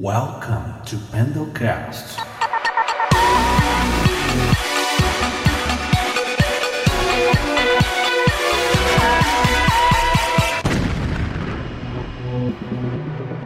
Welcome 0.00 0.80
to 0.84 0.96
Pendlecast. 1.10 2.18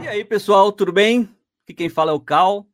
E 0.03 0.09
aí, 0.09 0.23
pessoal, 0.27 0.71
tudo 0.71 0.93
bem? 0.93 1.27
Aqui 1.62 1.73
quem 1.73 1.88
fala 1.88 2.11
é 2.11 2.15
o 2.15 2.21
Cal. 2.21 2.69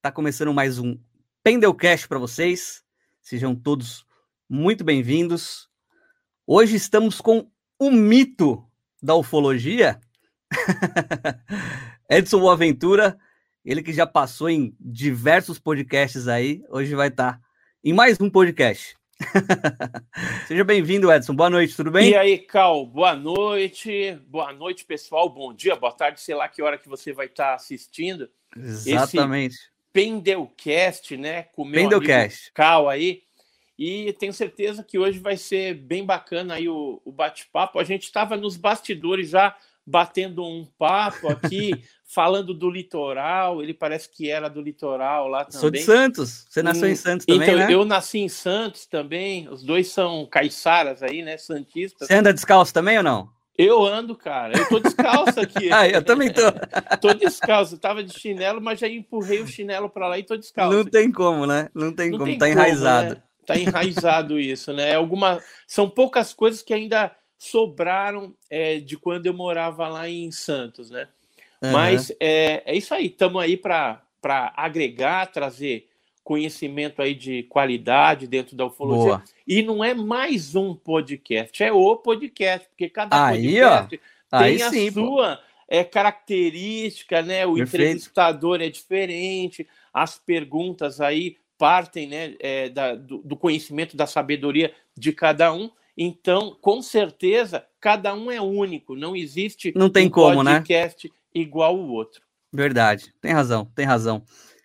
Tá 0.00 0.12
começando 0.12 0.54
mais 0.54 0.78
um 0.78 0.96
Pendelcast 1.42 2.06
para 2.06 2.20
vocês. 2.20 2.84
Sejam 3.20 3.56
todos 3.56 4.06
muito 4.48 4.84
bem-vindos. 4.84 5.68
Hoje 6.46 6.76
estamos 6.76 7.20
com 7.20 7.50
o 7.76 7.90
mito 7.90 8.64
da 9.02 9.16
ufologia, 9.16 10.00
Edson 12.10 12.40
Boaventura, 12.40 13.16
ele 13.64 13.84
que 13.84 13.92
já 13.92 14.04
passou 14.04 14.50
em 14.50 14.74
diversos 14.80 15.60
podcasts 15.60 16.26
aí, 16.26 16.60
hoje 16.68 16.92
vai 16.92 17.06
estar 17.06 17.34
tá 17.34 17.40
em 17.84 17.92
mais 17.92 18.20
um 18.20 18.28
podcast. 18.28 18.96
Seja 20.48 20.64
bem-vindo, 20.64 21.12
Edson. 21.12 21.36
Boa 21.36 21.48
noite, 21.48 21.76
tudo 21.76 21.88
bem? 21.88 22.10
E 22.10 22.16
aí, 22.16 22.38
Cal, 22.38 22.84
boa 22.84 23.14
noite. 23.14 24.18
Boa 24.26 24.52
noite, 24.52 24.84
pessoal. 24.84 25.30
Bom 25.30 25.54
dia, 25.54 25.76
boa 25.76 25.92
tarde, 25.92 26.20
sei 26.20 26.34
lá 26.34 26.48
que 26.48 26.60
hora 26.60 26.76
que 26.76 26.88
você 26.88 27.12
vai 27.12 27.26
estar 27.26 27.50
tá 27.50 27.54
assistindo. 27.54 28.28
Exatamente. 28.56 29.54
Esse 29.54 29.70
Pendelcast, 29.92 31.16
né? 31.16 31.44
Com 31.44 31.64
meu 31.64 31.82
Pendelcast. 31.82 32.50
Cal 32.52 32.88
aí. 32.88 33.22
E 33.78 34.12
tenho 34.14 34.32
certeza 34.32 34.82
que 34.82 34.98
hoje 34.98 35.20
vai 35.20 35.36
ser 35.36 35.74
bem 35.74 36.04
bacana 36.04 36.54
aí 36.54 36.68
o, 36.68 37.00
o 37.04 37.12
bate-papo. 37.12 37.78
A 37.78 37.84
gente 37.84 38.02
estava 38.02 38.36
nos 38.36 38.56
bastidores 38.56 39.28
já 39.28 39.56
batendo 39.86 40.44
um 40.44 40.66
papo 40.78 41.28
aqui, 41.28 41.72
falando 42.12 42.54
do 42.54 42.70
litoral. 42.70 43.62
Ele 43.62 43.74
parece 43.74 44.08
que 44.10 44.30
era 44.30 44.48
do 44.48 44.60
litoral 44.60 45.28
lá 45.28 45.44
também. 45.44 45.60
Sou 45.60 45.70
de 45.70 45.82
Santos. 45.82 46.46
Você 46.48 46.62
nasceu 46.62 46.88
em, 46.88 46.92
em 46.92 46.96
Santos 46.96 47.26
também, 47.26 47.48
então, 47.48 47.58
né? 47.58 47.72
Eu 47.72 47.84
nasci 47.84 48.18
em 48.18 48.28
Santos 48.28 48.86
também. 48.86 49.48
Os 49.48 49.62
dois 49.62 49.88
são 49.88 50.26
caiçaras 50.26 51.02
aí, 51.02 51.22
né? 51.22 51.36
Santistas. 51.36 52.08
Você 52.08 52.14
anda 52.14 52.32
descalço 52.32 52.72
também 52.72 52.98
ou 52.98 53.04
não? 53.04 53.28
Eu 53.62 53.84
ando, 53.84 54.16
cara. 54.16 54.56
Eu 54.56 54.66
tô 54.68 54.80
descalço 54.80 55.38
aqui. 55.38 55.68
ah, 55.72 55.86
eu 55.86 56.02
também 56.02 56.32
tô. 56.32 56.40
tô 56.98 57.12
descalço. 57.12 57.74
Eu 57.74 57.78
tava 57.78 58.02
de 58.02 58.18
chinelo, 58.18 58.58
mas 58.58 58.80
já 58.80 58.88
empurrei 58.88 59.40
o 59.40 59.46
chinelo 59.46 59.90
para 59.90 60.08
lá 60.08 60.18
e 60.18 60.22
tô 60.22 60.34
descalço. 60.34 60.78
Não 60.78 60.84
tem 60.84 61.12
como, 61.12 61.46
né? 61.46 61.68
Não 61.74 61.92
tem 61.92 62.10
Não 62.10 62.18
como. 62.18 62.30
Tem 62.30 62.38
tá 62.38 62.46
como, 62.46 62.58
enraizado. 62.58 63.14
Né? 63.16 63.22
Tá 63.46 63.58
enraizado 63.58 64.40
isso, 64.40 64.72
né? 64.72 64.94
Alguma... 64.94 65.40
São 65.66 65.90
poucas 65.90 66.32
coisas 66.32 66.62
que 66.62 66.72
ainda 66.72 67.14
sobraram 67.40 68.34
é, 68.50 68.80
de 68.80 68.98
quando 68.98 69.24
eu 69.24 69.32
morava 69.32 69.88
lá 69.88 70.06
em 70.06 70.30
Santos, 70.30 70.90
né? 70.90 71.08
Uhum. 71.62 71.72
Mas 71.72 72.10
é, 72.20 72.62
é 72.66 72.76
isso 72.76 72.92
aí, 72.92 73.06
estamos 73.06 73.42
aí 73.42 73.56
para 73.56 74.02
agregar, 74.54 75.26
trazer 75.32 75.88
conhecimento 76.22 77.00
aí 77.00 77.14
de 77.14 77.44
qualidade 77.44 78.26
dentro 78.26 78.54
da 78.54 78.66
ufologia. 78.66 79.16
Boa. 79.16 79.24
E 79.48 79.62
não 79.62 79.82
é 79.82 79.94
mais 79.94 80.54
um 80.54 80.74
podcast, 80.74 81.62
é 81.64 81.72
o 81.72 81.96
podcast, 81.96 82.68
porque 82.68 82.90
cada 82.90 83.26
aí, 83.28 83.58
podcast 83.58 84.00
ó. 84.30 84.38
tem 84.38 84.46
aí 84.46 84.62
a 84.62 84.70
sim, 84.70 84.90
sua 84.90 85.40
é, 85.66 85.82
característica, 85.82 87.22
né? 87.22 87.46
O 87.46 87.54
Perfeito. 87.54 87.84
entrevistador 87.84 88.60
é 88.60 88.68
diferente, 88.68 89.66
as 89.94 90.18
perguntas 90.18 91.00
aí 91.00 91.38
partem 91.56 92.06
né, 92.06 92.34
é, 92.38 92.68
da, 92.68 92.94
do, 92.94 93.18
do 93.18 93.34
conhecimento, 93.34 93.96
da 93.96 94.06
sabedoria 94.06 94.74
de 94.94 95.10
cada 95.10 95.54
um. 95.54 95.70
Então, 96.02 96.56
com 96.62 96.80
certeza, 96.80 97.62
cada 97.78 98.14
um 98.14 98.30
é 98.30 98.40
único. 98.40 98.96
Não 98.96 99.14
existe 99.14 99.70
não 99.76 99.90
tem 99.90 100.06
um 100.06 100.10
como, 100.10 100.36
podcast 100.36 101.06
né? 101.06 101.14
igual 101.34 101.76
o 101.76 101.90
outro. 101.90 102.22
Verdade, 102.50 103.12
tem 103.20 103.34
razão, 103.34 103.66
tem 103.74 103.84
razão. 103.84 104.24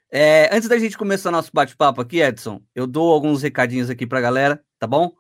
É, 0.10 0.50
antes 0.56 0.70
da 0.70 0.80
gente 0.80 0.98
começar 0.98 1.32
nosso 1.32 1.52
bate-papo 1.54 2.00
aqui, 2.00 2.22
Edson, 2.22 2.62
eu 2.74 2.88
dou 2.88 3.12
alguns 3.12 3.42
recadinhos 3.42 3.90
aqui 3.90 4.08
para 4.08 4.20
a 4.20 4.22
galera, 4.22 4.64
tá 4.80 4.88
bom? 4.88 5.12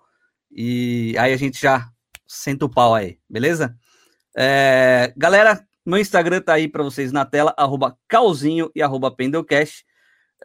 E 0.49 1.17
aí 1.17 1.33
a 1.33 1.37
gente 1.37 1.59
já 1.59 1.89
senta 2.25 2.63
o 2.63 2.69
pau 2.69 2.95
aí, 2.95 3.19
beleza? 3.29 3.77
É, 4.37 5.13
galera, 5.17 5.67
meu 5.85 5.99
Instagram 5.99 6.39
tá 6.39 6.53
aí 6.53 6.69
para 6.69 6.81
vocês 6.81 7.11
na 7.11 7.25
tela, 7.25 7.53
arroba 7.57 7.97
calzinho 8.07 8.71
e 8.73 8.81
arroba 8.81 9.13
pendelcast. 9.13 9.85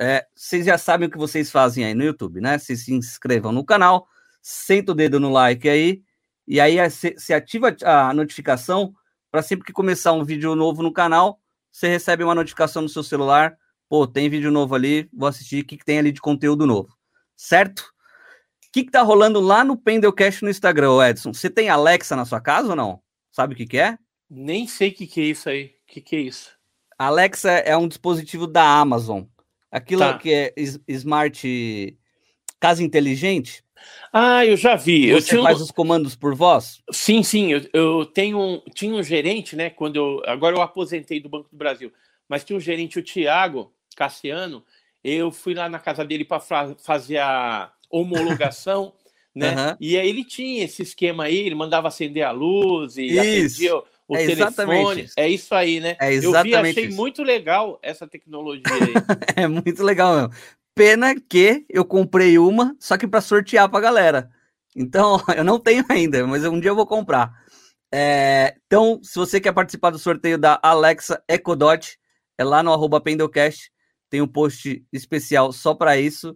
É, 0.00 0.26
vocês 0.34 0.66
já 0.66 0.76
sabem 0.76 1.06
o 1.06 1.10
que 1.12 1.16
vocês 1.16 1.48
fazem 1.48 1.84
aí 1.84 1.94
no 1.94 2.02
YouTube, 2.02 2.40
né? 2.40 2.58
Vocês 2.58 2.86
se 2.86 2.92
inscrevam 2.92 3.52
no 3.52 3.64
canal, 3.64 4.08
senta 4.42 4.92
o 4.92 4.94
dedo 4.94 5.20
no 5.20 5.30
like 5.30 5.68
aí, 5.68 6.02
e 6.46 6.60
aí 6.60 6.76
você 6.88 7.32
ativa 7.32 7.76
a 7.84 8.12
notificação 8.12 8.94
para 9.30 9.42
sempre 9.42 9.64
que 9.64 9.72
começar 9.72 10.12
um 10.12 10.24
vídeo 10.24 10.54
novo 10.56 10.82
no 10.82 10.92
canal, 10.92 11.40
você 11.70 11.88
recebe 11.88 12.24
uma 12.24 12.34
notificação 12.34 12.82
no 12.82 12.88
seu 12.88 13.02
celular. 13.02 13.56
Pô, 13.88 14.06
tem 14.06 14.28
vídeo 14.28 14.50
novo 14.50 14.74
ali, 14.74 15.08
vou 15.12 15.28
assistir 15.28 15.62
o 15.62 15.66
que, 15.66 15.76
que 15.76 15.84
tem 15.84 15.98
ali 15.98 16.12
de 16.12 16.20
conteúdo 16.20 16.66
novo. 16.66 16.96
Certo? 17.36 17.80
O 17.80 18.72
que, 18.72 18.84
que 18.84 18.90
tá 18.90 19.02
rolando 19.02 19.40
lá 19.40 19.64
no 19.64 19.76
Pendelcast 19.76 20.44
no 20.44 20.50
Instagram, 20.50 21.08
Edson? 21.08 21.32
Você 21.32 21.50
tem 21.50 21.68
Alexa 21.68 22.14
na 22.14 22.24
sua 22.24 22.40
casa 22.40 22.70
ou 22.70 22.76
não? 22.76 23.02
Sabe 23.32 23.54
o 23.54 23.56
que, 23.56 23.66
que 23.66 23.78
é? 23.78 23.98
Nem 24.28 24.66
sei 24.66 24.90
o 24.90 24.94
que, 24.94 25.06
que 25.06 25.20
é 25.20 25.24
isso 25.24 25.48
aí. 25.48 25.66
O 25.66 25.92
que, 25.92 26.00
que 26.00 26.16
é 26.16 26.20
isso? 26.20 26.50
Alexa 26.96 27.50
é 27.50 27.76
um 27.76 27.88
dispositivo 27.88 28.46
da 28.46 28.62
Amazon. 28.62 29.24
Aquilo 29.70 30.02
tá. 30.02 30.18
que 30.18 30.32
é 30.32 30.54
smart 30.88 31.98
casa 32.60 32.82
inteligente. 32.82 33.64
Ah, 34.12 34.44
eu 34.44 34.56
já 34.56 34.76
vi. 34.76 35.12
Você 35.12 35.36
eu 35.36 35.42
faz 35.42 35.60
os 35.60 35.70
comandos 35.70 36.16
por 36.16 36.34
voz? 36.34 36.82
Sim, 36.90 37.22
sim. 37.22 37.52
Eu, 37.52 37.62
eu 37.72 38.06
tenho 38.06 38.38
um, 38.38 38.62
tinha 38.74 38.94
um 38.94 39.02
gerente, 39.02 39.54
né? 39.54 39.70
Quando 39.70 39.96
eu, 39.96 40.22
agora 40.26 40.56
eu 40.56 40.62
aposentei 40.62 41.20
do 41.20 41.28
Banco 41.28 41.48
do 41.50 41.56
Brasil, 41.56 41.92
mas 42.28 42.44
tinha 42.44 42.56
um 42.56 42.60
gerente, 42.60 42.98
o 42.98 43.02
Tiago 43.02 43.72
Cassiano. 43.96 44.64
Eu 45.02 45.30
fui 45.30 45.54
lá 45.54 45.68
na 45.68 45.78
casa 45.78 46.04
dele 46.04 46.24
para 46.24 46.40
fazer 46.78 47.18
a 47.18 47.72
homologação, 47.90 48.92
né? 49.34 49.54
Uhum. 49.54 49.76
E 49.80 49.96
aí 49.96 50.08
ele 50.08 50.24
tinha 50.24 50.64
esse 50.64 50.82
esquema 50.82 51.24
aí, 51.24 51.38
ele 51.38 51.54
mandava 51.54 51.88
acender 51.88 52.24
a 52.24 52.30
luz 52.30 52.96
e 52.96 53.06
isso. 53.06 53.84
o, 54.08 54.14
o 54.14 54.16
é 54.16 54.26
telefone. 54.26 55.02
Isso. 55.02 55.14
É 55.16 55.28
isso 55.28 55.54
aí, 55.54 55.80
né? 55.80 55.96
É 56.00 56.12
exatamente 56.12 56.54
eu 56.54 56.62
vi, 56.62 56.70
achei 56.70 56.84
isso. 56.86 56.96
muito 56.96 57.22
legal 57.22 57.78
essa 57.80 58.06
tecnologia 58.06 58.62
aí. 58.74 58.92
é 59.44 59.46
muito 59.46 59.82
legal 59.82 60.16
mesmo. 60.16 60.34
Pena 60.80 61.14
que 61.14 61.66
eu 61.68 61.84
comprei 61.84 62.38
uma, 62.38 62.74
só 62.80 62.96
que 62.96 63.06
para 63.06 63.20
sortear 63.20 63.68
para 63.68 63.80
galera. 63.80 64.30
Então, 64.74 65.20
eu 65.36 65.44
não 65.44 65.58
tenho 65.58 65.84
ainda, 65.90 66.26
mas 66.26 66.42
um 66.46 66.58
dia 66.58 66.70
eu 66.70 66.74
vou 66.74 66.86
comprar. 66.86 67.30
É, 67.92 68.56
então, 68.64 68.98
se 69.02 69.14
você 69.16 69.38
quer 69.38 69.52
participar 69.52 69.90
do 69.90 69.98
sorteio 69.98 70.38
da 70.38 70.58
Alexa 70.62 71.22
Echo 71.28 71.54
Dot, 71.54 71.98
é 72.38 72.44
lá 72.44 72.62
no 72.62 72.72
arroba 72.72 72.98
Pendlecast, 72.98 73.70
tem 74.08 74.22
um 74.22 74.26
post 74.26 74.82
especial 74.90 75.52
só 75.52 75.74
para 75.74 75.98
isso. 75.98 76.34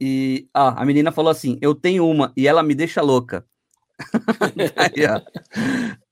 E 0.00 0.48
ah, 0.54 0.80
a 0.80 0.86
menina 0.86 1.12
falou 1.12 1.30
assim: 1.30 1.58
Eu 1.60 1.74
tenho 1.74 2.08
uma 2.08 2.32
e 2.34 2.48
ela 2.48 2.62
me 2.62 2.74
deixa 2.74 3.02
louca. 3.02 3.44
Aí, 4.78 5.04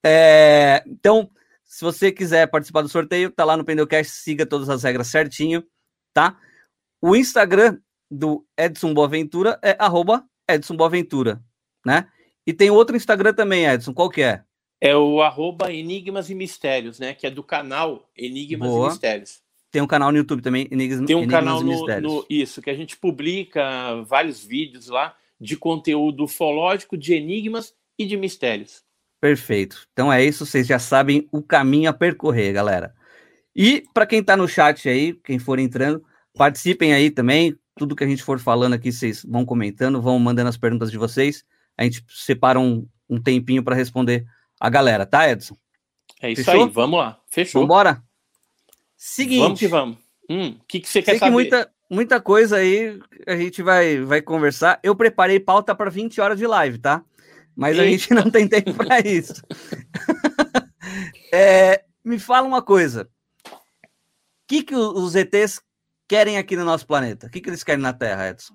é, 0.04 0.84
então, 0.86 1.30
se 1.64 1.82
você 1.82 2.12
quiser 2.12 2.48
participar 2.48 2.82
do 2.82 2.88
sorteio, 2.90 3.30
tá 3.30 3.46
lá 3.46 3.56
no 3.56 3.64
Pendlecast, 3.64 4.12
siga 4.12 4.44
todas 4.44 4.68
as 4.68 4.82
regras 4.82 5.06
certinho, 5.06 5.64
tá? 6.12 6.36
O 7.02 7.16
Instagram 7.16 7.78
do 8.10 8.46
Edson 8.56 8.94
Boaventura 8.94 9.58
é 9.62 9.76
arroba 9.78 10.24
Edson 10.48 10.76
Boaventura, 10.76 11.42
né? 11.84 12.06
E 12.46 12.52
tem 12.52 12.70
outro 12.70 12.96
Instagram 12.96 13.34
também, 13.34 13.66
Edson, 13.66 13.92
qual 13.92 14.08
que 14.08 14.22
é? 14.22 14.42
É 14.80 14.96
o 14.96 15.20
arroba 15.22 15.72
Enigmas 15.72 16.30
e 16.30 16.34
Mistérios, 16.34 16.98
né? 16.98 17.14
Que 17.14 17.26
é 17.26 17.30
do 17.30 17.42
canal 17.42 18.08
Enigmas 18.16 18.68
Boa. 18.68 18.86
e 18.86 18.90
Mistérios. 18.90 19.40
Tem 19.70 19.80
um 19.80 19.86
canal 19.86 20.12
no 20.12 20.18
YouTube 20.18 20.42
também, 20.42 20.68
Enigmas, 20.70 21.06
Tem 21.06 21.16
um 21.16 21.20
Enigmas 21.20 21.40
canal 21.40 21.60
e 21.60 21.64
no, 21.64 21.70
Mistérios. 21.70 22.12
no- 22.12 22.26
Isso, 22.28 22.60
que 22.60 22.68
a 22.70 22.74
gente 22.74 22.96
publica 22.96 24.02
vários 24.02 24.44
vídeos 24.44 24.88
lá 24.88 25.16
de 25.40 25.56
conteúdo 25.56 26.24
ufológico, 26.24 26.96
de 26.96 27.14
enigmas 27.14 27.74
e 27.98 28.04
de 28.04 28.16
mistérios. 28.16 28.82
Perfeito. 29.20 29.86
Então 29.92 30.12
é 30.12 30.24
isso, 30.24 30.44
vocês 30.44 30.66
já 30.66 30.78
sabem 30.78 31.28
o 31.32 31.42
caminho 31.42 31.88
a 31.88 31.92
percorrer, 31.92 32.52
galera. 32.52 32.94
E 33.54 33.84
para 33.94 34.06
quem 34.06 34.22
tá 34.22 34.36
no 34.36 34.46
chat 34.48 34.88
aí, 34.88 35.14
quem 35.24 35.38
for 35.38 35.58
entrando, 35.58 36.04
participem 36.36 36.92
aí 36.92 37.10
também. 37.10 37.56
Tudo 37.76 37.96
que 37.96 38.04
a 38.04 38.06
gente 38.06 38.22
for 38.22 38.38
falando 38.38 38.74
aqui, 38.74 38.92
vocês 38.92 39.24
vão 39.24 39.44
comentando, 39.44 40.00
vão 40.00 40.18
mandando 40.18 40.48
as 40.48 40.56
perguntas 40.56 40.90
de 40.90 40.98
vocês. 40.98 41.44
A 41.76 41.84
gente 41.84 42.04
separa 42.08 42.60
um, 42.60 42.86
um 43.08 43.20
tempinho 43.20 43.62
para 43.62 43.74
responder 43.74 44.26
a 44.60 44.68
galera, 44.68 45.06
tá, 45.06 45.28
Edson? 45.30 45.56
É 46.20 46.30
isso 46.30 46.44
Fechou? 46.44 46.64
aí, 46.64 46.70
vamos 46.70 46.98
lá. 46.98 47.18
Fechou. 47.28 47.62
Vambora? 47.62 48.02
Seguinte. 48.96 49.40
Vamos 49.40 49.58
que 49.58 49.68
vamos. 49.68 49.96
Hum, 50.28 50.50
O 50.50 50.64
que, 50.68 50.80
que 50.80 50.88
você 50.88 51.00
quer 51.02 51.12
Sei 51.12 51.14
que 51.14 51.20
saber? 51.20 51.32
muita, 51.32 51.70
muita 51.90 52.20
coisa 52.20 52.56
aí 52.58 53.00
a 53.26 53.36
gente 53.36 53.62
vai, 53.62 54.00
vai 54.02 54.22
conversar. 54.22 54.78
Eu 54.82 54.94
preparei 54.94 55.40
pauta 55.40 55.74
para 55.74 55.90
20 55.90 56.20
horas 56.20 56.38
de 56.38 56.46
live, 56.46 56.78
tá? 56.78 57.02
Mas 57.56 57.78
a 57.78 57.84
Eita. 57.84 57.98
gente 57.98 58.14
não 58.14 58.30
tem 58.30 58.46
tempo 58.46 58.72
para 58.74 59.00
isso. 59.06 59.42
É, 61.32 61.84
me 62.04 62.18
fala 62.18 62.46
uma 62.46 62.60
coisa. 62.60 63.08
O 63.46 63.56
que, 64.46 64.62
que 64.62 64.74
os 64.74 65.14
ETs 65.14 65.62
querem 66.12 66.36
aqui 66.36 66.56
no 66.56 66.64
nosso 66.66 66.86
planeta? 66.86 67.26
O 67.26 67.30
que, 67.30 67.40
que 67.40 67.48
eles 67.48 67.64
querem 67.64 67.80
na 67.80 67.94
Terra, 67.94 68.28
Edson? 68.28 68.52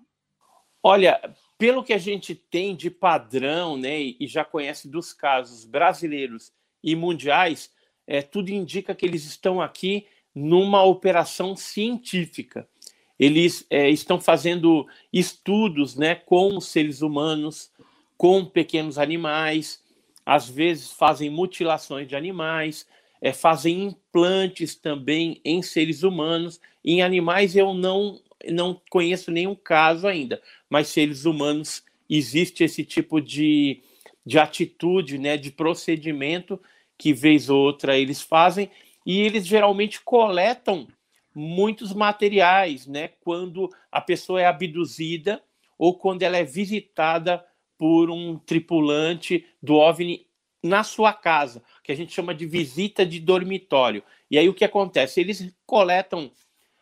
Olha, 0.83 1.19
pelo 1.57 1.83
que 1.83 1.91
a 1.91 1.97
gente 1.97 2.35
tem 2.35 2.75
de 2.75 2.91
padrão, 2.91 3.75
né, 3.75 3.99
e 3.99 4.27
já 4.27 4.45
conhece 4.45 4.87
dos 4.87 5.11
casos 5.11 5.65
brasileiros 5.65 6.51
e 6.83 6.95
mundiais, 6.95 7.71
é, 8.05 8.21
tudo 8.21 8.49
indica 8.49 8.93
que 8.93 9.03
eles 9.03 9.25
estão 9.25 9.59
aqui 9.59 10.05
numa 10.35 10.83
operação 10.83 11.55
científica. 11.55 12.69
Eles 13.17 13.65
é, 13.71 13.89
estão 13.89 14.21
fazendo 14.21 14.85
estudos 15.11 15.95
né, 15.95 16.13
com 16.13 16.55
os 16.57 16.67
seres 16.67 17.01
humanos, 17.01 17.71
com 18.15 18.45
pequenos 18.45 18.99
animais, 18.99 19.83
às 20.23 20.47
vezes 20.47 20.91
fazem 20.91 21.31
mutilações 21.31 22.07
de 22.07 22.15
animais, 22.15 22.85
é, 23.21 23.33
fazem 23.33 23.83
implantes 23.85 24.75
também 24.75 25.41
em 25.43 25.61
seres 25.61 26.03
humanos. 26.03 26.59
Em 26.83 27.01
animais 27.01 27.55
eu 27.55 27.73
não, 27.73 28.21
não 28.49 28.79
conheço 28.89 29.31
nenhum 29.31 29.55
caso 29.55 30.07
ainda, 30.07 30.41
mas 30.69 30.87
seres 30.87 31.25
humanos 31.25 31.83
existe 32.09 32.63
esse 32.63 32.83
tipo 32.83 33.19
de, 33.19 33.81
de 34.25 34.39
atitude, 34.39 35.17
né, 35.17 35.37
de 35.37 35.51
procedimento 35.51 36.59
que 36.97 37.13
vez 37.13 37.49
ou 37.49 37.59
outra 37.59 37.97
eles 37.97 38.21
fazem 38.21 38.69
e 39.05 39.21
eles 39.21 39.45
geralmente 39.45 40.01
coletam 40.01 40.87
muitos 41.33 41.93
materiais, 41.93 42.87
né, 42.87 43.09
quando 43.21 43.69
a 43.91 44.01
pessoa 44.01 44.41
é 44.41 44.45
abduzida 44.45 45.41
ou 45.77 45.97
quando 45.97 46.23
ela 46.23 46.37
é 46.37 46.43
visitada 46.43 47.45
por 47.77 48.09
um 48.09 48.39
tripulante 48.39 49.45
do 49.61 49.75
OVNI 49.75 50.26
na 50.67 50.83
sua 50.83 51.13
casa, 51.13 51.63
que 51.83 51.91
a 51.91 51.95
gente 51.95 52.13
chama 52.13 52.35
de 52.35 52.45
visita 52.45 53.05
de 53.05 53.19
dormitório. 53.19 54.03
E 54.29 54.37
aí 54.37 54.47
o 54.49 54.53
que 54.53 54.65
acontece? 54.65 55.19
Eles 55.19 55.53
coletam 55.65 56.31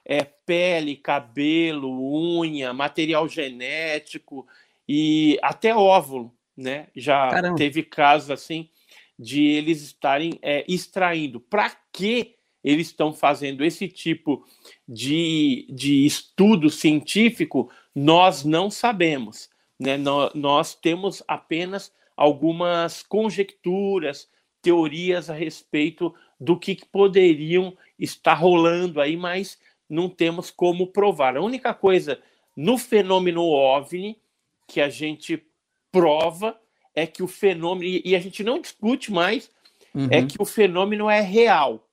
é, 0.03 0.23
pele, 0.23 0.95
cabelo, 0.95 1.89
unha, 2.39 2.73
material 2.73 3.27
genético 3.27 4.47
e 4.87 5.39
até 5.41 5.75
óvulo, 5.75 6.33
né? 6.55 6.87
Já 6.95 7.29
Caramba. 7.29 7.57
teve 7.57 7.83
casos 7.83 8.29
assim 8.29 8.69
de 9.17 9.43
eles 9.43 9.81
estarem 9.81 10.37
é, 10.41 10.65
extraindo. 10.67 11.39
Para 11.39 11.71
que 11.91 12.35
eles 12.63 12.87
estão 12.87 13.13
fazendo 13.13 13.63
esse 13.63 13.87
tipo 13.87 14.45
de, 14.87 15.67
de 15.69 16.05
estudo 16.05 16.69
científico, 16.69 17.71
nós 17.93 18.43
não 18.43 18.69
sabemos. 18.69 19.49
Né? 19.79 19.97
Nós, 19.97 20.33
nós 20.33 20.75
temos 20.75 21.23
apenas 21.27 21.93
algumas 22.15 23.03
conjecturas, 23.03 24.29
teorias 24.61 25.29
a 25.29 25.33
respeito 25.33 26.13
do 26.39 26.57
que 26.57 26.79
poderiam 26.91 27.77
estar 27.99 28.33
rolando 28.33 28.99
aí, 28.99 29.15
mas 29.15 29.59
não 29.89 30.09
temos 30.09 30.49
como 30.49 30.87
provar. 30.87 31.37
A 31.37 31.41
única 31.41 31.73
coisa 31.73 32.19
no 32.55 32.77
fenômeno 32.77 33.43
OVNI 33.43 34.17
que 34.67 34.81
a 34.81 34.89
gente 34.89 35.43
prova 35.91 36.59
é 36.95 37.05
que 37.05 37.21
o 37.21 37.27
fenômeno, 37.27 38.01
e 38.03 38.15
a 38.15 38.19
gente 38.19 38.43
não 38.43 38.59
discute 38.59 39.11
mais, 39.11 39.51
uhum. 39.93 40.07
é 40.09 40.25
que 40.25 40.41
o 40.41 40.45
fenômeno 40.45 41.09
é 41.09 41.21
real. 41.21 41.87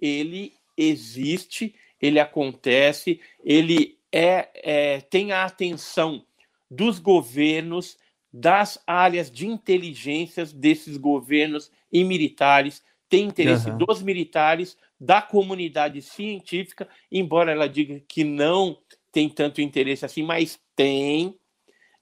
Ele 0.00 0.52
existe, 0.76 1.74
ele 2.00 2.20
acontece, 2.20 3.20
ele 3.44 3.98
é, 4.12 4.48
é 4.54 5.00
tem 5.00 5.32
a 5.32 5.44
atenção 5.44 6.24
dos 6.70 6.98
governos, 6.98 7.98
das 8.32 8.82
áreas 8.86 9.30
de 9.30 9.46
inteligências 9.46 10.52
desses 10.52 10.96
governos 10.96 11.70
e 11.92 12.04
militares, 12.04 12.82
tem 13.08 13.26
interesse 13.26 13.70
uhum. 13.70 13.78
dos 13.78 14.02
militares, 14.02 14.76
da 14.98 15.20
comunidade 15.20 16.00
científica, 16.02 16.88
embora 17.10 17.52
ela 17.52 17.68
diga 17.68 18.02
que 18.08 18.24
não 18.24 18.78
tem 19.12 19.28
tanto 19.28 19.60
interesse 19.60 20.04
assim, 20.04 20.22
mas 20.22 20.58
tem, 20.74 21.34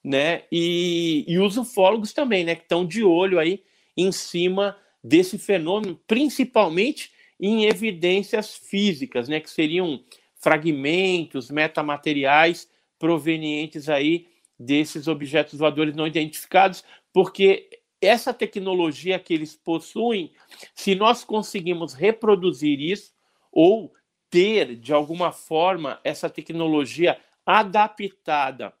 né? 0.03 0.43
E, 0.51 1.23
e 1.27 1.39
os 1.39 1.57
ufólogos 1.57 2.13
também, 2.13 2.43
né? 2.43 2.55
Que 2.55 2.63
estão 2.63 2.85
de 2.85 3.03
olho 3.03 3.39
aí 3.39 3.63
em 3.95 4.11
cima 4.11 4.77
desse 5.03 5.37
fenômeno, 5.37 5.99
principalmente 6.07 7.11
em 7.39 7.65
evidências 7.65 8.55
físicas, 8.55 9.27
né? 9.27 9.39
Que 9.39 9.49
seriam 9.49 10.03
fragmentos, 10.35 11.49
metamateriais 11.49 12.69
provenientes 12.97 13.89
aí 13.89 14.27
desses 14.57 15.07
objetos 15.07 15.59
voadores 15.59 15.95
não 15.95 16.07
identificados, 16.07 16.83
porque 17.13 17.69
essa 18.01 18.33
tecnologia 18.33 19.19
que 19.19 19.33
eles 19.33 19.55
possuem, 19.55 20.31
se 20.73 20.95
nós 20.95 21.23
conseguimos 21.23 21.93
reproduzir 21.93 22.79
isso 22.79 23.13
ou 23.51 23.93
ter 24.29 24.75
de 24.75 24.93
alguma 24.93 25.31
forma 25.31 25.99
essa 26.03 26.29
tecnologia 26.29 27.17
adaptada 27.45 28.73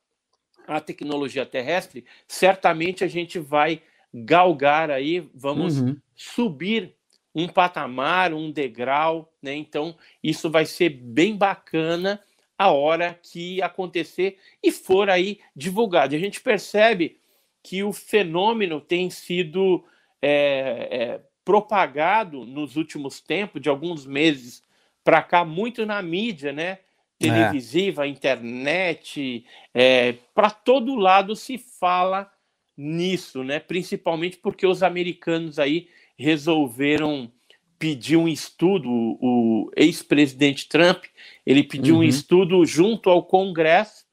a 0.67 0.79
tecnologia 0.79 1.45
terrestre, 1.45 2.05
certamente 2.27 3.03
a 3.03 3.07
gente 3.07 3.39
vai 3.39 3.81
galgar 4.13 4.89
aí, 4.89 5.19
vamos 5.33 5.79
uhum. 5.79 5.95
subir 6.15 6.95
um 7.33 7.47
patamar, 7.47 8.33
um 8.33 8.49
degrau, 8.49 9.31
né? 9.41 9.53
Então, 9.53 9.95
isso 10.23 10.49
vai 10.49 10.65
ser 10.65 10.89
bem 10.89 11.35
bacana 11.35 12.21
a 12.57 12.71
hora 12.71 13.19
que 13.21 13.61
acontecer 13.61 14.37
e 14.63 14.71
for 14.71 15.09
aí 15.09 15.39
divulgado. 15.55 16.15
A 16.15 16.19
gente 16.19 16.41
percebe 16.41 17.17
que 17.61 17.83
o 17.83 17.91
fenômeno 17.91 18.79
tem 18.79 19.09
sido 19.09 19.83
é, 20.21 20.87
é, 20.91 21.19
propagado 21.43 22.45
nos 22.45 22.75
últimos 22.75 23.19
tempos, 23.19 23.61
de 23.61 23.69
alguns 23.69 24.05
meses 24.05 24.63
para 25.03 25.21
cá, 25.21 25.43
muito 25.43 25.85
na 25.85 26.01
mídia, 26.01 26.51
né? 26.51 26.79
televisiva, 27.17 28.05
é. 28.05 28.09
internet, 28.09 29.45
é, 29.73 30.15
para 30.33 30.49
todo 30.49 30.95
lado 30.95 31.35
se 31.35 31.57
fala 31.57 32.31
nisso, 32.77 33.43
né? 33.43 33.59
Principalmente 33.59 34.37
porque 34.37 34.67
os 34.67 34.83
americanos 34.83 35.59
aí 35.59 35.87
resolveram 36.17 37.31
pedir 37.77 38.17
um 38.17 38.27
estudo. 38.27 38.89
O, 38.89 39.71
ex-presidente 39.75 40.67
Trump 40.67 41.05
ele 41.45 41.63
pediu 41.63 41.95
uhum. 41.95 42.01
um 42.01 42.03
estudo 42.03 42.65
junto 42.65 43.09
ao 43.09 43.23
Congresso 43.23 44.05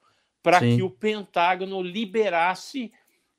para 0.43 0.61
que 0.61 0.82
o 0.82 0.91
Pentágono 0.91 1.81
liberasse 1.81 2.91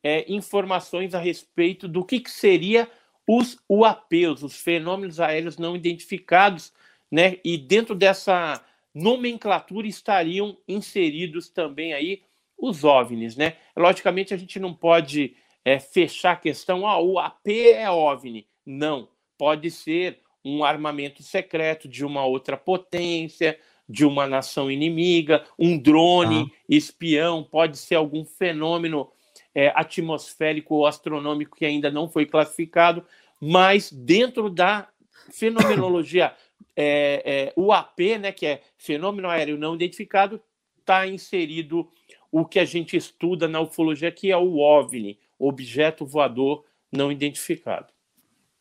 é, 0.01 0.25
informações 0.31 1.13
a 1.13 1.19
respeito 1.19 1.87
do 1.87 2.03
que, 2.03 2.19
que 2.19 2.31
seria 2.31 2.89
os 3.27 3.57
UAPs, 3.69 4.43
os 4.43 4.59
fenômenos 4.59 5.19
aéreos 5.19 5.57
não 5.57 5.75
identificados, 5.75 6.73
né? 7.11 7.37
E 7.43 7.57
dentro 7.57 7.95
dessa 7.95 8.63
nomenclatura 8.93 9.87
estariam 9.87 10.57
inseridos 10.67 11.49
também 11.49 11.93
aí 11.93 12.21
os 12.57 12.83
OVNIs, 12.83 13.35
né? 13.35 13.57
Logicamente 13.75 14.33
a 14.33 14.37
gente 14.37 14.59
não 14.59 14.73
pode 14.73 15.35
é, 15.65 15.79
fechar 15.79 16.33
a 16.33 16.37
questão, 16.37 16.85
ah, 16.87 16.99
o 16.99 17.19
AP 17.19 17.47
é 17.47 17.89
OVNI. 17.89 18.47
Não, 18.65 19.09
pode 19.43 19.69
ser 19.71 20.19
um 20.45 20.63
armamento 20.63 21.21
secreto 21.21 21.85
de 21.85 22.05
uma 22.05 22.25
outra 22.25 22.55
potência, 22.55 23.59
de 23.89 24.05
uma 24.05 24.25
nação 24.25 24.71
inimiga, 24.71 25.43
um 25.59 25.77
drone 25.77 26.50
ah. 26.50 26.55
espião, 26.69 27.43
pode 27.43 27.77
ser 27.77 27.95
algum 27.95 28.23
fenômeno 28.23 29.12
é, 29.53 29.67
atmosférico 29.75 30.75
ou 30.75 30.88
astronômico 30.88 31.57
que 31.57 31.65
ainda 31.65 31.91
não 31.91 32.07
foi 32.07 32.25
classificado, 32.25 33.05
mas 33.38 33.91
dentro 33.91 34.50
da 34.50 34.88
fenomenologia 35.29 36.33
é, 36.73 37.21
é, 37.25 37.53
o 37.57 37.73
AP, 37.73 38.00
né, 38.17 38.31
que 38.31 38.45
é 38.45 38.62
fenômeno 38.77 39.27
aéreo 39.27 39.57
não 39.57 39.75
identificado, 39.75 40.41
está 40.79 41.05
inserido 41.05 41.91
o 42.31 42.45
que 42.45 42.59
a 42.59 42.65
gente 42.65 42.95
estuda 42.95 43.45
na 43.50 43.59
ufologia, 43.59 44.09
que 44.09 44.31
é 44.31 44.38
o 44.38 44.59
OVNI, 44.59 45.19
objeto 45.38 46.05
voador 46.05 46.63
não 46.89 47.12
identificado. 47.12 47.92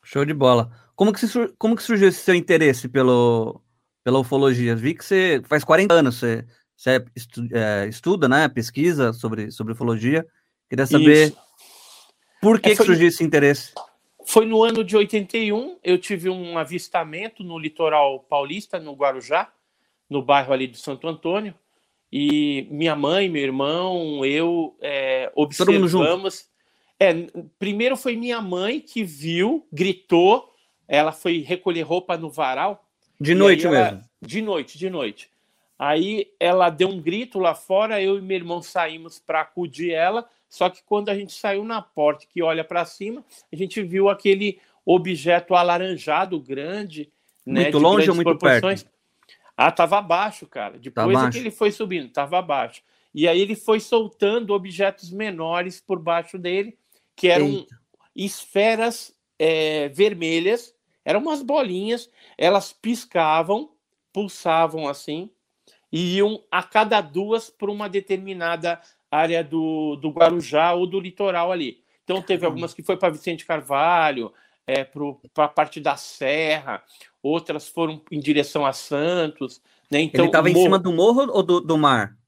Show 0.05 0.25
de 0.25 0.35
bola. 0.35 0.71
Como 0.95 1.13
que, 1.13 1.27
sur... 1.27 1.55
Como 1.59 1.77
que 1.77 1.83
surgiu 1.83 2.09
esse 2.09 2.21
seu 2.21 2.35
interesse 2.35 2.89
pelo... 2.89 3.61
pela 4.05 4.19
ufologia? 4.19 4.77
Vi 4.77 4.95
que 4.95 5.05
você 5.05 5.43
faz 5.47 5.65
40 5.65 5.95
anos, 5.95 6.17
você, 6.17 6.45
você 6.77 7.05
estu... 7.15 7.49
é, 7.53 7.87
estuda, 7.89 8.29
né, 8.29 8.49
pesquisa 8.49 9.13
sobre, 9.13 9.51
sobre 9.51 9.73
ufologia. 9.73 10.27
Queria 10.69 10.87
saber 10.87 11.29
Isso. 11.29 11.39
por 12.41 12.61
que, 12.61 12.71
é, 12.71 12.77
que 12.77 12.85
surgiu 12.85 13.09
esse 13.09 13.23
interesse. 13.23 13.73
Foi 14.25 14.47
no 14.47 14.63
ano 14.63 14.85
de 14.85 14.97
81, 14.97 15.79
eu 15.83 15.99
tive 15.99 16.29
um 16.29 16.57
avistamento 16.57 17.43
no 17.43 17.59
litoral 17.59 18.21
paulista, 18.21 18.79
no 18.79 18.95
Guarujá, 18.95 19.53
no 20.09 20.23
bairro 20.23 20.53
ali 20.53 20.67
de 20.67 20.79
Santo 20.79 21.09
Antônio, 21.09 21.55
e 22.13 22.69
minha 22.71 22.95
mãe, 22.95 23.29
meu 23.29 23.43
irmão, 23.43 24.25
eu 24.25 24.77
é, 24.81 25.33
observamos. 25.35 26.47
É, 26.99 27.13
primeiro 27.59 27.97
foi 27.97 28.17
minha 28.17 28.41
mãe 28.41 28.81
que 28.81 29.03
viu, 29.03 29.67
gritou, 29.73 30.53
ela 30.87 31.13
foi 31.13 31.39
recolher 31.39 31.83
roupa 31.83 32.17
no 32.17 32.31
varal. 32.31 32.85
De 33.21 33.35
noite 33.35 33.67
ela, 33.67 33.93
mesmo? 33.93 34.03
De 34.21 34.43
noite, 34.43 34.79
de 34.79 34.91
noite. 34.91 35.31
Aí 35.79 36.31
ela 36.39 36.71
deu 36.71 36.89
um 36.89 37.01
grito 37.01 37.39
lá 37.39 37.55
fora, 37.55 38.01
eu 38.01 38.19
e 38.19 38.23
meu 38.23 38.37
irmão 38.37 38.63
saímos 38.63 39.19
para 39.19 39.41
acudir 39.41 39.91
ela. 39.91 40.29
Só 40.49 40.69
que 40.69 40.83
quando 40.85 41.09
a 41.09 41.15
gente 41.15 41.33
saiu 41.33 41.65
na 41.65 41.81
porta 41.81 42.27
que 42.29 42.43
olha 42.43 42.63
para 42.63 42.85
cima, 42.85 43.25
a 43.53 43.57
gente 43.57 43.83
viu 43.83 44.09
aquele 44.09 44.61
objeto 44.85 45.55
alaranjado 45.55 46.39
grande, 46.39 47.11
né, 47.45 47.63
muito 47.63 47.79
longe 47.79 48.09
ou 48.09 48.15
muito 48.15 48.37
perto? 48.37 48.87
Ah, 49.57 49.73
tava 49.73 49.99
abaixo, 49.99 50.47
cara. 50.47 50.79
Depois 50.79 51.19
tá 51.19 51.27
é 51.27 51.31
que 51.31 51.39
ele 51.39 51.51
foi 51.51 51.73
subindo, 51.73 52.11
tava 52.11 52.39
abaixo. 52.39 52.83
E 53.15 53.27
aí 53.29 53.41
ele 53.41 53.55
foi 53.55 53.81
soltando 53.81 54.55
objetos 54.55 55.11
menores 55.11 55.81
por 55.81 55.99
baixo 55.99 56.39
dele, 56.39 56.77
que 57.23 57.29
eram 57.29 57.47
Eita. 57.47 57.79
esferas 58.17 59.15
é, 59.39 59.89
vermelhas, 59.91 60.75
eram 61.05 61.21
umas 61.21 61.41
bolinhas, 61.41 62.11
elas 62.37 62.73
piscavam, 62.73 63.71
pulsavam 64.13 64.89
assim 64.89 65.31
e 65.93 66.17
iam 66.17 66.43
a 66.51 66.65
cada 66.65 67.01
duas 67.01 67.49
para 67.49 67.71
uma 67.71 67.89
determinada 67.89 68.81
área 69.09 69.45
do, 69.45 69.95
do 69.95 70.11
Guarujá 70.11 70.73
ou 70.73 70.85
do 70.85 70.99
litoral 70.99 71.53
ali. 71.53 71.85
Então 72.03 72.21
teve 72.21 72.45
algumas 72.45 72.75
que 72.75 72.83
foi 72.83 72.97
para 72.97 73.13
Vicente 73.13 73.47
Carvalho, 73.47 74.33
é, 74.67 74.83
para 74.83 75.45
a 75.45 75.49
parte 75.49 75.79
da 75.79 75.97
Serra, 75.97 76.83
outras 77.23 77.69
foram 77.69 78.03
em 78.11 78.19
direção 78.19 78.67
a 78.67 78.73
Santos. 78.73 79.63
Né? 79.89 80.01
Então, 80.01 80.25
ele 80.25 80.29
estava 80.29 80.49
morro... 80.49 80.59
em 80.59 80.63
cima 80.65 80.79
do 80.81 80.93
morro 80.93 81.31
ou 81.31 81.43
do, 81.45 81.61
do 81.61 81.79
mar? 81.79 82.19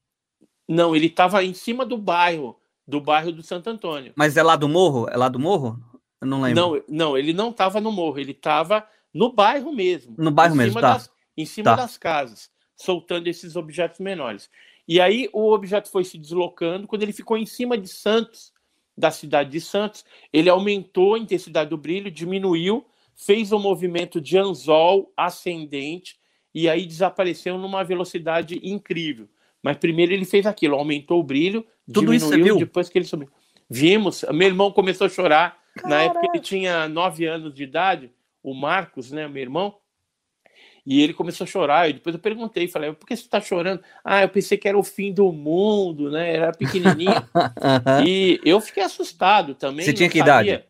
Não, 0.65 0.95
ele 0.95 1.07
estava 1.07 1.43
em 1.43 1.53
cima 1.53 1.85
do 1.85 1.97
bairro, 1.97 2.57
do 2.87 3.01
bairro 3.01 3.31
do 3.31 3.41
Santo 3.41 3.69
Antônio. 3.69 4.13
Mas 4.15 4.37
é 4.37 4.43
lá 4.43 4.55
do 4.55 4.69
morro? 4.69 5.07
É 5.09 5.17
lá 5.17 5.27
do 5.27 5.39
morro? 5.39 5.79
Eu 6.21 6.27
não 6.27 6.41
lembro. 6.41 6.61
Não, 6.61 6.83
não 6.87 7.17
ele 7.17 7.33
não 7.33 7.49
estava 7.49 7.81
no 7.81 7.91
morro, 7.91 8.19
ele 8.19 8.31
estava 8.31 8.87
no 9.13 9.31
bairro 9.31 9.73
mesmo. 9.73 10.15
No 10.17 10.31
bairro 10.31 10.55
mesmo, 10.55 10.79
tá. 10.79 10.93
Das, 10.93 11.09
em 11.37 11.45
cima 11.45 11.71
tá. 11.71 11.75
das 11.77 11.97
casas, 11.97 12.49
soltando 12.75 13.27
esses 13.27 13.55
objetos 13.55 13.99
menores. 13.99 14.49
E 14.87 15.01
aí 15.01 15.29
o 15.33 15.51
objeto 15.51 15.89
foi 15.89 16.03
se 16.03 16.17
deslocando. 16.17 16.87
Quando 16.87 17.03
ele 17.03 17.13
ficou 17.13 17.37
em 17.37 17.45
cima 17.45 17.77
de 17.77 17.87
Santos, 17.87 18.53
da 18.97 19.11
cidade 19.11 19.51
de 19.51 19.59
Santos, 19.59 20.05
ele 20.31 20.49
aumentou 20.49 21.15
a 21.15 21.19
intensidade 21.19 21.69
do 21.69 21.77
brilho, 21.77 22.11
diminuiu, 22.11 22.85
fez 23.15 23.51
um 23.51 23.59
movimento 23.59 24.21
de 24.21 24.37
anzol 24.37 25.11
ascendente 25.17 26.17
e 26.53 26.69
aí 26.69 26.85
desapareceu 26.85 27.57
numa 27.57 27.83
velocidade 27.83 28.59
incrível. 28.63 29.27
Mas 29.61 29.77
primeiro 29.77 30.13
ele 30.13 30.25
fez 30.25 30.45
aquilo, 30.45 30.75
aumentou 30.75 31.19
o 31.19 31.23
brilho, 31.23 31.65
Tudo 31.87 32.01
diminuiu 32.01 32.17
isso 32.17 32.27
você 32.27 32.41
viu? 32.41 32.57
depois 32.57 32.89
que 32.89 32.97
ele 32.97 33.05
subiu. 33.05 33.29
Vimos, 33.69 34.23
meu 34.31 34.47
irmão 34.47 34.71
começou 34.71 35.07
a 35.07 35.09
chorar. 35.09 35.57
Caraca. 35.75 35.89
Na 35.89 36.03
época 36.03 36.27
ele 36.31 36.41
tinha 36.41 36.87
nove 36.87 37.25
anos 37.25 37.53
de 37.53 37.63
idade, 37.63 38.11
o 38.41 38.53
Marcos, 38.53 39.11
né, 39.11 39.27
meu 39.27 39.41
irmão, 39.41 39.75
e 40.85 41.01
ele 41.01 41.13
começou 41.13 41.45
a 41.45 41.47
chorar. 41.47 41.89
E 41.89 41.93
depois 41.93 42.15
eu 42.15 42.21
perguntei, 42.21 42.67
falei, 42.67 42.93
por 42.93 43.07
que 43.07 43.15
você 43.15 43.23
está 43.23 43.41
chorando? 43.41 43.81
Ah, 44.03 44.21
eu 44.21 44.29
pensei 44.29 44.57
que 44.57 44.67
era 44.67 44.77
o 44.77 44.83
fim 44.83 45.11
do 45.11 45.31
mundo, 45.31 46.11
né? 46.11 46.35
Era 46.35 46.51
pequenininho. 46.51 47.11
e 48.05 48.39
eu 48.45 48.61
fiquei 48.61 48.83
assustado 48.83 49.55
também. 49.55 49.85
Você 49.85 49.93
tinha 49.93 50.09
que 50.09 50.19
sabia. 50.19 50.53
idade? 50.53 50.65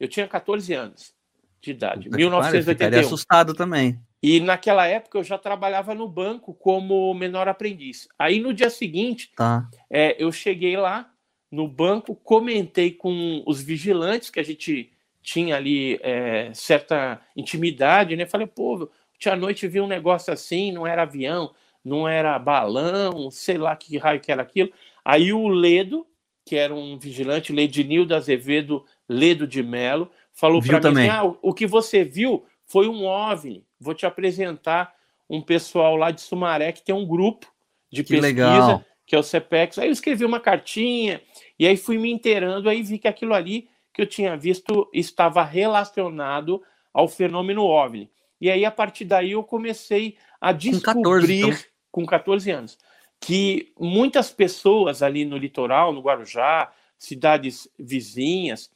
Eu 0.00 0.08
tinha 0.08 0.26
14 0.26 0.72
anos 0.72 1.14
de 1.60 1.70
idade, 1.70 2.04
Puta 2.04 2.16
1981. 2.16 3.00
assustado 3.00 3.54
também. 3.54 3.98
E 4.26 4.40
naquela 4.40 4.86
época 4.86 5.18
eu 5.18 5.22
já 5.22 5.36
trabalhava 5.36 5.94
no 5.94 6.08
banco 6.08 6.54
como 6.54 7.12
menor 7.12 7.46
aprendiz. 7.46 8.08
Aí 8.18 8.40
no 8.40 8.54
dia 8.54 8.70
seguinte, 8.70 9.30
tá. 9.36 9.68
é, 9.90 10.16
eu 10.18 10.32
cheguei 10.32 10.78
lá 10.78 11.10
no 11.52 11.68
banco, 11.68 12.14
comentei 12.14 12.90
com 12.90 13.42
os 13.46 13.60
vigilantes 13.60 14.30
que 14.30 14.40
a 14.40 14.42
gente 14.42 14.90
tinha 15.22 15.56
ali 15.56 16.00
é, 16.02 16.50
certa 16.54 17.20
intimidade, 17.36 18.16
né? 18.16 18.24
Falei, 18.24 18.46
pô, 18.46 18.90
à 19.26 19.36
noite 19.36 19.68
vi 19.68 19.78
um 19.78 19.86
negócio 19.86 20.32
assim, 20.32 20.72
não 20.72 20.86
era 20.86 21.02
avião, 21.02 21.54
não 21.84 22.08
era 22.08 22.38
balão, 22.38 23.30
sei 23.30 23.58
lá 23.58 23.76
que 23.76 23.98
raio 23.98 24.20
que 24.20 24.32
era 24.32 24.40
aquilo. 24.40 24.72
Aí 25.04 25.34
o 25.34 25.48
Ledo, 25.48 26.06
que 26.46 26.56
era 26.56 26.74
um 26.74 26.98
vigilante, 26.98 27.52
Ledinildo 27.52 28.14
Azevedo 28.14 28.86
Ledo 29.06 29.46
de 29.46 29.62
Melo, 29.62 30.10
falou 30.32 30.62
para 30.62 30.80
mim 30.90 31.00
assim, 31.00 31.08
ah, 31.10 31.24
o 31.42 31.52
que 31.52 31.66
você 31.66 32.02
viu 32.02 32.46
foi 32.64 32.88
um 32.88 33.04
OVNI. 33.04 33.62
Vou 33.84 33.94
te 33.94 34.06
apresentar 34.06 34.94
um 35.28 35.42
pessoal 35.42 35.94
lá 35.94 36.10
de 36.10 36.22
Sumaré 36.22 36.72
que 36.72 36.82
tem 36.82 36.94
um 36.94 37.06
grupo 37.06 37.46
de 37.92 38.02
que 38.02 38.14
pesquisa, 38.14 38.26
legal. 38.26 38.84
que 39.06 39.14
é 39.14 39.18
o 39.18 39.22
CEPEX. 39.22 39.78
Aí 39.78 39.88
eu 39.88 39.92
escrevi 39.92 40.24
uma 40.24 40.40
cartinha, 40.40 41.20
e 41.58 41.66
aí 41.66 41.76
fui 41.76 41.98
me 41.98 42.10
inteirando, 42.10 42.68
aí 42.68 42.82
vi 42.82 42.98
que 42.98 43.06
aquilo 43.06 43.34
ali 43.34 43.68
que 43.92 44.02
eu 44.02 44.06
tinha 44.06 44.36
visto 44.36 44.88
estava 44.92 45.44
relacionado 45.44 46.62
ao 46.92 47.06
fenômeno 47.06 47.64
OVNI. 47.64 48.10
E 48.40 48.50
aí, 48.50 48.64
a 48.64 48.70
partir 48.70 49.04
daí, 49.04 49.32
eu 49.32 49.44
comecei 49.44 50.16
a 50.40 50.50
descobrir, 50.52 50.92
com 50.92 51.04
14, 51.04 51.32
então. 51.38 51.58
com 51.90 52.06
14 52.06 52.50
anos, 52.50 52.78
que 53.20 53.72
muitas 53.78 54.30
pessoas 54.30 55.02
ali 55.02 55.24
no 55.24 55.36
litoral, 55.36 55.92
no 55.92 56.00
Guarujá, 56.00 56.72
cidades 56.98 57.68
vizinhas, 57.78 58.70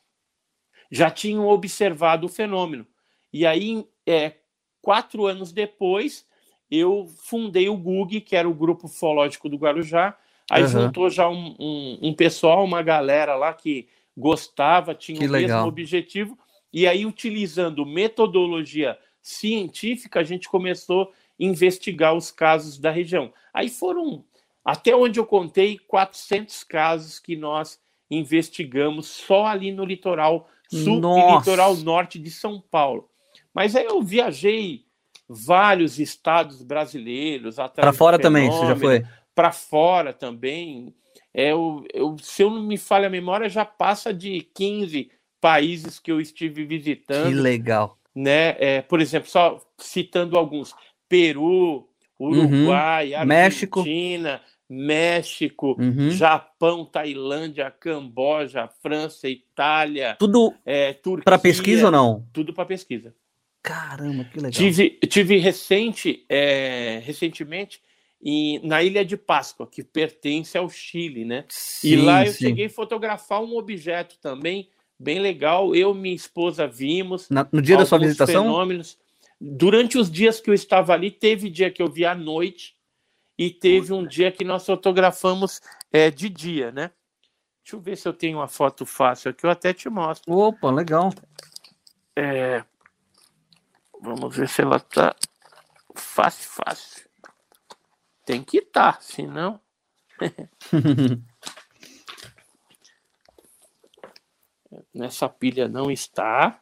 já 0.91 1.11
tinham 1.11 1.47
observado 1.49 2.27
o 2.27 2.31
fenômeno. 2.31 2.87
E 3.33 3.45
aí, 3.45 3.85
é, 4.07 4.35
quatro 4.89 5.27
anos 5.27 5.53
depois, 5.53 6.25
eu 6.71 7.07
fundei 7.19 7.69
o 7.69 7.77
GUG, 7.77 8.23
que 8.23 8.35
era 8.35 8.49
o 8.49 8.55
Grupo 8.55 8.87
Ufológico 8.87 9.47
do 9.47 9.59
Guarujá. 9.59 10.17
Aí 10.51 10.63
uhum. 10.63 10.69
juntou 10.69 11.11
já 11.11 11.29
um, 11.29 11.55
um, 11.61 11.99
um, 12.05 12.15
pessoal, 12.15 12.65
uma 12.65 12.81
galera 12.81 13.37
lá 13.37 13.53
que 13.53 13.87
gostava, 14.17 14.95
tinha 14.95 15.19
que 15.19 15.27
o 15.27 15.31
legal. 15.31 15.59
mesmo 15.59 15.69
objetivo. 15.69 16.39
E 16.73 16.87
aí, 16.87 17.05
utilizando 17.05 17.85
metodologia 17.85 18.99
científica, 19.21 20.21
a 20.21 20.25
gente 20.25 20.49
começou 20.49 21.03
a 21.03 21.09
investigar 21.39 22.15
os 22.15 22.31
casos 22.31 22.79
da 22.79 22.91
região. 22.91 23.31
Aí 23.53 23.69
foram, 23.69 24.25
até 24.65 24.97
onde 24.97 25.21
eu 25.21 25.27
contei, 25.27 25.77
400 25.87 26.65
casos 26.65 27.19
que 27.19 27.37
nós 27.37 27.79
investigamos 28.11 29.09
só 29.09 29.45
ali 29.45 29.71
no 29.71 29.85
litoral 29.85 30.49
sul 30.67 30.99
Nossa. 30.99 31.21
e 31.21 31.39
litoral 31.41 31.77
norte 31.77 32.19
de 32.19 32.31
São 32.31 32.59
Paulo. 32.59 33.11
Mas 33.59 33.75
aí 33.75 33.87
eu 33.87 34.01
viajei 34.03 34.85
vários 35.29 35.99
estados 35.99 36.63
brasileiros. 36.63 37.57
Para 37.75 37.93
fora 37.93 38.19
também, 38.19 38.51
você 38.51 38.67
já 38.67 38.77
foi? 38.77 39.05
Para 39.35 39.53
fora 39.53 40.13
também. 40.13 40.95
É, 41.35 41.53
eu, 41.53 41.85
eu, 41.93 42.17
se 42.23 42.43
eu 42.43 42.51
não 42.51 42.63
me 42.63 42.79
falha 42.79 43.09
a 43.09 43.11
memória, 43.11 43.49
já 43.49 43.65
passa 43.65 44.15
de 44.15 44.41
15 44.55 45.11
países 45.41 45.99
que 45.99 46.11
eu 46.11 46.21
estive 46.21 46.65
visitando. 46.65 47.29
Que 47.29 47.35
legal 47.35 47.99
né? 48.19 48.57
É, 48.59 48.83
por 48.83 49.01
exemplo, 49.01 49.31
só 49.31 49.61
citando 49.79 50.37
alguns: 50.37 50.75
Peru, 51.09 51.89
Uruguai, 52.19 53.13
uhum. 53.13 53.33
Argentina, 53.33 54.41
México, 54.69 55.77
uhum. 55.79 56.11
Japão, 56.11 56.85
Tailândia, 56.85 57.71
Camboja, 57.71 58.69
França, 58.83 59.29
Itália. 59.29 60.17
Tudo 60.19 60.53
é, 60.67 60.95
para 61.25 61.39
pesquisa 61.39 61.87
ou 61.87 61.93
não? 61.93 62.27
Tudo 62.33 62.53
para 62.53 62.67
pesquisa. 62.67 63.15
Caramba, 63.63 64.25
que 64.25 64.37
legal. 64.37 64.53
Tive, 64.53 64.91
tive 65.09 65.37
recente, 65.39 66.25
é, 66.29 67.01
recentemente 67.05 67.83
em, 68.23 68.67
na 68.67 68.83
Ilha 68.83 69.05
de 69.05 69.17
Páscoa, 69.17 69.67
que 69.67 69.83
pertence 69.83 70.57
ao 70.57 70.69
Chile, 70.69 71.25
né? 71.25 71.45
Sim, 71.49 71.89
e 71.89 71.97
lá 71.97 72.27
eu 72.27 72.33
sim. 72.33 72.47
cheguei 72.47 72.67
a 72.67 72.71
fotografar 72.71 73.43
um 73.43 73.57
objeto 73.57 74.19
também 74.21 74.69
bem 74.99 75.21
legal. 75.21 75.75
Eu 75.75 75.95
e 75.95 75.99
minha 75.99 76.15
esposa 76.15 76.67
vimos. 76.67 77.29
Na, 77.29 77.47
no 77.53 77.63
dia 77.63 77.77
da 77.77 77.87
sua 77.87 77.99
visitação? 77.99 78.45
Fenômenos. 78.45 78.99
Durante 79.41 79.97
os 79.97 80.11
dias 80.11 80.41
que 80.41 80.51
eu 80.51 80.55
estava 80.55 80.93
ali, 80.93 81.11
teve 81.11 81.49
dia 81.49 81.71
que 81.71 81.81
eu 81.81 81.91
vi 81.91 82.05
à 82.05 82.15
noite 82.15 82.77
e 83.39 83.51
teve 83.51 83.93
um 83.93 84.05
dia 84.05 84.33
que 84.33 84.43
nós 84.43 84.67
fotografamos 84.67 85.61
é, 85.93 86.11
de 86.11 86.29
dia, 86.29 86.73
né? 86.73 86.91
Deixa 87.63 87.77
eu 87.77 87.81
ver 87.81 87.97
se 87.97 88.09
eu 88.09 88.13
tenho 88.13 88.39
uma 88.39 88.49
foto 88.49 88.85
fácil 88.85 89.31
aqui, 89.31 89.45
eu 89.45 89.51
até 89.51 89.73
te 89.73 89.89
mostro. 89.89 90.33
Opa, 90.33 90.71
legal. 90.71 91.13
É... 92.17 92.65
Vamos 94.01 94.37
ver 94.37 94.49
se 94.49 94.63
ela 94.63 94.79
tá 94.81 95.15
fácil, 95.95 96.51
fácil. 96.51 97.09
Tem 98.25 98.43
que 98.43 98.59
estar, 98.59 98.95
tá, 98.95 99.01
senão. 99.01 99.61
Nessa 104.95 105.29
pilha 105.29 105.67
não 105.67 105.91
está, 105.91 106.61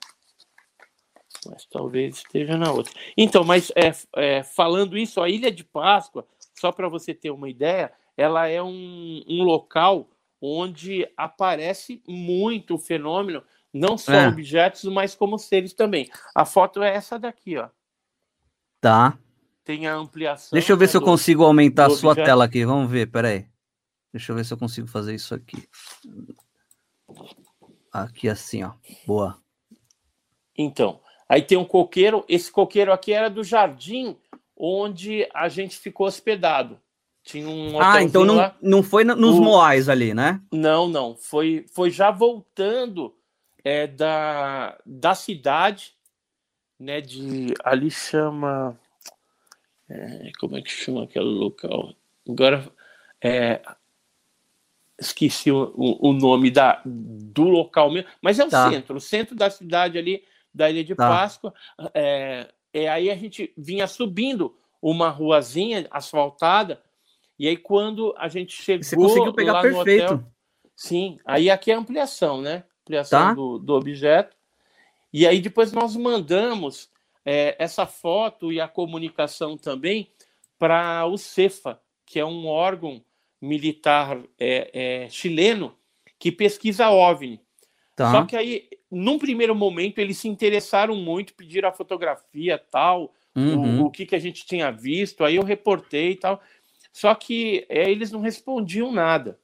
mas 1.47 1.67
talvez 1.67 2.17
esteja 2.19 2.57
na 2.57 2.71
outra. 2.71 2.93
Então, 3.17 3.45
mas 3.45 3.71
é, 3.75 3.93
é 4.17 4.43
falando 4.43 4.97
isso, 4.97 5.21
a 5.21 5.29
Ilha 5.29 5.51
de 5.51 5.65
Páscoa, 5.65 6.27
só 6.55 6.73
para 6.73 6.89
você 6.89 7.13
ter 7.13 7.31
uma 7.31 7.51
ideia, 7.51 7.93
ela 8.17 8.47
é 8.47 8.63
um, 8.63 9.25
um 9.29 9.43
local 9.43 10.09
onde 10.41 11.09
aparece 11.17 12.03
muito 12.07 12.75
o 12.75 12.79
fenômeno, 12.79 13.43
não 13.77 13.99
só 13.99 14.13
é. 14.13 14.29
objetos, 14.29 14.85
mas 14.85 15.15
como 15.15 15.39
seres 15.39 15.73
também. 15.73 16.09
A 16.35 16.45
foto 16.45 16.83
é 16.83 16.95
essa 16.95 17.19
daqui, 17.19 17.57
ó. 17.59 17.69
Tá. 18.81 19.19
Tem 19.65 19.87
a 19.87 19.95
ampliação. 19.95 20.51
Deixa 20.53 20.73
eu 20.73 20.77
ver 20.77 20.87
né, 20.87 20.91
se 20.93 20.97
eu 20.97 21.03
consigo 21.03 21.45
aumentar 21.45 21.87
a 21.87 21.91
sua 21.91 22.13
objeto. 22.13 22.27
tela 22.27 22.45
aqui. 22.45 22.65
Vamos 22.65 22.91
ver, 22.91 23.11
peraí. 23.11 23.47
Deixa 24.13 24.33
eu 24.33 24.37
ver 24.37 24.45
se 24.45 24.55
eu 24.55 24.59
consigo 24.59 24.87
fazer 24.87 25.15
isso 25.15 25.35
aqui. 25.35 25.69
Aqui 27.93 28.29
assim, 28.29 28.63
ó. 28.63 28.73
Boa. 29.07 29.37
Então, 30.57 31.01
aí 31.29 31.43
tem 31.43 31.59
um 31.59 31.65
coqueiro. 31.65 32.25
Esse 32.29 32.51
coqueiro 32.51 32.93
aqui 32.93 33.13
era 33.13 33.29
do 33.29 33.43
jardim 33.43 34.17
onde 34.57 35.29
a 35.35 35.49
gente 35.49 35.77
ficou 35.79 36.07
hospedado. 36.07 36.81
Tinha 37.25 37.49
um 37.49 37.81
Ah, 37.81 38.01
então 38.05 38.25
não, 38.25 38.37
lá. 38.37 38.57
não 38.63 38.85
foi 38.85 39.03
nos 39.03 39.35
o... 39.35 39.43
Moais 39.43 39.89
ali, 39.89 40.15
né? 40.15 40.41
Não, 40.53 40.87
não. 40.87 41.17
Foi, 41.17 41.67
foi 41.75 41.91
já 41.91 42.13
voltando 42.13 43.16
é, 43.67 43.85
da, 43.89 44.79
da 44.87 45.13
cidade, 45.17 45.93
né? 46.79 47.01
De 47.01 47.53
ali 47.65 47.91
chama. 47.91 48.79
É, 49.91 50.31
como 50.39 50.57
é 50.57 50.63
que 50.63 50.71
chama 50.71 51.03
aquele 51.03 51.25
local? 51.25 51.93
Agora 52.29 52.71
é, 53.21 53.61
esqueci 54.97 55.51
o, 55.51 55.73
o, 55.75 56.13
nome 56.13 56.49
da, 56.49 56.81
do 56.85 57.43
local 57.43 57.91
mesmo, 57.91 58.09
mas 58.23 58.39
é 58.39 58.45
o 58.45 58.49
tá. 58.49 58.71
centro, 58.71 58.97
o 58.99 59.01
centro 59.01 59.35
da 59.35 59.51
cidade 59.51 59.99
ali, 59.99 60.23
da 60.55 60.71
Ilha 60.71 60.85
de 60.85 60.95
tá. 60.95 61.09
Páscoa. 61.09 61.53
É, 61.93 62.49
é, 62.73 62.89
aí 62.89 63.11
a 63.11 63.17
gente 63.17 63.53
vinha 63.59 63.89
subindo 63.89 64.57
uma 64.81 65.09
ruazinha 65.09 65.89
asfaltada. 65.91 66.81
E 67.37 67.49
aí, 67.49 67.57
quando 67.57 68.15
a 68.17 68.29
gente 68.29 68.63
chegou. 68.63 68.85
Você 68.85 68.95
conseguiu 68.95 69.33
pegar 69.35 69.55
lá 69.55 69.63
perfeito. 69.63 70.15
No 70.15 70.15
hotel, 70.21 70.33
sim, 70.77 71.19
aí 71.25 71.51
aqui 71.51 71.73
é 71.73 71.75
a 71.75 71.79
ampliação, 71.79 72.41
né? 72.41 72.63
Ampliação 72.87 73.19
Tá. 73.21 73.35
do, 73.35 73.59
do 73.59 73.75
objeto. 73.75 74.37
E 75.13 75.27
aí, 75.27 75.41
depois 75.41 75.73
nós 75.73 75.97
mandamos 75.97 76.89
é, 77.25 77.57
essa 77.59 77.85
foto 77.87 78.53
e 78.53 78.61
a 78.61 78.69
comunicação 78.69 79.57
também 79.57 80.09
para 80.59 81.05
o 81.07 81.19
CEFA, 81.19 81.81
que 82.05 82.21
é 82.21 82.25
um 82.25 82.47
órgão 82.47 83.03
militar 83.43 84.19
é, 84.39 85.05
é, 85.05 85.09
chileno 85.09 85.75
que 86.19 86.31
pesquisa 86.31 86.89
OVNI. 86.89 87.41
Tá. 87.97 88.11
Só 88.13 88.25
que 88.25 88.37
aí, 88.37 88.69
num 88.91 89.19
primeiro 89.19 89.55
momento, 89.55 89.99
eles 89.99 90.19
se 90.19 90.29
interessaram 90.29 90.95
muito, 90.95 91.35
pediram 91.35 91.69
a 91.69 91.73
fotografia 91.73 92.57
tal, 92.71 93.13
Uhum. 93.35 93.83
o, 93.83 93.87
o 93.87 93.91
que, 93.91 94.07
que 94.07 94.15
a 94.15 94.19
gente 94.19 94.47
tinha 94.47 94.71
visto, 94.71 95.23
aí 95.23 95.37
eu 95.37 95.43
reportei 95.45 96.13
e 96.13 96.17
tal. 96.17 96.41
Só 96.91 97.15
que 97.15 97.67
é, 97.69 97.91
eles 97.91 98.11
não 98.11 98.21
respondiam 98.21 98.91
nada. 98.91 99.39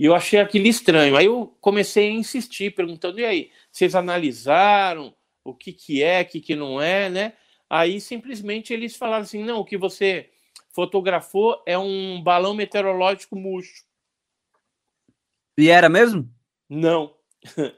E 0.00 0.06
eu 0.06 0.14
achei 0.14 0.40
aquilo 0.40 0.66
estranho. 0.66 1.14
Aí 1.14 1.26
eu 1.26 1.54
comecei 1.60 2.08
a 2.08 2.12
insistir, 2.12 2.74
perguntando: 2.74 3.20
e 3.20 3.24
aí, 3.26 3.50
vocês 3.70 3.94
analisaram 3.94 5.14
o 5.44 5.54
que, 5.54 5.74
que 5.74 6.02
é, 6.02 6.22
o 6.22 6.24
que, 6.24 6.40
que 6.40 6.56
não 6.56 6.80
é, 6.80 7.10
né? 7.10 7.34
Aí 7.68 8.00
simplesmente 8.00 8.72
eles 8.72 8.96
falaram 8.96 9.24
assim: 9.24 9.44
não, 9.44 9.58
o 9.58 9.64
que 9.64 9.76
você 9.76 10.30
fotografou 10.74 11.62
é 11.66 11.76
um 11.76 12.18
balão 12.22 12.54
meteorológico 12.54 13.36
murcho. 13.36 13.84
E 15.58 15.68
era 15.68 15.90
mesmo? 15.90 16.26
Não, 16.66 17.14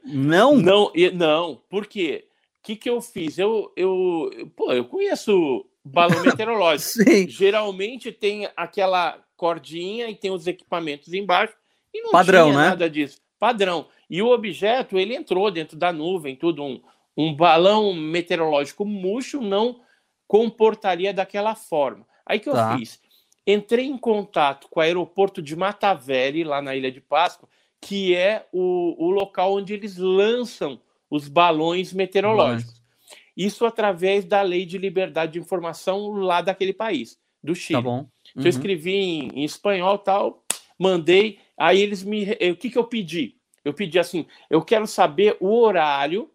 Não? 0.05 0.55
não, 0.55 0.91
e- 0.95 1.11
não. 1.11 1.61
Por 1.69 1.85
quê? 1.85 2.29
O 2.59 2.63
que, 2.63 2.77
que 2.77 2.89
eu 2.89 3.01
fiz? 3.01 3.37
Eu, 3.37 3.73
eu, 3.75 4.49
pô, 4.55 4.71
eu 4.71 4.85
conheço 4.85 5.65
balão 5.83 6.21
meteorológico. 6.23 7.03
Sim. 7.03 7.27
Geralmente 7.27 8.13
tem 8.13 8.47
aquela 8.55 9.21
cordinha 9.35 10.07
e 10.09 10.15
tem 10.15 10.31
os 10.31 10.47
equipamentos 10.47 11.11
embaixo 11.13 11.53
e 11.93 12.01
não 12.01 12.11
Padrão, 12.11 12.47
tinha 12.51 12.57
né? 12.61 12.69
nada 12.69 12.89
disso. 12.89 13.21
Padrão. 13.39 13.87
E 14.09 14.21
o 14.21 14.29
objeto, 14.31 14.97
ele 14.97 15.15
entrou 15.15 15.49
dentro 15.51 15.77
da 15.77 15.91
nuvem, 15.91 16.35
tudo 16.35 16.63
um, 16.63 16.81
um 17.17 17.33
balão 17.35 17.93
meteorológico 17.93 18.85
murcho 18.85 19.41
não 19.41 19.81
comportaria 20.27 21.13
daquela 21.13 21.55
forma. 21.55 22.05
Aí 22.25 22.39
que 22.39 22.49
eu 22.49 22.53
Tá. 22.53 22.77
fiz? 22.77 22.99
Entrei 23.45 23.85
em 23.85 23.97
contato 23.97 24.67
com 24.69 24.79
o 24.79 24.83
aeroporto 24.83 25.41
de 25.41 25.55
Mataveri, 25.55 26.43
lá 26.45 26.61
na 26.61 26.75
Ilha 26.75 26.91
de 26.91 27.01
Páscoa, 27.01 27.47
que 27.81 28.15
é 28.15 28.47
o, 28.53 28.95
o 28.97 29.11
local 29.11 29.55
onde 29.55 29.73
eles 29.73 29.97
lançam 29.97 30.79
os 31.09 31.27
balões 31.27 31.91
meteorológicos. 31.91 32.81
Isso 33.35 33.65
através 33.65 34.23
da 34.23 34.41
lei 34.41 34.65
de 34.65 34.77
liberdade 34.77 35.33
de 35.33 35.39
informação 35.39 36.11
lá 36.13 36.39
daquele 36.41 36.71
país, 36.71 37.19
do 37.43 37.53
Chile. 37.53 37.77
Tá 37.79 37.81
bom. 37.81 37.97
Então, 37.99 38.09
eu 38.37 38.41
Uhum. 38.43 38.47
escrevi 38.47 38.93
em, 38.95 39.27
em 39.35 39.43
espanhol 39.43 39.97
tal, 39.97 40.43
mandei. 40.79 41.39
Aí 41.57 41.81
eles 41.81 42.03
me. 42.03 42.23
O 42.51 42.55
que, 42.55 42.69
que 42.69 42.77
eu 42.77 42.83
pedi? 42.85 43.37
Eu 43.63 43.73
pedi 43.73 43.99
assim: 43.99 44.25
eu 44.49 44.61
quero 44.61 44.87
saber 44.87 45.37
o 45.39 45.55
horário 45.59 46.29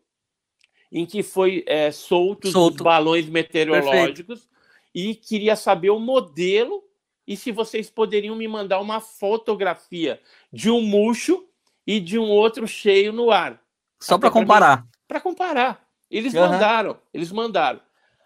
em 0.91 1.05
que 1.05 1.23
foi 1.23 1.65
eh, 1.67 1.91
soltos 1.91 2.53
Solto. 2.53 2.81
os 2.81 2.83
balões 2.83 3.29
meteorológicos 3.29 4.49
e 4.95 5.15
queria 5.15 5.55
saber 5.55 5.91
o 5.91 5.99
modelo 5.99 6.83
e 7.27 7.37
se 7.37 7.53
vocês 7.53 7.91
poderiam 7.91 8.35
me 8.35 8.49
mandar 8.49 8.81
uma 8.81 9.01
fotografia 9.01 10.21
de 10.51 10.71
um 10.71 10.81
murcho 10.81 11.47
e 11.87 12.01
de 12.01 12.19
um 12.19 12.31
outro 12.31 12.67
cheio 12.67 13.13
no 13.13 13.31
ar, 13.31 13.63
Só 14.01 14.19
para 14.19 14.31
comparar. 14.31 14.87
para 15.07 15.21
comparar. 15.21 15.87
Eles 16.11 16.35
Aham. 16.35 16.53
mandaram, 16.53 16.99
eles 17.13 17.31
mandaram. 17.31 17.81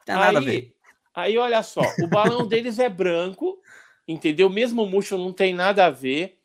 Tem 0.05 0.15
nada 0.15 0.39
a 0.39 0.41
aí, 0.41 0.45
ver. 0.45 0.77
aí, 1.13 1.39
olha 1.39 1.63
só, 1.65 1.97
o 2.01 2.07
balão 2.07 2.47
deles 2.47 2.79
é 2.79 2.89
branco, 2.89 3.61
entendeu? 4.07 4.49
Mesmo 4.49 4.85
o 4.85 4.87
murcho 4.87 5.19
não 5.19 5.33
tem 5.33 5.53
nada 5.53 5.87
a 5.87 5.91
ver. 5.91 6.39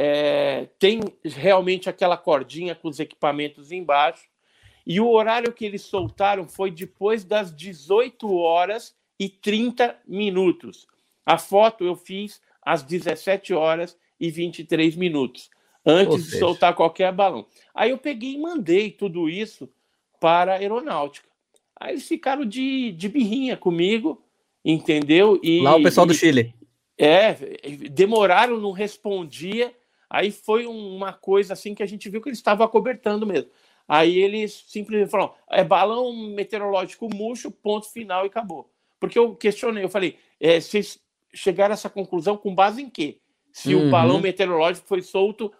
É, 0.00 0.68
tem 0.78 1.00
realmente 1.24 1.88
aquela 1.90 2.16
cordinha 2.16 2.72
com 2.72 2.86
os 2.88 3.00
equipamentos 3.00 3.72
embaixo. 3.72 4.28
E 4.86 5.00
o 5.00 5.08
horário 5.10 5.52
que 5.52 5.64
eles 5.64 5.82
soltaram 5.82 6.48
foi 6.48 6.70
depois 6.70 7.24
das 7.24 7.52
18 7.54 8.32
horas 8.32 8.94
e 9.18 9.28
30 9.28 9.96
minutos. 10.06 10.86
A 11.26 11.36
foto 11.36 11.84
eu 11.84 11.96
fiz 11.96 12.40
às 12.62 12.82
17 12.84 13.52
horas 13.52 13.98
e 14.20 14.30
23 14.30 14.94
minutos, 14.94 15.50
antes 15.84 16.24
de 16.30 16.38
soltar 16.38 16.74
qualquer 16.74 17.12
balão. 17.12 17.44
Aí 17.74 17.90
eu 17.90 17.98
peguei 17.98 18.34
e 18.34 18.38
mandei 18.38 18.92
tudo 18.92 19.28
isso 19.28 19.68
para 20.20 20.52
a 20.54 20.56
aeronáutica. 20.58 21.28
Aí 21.78 21.94
eles 21.94 22.06
ficaram 22.06 22.44
de, 22.44 22.92
de 22.92 23.08
birrinha 23.08 23.56
comigo, 23.56 24.22
entendeu? 24.64 25.40
E, 25.42 25.60
Lá 25.60 25.74
o 25.76 25.82
pessoal 25.82 26.06
do 26.06 26.12
e- 26.12 26.16
Chile. 26.16 26.54
é, 26.96 27.34
demoraram, 27.90 28.58
não 28.60 28.70
respondia. 28.72 29.72
Aí 30.10 30.30
foi 30.30 30.66
um- 30.66 30.96
uma 30.96 31.12
coisa 31.12 31.52
assim 31.52 31.74
que 31.74 31.82
a 31.82 31.86
gente 31.86 32.08
viu 32.08 32.20
que 32.22 32.28
eles 32.28 32.38
estavam 32.38 32.64
acobertando 32.64 33.26
mesmo. 33.26 33.50
Aí 33.86 34.18
eles 34.18 34.64
simplesmente 34.68 35.10
falaram: 35.10 35.34
é 35.50 35.62
balão 35.64 36.12
meteorológico 36.12 37.08
murcho, 37.14 37.50
ponto 37.50 37.90
final 37.90 38.24
e 38.24 38.28
acabou. 38.28 38.70
Porque 39.00 39.18
eu 39.18 39.34
questionei, 39.34 39.84
eu 39.84 39.88
falei: 39.88 40.16
é, 40.40 40.60
vocês 40.60 40.98
chegaram 41.34 41.72
a 41.72 41.74
essa 41.74 41.90
conclusão 41.90 42.36
com 42.36 42.54
base 42.54 42.82
em 42.82 42.88
quê? 42.90 43.18
Se 43.52 43.74
Uhum. 43.74 43.88
o 43.88 43.90
balão 43.90 44.20
meteorológico 44.20 44.86
foi 44.86 45.02
solto 45.02 45.52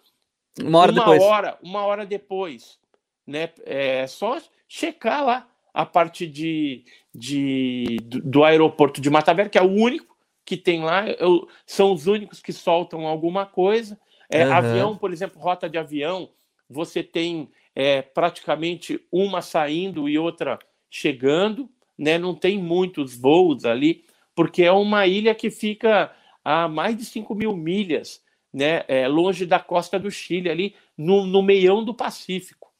Uma 0.61 0.79
hora 0.79 0.91
uma 0.91 0.99
depois. 1.01 1.21
hora, 1.23 1.57
uma 1.61 1.83
hora 1.85 2.05
depois, 2.05 2.79
né? 3.25 3.49
É 3.65 4.05
só 4.07 4.39
checar 4.67 5.23
lá 5.25 5.47
a 5.73 5.85
parte 5.85 6.25
de, 6.27 6.83
de 7.13 7.97
do, 8.03 8.19
do 8.21 8.43
aeroporto 8.43 8.99
de 9.01 9.09
Matavera, 9.09 9.49
que 9.49 9.57
é 9.57 9.61
o 9.61 9.71
único 9.71 10.17
que 10.45 10.57
tem 10.57 10.83
lá, 10.83 11.07
eu- 11.07 11.47
são 11.65 11.93
os 11.93 12.07
únicos 12.07 12.41
que 12.41 12.51
soltam 12.51 13.05
alguma 13.05 13.45
coisa. 13.45 13.99
É, 14.29 14.43
Aham. 14.43 14.55
Avião, 14.55 14.97
por 14.97 15.11
exemplo, 15.11 15.41
rota 15.41 15.69
de 15.69 15.77
avião, 15.77 16.29
você 16.69 17.01
tem 17.01 17.49
é, 17.75 18.01
praticamente 18.01 19.03
uma 19.11 19.41
saindo 19.41 20.07
e 20.07 20.19
outra 20.19 20.59
chegando, 20.89 21.69
né? 21.97 22.17
Não 22.17 22.35
tem 22.35 22.57
muitos 22.57 23.15
voos 23.15 23.65
ali, 23.65 24.05
porque 24.35 24.63
é 24.63 24.71
uma 24.71 25.07
ilha 25.07 25.33
que 25.33 25.49
fica 25.49 26.11
a 26.43 26.67
mais 26.67 26.95
de 26.95 27.05
5 27.05 27.33
mil 27.35 27.55
milhas 27.55 28.21
né, 28.53 28.83
é, 28.87 29.07
longe 29.07 29.45
da 29.45 29.59
costa 29.59 29.99
do 29.99 30.09
Chile, 30.09 30.49
ali 30.49 30.75
no, 30.97 31.25
no 31.25 31.41
meião 31.41 31.83
do 31.83 31.93
Pacífico. 31.93 32.71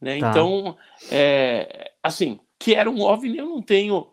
Né? 0.00 0.18
Tá. 0.18 0.30
Então, 0.30 0.76
é, 1.10 1.92
assim, 2.02 2.38
que 2.58 2.74
era 2.74 2.90
um 2.90 3.00
OVNI, 3.00 3.38
eu 3.38 3.46
não 3.46 3.62
tenho 3.62 4.08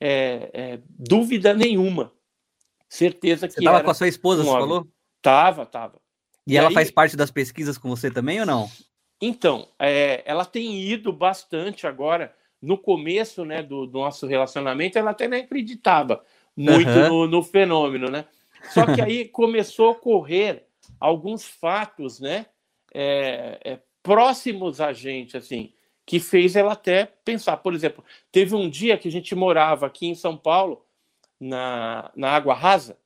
é, 0.00 0.50
é, 0.52 0.80
dúvida 0.88 1.52
nenhuma. 1.52 2.12
Certeza 2.88 3.48
que 3.48 3.54
Você 3.54 3.64
tava 3.64 3.78
era. 3.78 3.84
com 3.84 3.90
a 3.90 3.94
sua 3.94 4.08
esposa, 4.08 4.42
um 4.42 4.44
você 4.44 4.52
falou? 4.52 4.86
Tava, 5.20 5.66
tava. 5.66 6.00
E, 6.46 6.54
E 6.54 6.56
ela 6.56 6.68
aí- 6.68 6.74
faz 6.74 6.90
parte 6.90 7.16
das 7.16 7.30
pesquisas 7.30 7.78
com 7.78 7.88
você 7.88 8.10
também 8.10 8.40
ou 8.40 8.46
não? 8.46 8.70
Então, 9.20 9.68
é, 9.78 10.22
ela 10.26 10.44
tem 10.44 10.80
ido 10.82 11.12
bastante 11.12 11.86
agora. 11.86 12.34
No 12.60 12.76
começo 12.78 13.44
né, 13.44 13.62
do, 13.62 13.86
do 13.86 13.98
nosso 13.98 14.26
relacionamento, 14.26 14.98
ela 14.98 15.10
até 15.10 15.28
nem 15.28 15.42
acreditava 15.42 16.24
muito 16.56 16.88
Aham. 16.88 17.08
no, 17.08 17.26
no 17.26 17.42
fenômeno, 17.42 18.10
né? 18.10 18.24
Só 18.70 18.86
que 18.86 19.00
aí 19.00 19.26
começou 19.28 19.88
a 19.88 19.90
ocorrer 19.90 20.64
alguns 21.00 21.44
fatos, 21.44 22.20
né? 22.20 22.46
é, 22.94 23.58
é, 23.64 23.78
próximos 24.02 24.80
a 24.80 24.92
gente, 24.92 25.36
assim, 25.36 25.72
que 26.06 26.20
fez 26.20 26.54
ela 26.54 26.72
até 26.74 27.06
pensar. 27.24 27.56
Por 27.56 27.74
exemplo, 27.74 28.04
teve 28.30 28.54
um 28.54 28.70
dia 28.70 28.96
que 28.96 29.08
a 29.08 29.10
gente 29.10 29.34
morava 29.34 29.86
aqui 29.86 30.06
em 30.06 30.14
São 30.14 30.36
Paulo, 30.36 30.86
na, 31.40 32.10
na 32.14 32.30
Água 32.30 32.54
Rasa, 32.54 32.96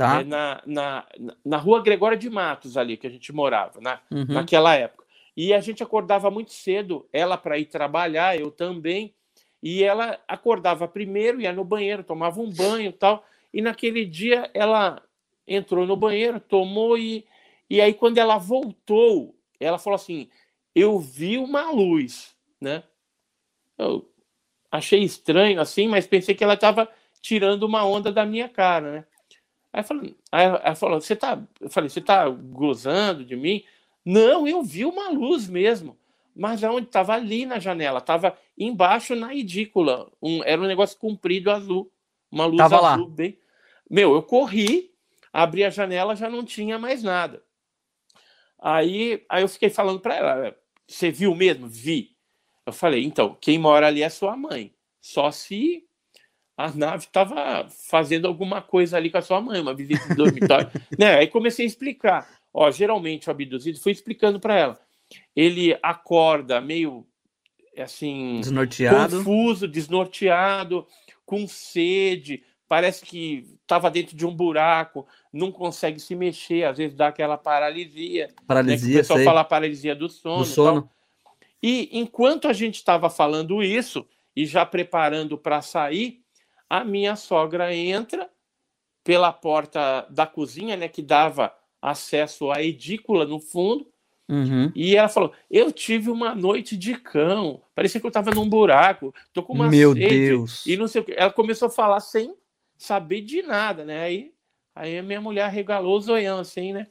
Tá? 0.00 0.20
é, 0.20 0.24
na, 0.24 0.62
na, 0.64 1.06
na 1.44 1.56
rua 1.58 1.82
Gregório 1.82 2.16
de 2.16 2.30
Matos, 2.30 2.78
ali 2.78 2.96
que 2.96 3.06
a 3.06 3.10
gente 3.10 3.30
morava, 3.34 3.82
na, 3.82 4.00
Uhum. 4.10 4.24
naquela 4.28 4.74
época. 4.74 5.04
E 5.36 5.52
a 5.52 5.60
gente 5.60 5.82
acordava 5.82 6.30
muito 6.30 6.54
cedo, 6.54 7.06
ela 7.12 7.36
para 7.36 7.58
ir 7.58 7.66
trabalhar, 7.66 8.40
eu 8.40 8.50
também. 8.50 9.14
E 9.62 9.84
ela 9.84 10.18
acordava 10.26 10.88
primeiro, 10.88 11.38
ia 11.38 11.52
no 11.52 11.64
banheiro, 11.64 12.02
tomava 12.02 12.40
um 12.40 12.50
banho 12.50 12.88
e 12.88 12.92
tal. 12.94 13.26
E 13.52 13.60
naquele 13.60 14.06
dia 14.06 14.50
ela 14.54 15.02
entrou 15.46 15.86
no 15.86 15.96
banheiro, 15.96 16.40
tomou 16.40 16.96
e, 16.96 17.26
e 17.68 17.78
aí 17.78 17.92
quando 17.92 18.16
ela 18.16 18.38
voltou, 18.38 19.38
ela 19.60 19.78
falou 19.78 19.96
assim: 19.96 20.30
"Eu 20.74 20.98
vi 20.98 21.36
uma 21.36 21.70
luz", 21.70 22.34
né? 22.58 22.84
Eu 23.76 24.10
achei 24.72 25.02
estranho 25.02 25.60
assim, 25.60 25.88
mas 25.88 26.06
pensei 26.06 26.34
que 26.34 26.42
ela 26.42 26.54
estava 26.54 26.88
tirando 27.20 27.64
uma 27.64 27.84
onda 27.84 28.10
da 28.10 28.24
minha 28.24 28.48
cara, 28.48 28.92
né? 28.92 29.04
Aí, 29.72 29.82
falei, 29.82 30.16
aí 30.32 30.44
ela 30.46 30.74
falou: 30.74 31.00
"Você 31.00 31.14
tá?" 31.14 31.40
Eu 31.60 31.70
falei: 31.70 31.88
"Você 31.88 32.00
tá 32.00 32.28
gozando 32.28 33.24
de 33.24 33.36
mim?" 33.36 33.64
Não, 34.04 34.46
eu 34.46 34.62
vi 34.62 34.84
uma 34.84 35.10
luz 35.10 35.48
mesmo. 35.48 35.96
Mas 36.34 36.64
aonde 36.64 36.86
estava 36.86 37.14
ali 37.14 37.44
na 37.44 37.58
janela, 37.58 37.98
estava 37.98 38.36
embaixo 38.56 39.14
na 39.14 39.34
edícula. 39.34 40.10
Um, 40.22 40.42
era 40.44 40.60
um 40.60 40.66
negócio 40.66 40.98
comprido 40.98 41.50
azul, 41.50 41.92
uma 42.30 42.46
luz 42.46 42.58
Tava 42.58 42.80
lá. 42.80 42.94
azul 42.94 43.08
bem. 43.08 43.38
Meu, 43.88 44.14
eu 44.14 44.22
corri, 44.22 44.92
abri 45.32 45.64
a 45.64 45.70
janela, 45.70 46.16
já 46.16 46.30
não 46.30 46.44
tinha 46.44 46.78
mais 46.78 47.02
nada. 47.02 47.42
Aí, 48.58 49.24
aí 49.28 49.42
eu 49.42 49.48
fiquei 49.48 49.70
falando 49.70 50.00
para 50.00 50.16
ela: 50.16 50.56
"Você 50.86 51.10
viu 51.10 51.34
mesmo?" 51.34 51.68
Vi. 51.68 52.16
Eu 52.64 52.72
falei: 52.72 53.04
"Então, 53.04 53.36
quem 53.40 53.58
mora 53.58 53.86
ali 53.86 54.02
é 54.02 54.08
sua 54.08 54.36
mãe. 54.36 54.72
Só 55.00 55.30
se 55.30 55.86
a 56.56 56.70
nave 56.72 57.04
estava 57.04 57.66
fazendo 57.88 58.26
alguma 58.26 58.60
coisa 58.60 58.96
ali 58.96 59.10
com 59.10 59.18
a 59.18 59.22
sua 59.22 59.40
mãe, 59.40 59.60
uma 59.60 59.74
visita 59.74 60.08
de 60.08 60.14
dormitório. 60.14 60.70
né? 60.98 61.16
Aí 61.16 61.26
comecei 61.26 61.64
a 61.64 61.68
explicar. 61.68 62.28
Ó, 62.52 62.70
geralmente 62.70 63.28
o 63.28 63.30
abduzido, 63.30 63.80
fui 63.80 63.92
explicando 63.92 64.38
para 64.40 64.58
ela. 64.58 64.80
Ele 65.34 65.78
acorda 65.82 66.60
meio 66.60 67.06
assim, 67.78 68.40
desnorteado. 68.40 69.18
confuso, 69.18 69.66
desnorteado, 69.66 70.86
com 71.24 71.46
sede, 71.46 72.42
parece 72.68 73.04
que 73.04 73.46
estava 73.62 73.90
dentro 73.90 74.16
de 74.16 74.26
um 74.26 74.34
buraco, 74.34 75.06
não 75.32 75.50
consegue 75.50 75.98
se 75.98 76.14
mexer, 76.14 76.64
às 76.64 76.78
vezes 76.78 76.96
dá 76.96 77.08
aquela 77.08 77.38
paralisia. 77.38 78.28
Paralisia, 78.46 78.88
né, 78.88 78.94
o 78.94 78.98
pessoal 78.98 79.16
sei. 79.18 79.24
fala 79.24 79.44
paralisia 79.44 79.94
do 79.94 80.08
sono. 80.08 80.38
Do 80.38 80.44
sono. 80.44 80.90
E 81.62 81.88
enquanto 81.92 82.48
a 82.48 82.52
gente 82.52 82.76
estava 82.76 83.10
falando 83.10 83.62
isso 83.62 84.06
e 84.34 84.46
já 84.46 84.64
preparando 84.64 85.36
para 85.36 85.60
sair, 85.60 86.19
a 86.70 86.84
minha 86.84 87.16
sogra 87.16 87.74
entra 87.74 88.30
pela 89.02 89.32
porta 89.32 90.06
da 90.08 90.24
cozinha, 90.24 90.76
né, 90.76 90.86
que 90.88 91.02
dava 91.02 91.52
acesso 91.82 92.52
à 92.52 92.62
edícula 92.62 93.24
no 93.26 93.40
fundo, 93.40 93.90
uhum. 94.28 94.70
e 94.72 94.94
ela 94.94 95.08
falou: 95.08 95.32
Eu 95.50 95.72
tive 95.72 96.10
uma 96.10 96.32
noite 96.32 96.76
de 96.76 96.94
cão, 96.94 97.60
parecia 97.74 98.00
que 98.00 98.06
eu 98.06 98.10
estava 98.10 98.30
num 98.30 98.48
buraco, 98.48 99.12
tô 99.32 99.42
com 99.42 99.52
uma 99.52 99.68
Meu 99.68 99.94
sede, 99.94 100.08
Deus. 100.08 100.64
e 100.64 100.76
não 100.76 100.86
sei 100.86 101.00
o 101.00 101.04
que. 101.04 101.12
Ela 101.12 101.32
começou 101.32 101.66
a 101.66 101.70
falar 101.70 101.98
sem 101.98 102.32
saber 102.78 103.22
de 103.22 103.42
nada, 103.42 103.84
né? 103.84 104.02
Aí, 104.02 104.32
aí 104.74 104.98
a 104.98 105.02
minha 105.02 105.20
mulher 105.20 105.50
regalou 105.50 105.96
o 105.96 106.00
zoião 106.00 106.38
assim, 106.38 106.72
né? 106.72 106.86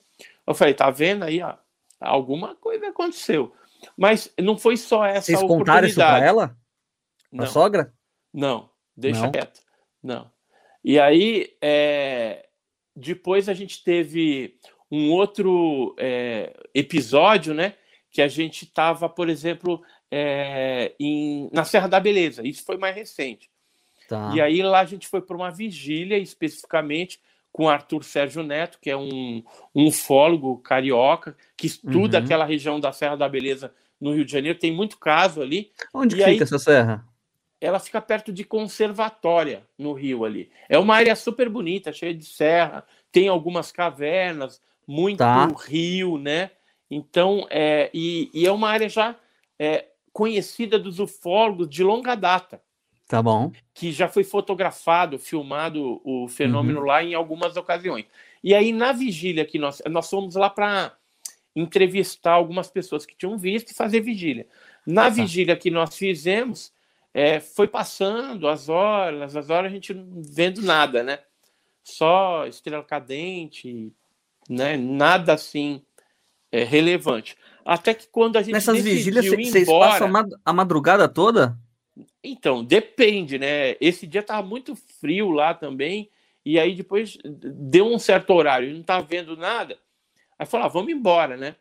Eu 0.45 0.53
falei: 0.53 0.73
Tá 0.73 0.89
vendo 0.89 1.23
aí, 1.23 1.41
ó? 1.41 1.55
Alguma 2.01 2.55
coisa 2.55 2.87
aconteceu. 2.87 3.53
Mas 3.95 4.33
não 4.37 4.57
foi 4.57 4.75
só 4.75 5.05
essa 5.05 5.27
Vocês 5.27 5.41
oportunidade. 5.41 5.65
contaram 5.65 5.87
isso 5.87 5.95
pra 5.95 6.25
ela? 6.25 6.57
Não. 7.31 7.45
A 7.45 7.47
sogra? 7.47 7.93
Não, 8.33 8.69
deixa 8.95 9.21
Não? 9.21 9.31
quieto. 9.31 9.68
Não. 10.03 10.29
E 10.83 10.99
aí, 10.99 11.55
é, 11.61 12.45
depois 12.95 13.49
a 13.49 13.53
gente 13.53 13.83
teve 13.83 14.55
um 14.91 15.11
outro 15.11 15.95
é, 15.99 16.55
episódio, 16.73 17.53
né? 17.53 17.75
Que 18.11 18.21
a 18.21 18.27
gente 18.27 18.63
estava, 18.65 19.07
por 19.09 19.29
exemplo, 19.29 19.81
é, 20.09 20.93
em, 20.99 21.49
na 21.53 21.63
Serra 21.63 21.87
da 21.87 21.99
Beleza. 21.99 22.47
Isso 22.47 22.63
foi 22.65 22.77
mais 22.77 22.95
recente. 22.95 23.49
Tá. 24.07 24.31
E 24.33 24.41
aí 24.41 24.63
lá 24.63 24.79
a 24.79 24.85
gente 24.85 25.07
foi 25.07 25.21
para 25.21 25.35
uma 25.35 25.51
vigília, 25.51 26.17
especificamente 26.17 27.19
com 27.51 27.69
Arthur 27.69 28.03
Sérgio 28.03 28.41
Neto, 28.43 28.79
que 28.81 28.89
é 28.89 28.97
um, 28.97 29.43
um 29.75 29.87
ufólogo 29.87 30.57
carioca, 30.59 31.35
que 31.57 31.67
estuda 31.67 32.17
Uhum. 32.19 32.23
aquela 32.25 32.45
região 32.45 32.79
da 32.79 32.91
Serra 32.91 33.15
da 33.15 33.29
Beleza 33.29 33.73
no 33.99 34.13
Rio 34.13 34.25
de 34.25 34.31
Janeiro. 34.31 34.57
Tem 34.57 34.71
muito 34.71 34.97
caso 34.97 35.41
ali. 35.41 35.71
Onde 35.93 36.15
E 36.15 36.17
que 36.19 36.23
aí- 36.23 36.33
fica 36.33 36.45
essa 36.45 36.57
serra? 36.59 37.05
Ela 37.61 37.79
fica 37.79 37.99
perto 38.01 38.31
de 38.31 38.43
Conservatória, 38.43 39.63
no 39.77 39.93
Rio 39.93 40.23
ali. 40.23 40.49
É 40.69 40.77
uma 40.77 40.95
área 40.95 41.15
super 41.15 41.49
bonita, 41.49 41.91
cheia 41.91 42.13
de 42.13 42.25
serra, 42.25 42.85
tem 43.11 43.27
algumas 43.27 43.71
cavernas, 43.71 44.61
muito 44.87 45.17
Tá. 45.19 45.47
rio, 45.67 46.17
né? 46.17 46.51
Então, 46.89 47.45
é, 47.49 47.89
e, 47.93 48.29
e 48.33 48.45
é 48.47 48.51
uma 48.51 48.69
área 48.69 48.87
já 48.89 49.15
é, 49.59 49.85
conhecida 50.13 50.79
dos 50.79 50.99
ufólogos 50.99 51.69
de 51.69 51.83
longa 51.83 52.15
data 52.15 52.61
Tá 53.07 53.21
bom. 53.21 53.51
que 53.73 53.91
já 53.91 54.07
foi 54.07 54.23
fotografado, 54.23 55.19
filmado 55.19 56.01
o 56.03 56.21
Uhum. 56.21 56.27
fenômeno 56.29 56.79
lá 56.81 57.03
em 57.03 57.13
algumas 57.13 57.57
ocasiões. 57.57 58.05
E 58.43 58.55
aí, 58.55 58.71
na 58.71 58.91
vigília 58.93 59.43
que 59.45 59.59
nós, 59.59 59.81
nós 59.89 60.09
fomos 60.09 60.35
lá 60.35 60.49
para 60.49 60.93
entrevistar 61.55 62.33
algumas 62.33 62.69
pessoas 62.69 63.05
que 63.05 63.15
tinham 63.17 63.37
visto 63.37 63.71
e 63.71 63.75
fazer 63.75 63.99
vigília. 64.01 64.47
Na 64.85 65.03
Tá. 65.03 65.09
vigília 65.09 65.55
que 65.57 65.69
nós 65.69 65.95
fizemos, 65.97 66.71
é, 67.19 67.41
foi 67.41 67.67
passando 67.67 68.47
as 68.47 68.69
horas, 68.69 69.35
as 69.35 69.49
horas 69.49 69.69
a 69.69 69.75
gente 69.75 69.93
não 69.93 70.21
vendo 70.23 70.61
nada, 70.61 71.03
né? 71.03 71.19
Só 71.83 72.47
estrela 72.47 72.81
cadente, 72.81 73.91
né? 74.47 74.77
Nada 74.77 75.33
assim 75.33 75.83
é, 76.49 76.63
relevante. 76.63 77.35
Até 77.65 77.93
que 77.93 78.07
quando 78.07 78.37
a 78.37 78.41
gente 78.41 78.53
Nessas 78.53 78.81
vigílias, 78.81 79.25
vocês 79.25 79.67
embora, 79.67 79.91
passam 79.91 80.07
a 80.07 80.09
mad- 80.09 80.33
a 80.45 80.53
madrugada 80.53 81.09
toda? 81.09 81.57
então, 82.23 82.63
depende, 82.63 83.37
né? 83.37 83.75
Esse 83.81 84.07
dia 84.07 84.23
tava 84.23 84.47
muito 84.47 84.73
frio 84.73 85.29
lá 85.29 85.53
também, 85.53 86.09
e 86.45 86.57
aí 86.57 86.73
depois 86.73 87.17
deu 87.25 87.85
um 87.85 87.99
certo 87.99 88.29
horário, 88.33 88.73
não 88.73 88.81
tava 88.81 89.05
vendo 89.05 89.35
nada. 89.35 89.77
Aí 90.37 90.45
falou, 90.45 90.67
ah, 90.67 90.69
vamos 90.69 90.93
embora, 90.93 91.35
né? 91.35 91.57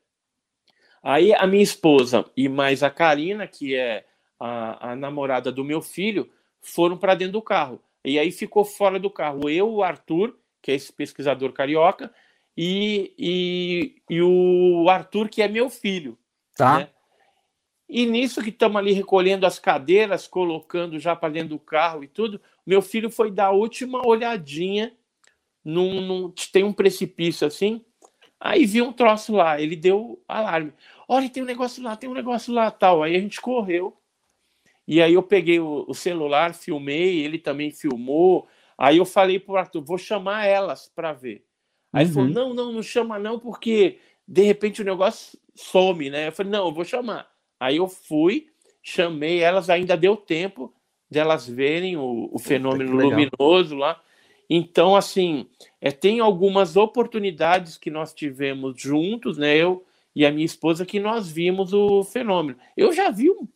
Aí 1.02 1.34
a 1.34 1.48
minha 1.48 1.64
esposa 1.64 2.24
e 2.36 2.48
mais 2.48 2.84
a 2.84 2.90
Karina, 2.90 3.44
que 3.48 3.74
é 3.74 4.04
a, 4.38 4.92
a 4.92 4.96
namorada 4.96 5.51
do 5.51 5.64
meu 5.64 5.81
filho, 5.81 6.31
foram 6.61 6.96
para 6.96 7.14
dentro 7.14 7.35
do 7.35 7.42
carro. 7.42 7.81
E 8.05 8.18
aí 8.18 8.31
ficou 8.31 8.64
fora 8.64 8.98
do 8.98 9.11
carro 9.11 9.48
eu, 9.48 9.68
o 9.68 9.83
Arthur, 9.83 10.37
que 10.62 10.70
é 10.70 10.74
esse 10.74 10.92
pesquisador 10.92 11.53
carioca, 11.53 12.12
e, 12.57 13.14
e, 13.18 14.03
e 14.11 14.22
o 14.22 14.88
Arthur, 14.88 15.29
que 15.29 15.42
é 15.42 15.48
meu 15.48 15.70
filho. 15.70 16.18
Tá. 16.57 16.79
né? 16.81 16.90
E 17.88 18.05
nisso 18.05 18.42
que 18.42 18.51
estamos 18.51 18.77
ali 18.77 18.92
recolhendo 18.92 19.46
as 19.46 19.59
cadeiras, 19.59 20.27
colocando 20.27 20.98
já 20.98 21.16
para 21.16 21.33
dentro 21.33 21.51
do 21.51 21.59
carro 21.59 22.05
e 22.05 22.09
tudo, 22.09 22.40
meu 22.66 22.83
filho 22.83 23.11
foi 23.11 23.31
dar 23.31 23.46
a 23.46 23.53
última 23.53 24.07
olhadinha 24.07 24.94
num, 25.64 26.01
num- 26.01 26.35
tem 26.53 26.64
um 26.64 26.72
precipício 26.72 27.46
assim, 27.46 27.83
aí 28.38 28.66
viu 28.66 28.85
um 28.87 28.92
troço 28.92 29.33
lá, 29.33 29.61
ele 29.61 29.74
deu 29.74 30.22
alarme. 30.29 30.72
Olha, 31.09 31.31
tem 31.31 31.42
um 31.42 31.46
negócio 31.46 31.83
lá, 31.83 31.96
tem 31.96 32.11
um 32.11 32.14
negócio 32.14 32.53
lá, 32.53 32.70
tal. 32.70 33.03
Aí 33.03 33.16
a 33.16 33.20
gente 33.20 33.40
correu. 33.40 33.97
E 34.88 35.03
aí 35.03 35.12
eu 35.12 35.22
peguei 35.22 35.61
o, 35.61 35.85
o 35.87 35.92
celular, 35.94 36.55
filmei, 36.55 37.20
ele 37.20 37.38
também 37.38 37.70
filmou. 37.70 38.48
Aí 38.79 38.96
eu 38.96 39.05
falei 39.05 39.38
pro 39.38 39.59
Arthur, 39.59 39.85
vou 39.85 39.98
chamar 39.98 40.46
elas 40.46 40.90
para 40.96 41.12
ver. 41.12 41.44
Aí 41.92 42.05
ele 42.05 42.09
Uhum. 42.09 42.14
falou, 42.14 42.31
não, 42.31 42.55
não, 42.55 42.72
não 42.72 42.83
chama 42.83 43.18
não, 43.18 43.38
porque 43.38 43.98
de 44.27 44.42
repente 44.42 44.81
o 44.81 44.85
negócio 44.87 45.38
some, 45.55 46.09
né? 46.09 46.29
Eu 46.29 46.33
falei, 46.33 46.51
não, 46.51 46.68
eu 46.68 46.72
vou 46.72 46.87
chamar. 46.87 47.29
Aí 47.61 47.77
eu 47.77 47.87
fui, 47.87 48.48
chamei 48.83 49.40
elas, 49.40 49.68
ainda 49.68 49.94
deu 49.94 50.16
tempo 50.16 50.72
delas 51.11 51.46
verem 51.46 51.98
o, 51.98 52.31
o 52.33 52.38
fenômeno 52.38 52.92
luminoso 52.96 53.77
lá. 53.77 54.01
Então, 54.48 54.96
assim, 54.96 55.46
é, 55.83 55.90
tem 55.90 56.20
algumas 56.20 56.77
oportunidades 56.77 57.77
que 57.77 57.90
nós 57.90 58.14
tivemos 58.14 58.81
juntos, 58.81 59.37
né? 59.37 59.55
Eu 59.55 59.85
e 60.16 60.24
a 60.24 60.33
minha 60.33 60.46
esposa, 60.46 60.87
que 60.87 60.98
nós 60.98 61.31
vimos 61.31 61.74
o 61.74 62.03
fenômeno. 62.03 62.59
Eu 62.74 62.90
já 62.92 63.11
vi 63.11 63.31
um, 63.31 63.46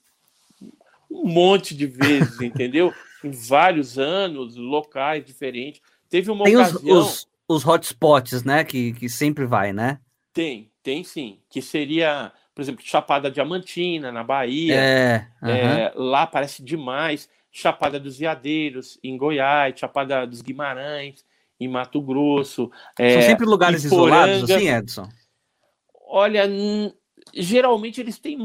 um 1.13 1.29
monte 1.29 1.75
de 1.77 1.87
vezes, 1.87 2.41
entendeu? 2.41 2.93
Em 3.23 3.31
vários 3.31 3.99
anos, 3.99 4.57
locais 4.57 5.25
diferentes. 5.25 5.81
Teve 6.09 6.31
uma 6.31 6.45
Tem 6.45 6.57
os, 6.57 6.71
ocasião. 6.75 6.99
os, 6.99 7.29
os 7.49 7.65
hotspots, 7.65 8.43
né? 8.43 8.65
Que, 8.65 8.93
que 8.93 9.09
sempre 9.09 9.47
vai, 9.47 9.73
né? 9.73 10.01
Tem, 10.33 10.71
tem 10.83 11.05
sim. 11.05 11.39
Que 11.49 11.63
seria, 11.63 12.33
por 12.55 12.63
exemplo, 12.63 12.83
Chapada 12.85 13.31
Diamantina, 13.31 14.11
na 14.11 14.25
Bahia. 14.25 14.75
É. 14.75 15.27
É, 15.43 15.93
lá 15.95 16.27
parece 16.27 16.63
demais. 16.63 17.29
Chapada 17.51 18.01
dos 18.01 18.19
Veadeiros, 18.19 18.99
em 19.05 19.17
Goiás, 19.17 19.79
Chapada 19.79 20.27
dos 20.27 20.41
Guimarães, 20.41 21.25
em 21.61 21.69
Mato 21.69 22.01
Grosso. 22.01 22.71
é, 22.99 23.13
São 23.13 23.23
sempre 23.23 23.47
lugares 23.47 23.85
isolados, 23.85 24.51
assim, 24.51 24.69
Edson? 24.69 25.09
Olha, 26.09 26.45
geralmente 27.33 28.01
eles 28.01 28.19
têm 28.19 28.37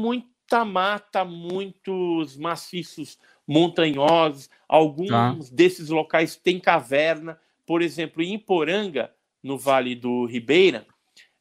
muita 0.48 0.64
mata, 0.64 1.24
muitos 1.24 2.36
maciços 2.36 3.18
montanhosos. 3.46 4.48
Alguns 4.66 5.08
Tá. 5.08 5.36
desses 5.52 5.90
locais 5.90 6.36
têm 6.36 6.58
caverna. 6.58 7.38
Por 7.66 7.82
exemplo, 7.82 8.22
em 8.22 8.34
Iporanga, 8.34 9.12
no 9.42 9.58
Vale 9.58 9.94
do 9.94 10.24
Ribeira, 10.24 10.86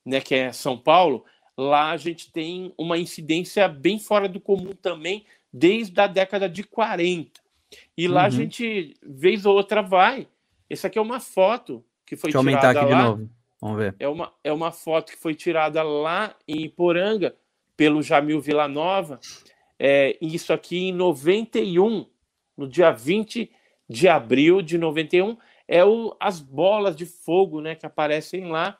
né, 0.06 0.20
que 0.20 0.36
é 0.36 0.52
São 0.52 0.78
Paulo, 0.78 1.24
lá 1.58 1.91
a 1.91 1.98
gente 1.98 2.32
tem 2.32 2.74
uma 2.78 2.98
incidência 2.98 3.67
bem 3.70 3.98
fora 3.98 4.28
do 4.28 4.39
comum 4.41 4.74
também, 4.74 5.26
desde 5.54 6.00
a 6.02 6.06
década 6.08 6.50
de 6.50 6.63
40. 6.63 7.39
E 7.98 8.08
lá 8.08 8.24
a 8.24 8.26
Uhum. 8.26 8.32
gente, 8.32 8.93
vez 9.02 9.46
ou 9.46 9.56
outra, 9.56 9.82
vai. 9.82 10.28
Essa 10.70 10.88
aqui 10.88 11.00
é 11.00 11.02
uma 11.02 11.20
foto 11.22 11.84
que 12.06 12.15
foi 12.17 12.28
Deixa 12.30 12.38
eu 12.38 12.39
aumentar 12.41 12.70
tirada 12.74 12.82
aqui 12.82 12.91
lá. 12.91 12.98
de 12.98 13.04
novo. 13.08 13.30
Vamos 13.62 13.78
ver. 13.78 13.96
É 14.00 14.08
uma, 14.08 14.34
é 14.43 14.52
uma 14.54 14.72
foto 14.72 15.12
que 15.13 15.17
foi 15.17 15.34
tirada 15.34 15.82
lá 15.82 16.36
em 16.48 16.65
Iporanga, 16.65 17.36
pelo 17.78 18.02
Jamil 18.02 18.42
Villanova. 18.42 19.20
É, 19.80 20.18
isso 20.20 20.52
aqui 20.52 20.90
em 20.90 20.92
91, 20.92 22.08
no 22.58 22.68
dia 22.68 22.92
20 22.92 23.50
de 23.88 24.10
abril 24.10 24.62
de 24.63 24.78
91, 24.78 25.38
é 25.68 25.86
o, 25.86 26.16
as 26.20 26.40
bolas 26.40 26.96
de 26.96 27.06
fogo 27.06 27.62
né, 27.62 27.76
que 27.76 27.86
aparecem 27.86 28.48
lá. 28.48 28.78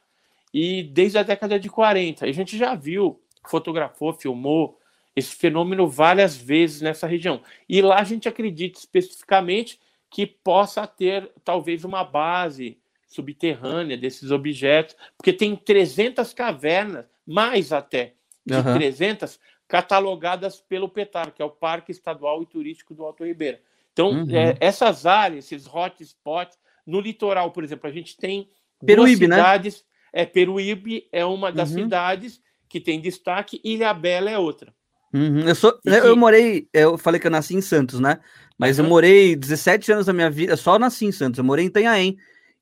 E 0.52 0.82
desde 0.82 1.20
a 1.20 1.24
década 1.24 1.60
de 1.60 1.70
40, 1.70 2.26
a 2.26 2.32
gente 2.32 2.58
já 2.58 2.74
viu, 2.74 3.22
fotografou, 3.48 4.12
filmou 4.12 4.80
esse 5.16 5.36
fenômeno 5.36 5.88
várias 5.88 6.36
vezes 6.36 6.82
nessa 6.82 7.06
região. 7.06 7.42
E 7.70 7.82
lá 7.82 8.00
a 8.00 8.04
gente 8.04 8.28
acredita 8.28 8.80
especificamente 8.80 9.80
que 10.10 10.26
possa 10.26 10.88
ter 10.88 11.32
talvez 11.44 11.84
uma 11.84 12.04
base 12.04 12.80
subterrânea 13.08 13.98
desses 13.98 14.32
objetos, 14.32 14.96
porque 15.18 15.34
tem 15.34 15.56
300 15.56 16.34
cavernas, 16.34 17.06
mais 17.26 17.74
até 17.74 18.14
de 18.48 18.56
Aham. 18.56 18.74
300, 18.74 19.40
catalogadas 19.68 20.60
pelo 20.62 20.88
PETAR, 20.88 21.32
que 21.34 21.42
é 21.42 21.46
o 21.46 21.50
Parque 21.50 21.92
Estadual 21.92 22.42
e 22.42 22.46
Turístico 22.46 22.94
do 22.94 23.04
Alto 23.04 23.26
Ribeira. 23.26 23.60
Então, 23.92 24.12
Uhum. 24.12 24.28
é, 24.30 24.56
essas 24.60 25.06
áreas, 25.06 25.46
esses 25.52 25.68
hotspots, 25.68 26.58
no 26.86 27.02
litoral, 27.02 27.52
por 27.52 27.64
exemplo, 27.64 27.90
a 27.90 27.92
gente 27.92 28.16
tem 28.18 28.50
Peruíbe, 28.86 29.28
né? 29.28 29.36
cidades. 29.36 29.86
É, 30.14 30.26
Peruíbe 30.26 31.08
é 31.12 31.26
uma 31.26 31.52
das 31.52 31.72
Uhum. 31.72 31.84
cidades 31.84 32.42
que 32.70 32.80
tem 32.80 33.02
destaque, 33.02 33.60
Ilhabela 33.64 34.30
é 34.30 34.38
outra. 34.38 34.74
Uhum. 35.14 35.40
Eu, 35.42 35.56
sou, 35.56 35.78
eu, 35.86 36.02
que- 36.02 36.08
eu 36.08 36.16
morei, 36.16 36.68
eu 36.74 36.98
falei 36.98 37.20
que 37.20 37.28
eu 37.28 37.32
nasci 37.32 37.56
em 37.56 37.62
Santos, 37.62 38.00
né? 38.00 38.20
Mas 38.58 38.80
eu 38.80 38.86
morei 38.86 39.36
17 39.36 39.92
anos 39.92 40.06
da 40.06 40.14
minha 40.14 40.30
vida, 40.30 40.56
só 40.58 40.80
nasci 40.80 41.06
em 41.06 41.12
Santos, 41.12 41.38
eu 41.38 41.44
morei 41.44 41.66
em 41.66 41.68
Itanhaém. 41.68 42.18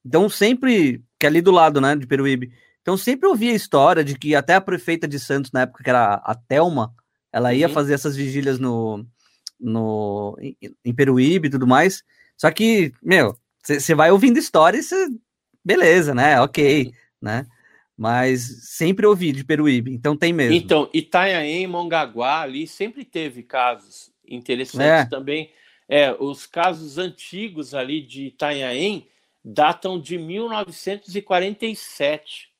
Então 0.06 0.28
sempre, 0.30 1.02
que 1.19 1.26
é 1.26 1.30
ali 1.30 1.41
do 1.41 1.52
lado, 1.52 1.80
né, 1.82 1.95
de 1.95 2.06
Peruíbe. 2.08 2.52
Então 2.86 2.95
sempre 2.95 3.28
ouvia 3.28 3.52
a 3.52 3.56
história 3.56 4.04
de 4.04 4.15
que 4.15 4.36
até 4.36 4.54
a 4.54 4.62
prefeita 4.62 5.08
de 5.08 5.19
Santos, 5.19 5.52
na 5.52 5.62
época 5.62 5.84
que 5.84 5.89
era 5.89 6.21
a 6.24 6.36
Telma, 6.36 6.93
ela 7.34 7.52
ia 7.52 7.67
Uhum. 7.67 7.74
fazer 7.74 7.95
essas 7.95 8.15
vigílias 8.15 8.60
no, 8.60 9.04
no, 9.60 10.38
em, 10.39 10.56
em 10.86 10.93
Peruíbe 10.93 11.48
e 11.48 11.52
tudo 11.52 11.65
mais. 11.65 12.04
Só 12.38 12.52
que, 12.52 12.93
meu, 13.02 13.36
você 13.63 13.95
vai 13.95 14.12
ouvindo 14.12 14.38
história 14.38 14.78
e 14.78 14.84
cê, 14.84 15.08
beleza, 15.63 16.13
né? 16.13 16.39
Ok, 16.39 16.93
né? 17.19 17.48
Mas 17.98 18.67
sempre 18.67 19.08
ouvi 19.08 19.32
de 19.32 19.43
Peruíbe, 19.43 19.91
então 19.91 20.15
tem 20.15 20.32
mesmo. 20.32 20.54
Então, 20.54 20.88
Itanhaém, 20.93 21.65
Mongaguá, 21.65 22.41
ali 22.41 22.67
sempre 22.67 23.04
teve 23.04 23.41
casos 23.41 24.12
interessantes 24.28 25.08
É. 25.08 25.10
também. 25.10 25.50
É, 25.89 26.15
os 26.19 26.45
casos 26.45 27.00
antigos 27.00 27.74
ali 27.74 28.00
de 28.02 28.26
Itanhaém 28.28 29.08
datam 29.43 30.00
de 30.00 30.19
1947. 30.19 32.54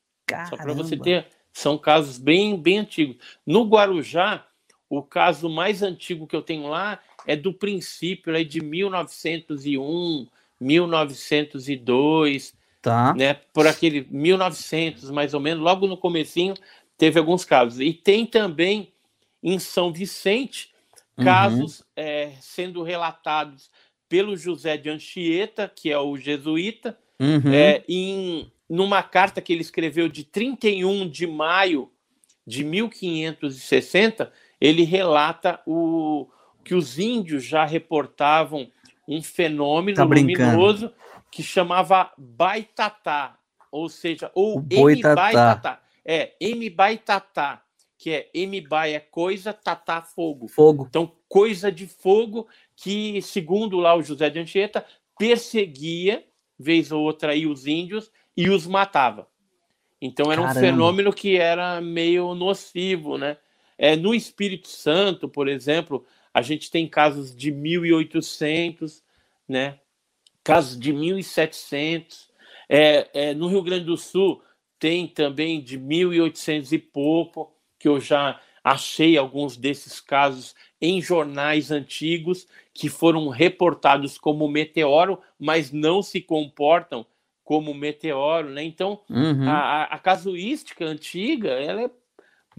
Só 0.50 0.58
para 0.58 0.74
você 0.74 0.98
Caramba. 0.98 1.04
ter, 1.04 1.28
são 1.54 1.78
casos 1.78 2.18
bem, 2.18 2.58
bem 2.60 2.80
antigos. 2.80 3.18
No 3.46 3.64
Guarujá, 3.68 4.46
o 4.90 5.02
caso 5.04 5.50
mais 5.50 5.82
antigo 5.84 6.28
que 6.28 6.36
eu 6.36 6.42
tenho 6.42 6.68
lá 6.68 7.00
é 7.28 7.36
do 7.36 7.54
princípio 7.54 8.36
aí 8.36 8.46
de 8.46 8.62
1901, 8.62 10.28
1902, 10.60 12.54
Tá. 12.82 13.14
né? 13.16 13.34
Por 13.34 13.66
aquele 13.68 14.08
1900 14.12 15.10
mais 15.10 15.34
ou 15.34 15.40
menos, 15.40 15.64
logo 15.64 15.88
no 15.88 15.98
comecinho 15.98 16.54
teve 16.98 17.18
alguns 17.20 17.44
casos. 17.44 17.80
E 17.80 17.92
tem 17.94 18.26
também 18.26 18.94
em 19.42 19.58
São 19.60 19.92
Vicente 19.92 20.74
Uhum. 21.18 21.24
casos 21.24 21.84
é, 21.96 22.34
sendo 22.42 22.84
relatados 22.84 23.72
pelo 24.10 24.36
José 24.38 24.78
de 24.78 24.90
Anchieta, 24.90 25.72
que 25.74 25.90
é 25.92 25.98
o 25.98 26.16
jesuíta, 26.18 26.98
Uhum. 27.20 27.54
é, 27.54 27.84
em 27.88 28.52
numa 28.70 29.04
carta 29.04 29.42
que 29.42 29.54
ele 29.54 29.62
escreveu 29.62 30.08
de 30.10 30.24
31 30.24 31.08
de 31.10 31.28
maio 31.28 31.92
de 32.46 32.64
1560, 32.64 34.32
ele 34.60 34.84
relata 34.84 35.60
o, 35.66 36.28
que 36.64 36.76
os 36.76 37.00
índios 37.00 37.44
já 37.44 37.66
reportavam 37.66 38.70
um 39.08 39.22
fenômeno 39.22 39.98
Tá 39.98 40.04
luminoso 40.04 40.92
que 41.32 41.44
chamava 41.44 42.12
Baitatá, 42.18 43.38
ou 43.72 43.90
seja, 43.90 44.32
ou. 44.34 44.60
Mbaitatá. 44.62 45.82
É, 46.04 46.34
Mbaitatá, 46.42 47.62
que 47.98 48.12
é 48.12 48.30
Mbai 48.46 48.94
é 48.94 49.00
coisa, 49.00 49.52
tatá 49.52 50.02
fogo. 50.02 50.48
Fogo. 50.48 50.86
Então, 50.88 51.12
coisa 51.28 51.72
de 51.72 51.88
fogo 51.88 52.48
que, 52.76 53.22
segundo 53.22 53.78
lá 53.78 53.96
o 53.96 54.04
José 54.04 54.30
de 54.30 54.40
Anchieta, 54.40 54.86
perseguia, 55.18 56.24
vez 56.58 56.92
ou 56.92 57.04
outra, 57.04 57.32
aí, 57.32 57.46
os 57.48 57.66
índios 57.66 58.12
e 58.36 58.50
os 58.50 58.68
matava. 58.68 59.28
Então, 60.02 60.32
era 60.32 60.42
Caramba. 60.42 60.60
um 60.60 60.64
fenômeno 60.64 61.14
que 61.14 61.38
era 61.38 61.80
meio 61.82 62.36
nocivo, 62.36 63.18
né? 63.18 63.38
É, 63.78 63.96
no 63.96 64.14
Espírito 64.14 64.68
Santo, 64.68 65.28
por 65.28 65.48
exemplo, 65.48 66.06
a 66.34 66.42
gente 66.42 66.70
tem 66.70 66.88
casos 66.88 67.36
de 67.36 67.52
1800, 67.52 69.04
né? 69.48 69.80
Casos 70.44 70.78
de 70.80 70.94
1700. 70.94 72.30
É, 72.70 73.10
é, 73.14 73.34
no 73.34 73.48
Rio 73.48 73.64
Grande 73.64 73.86
do 73.86 73.98
Sul 73.98 74.42
tem 74.78 75.08
também 75.08 75.62
de 75.62 75.78
1800 75.78 76.72
e 76.72 76.80
pouco, 76.80 77.54
que 77.80 77.88
eu 77.88 78.00
já 78.00 78.40
achei 78.64 79.18
alguns 79.18 79.56
desses 79.56 80.00
casos 80.00 80.56
em 80.82 81.02
jornais 81.02 81.72
antigos 81.72 82.48
que 82.74 82.90
foram 82.90 83.30
reportados 83.30 84.18
como 84.18 84.48
meteoro, 84.48 85.22
mas 85.40 85.72
não 85.72 86.02
se 86.02 86.20
comportam 86.20 87.06
como 87.46 87.74
meteoro, 87.76 88.50
né? 88.52 88.64
Então, 88.64 89.02
Uhum. 89.10 89.46
a, 89.46 89.84
a- 89.84 89.96
casuística 90.00 90.86
antiga, 90.86 91.52
ela 91.52 91.84
é 91.84 91.92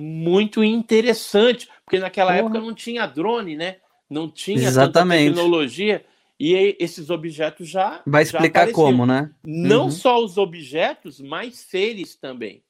muito 0.02 0.64
interessante, 0.64 1.68
porque 1.84 2.00
naquela 2.00 2.32
Porra. 2.32 2.38
época 2.40 2.60
não 2.60 2.74
tinha 2.74 3.06
drone, 3.06 3.56
né? 3.56 3.78
Não 4.10 4.30
tinha 4.30 4.68
Exatamente. 4.68 5.34
tecnologia 5.34 6.06
e 6.40 6.76
esses 6.80 7.10
objetos 7.10 7.68
já 7.68 8.06
Vai 8.06 8.22
já 8.22 8.30
explicar 8.32 8.64
apareciam. 8.64 8.72
como, 8.72 9.06
né? 9.06 9.30
Não 9.44 9.88
Uhum. 9.88 9.90
só 9.90 10.24
os 10.24 10.38
objetos, 10.38 11.20
mas 11.20 11.56
seres 11.56 12.16
também, 12.16 12.64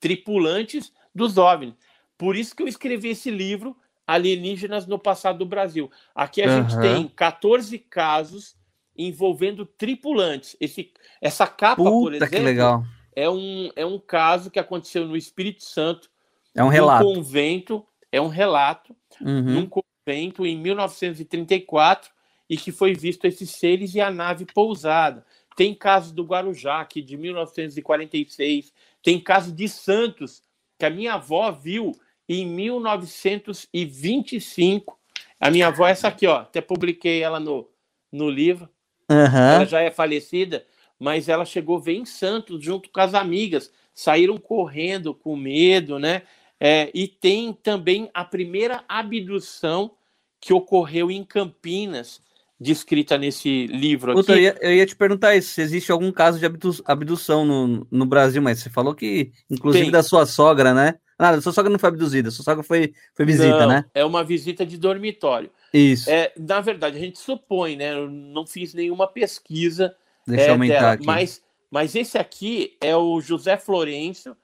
tripulantes 0.00 0.92
dos 1.14 1.38
OVNIs. 1.38 1.74
Por 2.18 2.36
isso 2.36 2.56
que 2.56 2.62
eu 2.62 2.68
escrevi 2.68 3.10
esse 3.10 3.30
livro, 3.30 3.76
Alienígenas 4.06 4.86
no 4.86 4.98
Passado 4.98 5.38
do 5.40 5.46
Brasil. 5.46 5.90
Aqui 6.14 6.42
a 6.42 6.48
gente 6.48 6.78
Aham. 6.78 6.78
tem 6.78 7.08
14 7.08 7.78
casos 7.78 8.56
envolvendo 8.96 9.64
tripulantes. 9.66 10.56
Esse, 10.60 10.92
essa 11.20 11.46
capa, 11.46 11.82
por 11.82 12.04
Puta 12.10 12.16
exemplo, 12.16 12.36
que 12.36 12.42
legal. 12.42 12.84
É, 13.14 13.28
um, 13.28 13.70
é 13.76 13.84
um 13.86 13.98
caso 13.98 14.50
que 14.50 14.58
aconteceu 14.58 15.06
no 15.06 15.14
Espírito 15.16 15.62
Santo, 15.64 16.10
É 16.54 16.62
um 16.62 16.66
num 16.66 16.72
relato. 16.72 17.04
convento, 17.04 17.86
é 18.10 18.20
um 18.20 18.28
relato, 18.28 18.94
Uhum. 19.20 19.42
num 19.42 19.66
convento 19.66 20.46
em 20.46 20.56
1934 20.56 22.10
e 22.48 22.56
que 22.56 22.72
foi 22.72 22.94
visto 22.94 23.24
esses 23.26 23.50
seres 23.50 23.94
e 23.94 24.00
a 24.00 24.10
nave 24.10 24.46
pousada. 24.46 25.24
Tem 25.56 25.74
casos 25.74 26.12
do 26.12 26.24
Guarujá, 26.24 26.80
aqui 26.80 27.02
de 27.02 27.16
1946, 27.16 28.72
tem 29.02 29.20
caso 29.20 29.52
de 29.52 29.68
Santos, 29.68 30.42
que 30.78 30.86
a 30.86 30.90
minha 30.90 31.14
avó 31.14 31.50
viu 31.52 31.92
em 32.28 32.46
1925. 32.46 34.98
A 35.40 35.50
minha 35.50 35.66
avó, 35.68 35.86
essa 35.86 36.08
aqui, 36.08 36.26
ó, 36.26 36.36
até 36.38 36.60
publiquei 36.60 37.22
ela 37.22 37.38
no, 37.40 37.68
no 38.10 38.28
livro. 38.30 38.68
Aham. 39.12 39.54
Ela 39.54 39.64
já 39.64 39.80
é 39.80 39.90
falecida, 39.90 40.64
mas 40.98 41.28
ela 41.28 41.44
chegou 41.44 41.78
ver 41.80 41.94
em 41.94 42.04
Santos 42.04 42.64
junto 42.64 42.90
com 42.90 43.00
as 43.00 43.14
amigas. 43.14 43.70
Saíram 43.94 44.38
correndo 44.38 45.14
com 45.14 45.36
medo, 45.36 45.98
né? 45.98 46.22
É, 46.58 46.90
e 46.94 47.08
tem 47.08 47.52
também 47.52 48.08
a 48.14 48.24
primeira 48.24 48.84
abdução 48.88 49.92
que 50.40 50.52
ocorreu 50.52 51.10
em 51.10 51.24
Campinas, 51.24 52.20
descrita 52.58 53.18
nesse 53.18 53.66
livro 53.66 54.12
Puta, 54.12 54.32
eu, 54.32 54.36
aqui. 54.36 54.44
ia, 54.44 54.58
eu 54.60 54.74
ia 54.74 54.86
te 54.86 54.94
perguntar 54.94 55.34
isso, 55.36 55.50
se 55.54 55.60
existe 55.60 55.90
algum 55.90 56.12
caso 56.12 56.38
de 56.38 56.46
abdu- 56.46 56.82
abdução 56.84 57.44
no, 57.44 57.86
no 57.90 58.06
Brasil, 58.06 58.40
mas 58.40 58.60
você 58.60 58.70
falou 58.70 58.94
que, 58.94 59.32
inclusive, 59.50 59.84
Tem. 59.84 59.92
da 59.92 60.02
sua 60.02 60.24
sogra, 60.24 60.72
né? 60.72 60.94
Ah, 61.24 61.36
da 61.36 61.40
sua 61.40 61.52
sogra 61.52 61.70
não 61.70 61.78
foi 61.78 61.88
abduzida, 61.88 62.32
sua 62.32 62.44
sogra 62.44 62.64
foi, 62.64 62.94
foi 63.14 63.24
visita, 63.24 63.60
Não, 63.60 63.68
né? 63.68 63.84
É 63.94 64.04
uma 64.04 64.24
visita 64.24 64.66
de 64.66 64.76
dormitório. 64.76 65.50
Isso. 65.72 66.10
É, 66.10 66.32
na 66.36 66.60
verdade, 66.60 66.96
a 66.96 67.00
gente 67.00 67.18
supõe, 67.18 67.76
né? 67.76 67.94
Eu 67.94 68.10
não 68.10 68.44
fiz 68.44 68.74
nenhuma 68.74 69.06
pesquisa 69.06 69.94
Deixa 70.26 70.44
é, 70.44 70.48
eu 70.48 70.52
aumentar 70.52 70.80
dela, 70.80 70.92
aqui. 70.92 71.06
Mas, 71.06 71.42
mas 71.70 71.94
esse 71.94 72.18
aqui 72.18 72.76
é 72.80 72.96
o 72.96 73.20
José 73.20 73.56
Florencio. 73.56 74.36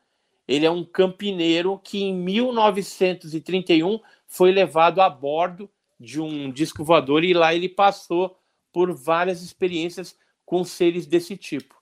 Ele 0.47 0.65
é 0.65 0.71
um 0.71 0.85
campineiro 0.85 1.81
que 1.83 2.03
em 2.03 2.15
1931 2.15 4.01
foi 4.27 4.53
levado 4.53 5.01
a 5.01 5.11
bordo 5.11 5.69
de 5.99 6.21
um 6.21 6.51
disco 6.51 6.85
voador 6.85 7.25
e 7.25 7.35
lá 7.35 7.55
ele 7.55 7.69
passou 7.69 8.39
por 8.73 8.93
várias 8.93 9.43
experiências 9.43 10.17
com 10.47 10.65
seres 10.65 11.07
desse 11.07 11.37
tipo. 11.37 11.78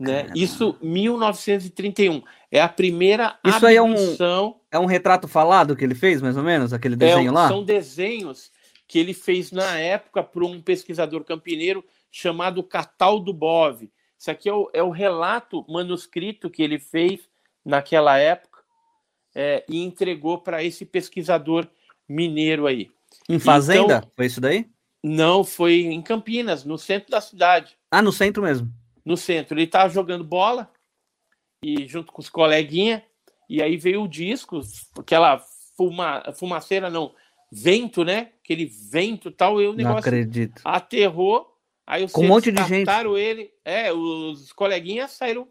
Né? 0.00 0.22
Caramba. 0.22 0.38
Isso 0.38 0.78
1931 0.80 2.22
é 2.50 2.60
a 2.60 2.68
primeira 2.68 3.38
Isso 3.44 3.66
aí 3.66 3.76
é 3.76 3.82
um-. 3.82 3.94
É 4.72 4.78
um 4.78 4.86
retrato 4.86 5.28
falado 5.28 5.76
que 5.76 5.84
ele 5.84 5.94
fez, 5.94 6.22
mais 6.22 6.36
ou 6.36 6.42
menos? 6.42 6.72
Aquele 6.72 6.96
desenho 6.96 7.28
É, 7.28 7.32
lá? 7.32 7.48
São 7.48 7.62
desenhos 7.62 8.50
que 8.88 8.98
ele 8.98 9.12
fez 9.12 9.52
na 9.52 9.78
época 9.78 10.22
para 10.22 10.44
um 10.44 10.60
pesquisador 10.60 11.22
campineiro 11.22 11.84
chamado 12.10 12.62
Cataldo 12.62 13.32
Bove. 13.32 13.90
Isso 14.18 14.30
aqui 14.30 14.48
é 14.48 14.54
o, 14.54 14.70
é 14.72 14.82
o 14.82 14.90
relato 14.90 15.64
manuscrito 15.68 16.48
que 16.50 16.62
ele 16.62 16.78
fez 16.78 17.20
naquela 17.64 18.18
época 18.18 18.58
é, 19.34 19.64
e 19.68 19.82
entregou 19.82 20.38
para 20.38 20.64
esse 20.64 20.84
pesquisador 20.84 21.66
mineiro 22.08 22.66
aí. 22.66 22.90
Em 23.28 23.38
Fazenda? 23.38 23.98
Então- 23.98 24.10
Foi 24.16 24.26
isso 24.26 24.40
daí? 24.40 24.66
Não, 25.02 25.42
foi 25.44 25.80
em 25.82 26.02
Campinas, 26.02 26.64
no 26.64 26.76
centro 26.76 27.10
da 27.10 27.20
cidade. 27.20 27.74
Ah, 27.90 28.02
no 28.02 28.12
centro 28.12 28.42
mesmo. 28.42 28.70
No 29.04 29.16
centro. 29.16 29.56
Ele 29.56 29.64
estava 29.64 29.88
jogando 29.88 30.24
bola 30.24 30.70
e 31.62 31.86
junto 31.86 32.12
com 32.12 32.20
os 32.20 32.28
coleguinhas, 32.28 33.02
e 33.48 33.62
aí 33.62 33.76
veio 33.76 34.02
o 34.02 34.08
disco, 34.08 34.60
aquela 34.98 35.38
fuma, 35.76 36.22
fumaceira, 36.34 36.88
não, 36.88 37.14
vento, 37.50 38.04
né? 38.04 38.32
Aquele 38.42 38.66
vento 38.66 39.30
tal, 39.30 39.60
e 39.60 39.66
o 39.66 39.70
Não 39.70 39.76
negócio 39.76 39.98
acredito. 39.98 40.62
aterrou. 40.64 41.46
Aí 41.86 42.04
os 42.04 42.12
Com 42.12 42.22
um 42.24 42.28
monte 42.28 42.52
de 42.52 42.62
gente. 42.64 42.88
ele. 43.18 43.50
É, 43.64 43.92
os 43.92 44.52
coleguinhas 44.52 45.10
saíram 45.10 45.48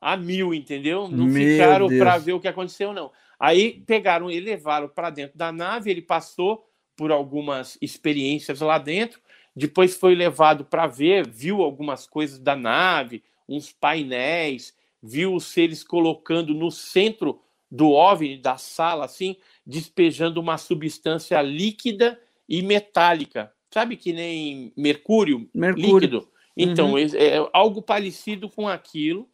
a 0.00 0.16
mil, 0.16 0.52
entendeu? 0.52 1.08
Não 1.08 1.26
Meu 1.26 1.34
ficaram 1.34 1.88
para 1.88 2.18
ver 2.18 2.32
o 2.32 2.40
que 2.40 2.48
aconteceu, 2.48 2.92
não. 2.92 3.12
Aí 3.38 3.80
pegaram 3.86 4.30
e 4.30 4.40
levaram 4.40 4.88
para 4.88 5.10
dentro 5.10 5.38
da 5.38 5.52
nave. 5.52 5.90
Ele 5.90 6.02
passou 6.02 6.68
por 6.96 7.12
algumas 7.12 7.78
experiências 7.80 8.60
lá 8.60 8.78
dentro 8.78 9.20
depois 9.54 9.96
foi 9.96 10.14
levado 10.14 10.64
para 10.64 10.86
ver, 10.86 11.28
viu 11.28 11.62
algumas 11.62 12.06
coisas 12.06 12.38
da 12.38 12.56
nave, 12.56 13.22
uns 13.48 13.72
painéis, 13.72 14.74
viu 15.02 15.34
os 15.34 15.44
seres 15.44 15.84
colocando 15.84 16.54
no 16.54 16.70
centro 16.70 17.40
do 17.70 17.90
OVNI, 17.90 18.38
da 18.38 18.56
sala, 18.56 19.04
assim, 19.04 19.36
despejando 19.66 20.40
uma 20.40 20.58
substância 20.58 21.40
líquida 21.42 22.20
e 22.48 22.62
metálica. 22.62 23.52
Sabe 23.70 23.96
que 23.96 24.12
nem 24.12 24.72
mercúrio, 24.76 25.48
mercúrio. 25.52 25.94
líquido? 25.94 26.28
Então, 26.56 26.92
uhum. 26.92 26.98
é, 26.98 27.38
é 27.38 27.50
algo 27.52 27.82
parecido 27.82 28.48
com 28.48 28.68
aquilo. 28.68 29.28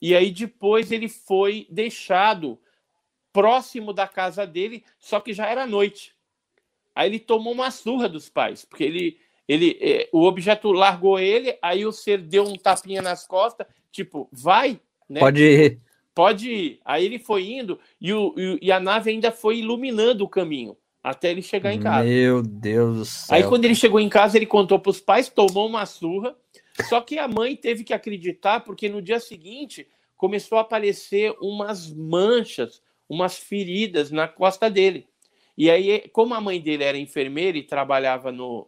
E 0.00 0.14
aí 0.14 0.30
depois 0.30 0.92
ele 0.92 1.08
foi 1.08 1.66
deixado 1.70 2.58
próximo 3.32 3.92
da 3.92 4.08
casa 4.08 4.46
dele, 4.46 4.84
só 4.98 5.20
que 5.20 5.32
já 5.32 5.46
era 5.46 5.66
noite. 5.66 6.14
Aí 6.94 7.10
ele 7.10 7.18
tomou 7.18 7.52
uma 7.52 7.70
surra 7.70 8.08
dos 8.08 8.30
pais, 8.30 8.64
porque 8.64 8.84
ele, 8.84 9.20
ele, 9.48 9.78
é, 9.80 10.08
o 10.12 10.24
objeto 10.24 10.72
largou 10.72 11.18
ele, 11.18 11.56
aí 11.62 11.86
o 11.86 11.92
ser 11.92 12.18
deu 12.18 12.44
um 12.44 12.56
tapinha 12.56 13.00
nas 13.00 13.26
costas, 13.26 13.66
tipo, 13.92 14.28
vai, 14.32 14.80
né? 15.08 15.20
Pode 15.20 15.42
ir. 15.42 15.80
Pode 16.14 16.50
ir. 16.50 16.80
Aí 16.84 17.04
ele 17.04 17.18
foi 17.18 17.52
indo 17.52 17.78
e, 18.00 18.12
o, 18.12 18.34
e 18.60 18.72
a 18.72 18.80
nave 18.80 19.10
ainda 19.10 19.30
foi 19.30 19.58
iluminando 19.58 20.24
o 20.24 20.28
caminho 20.28 20.76
até 21.06 21.30
ele 21.30 21.42
chegar 21.42 21.72
em 21.72 21.78
casa. 21.78 22.04
Meu 22.04 22.42
Deus 22.42 22.98
do 22.98 23.04
céu. 23.04 23.36
Aí 23.36 23.44
quando 23.44 23.64
ele 23.64 23.76
chegou 23.76 24.00
em 24.00 24.08
casa, 24.08 24.36
ele 24.36 24.46
contou 24.46 24.76
para 24.76 24.90
os 24.90 25.00
pais, 25.00 25.28
tomou 25.28 25.68
uma 25.68 25.86
surra. 25.86 26.34
Só 26.88 27.00
que 27.00 27.16
a 27.16 27.28
mãe 27.28 27.54
teve 27.54 27.84
que 27.84 27.94
acreditar, 27.94 28.60
porque 28.60 28.88
no 28.88 29.00
dia 29.00 29.20
seguinte 29.20 29.86
começou 30.16 30.58
a 30.58 30.62
aparecer 30.62 31.32
umas 31.40 31.88
manchas, 31.94 32.82
umas 33.08 33.38
feridas 33.38 34.10
na 34.10 34.26
costa 34.26 34.68
dele. 34.68 35.06
E 35.56 35.70
aí, 35.70 36.08
como 36.12 36.34
a 36.34 36.40
mãe 36.40 36.60
dele 36.60 36.82
era 36.82 36.98
enfermeira 36.98 37.56
e 37.56 37.62
trabalhava 37.62 38.32
no, 38.32 38.66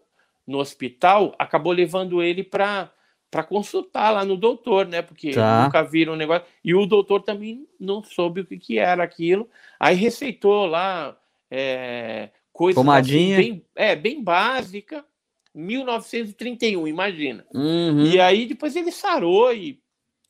no 0.49 0.59
hospital, 0.59 1.35
acabou 1.39 1.73
levando 1.73 2.23
ele 2.23 2.43
para 2.43 2.91
para 3.31 3.45
consultar 3.45 4.11
lá 4.11 4.25
no 4.25 4.39
doutor, 4.39 4.87
né? 4.87 5.03
Porque 5.03 5.33
tá. 5.33 5.65
nunca 5.65 5.83
viram 5.83 6.15
o 6.15 6.17
negócio. 6.17 6.47
E 6.65 6.75
o 6.75 6.87
doutor 6.87 7.21
também 7.21 7.69
não 7.79 8.03
soube 8.03 8.41
o 8.41 8.47
que, 8.47 8.57
que 8.57 8.79
era 8.79 9.05
aquilo. 9.05 9.47
Aí 9.79 9.95
receitou 9.95 10.65
lá 10.65 11.15
é, 11.51 12.31
coisas 12.51 12.83
Assim, 12.89 13.37
bem, 13.37 13.65
é, 13.77 13.95
bem 13.95 14.23
básica. 14.23 15.05
1931, 15.55 16.89
imagina. 16.89 17.45
Uhum. 17.53 18.07
E 18.07 18.19
aí 18.19 18.47
depois 18.47 18.75
ele 18.75 18.91
sarou 18.91 19.53
e 19.53 19.79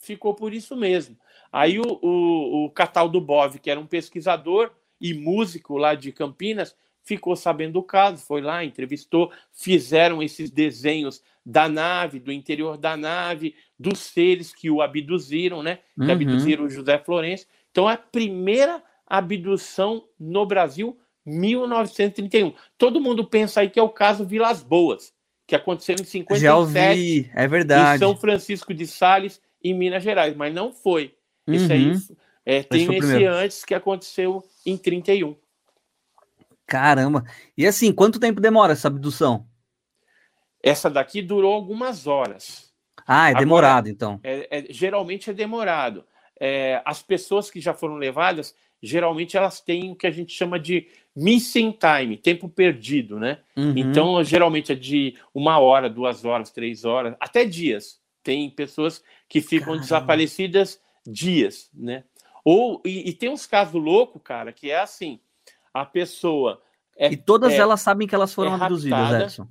ficou 0.01 0.35
por 0.35 0.53
isso 0.53 0.75
mesmo. 0.75 1.17
Aí 1.53 1.79
o, 1.79 2.01
o, 2.03 2.65
o 2.65 2.71
Cataldo 2.71 3.21
Bov, 3.21 3.61
que 3.61 3.71
era 3.71 3.79
um 3.79 3.87
pesquisador 3.87 4.73
e 5.01 5.15
músico 5.15 5.77
lá 5.77 5.95
de 5.95 6.11
Campinas, 6.11 6.75
ficou 7.09 7.35
sabendo 7.35 7.73
do 7.73 7.83
caso, 7.83 8.23
foi 8.23 8.43
lá, 8.43 8.63
entrevistou, 8.63 9.33
fizeram 9.51 10.23
esses 10.23 10.51
desenhos 10.51 11.23
da 11.45 11.67
nave, 11.67 12.21
do 12.21 12.31
interior 12.31 12.77
da 12.77 12.99
nave, 12.99 13.55
dos 13.79 13.99
seres 13.99 14.55
que 14.55 14.71
o 14.71 14.83
abduziram, 14.83 15.63
né? 15.63 15.79
Que 15.97 16.05
uhum. 16.05 16.11
abduziram 16.11 16.65
o 16.65 16.71
José 16.71 16.99
Florencio. 16.99 17.47
Então, 17.71 17.89
a 17.89 17.97
primeira 17.97 18.83
abdução 19.07 20.05
no 20.21 20.45
Brasil, 20.45 20.99
1931. 21.25 22.53
Todo 22.77 23.01
mundo 23.01 23.25
pensa 23.25 23.61
aí 23.61 23.71
que 23.71 23.81
é 23.81 23.83
o 23.83 23.89
caso 23.89 24.27
Vilas 24.27 24.63
Boas, 24.63 25.15
que 25.47 25.57
aconteceu 25.57 25.95
em 25.95 26.05
57. 26.05 26.43
Já 26.43 26.57
ouvi, 26.57 27.31
é 27.35 27.49
verdade. 27.49 27.97
Em 27.97 27.99
São 28.07 28.15
Francisco 28.15 28.75
de 28.75 28.87
Sales, 28.87 29.41
em 29.65 29.73
Minas 29.73 30.03
Gerais, 30.03 30.37
mas 30.37 30.53
não 30.53 30.75
foi. 30.75 31.15
Uhum. 31.47 31.55
Isso 31.55 31.73
aí 31.73 31.91
uhum. 31.91 32.17
é, 32.45 32.63
tem 32.63 32.83
esse 32.83 32.99
primeiro. 32.99 33.33
antes 33.33 33.65
que 33.65 33.75
aconteceu 33.75 34.45
em 34.67 34.77
31. 34.77 35.35
Caramba. 36.69 37.25
E 37.57 37.67
assim, 37.67 37.91
quanto 37.91 38.21
tempo 38.21 38.43
demora 38.43 38.75
essa 38.75 38.89
abdução? 38.89 39.47
Essa 40.63 40.91
daqui 40.91 41.23
durou 41.23 41.55
algumas 41.55 42.07
horas. 42.07 42.71
Ah, 43.07 43.31
é 43.31 43.35
demorado 43.35 43.89
Agora, 43.89 43.91
então. 43.91 44.21
É, 44.23 44.59
é, 44.59 44.67
geralmente 44.69 45.31
é 45.31 45.33
demorado. 45.33 46.05
É, 46.39 46.83
as 46.85 47.03
pessoas 47.03 47.51
que 47.51 47.59
já 47.59 47.73
foram 47.73 47.95
levadas, 47.95 48.55
geralmente 48.83 49.35
elas 49.35 49.63
têm 49.63 49.91
o 49.91 49.97
que 49.97 50.07
a 50.07 50.11
gente 50.11 50.33
chama 50.35 50.61
de 50.61 50.89
missing 51.17 51.73
time, 51.73 52.19
tempo 52.19 52.51
perdido, 52.51 53.19
né? 53.19 53.39
Uhum. 53.57 53.73
Então, 53.75 54.23
geralmente 54.23 54.71
é 54.71 54.75
de 54.75 55.17
uma 55.33 55.59
hora, 55.59 55.89
duas 55.89 56.27
horas, 56.27 56.51
três 56.51 56.85
horas, 56.85 57.17
até 57.19 57.47
dias. 57.47 57.99
Tem 58.23 58.51
pessoas 58.51 59.03
que 59.27 59.41
ficam 59.41 59.69
Caramba. 59.69 59.83
desaparecidas 59.83 60.79
dias, 61.07 61.71
né? 61.73 62.05
Ou, 62.45 62.83
e, 62.85 63.09
e 63.09 63.13
tem 63.15 63.31
uns 63.31 63.47
casos 63.47 63.83
loucos, 63.83 64.21
cara, 64.23 64.53
que 64.53 64.71
é 64.71 64.79
assim: 64.79 65.19
a 65.73 65.85
pessoa. 65.85 66.63
É, 66.97 67.13
e 67.13 67.17
todas 67.17 67.53
é, 67.53 67.57
elas 67.57 67.81
sabem 67.81 68.07
que 68.07 68.15
elas 68.15 68.35
foram 68.35 68.53
é 68.53 68.55
abduzidas, 68.55 69.23
Edson. 69.23 69.49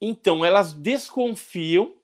Então, 0.00 0.44
elas 0.44 0.72
desconfiam 0.72 1.94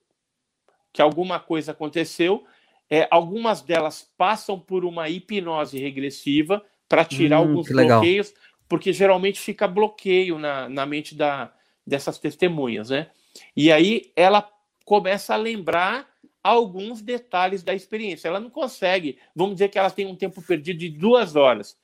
que 0.93 1.01
alguma 1.01 1.39
coisa 1.39 1.71
aconteceu. 1.71 2.45
É, 2.89 3.07
algumas 3.11 3.61
delas 3.61 4.09
passam 4.17 4.59
por 4.59 4.85
uma 4.85 5.09
hipnose 5.09 5.77
regressiva 5.77 6.63
para 6.87 7.05
tirar 7.05 7.39
hum, 7.39 7.49
alguns 7.49 7.67
bloqueios, 7.67 8.33
porque 8.67 8.91
geralmente 8.91 9.39
fica 9.39 9.67
bloqueio 9.67 10.39
na, 10.39 10.67
na 10.69 10.85
mente 10.85 11.13
da, 11.13 11.53
dessas 11.85 12.17
testemunhas, 12.17 12.89
né? 12.89 13.09
E 13.55 13.71
aí 13.71 14.11
ela 14.15 14.49
começa 14.85 15.33
a 15.33 15.37
lembrar 15.37 16.07
alguns 16.43 17.01
detalhes 17.01 17.63
da 17.63 17.73
experiência. 17.73 18.27
Ela 18.27 18.39
não 18.39 18.49
consegue, 18.49 19.19
vamos 19.35 19.55
dizer 19.55 19.69
que 19.69 19.77
ela 19.77 19.91
tem 19.91 20.07
um 20.07 20.15
tempo 20.15 20.41
perdido 20.41 20.79
de 20.79 20.89
duas 20.89 21.35
horas. 21.35 21.77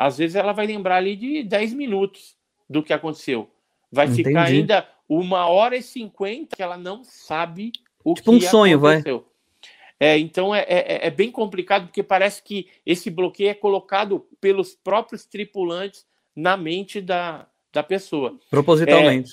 Às 0.00 0.16
vezes 0.16 0.34
ela 0.34 0.52
vai 0.52 0.66
lembrar 0.66 0.96
ali 0.96 1.14
de 1.14 1.42
10 1.42 1.74
minutos 1.74 2.34
do 2.68 2.82
que 2.82 2.90
aconteceu. 2.90 3.50
Vai 3.92 4.06
Entendi. 4.06 4.24
ficar 4.24 4.44
ainda 4.44 4.88
uma 5.06 5.46
hora 5.46 5.76
e 5.76 5.82
cinquenta 5.82 6.56
que 6.56 6.62
ela 6.62 6.78
não 6.78 7.04
sabe 7.04 7.70
o 8.02 8.14
tipo 8.14 8.30
que 8.30 8.36
um 8.36 8.40
sonho, 8.40 8.78
aconteceu. 8.78 9.18
vai. 9.18 9.30
É, 10.02 10.18
então 10.18 10.54
é, 10.54 10.60
é, 10.60 11.06
é, 11.06 11.10
bem 11.10 11.30
complicado 11.30 11.88
porque 11.88 12.02
parece 12.02 12.42
que 12.42 12.68
esse 12.86 13.10
bloqueio 13.10 13.50
é 13.50 13.54
colocado 13.54 14.26
pelos 14.40 14.74
próprios 14.74 15.26
tripulantes 15.26 16.06
na 16.34 16.56
mente 16.56 17.02
da, 17.02 17.46
da 17.70 17.82
pessoa. 17.82 18.38
Propositalmente. 18.48 19.32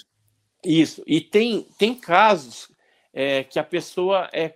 É, 0.65 0.69
isso. 0.69 1.01
E 1.07 1.21
tem, 1.21 1.65
tem 1.77 1.95
casos 1.95 2.69
é, 3.13 3.45
que 3.45 3.57
a 3.57 3.63
pessoa 3.63 4.29
é, 4.33 4.53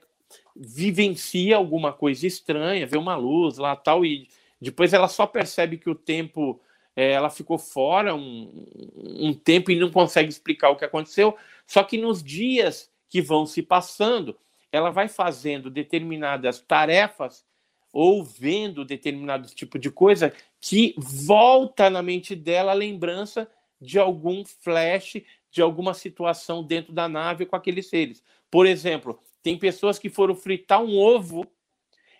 vivencia 0.54 1.56
alguma 1.56 1.94
coisa 1.94 2.28
estranha, 2.28 2.86
vê 2.86 2.98
uma 2.98 3.16
luz 3.16 3.58
lá 3.58 3.78
tal, 3.78 4.04
e 4.04 4.28
depois 4.62 4.94
ela 4.94 5.08
só 5.08 5.26
percebe 5.26 5.78
que 5.78 5.90
o 5.90 5.96
tempo 5.96 6.62
é, 6.96 7.12
ela 7.12 7.30
ficou 7.30 7.58
fora 7.58 8.14
um, 8.14 8.66
um 8.96 9.34
tempo 9.34 9.72
e 9.72 9.80
não 9.80 9.90
consegue 9.90 10.30
explicar 10.30 10.70
o 10.70 10.76
que 10.76 10.86
aconteceu. 10.86 11.36
Só 11.66 11.84
que 11.84 11.98
nos 11.98 12.24
dias 12.24 12.92
que 13.10 13.22
vão 13.22 13.46
se 13.46 13.62
passando, 13.62 14.38
ela 14.72 14.90
vai 14.90 15.08
fazendo 15.08 15.70
determinadas 15.70 16.60
tarefas 16.60 17.46
ou 17.92 18.24
vendo 18.24 18.86
determinado 18.86 19.50
tipo 19.50 19.78
de 19.78 19.92
coisa 19.92 20.34
que 20.62 20.96
volta 20.98 21.90
na 21.90 22.02
mente 22.02 22.36
dela 22.36 22.72
a 22.72 22.76
lembrança 22.76 23.50
de 23.82 24.00
algum 24.00 24.46
flash, 24.46 25.22
de 25.50 25.62
alguma 25.62 25.94
situação 25.94 26.64
dentro 26.64 26.94
da 26.94 27.10
nave 27.10 27.46
com 27.46 27.56
aqueles 27.56 27.88
seres. 27.88 28.24
Por 28.50 28.66
exemplo, 28.66 29.20
tem 29.44 29.58
pessoas 29.58 30.00
que 30.00 30.10
foram 30.10 30.36
fritar 30.36 30.82
um 30.82 30.98
ovo 30.98 31.46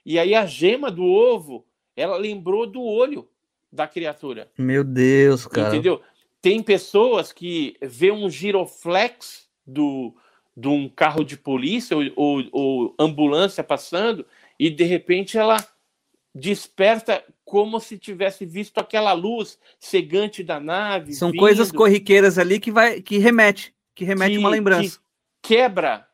e 0.06 0.18
aí 0.18 0.34
a 0.34 0.46
gema 0.46 0.90
do 0.92 1.06
ovo, 1.06 1.66
ela 1.96 2.18
lembrou 2.18 2.66
do 2.66 2.82
olho 2.82 3.28
da 3.72 3.88
criatura. 3.88 4.50
Meu 4.58 4.84
Deus, 4.84 5.48
cara. 5.48 5.70
Entendeu? 5.70 6.02
Tem 6.42 6.62
pessoas 6.62 7.32
que 7.32 7.76
vê 7.82 8.12
um 8.12 8.30
giroflex 8.30 9.48
do, 9.66 10.16
de 10.56 10.68
um 10.68 10.90
carro 10.90 11.24
de 11.24 11.38
polícia 11.38 11.96
ou, 11.96 12.04
ou, 12.16 12.50
ou 12.52 12.96
ambulância 13.00 13.64
passando 13.64 14.26
e 14.60 14.70
de 14.70 14.84
repente 14.84 15.38
ela 15.38 15.58
desperta 16.34 17.24
como 17.44 17.80
se 17.80 17.98
tivesse 17.98 18.46
visto 18.46 18.78
aquela 18.78 19.14
luz 19.14 19.60
cegante 19.80 20.44
da 20.44 20.60
nave. 20.60 21.14
São 21.14 21.32
vindo, 21.32 21.40
coisas 21.40 21.72
corriqueiras 21.72 22.38
ali 22.38 22.60
que 22.60 22.72
vai 22.72 23.02
que 23.02 23.18
remete, 23.18 23.74
que 23.94 24.06
remete 24.06 24.34
que, 24.34 24.38
uma 24.38 24.50
lembrança. 24.50 25.00
Que 25.42 25.56
quebra, 25.56 26.08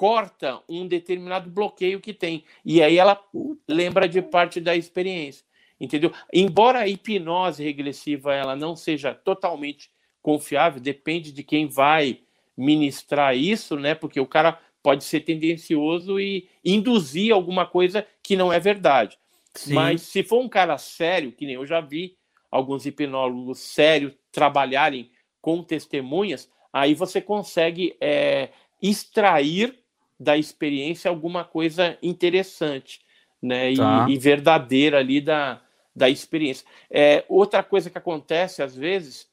corta 0.00 0.62
um 0.66 0.88
determinado 0.88 1.50
bloqueio 1.50 2.00
que 2.00 2.14
tem. 2.14 2.42
E 2.64 2.82
aí 2.82 2.96
ela 2.96 3.22
lembra 3.68 4.08
de 4.08 4.22
parte 4.22 4.58
da 4.58 4.74
experiência 4.74 5.44
entendeu? 5.78 6.10
Embora 6.32 6.80
a 6.80 6.88
hipnose 6.88 7.62
regressiva 7.62 8.34
ela 8.34 8.54
não 8.54 8.74
seja 8.74 9.14
totalmente 9.14 9.90
confiável, 10.22 10.80
depende 10.80 11.32
de 11.32 11.42
quem 11.42 11.66
vai 11.66 12.20
ministrar 12.56 13.36
isso, 13.36 13.76
né? 13.76 13.94
Porque 13.94 14.20
o 14.20 14.26
cara 14.26 14.58
pode 14.82 15.04
ser 15.04 15.20
tendencioso 15.20 16.18
e 16.18 16.48
induzir 16.64 17.32
alguma 17.32 17.66
coisa 17.66 18.06
que 18.22 18.36
não 18.36 18.52
é 18.52 18.58
verdade. 18.58 19.18
Sim. 19.54 19.74
Mas 19.74 20.02
se 20.02 20.22
for 20.22 20.40
um 20.40 20.48
cara 20.48 20.76
sério, 20.78 21.32
que 21.32 21.46
nem 21.46 21.56
eu 21.56 21.66
já 21.66 21.80
vi 21.80 22.16
alguns 22.50 22.86
hipnólogos 22.86 23.58
sérios 23.60 24.12
trabalharem 24.32 25.10
com 25.40 25.62
testemunhas, 25.62 26.50
aí 26.72 26.94
você 26.94 27.20
consegue 27.20 27.96
é, 28.00 28.50
extrair 28.82 29.78
da 30.20 30.36
experiência 30.36 31.08
alguma 31.08 31.42
coisa 31.42 31.96
interessante, 32.02 33.00
né? 33.42 33.74
Tá. 33.74 34.06
E, 34.06 34.12
e 34.12 34.18
verdadeira 34.18 34.98
ali 34.98 35.18
da, 35.18 35.62
da 35.96 36.10
experiência. 36.10 36.66
É, 36.90 37.24
outra 37.26 37.62
coisa 37.62 37.88
que 37.88 37.96
acontece 37.96 38.62
às 38.62 38.76
vezes 38.76 39.26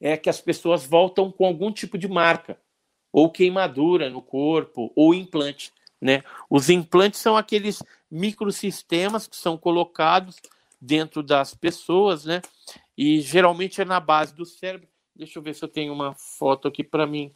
é 0.00 0.16
que 0.16 0.30
as 0.30 0.40
pessoas 0.40 0.86
voltam 0.86 1.30
com 1.30 1.44
algum 1.44 1.70
tipo 1.70 1.98
de 1.98 2.08
marca, 2.08 2.58
ou 3.12 3.30
queimadura 3.30 4.08
no 4.08 4.22
corpo, 4.22 4.90
ou 4.96 5.14
implante. 5.14 5.70
Né? 6.00 6.22
Os 6.48 6.70
implantes 6.70 7.20
são 7.20 7.36
aqueles 7.36 7.82
microsistemas 8.10 9.26
que 9.26 9.36
são 9.36 9.58
colocados 9.58 10.40
dentro 10.80 11.22
das 11.22 11.52
pessoas, 11.52 12.24
né? 12.24 12.40
E 12.96 13.20
geralmente 13.20 13.82
é 13.82 13.84
na 13.84 14.00
base 14.00 14.34
do 14.34 14.46
cérebro. 14.46 14.88
Deixa 15.14 15.38
eu 15.38 15.42
ver 15.42 15.54
se 15.54 15.62
eu 15.62 15.68
tenho 15.68 15.92
uma 15.92 16.14
foto 16.14 16.66
aqui 16.66 16.82
para 16.82 17.06
mim 17.06 17.30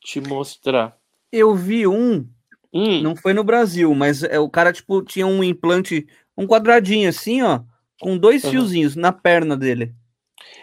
te 0.00 0.18
mostrar. 0.18 0.96
Eu 1.32 1.54
vi 1.54 1.86
um, 1.86 2.26
hum. 2.72 3.02
não 3.02 3.16
foi 3.16 3.32
no 3.32 3.44
Brasil, 3.44 3.94
mas 3.94 4.22
é, 4.22 4.38
o 4.38 4.48
cara 4.48 4.72
tipo 4.72 5.02
tinha 5.02 5.26
um 5.26 5.42
implante, 5.42 6.06
um 6.36 6.46
quadradinho 6.46 7.08
assim, 7.08 7.42
ó, 7.42 7.60
com 8.00 8.16
dois 8.16 8.44
uhum. 8.44 8.50
fiozinhos 8.50 8.96
na 8.96 9.12
perna 9.12 9.56
dele. 9.56 9.94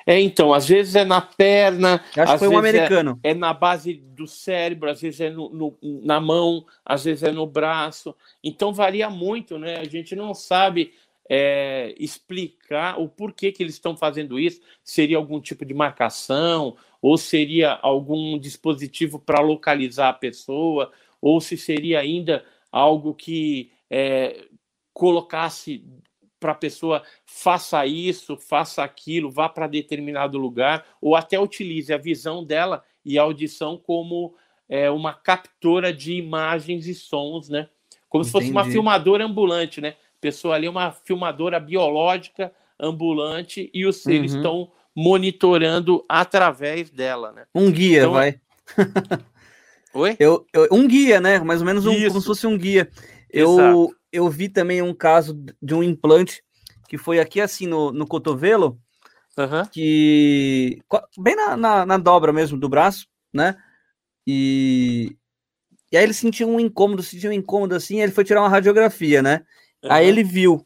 É, 0.05 0.19
então, 0.19 0.53
às 0.53 0.67
vezes 0.67 0.95
é 0.95 1.05
na 1.05 1.21
perna. 1.21 2.03
Acho 2.17 2.33
que 2.33 2.39
foi 2.39 2.47
um 2.49 2.53
é 2.53 2.57
americano. 2.57 3.19
É, 3.23 3.31
é, 3.31 3.33
na 3.33 3.53
base 3.53 3.93
do 3.93 4.27
cérebro, 4.27 4.89
às 4.89 5.01
vezes 5.01 5.21
é 5.21 5.29
no, 5.29 5.49
no, 5.49 5.77
na 6.03 6.19
mão, 6.19 6.65
às 6.85 7.05
vezes 7.05 7.23
é 7.23 7.31
no 7.31 7.47
braço. 7.47 8.15
Então 8.43 8.73
varia 8.73 9.09
muito, 9.09 9.57
né? 9.57 9.77
A 9.77 9.85
gente 9.85 10.15
não 10.15 10.33
sabe 10.33 10.93
é, 11.29 11.93
explicar 11.97 12.99
o 12.99 13.07
porquê 13.07 13.51
que 13.51 13.63
eles 13.63 13.75
estão 13.75 13.95
fazendo 13.95 14.39
isso. 14.39 14.61
Seria 14.83 15.17
algum 15.17 15.39
tipo 15.39 15.65
de 15.65 15.73
marcação, 15.73 16.75
ou 17.01 17.17
seria 17.17 17.71
algum 17.81 18.37
dispositivo 18.37 19.19
para 19.19 19.41
localizar 19.41 20.09
a 20.09 20.13
pessoa, 20.13 20.91
ou 21.21 21.39
se 21.39 21.57
seria 21.57 21.99
ainda 21.99 22.45
algo 22.71 23.13
que 23.13 23.71
é, 23.89 24.45
colocasse 24.93 25.85
para 26.39 26.51
a 26.51 26.55
pessoa 26.55 27.03
faça 27.25 27.85
isso, 27.85 28.35
faça 28.35 28.83
aquilo, 28.83 29.31
vá 29.31 29.47
para 29.47 29.65
determinado 29.65 30.37
lugar, 30.37 30.85
ou 31.01 31.15
até 31.15 31.39
utilize 31.39 31.93
a 31.93 31.97
visão 31.97 32.43
dela 32.43 32.83
e 33.05 33.17
a 33.17 33.21
audição 33.21 33.77
como 33.77 34.35
é, 34.67 34.89
uma 34.89 35.13
captura 35.13 35.93
de 35.93 36.13
imagens 36.13 36.85
e 36.87 36.93
sons, 36.93 37.47
né? 37.47 37.69
Como 38.09 38.23
Entendi. 38.23 38.27
se 38.27 38.31
fosse 38.31 38.51
uma 38.51 38.65
filmadora 38.65 39.25
ambulante, 39.25 39.79
né? 39.79 39.95
Pessoa 40.23 40.55
ali 40.55 40.67
é 40.67 40.69
uma 40.69 40.93
filmadora 40.93 41.59
biológica 41.59 42.53
ambulante 42.79 43.69
e 43.73 43.85
os 43.85 43.97
seres 43.97 44.31
uhum. 44.31 44.37
estão 44.37 44.71
monitorando 44.95 46.05
através 46.07 46.89
dela, 46.89 47.33
né? 47.33 47.45
Um 47.53 47.69
guia, 47.69 47.99
então, 47.99 48.13
vai. 48.13 48.39
Oi? 49.93 50.15
Eu, 50.17 50.45
eu, 50.53 50.69
um 50.71 50.87
guia, 50.87 51.19
né? 51.19 51.39
Mais 51.39 51.59
ou 51.59 51.65
menos 51.65 51.85
um, 51.85 51.93
como 52.07 52.21
se 52.21 52.25
fosse 52.25 52.47
um 52.47 52.57
guia. 52.57 52.89
Eu, 53.29 53.93
eu 54.13 54.29
vi 54.29 54.47
também 54.47 54.81
um 54.81 54.93
caso 54.93 55.37
de 55.61 55.73
um 55.73 55.83
implante 55.83 56.41
que 56.87 56.97
foi 56.97 57.19
aqui 57.19 57.41
assim 57.41 57.67
no, 57.67 57.91
no 57.91 58.07
cotovelo, 58.07 58.79
uhum. 59.37 59.65
que 59.71 60.81
bem 61.17 61.35
na, 61.35 61.57
na, 61.57 61.85
na, 61.85 61.97
dobra 61.97 62.31
mesmo 62.31 62.57
do 62.57 62.69
braço, 62.69 63.07
né? 63.33 63.57
E, 64.25 65.17
e 65.91 65.97
aí 65.97 66.03
ele 66.03 66.13
sentiu 66.13 66.47
um 66.47 66.61
incômodo, 66.61 67.03
sentiu 67.03 67.29
um 67.29 67.33
incômodo 67.33 67.75
assim, 67.75 67.99
ele 67.99 68.13
foi 68.13 68.23
tirar 68.23 68.41
uma 68.41 68.49
radiografia, 68.49 69.21
né? 69.21 69.43
Aí 69.89 70.07
ele 70.07 70.23
viu 70.23 70.65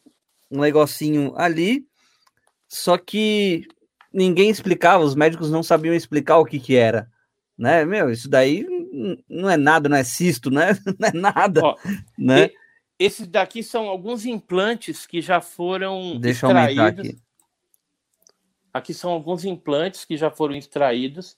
um 0.51 0.61
negocinho 0.61 1.33
ali, 1.35 1.85
só 2.67 2.97
que 2.97 3.67
ninguém 4.13 4.49
explicava, 4.49 5.03
os 5.03 5.15
médicos 5.15 5.51
não 5.51 5.63
sabiam 5.63 5.93
explicar 5.93 6.37
o 6.37 6.45
que 6.45 6.59
que 6.59 6.75
era, 6.75 7.09
né? 7.57 7.85
Meu, 7.85 8.09
isso 8.09 8.29
daí 8.29 8.65
não 9.29 9.49
é 9.49 9.57
nada, 9.57 9.89
não 9.89 9.97
é 9.97 10.03
cisto, 10.03 10.49
né? 10.49 10.77
Não 10.99 11.07
é 11.07 11.11
nada, 11.13 11.61
Ó, 11.63 11.75
né? 12.17 12.45
E 12.45 12.51
esses 12.99 13.27
daqui 13.27 13.61
são 13.61 13.87
alguns 13.87 14.25
implantes 14.25 15.05
que 15.05 15.21
já 15.21 15.39
foram 15.39 16.19
Deixa 16.19 16.47
extraídos. 16.47 16.99
aqui. 16.99 17.17
aqui 18.73 18.93
são 18.93 19.11
alguns 19.11 19.45
implantes 19.45 20.03
que 20.03 20.17
já 20.17 20.31
foram 20.31 20.55
extraídos 20.55 21.37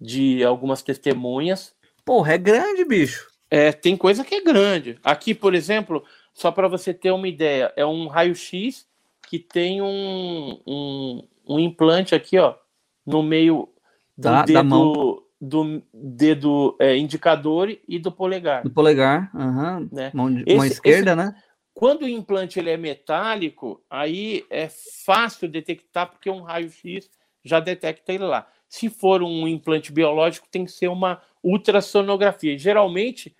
de 0.00 0.42
algumas 0.42 0.82
testemunhas. 0.82 1.74
Porra, 2.04 2.34
é 2.34 2.38
grande, 2.38 2.84
bicho. 2.84 3.28
É, 3.48 3.72
tem 3.72 3.96
coisa 3.96 4.24
que 4.24 4.34
é 4.34 4.40
grande. 4.40 4.98
Aqui, 5.04 5.34
por 5.34 5.54
exemplo, 5.54 6.04
só 6.32 6.50
para 6.50 6.68
você 6.68 6.94
ter 6.94 7.10
uma 7.10 7.28
ideia, 7.28 7.72
é 7.76 7.84
um 7.84 8.06
raio-x 8.06 8.86
que 9.28 9.38
tem 9.38 9.80
um, 9.80 10.60
um, 10.66 11.28
um, 11.46 11.58
implante 11.58 12.14
aqui, 12.14 12.38
ó, 12.38 12.54
no 13.06 13.22
meio 13.22 13.68
do 14.16 14.22
da, 14.22 14.42
dedo, 14.42 14.54
da 14.54 14.62
mão 14.62 15.22
do 15.40 15.82
dedo 15.92 16.76
é, 16.78 16.96
indicador 16.96 17.74
e 17.88 17.98
do 17.98 18.12
polegar. 18.12 18.62
Do 18.62 18.70
polegar, 18.70 19.30
uhum. 19.34 19.88
né? 19.90 20.10
mão, 20.12 20.28
esse, 20.46 20.56
mão 20.56 20.66
esquerda, 20.66 21.12
esse, 21.12 21.16
né? 21.16 21.34
Quando 21.72 22.02
o 22.02 22.08
implante 22.08 22.58
ele 22.58 22.70
é 22.70 22.76
metálico, 22.76 23.82
aí 23.88 24.44
é 24.50 24.68
fácil 24.68 25.48
detectar 25.48 26.10
porque 26.10 26.28
um 26.28 26.42
raio-x 26.42 27.08
já 27.42 27.58
detecta 27.58 28.12
ele 28.12 28.24
lá. 28.24 28.46
Se 28.68 28.90
for 28.90 29.22
um 29.22 29.48
implante 29.48 29.90
biológico, 29.90 30.46
tem 30.50 30.64
que 30.64 30.72
ser 30.72 30.88
uma 30.88 31.22
ultrassonografia. 31.42 32.58
Geralmente 32.58 33.34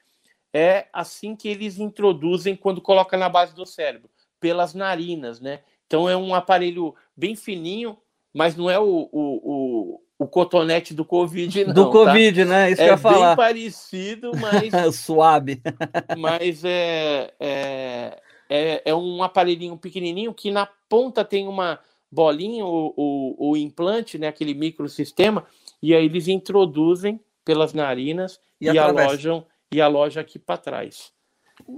é 0.53 0.87
assim 0.93 1.37
que 1.37 1.49
eles 1.49 1.79
introduzem 1.79 2.57
quando 2.57 2.81
coloca 2.81 3.17
na 3.17 3.29
base 3.29 3.55
do 3.55 3.67
cérebro, 3.67 4.11
pelas 4.39 4.75
narinas, 4.75 5.41
né? 5.41 5.61
Então 5.87 6.09
é 6.09 6.17
um 6.17 6.35
aparelho 6.35 6.95
bem 7.17 7.35
fininho, 7.35 7.99
mas 8.33 8.57
não 8.57 8.71
é 8.71 8.79
o, 8.79 9.09
o, 9.13 10.01
o 10.21 10.27
cotonete 10.27 10.93
do 10.93 11.03
Covid, 11.03 11.65
não. 11.65 11.75
Do 11.75 11.87
tá? 11.87 11.91
Covid, 11.91 12.45
tá? 12.45 12.51
né? 12.51 12.71
Isso 12.71 12.83
é 12.83 12.85
que 12.85 12.91
eu 12.91 12.95
ia 12.95 12.99
falar. 12.99 13.29
bem 13.29 13.37
parecido, 13.37 14.33
mas. 14.37 14.71
Suave. 14.95 15.63
mas 16.19 16.63
é, 16.63 17.33
é, 17.41 18.21
é, 18.49 18.83
é, 18.85 18.95
um 18.95 19.23
aparelhinho 19.23 19.79
pequenininho 19.79 20.35
que 20.35 20.51
na 20.51 20.69
ponta 20.91 21.25
tem 21.25 21.49
uma 21.49 21.81
bolinha, 22.13 22.67
o, 22.67 22.93
o, 22.95 23.51
o 23.51 23.57
implante, 23.57 24.19
né? 24.19 24.29
Aquele 24.29 24.53
microsistema, 24.53 25.47
e 25.83 25.95
aí 25.95 26.05
eles 26.05 26.29
introduzem 26.29 27.19
pelas 27.43 27.73
narinas 27.73 28.39
e, 28.61 28.67
e 28.67 28.79
alojam 28.79 29.47
e 29.73 29.81
aloja 29.81 30.21
aqui 30.21 30.39
para 30.39 30.57
trás. 30.57 31.13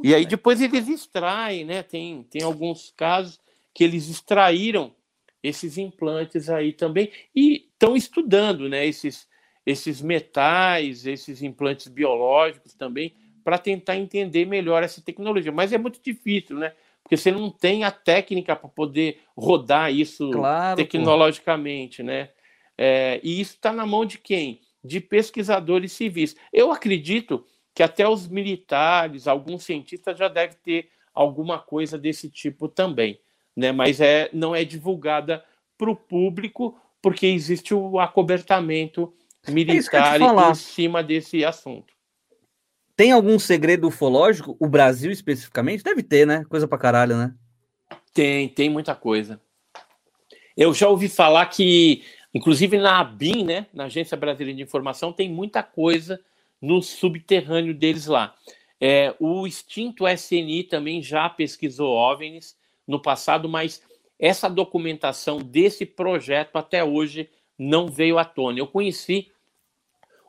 e 0.02 0.14
aí 0.14 0.24
depois 0.26 0.60
eles 0.60 0.88
extraem, 0.88 1.64
né? 1.64 1.82
Tem, 1.82 2.22
tem 2.24 2.42
alguns 2.42 2.92
casos 2.96 3.40
que 3.74 3.84
eles 3.84 4.08
extraíram 4.08 4.94
esses 5.42 5.76
implantes 5.76 6.48
aí 6.48 6.72
também 6.72 7.10
e 7.34 7.68
estão 7.72 7.96
estudando, 7.96 8.68
né, 8.68 8.86
esses 8.86 9.28
esses 9.64 10.02
metais, 10.02 11.06
esses 11.06 11.40
implantes 11.40 11.86
biológicos 11.86 12.74
também 12.74 13.14
para 13.44 13.58
tentar 13.58 13.96
entender 13.96 14.44
melhor 14.44 14.82
essa 14.82 15.00
tecnologia, 15.00 15.52
mas 15.52 15.72
é 15.72 15.78
muito 15.78 16.00
difícil, 16.02 16.58
né? 16.58 16.72
Porque 17.02 17.16
você 17.16 17.30
não 17.30 17.50
tem 17.50 17.84
a 17.84 17.90
técnica 17.90 18.54
para 18.54 18.68
poder 18.68 19.20
rodar 19.36 19.92
isso 19.92 20.30
claro, 20.30 20.76
tecnologicamente, 20.76 22.02
pô. 22.02 22.06
né? 22.06 22.30
É, 22.78 23.20
e 23.22 23.40
isso 23.40 23.54
está 23.54 23.72
na 23.72 23.84
mão 23.84 24.04
de 24.04 24.18
quem? 24.18 24.60
De 24.82 25.00
pesquisadores 25.00 25.92
civis. 25.92 26.36
Eu 26.52 26.72
acredito 26.72 27.44
que 27.74 27.82
até 27.82 28.06
os 28.08 28.28
militares, 28.28 29.26
alguns 29.26 29.64
cientistas 29.64 30.18
já 30.18 30.28
devem 30.28 30.56
ter 30.62 30.90
alguma 31.14 31.58
coisa 31.58 31.98
desse 31.98 32.28
tipo 32.30 32.68
também 32.68 33.18
né? 33.56 33.72
mas 33.72 34.00
é, 34.00 34.28
não 34.32 34.54
é 34.54 34.64
divulgada 34.64 35.44
para 35.76 35.90
o 35.90 35.96
público 35.96 36.78
porque 37.00 37.26
existe 37.26 37.74
o 37.74 37.98
acobertamento 37.98 39.12
é 39.46 39.50
militar 39.50 40.20
é 40.20 40.50
em 40.50 40.54
cima 40.54 41.02
desse 41.02 41.44
assunto. 41.44 41.92
Tem 42.94 43.10
algum 43.10 43.38
segredo 43.38 43.88
ufológico? 43.88 44.56
O 44.60 44.68
Brasil 44.68 45.10
especificamente? 45.10 45.82
Deve 45.82 46.02
ter, 46.02 46.26
né? 46.26 46.44
Coisa 46.44 46.68
pra 46.68 46.78
caralho, 46.78 47.16
né? 47.16 47.34
Tem, 48.14 48.48
tem 48.48 48.68
muita 48.68 48.94
coisa. 48.94 49.40
Eu 50.56 50.72
já 50.74 50.86
ouvi 50.88 51.08
falar 51.08 51.46
que, 51.46 52.04
inclusive 52.32 52.78
na 52.78 53.00
ABIN, 53.00 53.44
né, 53.44 53.66
na 53.72 53.84
Agência 53.84 54.16
Brasileira 54.16 54.56
de 54.56 54.62
Informação, 54.62 55.12
tem 55.12 55.28
muita 55.28 55.62
coisa 55.62 56.20
no 56.62 56.80
subterrâneo 56.80 57.74
deles 57.74 58.06
lá. 58.06 58.34
É, 58.80 59.14
o 59.18 59.46
extinto 59.46 60.06
SNI 60.06 60.64
também 60.64 61.02
já 61.02 61.28
pesquisou 61.28 61.94
OVNIs 61.94 62.56
no 62.86 63.00
passado, 63.02 63.48
mas 63.48 63.82
essa 64.18 64.48
documentação 64.48 65.38
desse 65.38 65.84
projeto 65.84 66.56
até 66.56 66.84
hoje 66.84 67.28
não 67.58 67.88
veio 67.88 68.18
à 68.18 68.24
tona. 68.24 68.58
Eu 68.58 68.66
conheci 68.68 69.30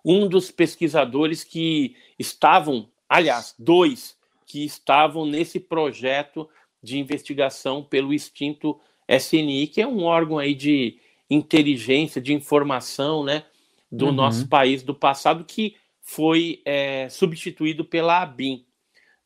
um 0.04 0.28
dos 0.28 0.52
pesquisadores 0.52 1.44
que 1.44 1.96
estavam, 2.18 2.90
aliás, 3.08 3.56
dois 3.58 4.18
que 4.46 4.66
estavam 4.66 5.26
nesse 5.26 5.60
projeto 5.60 6.50
de 6.82 7.00
investigação 7.00 7.84
pelo 7.84 8.14
extinto 8.14 8.80
SNI, 9.08 9.68
que 9.68 9.82
é 9.82 9.88
um 9.88 10.04
órgão 10.04 10.38
aí 10.38 10.54
de 10.54 11.00
inteligência, 11.30 12.22
de 12.22 12.34
informação, 12.34 13.24
né, 13.24 13.46
do 13.92 14.08
uhum. 14.08 14.12
nosso 14.12 14.48
país 14.48 14.84
do 14.84 14.94
passado, 14.94 15.46
que 15.46 15.76
foi 16.04 16.62
é, 16.66 17.08
substituído 17.10 17.84
pela 17.84 18.22
ABIN. 18.22 18.66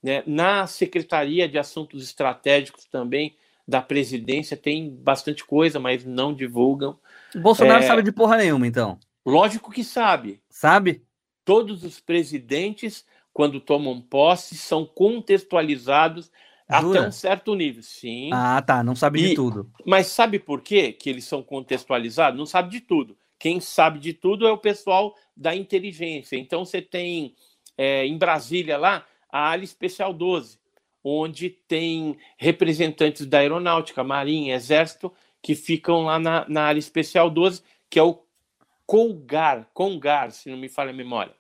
Né? 0.02 0.24
Na 0.26 0.68
Secretaria 0.68 1.50
de 1.50 1.58
Assuntos 1.58 2.04
Estratégicos 2.04 2.86
também 2.86 3.36
da 3.68 3.82
presidência 3.82 4.56
tem 4.56 4.90
bastante 4.90 5.44
coisa, 5.44 5.80
mas 5.80 6.06
não 6.06 6.34
divulgam. 6.34 6.98
O 7.36 7.40
Bolsonaro 7.40 7.84
é... 7.84 7.88
sabe 7.88 8.02
de 8.02 8.14
porra 8.14 8.38
nenhuma, 8.38 8.66
então. 8.66 8.98
Lógico 9.26 9.72
que 9.72 9.84
sabe. 9.84 10.40
Sabe? 10.50 11.04
Todos 11.44 11.84
os 11.84 12.00
presidentes, 12.00 13.06
quando 13.34 13.60
tomam 13.60 14.00
posse, 14.00 14.56
são 14.56 14.86
contextualizados 14.86 16.32
Jura? 16.80 17.00
até 17.00 17.08
um 17.10 17.12
certo 17.12 17.56
nível. 17.56 17.84
Sim. 17.84 18.30
Ah, 18.32 18.62
tá. 18.62 18.82
Não 18.82 18.96
sabe 18.96 19.20
e... 19.20 19.30
de 19.30 19.36
tudo. 19.36 19.70
Mas 19.86 20.08
sabe 20.08 20.40
por 20.40 20.62
quê 20.62 20.94
que 20.94 21.10
eles 21.10 21.26
são 21.26 21.44
contextualizados? 21.44 22.38
Não 22.38 22.46
sabe 22.46 22.70
de 22.70 22.80
tudo. 22.80 23.18
Quem 23.40 23.60
sabe 23.60 24.00
de 24.00 24.14
tudo 24.14 24.48
é 24.48 24.52
o 24.52 24.58
pessoal 24.58 25.16
da 25.36 25.56
inteligência. 25.56 26.36
Então 26.36 26.66
você 26.66 26.82
tem 26.82 27.36
é, 27.78 28.06
em 28.06 28.18
Brasília 28.18 28.78
lá 28.78 29.06
a 29.32 29.48
área 29.50 29.64
especial 29.64 30.14
12, 30.14 30.60
onde 31.04 31.50
tem 31.50 32.18
representantes 32.38 33.26
da 33.26 33.40
aeronáutica, 33.40 34.04
marinha, 34.04 34.56
exército, 34.56 35.14
que 35.42 35.56
ficam 35.56 36.04
lá 36.04 36.20
na, 36.20 36.46
na 36.50 36.64
área 36.64 36.80
especial 36.80 37.30
12, 37.30 37.62
que 37.90 38.00
é 38.00 38.04
o 38.04 38.24
Colgar, 38.86 39.70
Congar, 39.74 40.32
se 40.32 40.50
não 40.50 40.58
me 40.58 40.70
falha 40.70 40.92
a 40.92 40.94
memória. 40.94 41.36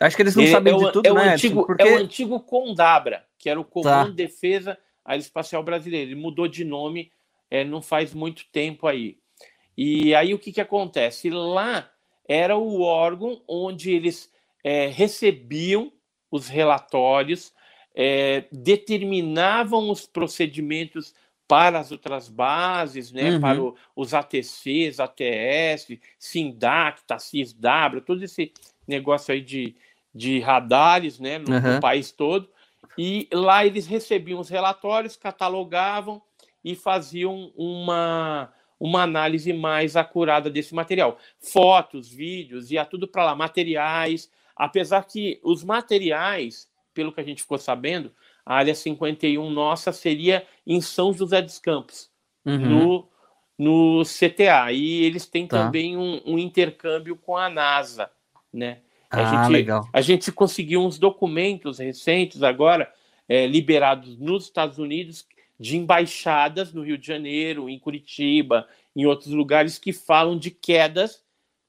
Acho 0.00 0.16
que 0.16 0.22
eles 0.22 0.34
não 0.34 0.42
Ele 0.42 0.52
sabem 0.52 0.72
é 0.72 0.76
o, 0.76 0.78
de 0.78 0.92
tudo, 0.92 1.06
é 1.06 1.12
né? 1.12 1.20
O 1.20 1.32
antigo, 1.32 1.66
Porque... 1.66 1.82
É 1.82 1.94
o 1.94 1.98
antigo 1.98 2.40
Condabra, 2.40 3.24
que 3.38 3.48
era 3.48 3.60
o 3.60 3.64
Comando 3.64 4.04
Tá. 4.06 4.10
de 4.10 4.16
Defesa 4.16 4.78
Aeroespacial 5.04 5.62
Brasileiro. 5.62 6.10
Ele 6.10 6.20
mudou 6.20 6.48
de 6.48 6.64
nome 6.64 7.10
é, 7.50 7.64
não 7.64 7.80
faz 7.80 8.12
muito 8.12 8.44
tempo 8.50 8.86
aí. 8.86 9.18
E 9.76 10.14
aí 10.14 10.32
o 10.34 10.38
que, 10.38 10.52
que 10.52 10.60
acontece? 10.60 11.28
Lá 11.30 11.90
era 12.28 12.56
o 12.56 12.80
órgão 12.82 13.42
onde 13.46 13.92
eles 13.92 14.32
é, 14.64 14.86
recebiam 14.88 15.92
os 16.30 16.48
relatórios, 16.48 17.52
é, 17.94 18.44
determinavam 18.50 19.90
os 19.90 20.06
procedimentos 20.06 21.14
para 21.48 21.78
as 21.78 21.92
outras 21.92 22.28
bases, 22.28 23.12
né, 23.12 23.30
Uhum. 23.30 23.40
para 23.40 23.62
o- 23.62 23.76
os 23.94 24.12
ATCs, 24.12 24.98
ATS, 24.98 25.98
SINDAC, 26.18 27.04
TACIS-W, 27.06 28.00
todo 28.00 28.24
esse 28.24 28.52
negócio 28.88 29.32
aí 29.32 29.40
de, 29.40 29.76
de 30.12 30.40
radares 30.40 31.20
né, 31.20 31.38
no, 31.38 31.44
no 31.60 31.74
Uhum. 31.74 31.80
país 31.80 32.10
todo. 32.10 32.48
E 32.98 33.28
lá 33.32 33.64
eles 33.64 33.86
recebiam 33.86 34.40
os 34.40 34.48
relatórios, 34.48 35.16
catalogavam 35.16 36.20
e 36.64 36.74
faziam 36.74 37.52
uma, 37.56 38.52
uma 38.78 39.02
análise 39.02 39.52
mais 39.52 39.96
acurada 39.96 40.50
desse 40.50 40.74
material. 40.74 41.18
Fotos, 41.38 42.08
vídeos, 42.08 42.70
ia 42.70 42.84
tudo 42.84 43.08
para 43.08 43.24
lá, 43.24 43.34
materiais. 43.34 44.30
Apesar 44.54 45.04
que 45.04 45.40
os 45.42 45.64
materiais, 45.64 46.68
pelo 46.94 47.12
que 47.12 47.20
a 47.20 47.24
gente 47.24 47.42
ficou 47.42 47.58
sabendo, 47.58 48.12
a 48.44 48.56
área 48.56 48.74
51 48.74 49.50
nossa 49.50 49.92
seria 49.92 50.46
em 50.66 50.80
São 50.80 51.12
José 51.12 51.42
dos 51.42 51.58
Campos, 51.58 52.10
Uhum. 52.44 52.58
no, 52.58 53.08
no 53.58 54.02
CTA. 54.04 54.70
E 54.72 55.02
eles 55.04 55.26
têm 55.26 55.46
Tá. 55.46 55.64
também 55.64 55.96
um, 55.96 56.20
um 56.24 56.38
intercâmbio 56.38 57.16
com 57.16 57.36
a 57.36 57.48
NASA, 57.50 58.10
né? 58.52 58.78
A 59.10 59.20
Ah, 59.20 59.42
gente, 59.44 59.52
legal. 59.52 59.88
a 59.92 60.00
gente 60.00 60.30
conseguiu 60.32 60.80
uns 60.84 60.98
documentos 60.98 61.78
recentes 61.78 62.42
agora, 62.42 62.92
é, 63.28 63.46
liberados 63.46 64.16
nos 64.18 64.44
Estados 64.44 64.78
Unidos, 64.78 65.26
de 65.58 65.76
embaixadas 65.76 66.72
no 66.72 66.82
Rio 66.82 66.98
de 66.98 67.06
Janeiro, 67.06 67.68
em 67.68 67.78
Curitiba, 67.78 68.68
em 68.94 69.06
outros 69.06 69.32
lugares, 69.32 69.78
que 69.78 69.92
falam 69.92 70.38
de 70.38 70.50
quedas 70.50 71.24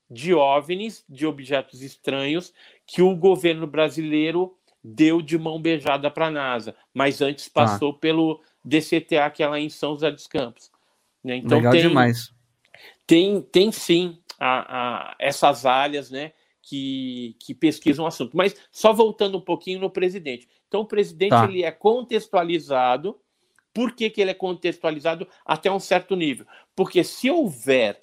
de 0.10 0.34
OVNIs, 0.34 1.04
de 1.10 1.26
objetos 1.26 1.82
estranhos, 1.82 2.54
que 2.86 3.02
o 3.02 3.16
governo 3.16 3.68
brasileiro 3.68 4.58
deu 4.84 5.22
de 5.22 5.38
mão 5.38 5.62
beijada 5.62 6.10
para 6.10 6.28
a 6.28 6.32
NASA, 6.32 6.76
mas 6.94 7.22
antes 7.22 7.46
Tá. 7.50 7.66
passou 7.66 7.94
pelo 7.94 8.42
DCTA, 8.64 9.30
que 9.30 9.44
é 9.44 9.48
lá 9.48 9.60
em 9.60 9.70
São 9.70 9.94
José 9.94 10.10
dos 10.12 10.28
Campos. 10.28 10.72
né? 11.24 11.36
Então 11.38 11.58
legal 11.58 11.74
tem, 11.74 11.82
demais. 11.82 12.34
tem, 13.06 13.42
tem 13.42 13.72
sim 13.72 14.18
a, 14.40 15.10
a- 15.12 15.16
essas 15.20 15.66
áreas 15.66 16.10
né, 16.10 16.32
que, 16.62 17.36
que 17.42 17.54
pesquisam 17.54 18.06
o 18.06 18.08
assunto. 18.08 18.38
Mas 18.38 18.56
só 18.72 18.94
voltando 18.94 19.38
um 19.38 19.42
pouquinho 19.42 19.80
no 19.80 19.90
presidente. 19.90 20.48
Então, 20.70 20.82
o 20.82 20.86
presidente 20.86 21.32
Tá. 21.32 21.46
ele 21.46 21.64
é 21.64 21.72
contextualizado. 21.72 23.20
Por 23.78 23.92
que, 23.92 24.10
que 24.10 24.20
ele 24.20 24.32
é 24.32 24.34
contextualizado 24.34 25.28
até 25.46 25.72
um 25.72 25.80
certo 25.80 26.16
nível? 26.16 26.48
Porque 26.76 27.04
se 27.04 27.30
houver 27.30 28.02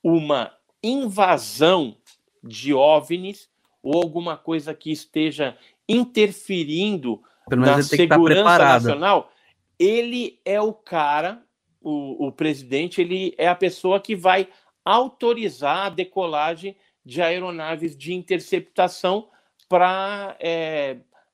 uma 0.00 0.52
invasão 0.80 1.96
de 2.44 2.72
OVNIs 2.72 3.50
ou 3.82 4.00
alguma 4.00 4.36
coisa 4.36 4.72
que 4.72 4.92
esteja 4.92 5.58
interferindo 5.88 7.20
na 7.50 7.82
segurança 7.82 8.58
nacional, 8.58 9.32
ele 9.76 10.38
é 10.44 10.60
o 10.60 10.72
cara, 10.72 11.42
o, 11.80 12.28
o 12.28 12.30
presidente, 12.30 13.00
ele 13.00 13.34
é 13.36 13.48
a 13.48 13.54
pessoa 13.56 13.98
que 13.98 14.14
vai 14.14 14.46
autorizar 14.84 15.86
a 15.86 15.90
decolagem 15.90 16.76
de 17.04 17.20
aeronaves 17.20 17.96
de 17.96 18.14
interceptação 18.14 19.28
para 19.68 20.38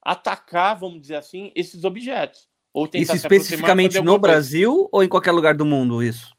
atacar, 0.00 0.78
vamos 0.78 1.02
dizer 1.02 1.16
assim, 1.16 1.52
esses 1.54 1.84
objetos. 1.84 2.50
Ou 2.74 2.88
Isso 2.94 3.14
especificamente 3.14 3.98
no 3.98 4.04
coisa. 4.04 4.18
Brasil 4.18 4.88
ou 4.90 5.02
em 5.02 5.08
qualquer 5.08 5.32
lugar 5.32 5.54
do 5.54 5.64
mundo, 5.64 6.02
isso? 6.02 6.34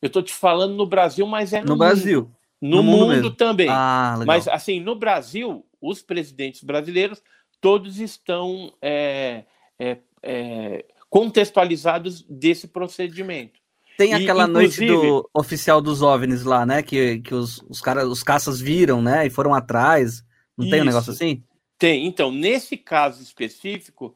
Eu 0.00 0.06
estou 0.06 0.22
te 0.22 0.32
falando 0.32 0.74
no 0.74 0.86
Brasil, 0.86 1.26
mas 1.26 1.52
é 1.52 1.60
no, 1.60 1.66
No 1.66 1.72
mundo. 1.72 1.78
Brasil. 1.78 2.30
No, 2.60 2.76
no 2.76 2.82
mundo 2.82 3.14
mundo, 3.16 3.30
também. 3.30 3.68
Ah. 3.70 4.18
Mas, 4.26 4.48
assim, 4.48 4.80
no 4.80 4.94
Brasil, 4.94 5.64
os 5.80 6.00
presidentes 6.00 6.62
brasileiros, 6.62 7.22
todos 7.60 8.00
estão 8.00 8.72
é, 8.80 9.44
é, 9.78 9.98
é, 10.22 10.84
contextualizados 11.10 12.22
desse 12.22 12.68
procedimento. 12.68 13.60
Tem 13.96 14.10
e, 14.10 14.14
aquela 14.14 14.46
noite 14.46 14.86
do 14.86 15.28
oficial 15.32 15.80
dos 15.80 16.02
OVNIs 16.02 16.44
lá, 16.44 16.66
né? 16.66 16.82
Que, 16.82 17.20
que 17.20 17.34
os, 17.34 17.62
os, 17.68 17.80
cara, 17.80 18.06
os 18.06 18.22
caças 18.22 18.60
viram, 18.60 19.00
né? 19.00 19.26
E 19.26 19.30
foram 19.30 19.54
atrás. 19.54 20.24
Não 20.56 20.68
tem 20.68 20.80
um 20.80 20.84
Isso. 20.84 20.86
negócio 20.86 21.12
assim? 21.12 21.42
Tem. 21.78 22.06
Então, 22.06 22.32
nesse 22.32 22.76
caso 22.76 23.22
específico, 23.22 24.14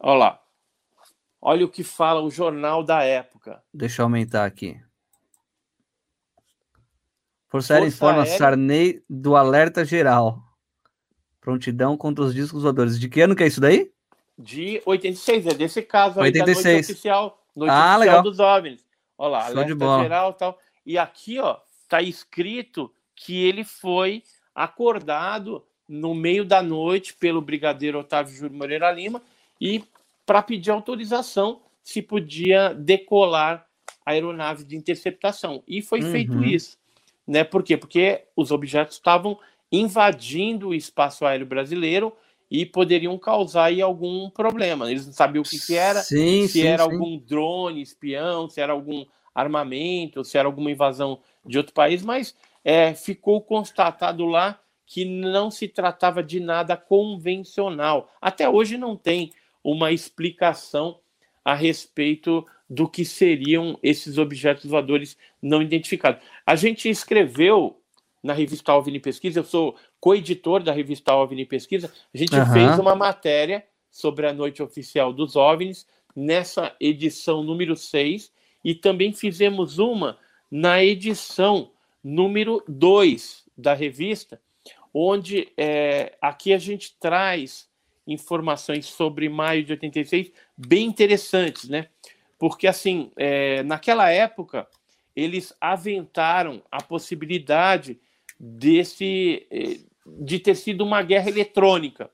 olha 0.00 0.18
lá. 0.18 0.40
Olha 1.40 1.64
o 1.64 1.68
que 1.68 1.84
fala 1.84 2.20
o 2.20 2.30
jornal 2.30 2.82
da 2.82 3.02
época. 3.04 3.62
Deixa 3.72 4.02
eu 4.02 4.06
aumentar 4.06 4.44
aqui. 4.44 4.80
Força 7.48 7.74
Aérea 7.74 7.88
informa 7.88 8.22
Aérea- 8.22 8.36
Sarney 8.38 9.02
do 9.08 9.36
alerta 9.36 9.84
geral. 9.84 10.42
Prontidão 11.40 11.96
contra 11.96 12.24
os 12.24 12.34
discos 12.34 12.62
voadores. 12.62 12.98
De 12.98 13.08
que 13.08 13.20
ano 13.20 13.34
que 13.34 13.42
é 13.42 13.46
isso 13.46 13.60
daí? 13.60 13.90
De 14.38 14.82
86, 14.84 15.46
é 15.46 15.54
desse 15.54 15.80
caso 15.82 16.20
aí 16.20 16.30
da 16.30 16.40
86. 16.40 16.74
noite 16.74 16.92
oficial, 16.92 17.42
noite 17.56 17.70
Ah, 17.70 17.74
oficial 17.96 17.98
legal. 18.00 18.22
dos 18.22 18.38
OVNIs. 18.38 18.84
Olha 19.16 19.30
lá, 19.30 19.40
Show 19.46 19.50
alerta 19.62 20.02
geral 20.02 20.30
e 20.30 20.34
tal. 20.34 20.58
E 20.86 20.98
aqui, 20.98 21.38
ó, 21.38 21.56
tá 21.88 22.02
escrito 22.02 22.92
que 23.16 23.42
ele 23.44 23.64
foi 23.64 24.22
acordado 24.54 25.64
no 25.88 26.14
meio 26.14 26.44
da 26.44 26.62
noite 26.62 27.14
pelo 27.14 27.40
brigadeiro 27.40 27.98
Otávio 27.98 28.34
Júlio 28.34 28.56
Moreira 28.56 28.92
Lima 28.92 29.22
e 29.60 29.82
para 30.28 30.42
pedir 30.42 30.70
autorização 30.70 31.62
se 31.82 32.02
podia 32.02 32.74
decolar 32.74 33.66
a 34.04 34.10
aeronave 34.10 34.62
de 34.62 34.76
interceptação. 34.76 35.62
E 35.66 35.80
foi 35.80 36.02
Uhum. 36.02 36.12
feito 36.12 36.44
isso. 36.44 36.76
Né? 37.26 37.44
Por 37.44 37.62
quê? 37.62 37.78
Porque 37.78 38.24
os 38.36 38.50
objetos 38.50 38.96
estavam 38.96 39.38
invadindo 39.72 40.68
o 40.68 40.74
espaço 40.74 41.24
aéreo 41.24 41.46
brasileiro 41.46 42.12
e 42.50 42.66
poderiam 42.66 43.16
causar 43.18 43.72
algum 43.80 44.28
problema. 44.28 44.90
Eles 44.90 45.06
não 45.06 45.14
sabiam 45.14 45.40
o 45.40 45.48
que, 45.48 45.58
que 45.58 45.74
era, 45.74 46.02
Sim, 46.02 46.46
se 46.46 46.60
sim, 46.60 46.66
era 46.66 46.84
sim. 46.84 46.90
algum 46.92 47.16
drone 47.18 47.80
espião, 47.80 48.50
se 48.50 48.60
era 48.60 48.74
algum 48.74 49.06
armamento, 49.34 50.24
se 50.24 50.36
era 50.36 50.46
alguma 50.46 50.70
invasão 50.70 51.20
de 51.46 51.56
outro 51.56 51.72
país, 51.72 52.02
mas 52.02 52.36
é, 52.62 52.92
ficou 52.92 53.40
constatado 53.40 54.26
lá 54.26 54.60
que 54.84 55.06
não 55.06 55.50
se 55.50 55.68
tratava 55.68 56.22
de 56.22 56.38
nada 56.38 56.76
convencional. 56.76 58.10
Até 58.20 58.46
hoje 58.48 58.76
não 58.76 58.94
tem 58.94 59.32
uma 59.62 59.92
explicação 59.92 60.98
a 61.44 61.54
respeito 61.54 62.46
do 62.68 62.88
que 62.88 63.04
seriam 63.04 63.78
esses 63.82 64.18
objetos 64.18 64.66
voadores 64.66 65.16
não 65.40 65.62
identificados. 65.62 66.22
A 66.46 66.54
gente 66.54 66.88
escreveu 66.88 67.80
na 68.22 68.32
revista 68.32 68.74
OVNI 68.74 69.00
Pesquisa, 69.00 69.40
eu 69.40 69.44
sou 69.44 69.76
co-editor 70.00 70.62
da 70.62 70.72
revista 70.72 71.14
OVNI 71.14 71.46
Pesquisa, 71.46 71.92
a 72.12 72.18
gente 72.18 72.34
Aham. 72.34 72.52
fez 72.52 72.78
uma 72.78 72.94
matéria 72.94 73.64
sobre 73.90 74.26
a 74.26 74.32
noite 74.32 74.62
oficial 74.62 75.12
dos 75.12 75.36
OVNIs 75.36 75.86
nessa 76.14 76.74
edição 76.80 77.42
número 77.42 77.76
6 77.76 78.32
e 78.64 78.74
também 78.74 79.12
fizemos 79.12 79.78
uma 79.78 80.18
na 80.50 80.82
edição 80.82 81.70
número 82.02 82.62
2 82.66 83.44
da 83.56 83.74
revista, 83.74 84.40
onde 84.92 85.48
é, 85.56 86.16
aqui 86.20 86.52
a 86.52 86.58
gente 86.58 86.96
traz 86.98 87.67
informações 88.08 88.86
sobre 88.86 89.28
maio 89.28 89.62
de 89.62 89.72
86 89.72 90.32
bem 90.56 90.86
interessantes, 90.86 91.68
né? 91.68 91.88
Porque, 92.38 92.66
assim, 92.66 93.12
é, 93.16 93.62
naquela 93.62 94.10
época, 94.10 94.66
eles 95.14 95.54
aventaram 95.60 96.62
a 96.70 96.82
possibilidade 96.82 98.00
desse 98.38 99.46
eh, 99.50 99.80
de 100.06 100.38
ter 100.38 100.54
sido 100.54 100.84
uma 100.84 101.02
guerra 101.02 101.28
eletrônica 101.28 102.08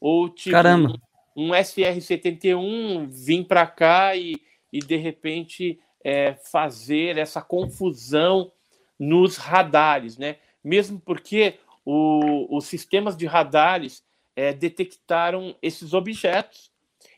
ou 0.00 0.28
tipo 0.28 0.50
Caramba. 0.50 0.92
um, 1.36 1.50
um 1.50 1.54
SR-71 1.54 3.06
vir 3.08 3.44
para 3.44 3.66
cá 3.66 4.16
e, 4.16 4.34
e 4.72 4.80
de 4.80 4.96
repente 4.96 5.78
é, 6.04 6.34
fazer 6.34 7.16
essa 7.16 7.40
confusão 7.40 8.52
nos 8.98 9.36
radares, 9.36 10.18
né? 10.18 10.36
Mesmo 10.64 11.00
porque 11.00 11.54
o- 11.84 12.56
os 12.56 12.66
sistemas 12.66 13.16
de 13.16 13.26
radares 13.26 14.02
é, 14.36 14.52
detectaram 14.52 15.56
esses 15.62 15.92
objetos 15.92 16.70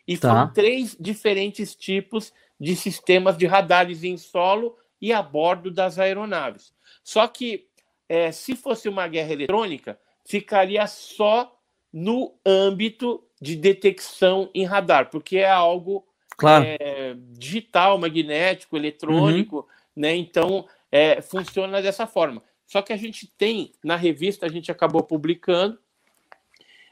e 0.07 0.19
Tá. 0.19 0.29
foram 0.29 0.53
três 0.53 0.97
diferentes 0.99 1.75
tipos 1.75 2.33
de 2.61 2.77
sistemas 2.77 3.37
de 3.37 3.47
radares 3.47 4.05
em 4.05 4.17
solo 4.17 4.77
e 5.01 5.13
a 5.13 5.23
bordo 5.23 5.71
das 5.71 5.99
aeronaves. 5.99 6.73
Só 7.03 7.27
que 7.27 7.67
é, 8.09 8.31
se 8.33 8.55
fosse 8.55 8.89
uma 8.89 9.09
guerra 9.09 9.33
eletrônica, 9.33 9.99
ficaria 10.25 10.87
só 10.87 11.59
no 11.93 12.35
âmbito 12.45 13.23
de 13.41 13.57
detecção 13.57 14.51
em 14.55 14.65
radar, 14.65 15.11
porque 15.11 15.39
é 15.39 15.51
algo 15.51 16.07
claro. 16.37 16.65
é, 16.67 17.15
digital, 17.33 17.99
magnético, 17.99 18.77
eletrônico, 18.77 19.57
uhum. 19.57 19.65
né? 19.95 20.15
Então 20.17 20.67
é, 20.91 21.21
funciona 21.21 21.81
dessa 21.83 22.07
forma. 22.07 22.43
Só 22.67 22.83
que 22.83 22.93
a 22.93 22.97
gente 22.97 23.27
tem 23.27 23.73
na 23.83 23.97
revista, 23.97 24.47
a 24.47 24.49
gente 24.49 24.71
acabou 24.71 25.03
publicando 25.03 25.79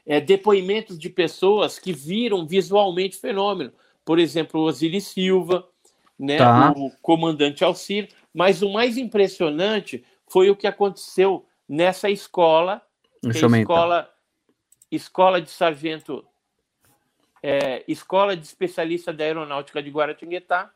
é, 0.05 0.19
depoimentos 0.19 0.99
de 0.99 1.09
pessoas 1.09 1.79
que 1.79 1.93
viram 1.93 2.45
visualmente 2.45 3.17
o 3.17 3.21
fenômeno. 3.21 3.71
Por 4.03 4.19
exemplo, 4.19 4.61
o 4.61 4.65
Osiris 4.65 5.07
Silva, 5.07 5.67
né, 6.19 6.37
tá. 6.37 6.73
o 6.75 6.91
comandante 7.01 7.63
Alcir. 7.63 8.09
Mas 8.33 8.61
o 8.61 8.71
mais 8.71 8.97
impressionante 8.97 10.03
foi 10.27 10.49
o 10.49 10.55
que 10.55 10.67
aconteceu 10.67 11.45
nessa 11.67 12.09
escola, 12.09 12.81
que 13.21 13.27
é 13.29 13.59
escola, 13.59 14.09
escola 14.91 15.41
de 15.41 15.49
sargento, 15.49 16.25
é, 17.41 17.83
escola 17.87 18.35
de 18.35 18.45
especialista 18.45 19.13
da 19.13 19.23
aeronáutica 19.23 19.81
de 19.81 19.89
Guaratinguetá, 19.89 20.71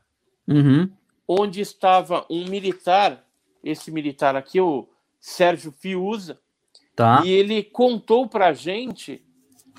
uhum. 0.47 0.89
onde 1.27 1.59
estava 1.59 2.25
um 2.29 2.45
militar, 2.47 3.25
esse 3.63 3.91
militar 3.91 4.35
aqui, 4.35 4.61
o 4.61 4.87
Sérgio 5.19 5.71
Fiuza, 5.71 6.39
Tá. 6.97 7.21
E 7.23 7.29
ele 7.29 7.61
contou 7.61 8.27
para 8.27 8.47
a 8.47 8.53
gente 8.53 9.21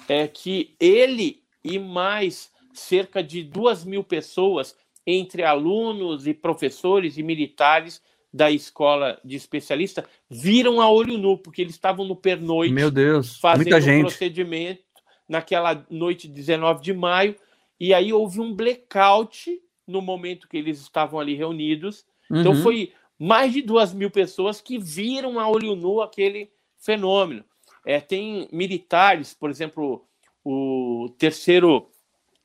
é, 0.08 0.28
que 0.28 0.76
ele 0.78 1.42
e 1.64 1.76
mais 1.76 2.48
cerca 2.72 3.20
de 3.24 3.42
duas 3.42 3.84
mil 3.84 4.04
pessoas, 4.04 4.76
entre 5.04 5.42
alunos 5.42 6.28
e 6.28 6.32
professores 6.32 7.18
e 7.18 7.22
militares 7.24 8.00
da 8.32 8.52
escola 8.52 9.20
de 9.24 9.34
especialista, 9.34 10.04
viram 10.30 10.80
a 10.80 10.88
olho 10.88 11.18
nu, 11.18 11.36
porque 11.36 11.60
eles 11.60 11.74
estavam 11.74 12.06
no 12.06 12.14
pernoite 12.14 12.72
Meu 12.72 12.88
Deus, 12.90 13.36
fazendo 13.40 13.64
muita 13.64 13.80
gente. 13.80 13.98
um 14.04 14.08
procedimento 14.08 14.84
naquela 15.28 15.84
noite 15.90 16.28
de 16.28 16.34
19 16.34 16.80
de 16.80 16.94
maio, 16.94 17.34
e 17.80 17.92
aí 17.92 18.12
houve 18.12 18.38
um 18.38 18.54
blackout 18.54 19.60
no 19.84 20.00
momento 20.00 20.48
que 20.48 20.56
eles 20.56 20.80
estavam 20.80 21.18
ali 21.18 21.34
reunidos. 21.34 22.04
Então 22.30 22.52
Uhum. 22.52 22.62
foi 22.62 22.92
mais 23.18 23.52
de 23.52 23.60
duas 23.60 23.92
mil 23.92 24.10
pessoas 24.10 24.60
que 24.60 24.78
viram 24.78 25.40
a 25.40 25.48
olho 25.50 25.74
nu 25.74 26.00
aquele 26.00 26.48
fenômeno. 26.78 27.44
É, 27.84 28.00
tem 28.00 28.48
militares, 28.52 29.34
por 29.34 29.50
exemplo, 29.50 30.04
o 30.44 31.14
terceiro 31.18 31.88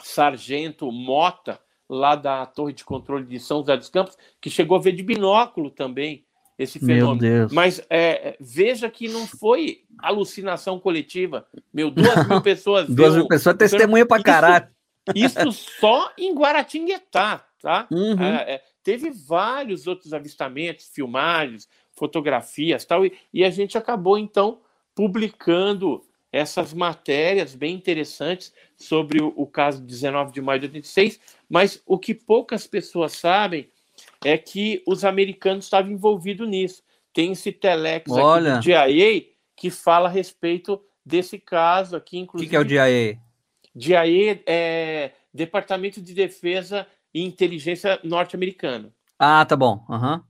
sargento 0.01 0.91
Mota, 0.91 1.59
lá 1.89 2.15
da 2.15 2.45
Torre 2.45 2.73
de 2.73 2.83
Controle 2.83 3.25
de 3.25 3.39
São 3.39 3.59
José 3.59 3.77
dos 3.77 3.89
Campos, 3.89 4.17
que 4.41 4.49
chegou 4.49 4.77
a 4.77 4.81
ver 4.81 4.93
de 4.93 5.03
binóculo 5.03 5.69
também 5.69 6.25
esse 6.57 6.79
fenômeno. 6.79 7.47
Mas 7.51 7.85
é, 7.89 8.37
veja 8.39 8.89
que 8.89 9.07
não 9.07 9.27
foi 9.27 9.83
alucinação 9.99 10.79
coletiva. 10.79 11.45
Meu, 11.73 11.89
duas 11.89 12.27
mil 12.27 12.41
pessoas 12.41 12.87
Duas 12.87 13.09
viram 13.09 13.15
mil 13.23 13.27
pessoas 13.27 13.57
testemunha 13.57 14.05
Isso- 14.09 14.23
caralho. 14.23 14.67
Isso 15.13 15.51
só 15.51 16.11
em 16.17 16.33
Guaratinguetá, 16.33 17.45
tá? 17.61 17.87
Uhum. 17.91 18.21
É, 18.23 18.53
é, 18.53 18.63
teve 18.81 19.09
vários 19.11 19.85
outros 19.85 20.13
avistamentos, 20.13 20.89
filmagens, 20.93 21.67
fotografias 22.03 22.83
tal, 22.83 23.05
e, 23.05 23.13
e 23.33 23.45
a 23.45 23.49
gente 23.49 23.77
acabou 23.77 24.17
então 24.17 24.59
publicando 24.93 26.03
essas 26.31 26.73
matérias 26.73 27.55
bem 27.55 27.75
interessantes 27.75 28.51
sobre 28.75 29.21
o, 29.21 29.31
o 29.37 29.47
caso 29.47 29.79
de 29.79 29.87
19 29.87 30.33
de 30.33 30.41
maio 30.41 30.59
de 30.59 30.65
86, 30.65 31.19
mas 31.49 31.81
o 31.85 31.97
que 31.97 32.13
poucas 32.13 32.67
pessoas 32.67 33.13
sabem 33.13 33.69
é 34.25 34.37
que 34.37 34.83
os 34.85 35.05
americanos 35.05 35.65
estavam 35.65 35.91
envolvidos 35.91 36.47
nisso. 36.49 36.81
Tem 37.13 37.31
esse 37.31 37.51
telex 37.51 38.11
Olha. 38.11 38.55
aqui 38.55 38.69
do 38.69 38.73
DIA 38.73 39.25
que 39.55 39.69
fala 39.69 40.09
a 40.09 40.11
respeito 40.11 40.81
desse 41.05 41.37
caso 41.39 41.95
aqui, 41.95 42.17
O 42.17 42.19
inclusive. 42.21 42.49
que, 42.49 42.49
que 42.49 42.55
é 42.55 42.59
o 42.59 42.65
DIA? 42.65 43.19
DIA 43.75 44.41
é 44.45 45.11
Departamento 45.33 46.01
de 46.01 46.13
Defesa 46.13 46.85
e 47.13 47.23
Inteligência 47.23 47.99
norte-americano. 48.03 48.91
Ah, 49.17 49.45
tá 49.45 49.55
bom. 49.55 49.85
Aham. 49.89 50.23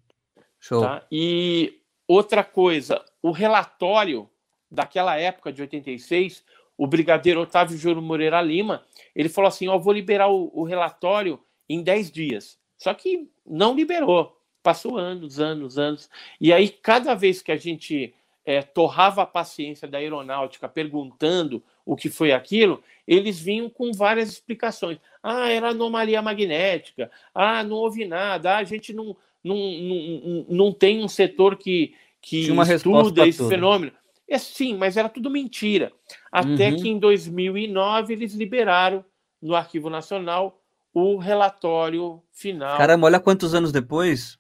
Show. 0.64 0.80
Tá? 0.80 1.06
E 1.12 1.82
outra 2.08 2.42
coisa, 2.42 3.04
o 3.22 3.32
relatório 3.32 4.30
daquela 4.72 5.18
época 5.18 5.52
de 5.52 5.62
86, 5.62 6.42
o 6.78 6.88
brigadeiro 6.88 7.42
Otávio 7.42 7.78
Juro 7.78 8.02
Moreira 8.02 8.42
Lima, 8.42 8.82
ele 9.14 9.28
falou 9.28 9.50
assim: 9.50 9.68
Ó, 9.68 9.78
vou 9.78 9.92
liberar 9.92 10.30
o, 10.30 10.50
o 10.54 10.64
relatório 10.64 11.38
em 11.68 11.84
10 11.84 12.10
dias. 12.10 12.58
Só 12.78 12.94
que 12.94 13.30
não 13.46 13.76
liberou. 13.76 14.40
Passou 14.64 14.98
anos, 14.98 15.38
anos, 15.38 15.78
anos. 15.78 16.10
E 16.40 16.54
aí, 16.54 16.70
cada 16.70 17.14
vez 17.14 17.42
que 17.42 17.52
a 17.52 17.58
gente 17.58 18.14
é, 18.46 18.62
torrava 18.62 19.24
a 19.24 19.28
paciência 19.28 19.86
da 19.86 19.98
aeronáutica 19.98 20.70
perguntando 20.70 21.62
o 21.86 21.98
que 21.98 22.10
foi 22.10 22.32
aquilo, 22.32 22.82
eles 23.06 23.38
vinham 23.38 23.70
com 23.70 23.92
várias 23.92 24.30
explicações. 24.30 24.98
Ah, 25.22 25.50
era 25.50 25.72
anomalia 25.72 26.22
magnética. 26.22 27.12
Ah, 27.36 27.66
não 27.66 27.76
houve 27.76 28.06
nada. 28.06 28.54
Ah, 28.54 28.58
a 28.60 28.64
gente 28.64 28.94
não, 28.94 29.18
não, 29.44 29.56
não, 29.56 30.46
não 30.50 30.72
tem 30.74 31.04
um 31.04 31.08
setor 31.08 31.56
que, 31.58 31.94
que 32.22 32.44
Tinha 32.44 32.54
uma 32.54 32.64
estuda 32.72 33.28
esse 33.28 33.38
tudo. 33.40 33.50
fenômeno. 33.50 33.92
É 34.28 34.38
sim, 34.38 34.76
mas 34.78 34.96
era 34.98 35.10
tudo 35.10 35.30
mentira. 35.30 35.92
Até 36.32 36.70
Uhum. 36.70 36.78
que 36.78 36.90
em 36.90 36.98
2009 36.98 38.14
eles 38.14 38.34
liberaram 38.34 39.04
no 39.42 39.54
Arquivo 39.56 39.90
Nacional 39.90 40.60
o 40.94 41.18
relatório 41.18 42.22
final. 42.32 42.78
Caramba, 42.78 43.08
olha 43.08 43.20
quantos 43.20 43.54
anos 43.54 43.72
depois. 43.72 44.38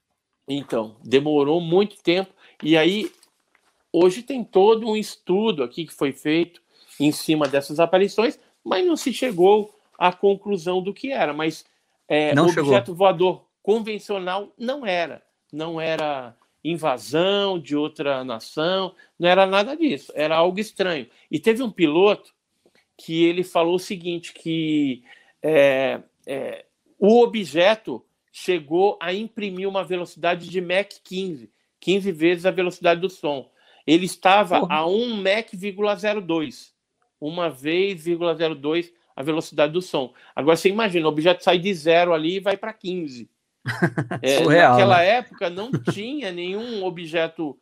Então, 0.47 0.95
demorou 1.03 1.59
muito 1.59 2.01
tempo. 2.01 2.31
E 2.61 2.77
aí, 2.77 3.11
hoje 3.91 4.21
tem 4.23 4.43
todo 4.43 4.87
um 4.87 4.95
estudo 4.95 5.63
aqui 5.63 5.85
que 5.85 5.93
foi 5.93 6.11
feito 6.13 6.61
em 6.99 7.11
cima 7.11 7.47
dessas 7.47 7.79
aparições, 7.79 8.39
mas 8.63 8.85
não 8.85 8.95
se 8.95 9.11
chegou 9.11 9.73
à 9.97 10.11
conclusão 10.13 10.81
do 10.81 10.93
que 10.93 11.11
era. 11.11 11.33
Mas 11.33 11.65
é, 12.07 12.33
Não 12.35 12.43
objeto 12.45 12.85
chegou. 12.87 12.95
voador 12.95 13.45
convencional 13.63 14.53
não 14.57 14.85
era. 14.85 15.23
Não 15.51 15.79
era 15.79 16.35
invasão 16.63 17.59
de 17.59 17.75
outra 17.75 18.23
nação, 18.23 18.95
não 19.19 19.27
era 19.27 19.45
nada 19.45 19.75
disso. 19.75 20.11
Era 20.15 20.35
algo 20.35 20.59
estranho. 20.59 21.07
E 21.31 21.39
teve 21.39 21.63
um 21.63 21.71
piloto 21.71 22.33
que 22.97 23.23
ele 23.23 23.43
falou 23.43 23.75
o 23.75 23.79
seguinte, 23.79 24.33
que 24.33 25.03
é, 25.41 26.01
é, 26.27 26.65
o 26.99 27.21
objeto 27.21 28.03
chegou 28.31 28.97
a 29.01 29.13
imprimir 29.13 29.67
uma 29.67 29.83
velocidade 29.83 30.49
de 30.49 30.61
Mach 30.61 30.99
15, 31.03 31.51
15 31.79 32.11
vezes 32.11 32.45
a 32.45 32.51
velocidade 32.51 33.01
do 33.01 33.09
som. 33.09 33.49
Ele 33.85 34.05
estava 34.05 34.61
Porra. 34.61 34.75
a 34.75 34.87
1 34.87 35.21
Mach,02, 35.21 36.71
uma 37.19 37.49
vez, 37.49 38.05
0,02 38.05 38.91
a 39.15 39.21
velocidade 39.21 39.73
do 39.73 39.81
som. 39.81 40.13
Agora 40.35 40.55
você 40.55 40.69
imagina, 40.69 41.05
o 41.05 41.09
objeto 41.09 41.43
sai 41.43 41.59
de 41.59 41.73
zero 41.73 42.13
ali 42.13 42.37
e 42.37 42.39
vai 42.39 42.57
para 42.57 42.73
15. 42.73 43.29
É, 44.21 44.37
Surreal, 44.43 44.71
naquela 44.73 44.97
né? 44.97 45.07
época 45.09 45.49
não 45.49 45.71
tinha 45.71 46.31
nenhum 46.31 46.83
objeto 46.83 47.57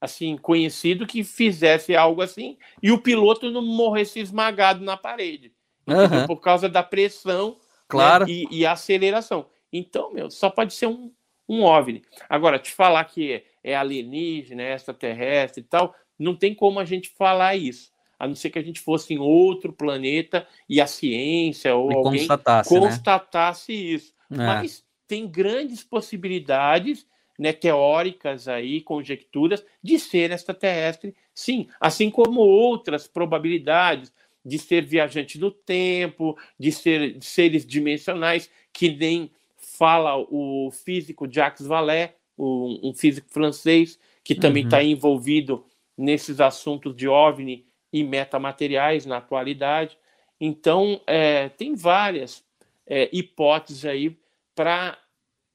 assim 0.00 0.36
conhecido 0.36 1.06
que 1.06 1.22
fizesse 1.22 1.94
algo 1.94 2.22
assim 2.22 2.56
e 2.82 2.90
o 2.90 2.98
piloto 2.98 3.50
não 3.50 3.62
morresse 3.62 4.18
esmagado 4.20 4.82
na 4.84 4.96
parede? 4.96 5.52
Aham. 5.88 6.26
por 6.26 6.36
causa 6.36 6.68
da 6.68 6.82
pressão 6.82 7.50
né, 7.50 7.56
Claro. 7.88 8.28
e, 8.28 8.46
e 8.50 8.64
aceleração. 8.64 9.46
Então, 9.72 10.12
meu, 10.12 10.30
só 10.30 10.48
pode 10.48 10.72
ser 10.74 10.86
um, 10.86 11.10
um 11.48 11.64
OVNI. 11.64 12.02
Agora, 12.28 12.58
te 12.58 12.70
falar 12.70 13.02
que 13.04 13.42
é, 13.64 13.74
alienígena, 13.74 14.62
é 14.62 14.74
extraterrestre 14.74 15.62
e 15.62 15.64
tal, 15.64 15.94
não 16.18 16.36
tem 16.36 16.54
como 16.54 16.78
a 16.78 16.84
gente 16.84 17.08
falar 17.08 17.56
isso. 17.56 17.90
A 18.18 18.28
não 18.28 18.34
ser 18.36 18.50
que 18.50 18.58
a 18.58 18.62
gente 18.62 18.80
fosse 18.80 19.14
em 19.14 19.18
outro 19.18 19.72
planeta 19.72 20.46
e 20.68 20.80
a 20.80 20.86
ciência 20.86 21.74
ou 21.74 21.90
E 21.90 21.94
alguém 21.96 22.20
constatasse, 22.20 22.74
né? 22.74 22.80
constatasse 22.80 23.72
isso. 23.72 24.12
É. 24.30 24.36
Mas 24.36 24.84
tem 25.10 25.26
grandes 25.26 25.82
possibilidades 25.82 27.04
né, 27.36 27.52
teóricas 27.52 28.46
aí, 28.46 28.80
conjecturas, 28.80 29.66
de 29.82 29.98
ser 29.98 30.30
extraterrestre, 30.30 31.12
sim. 31.34 31.66
Assim 31.80 32.08
como 32.08 32.42
outras 32.42 33.08
probabilidades 33.08 34.12
de 34.46 34.56
ser 34.56 34.84
viajante 34.86 35.36
do 35.36 35.50
tempo, 35.50 36.38
de 36.56 36.70
ser 36.70 37.16
seres 37.20 37.66
dimensionais, 37.66 38.48
que 38.72 38.88
nem 38.94 39.32
fala 39.56 40.16
o 40.16 40.70
físico 40.70 41.26
Jacques 41.28 41.66
Vallée, 41.66 42.14
um, 42.38 42.78
um 42.84 42.94
físico 42.94 43.26
francês, 43.30 43.98
que 44.22 44.36
também 44.36 44.62
Uhum. 44.62 44.68
está 44.68 44.84
envolvido 44.84 45.66
nesses 45.98 46.40
assuntos 46.40 46.94
de 46.94 47.08
OVNI 47.08 47.66
e 47.92 48.04
metamateriais 48.04 49.04
na 49.04 49.16
atualidade. 49.16 49.98
Então, 50.40 51.00
é, 51.04 51.48
tem 51.48 51.74
várias 51.74 52.44
é, 52.86 53.08
hipóteses 53.12 53.84
aí 53.84 54.16
para 54.54 54.98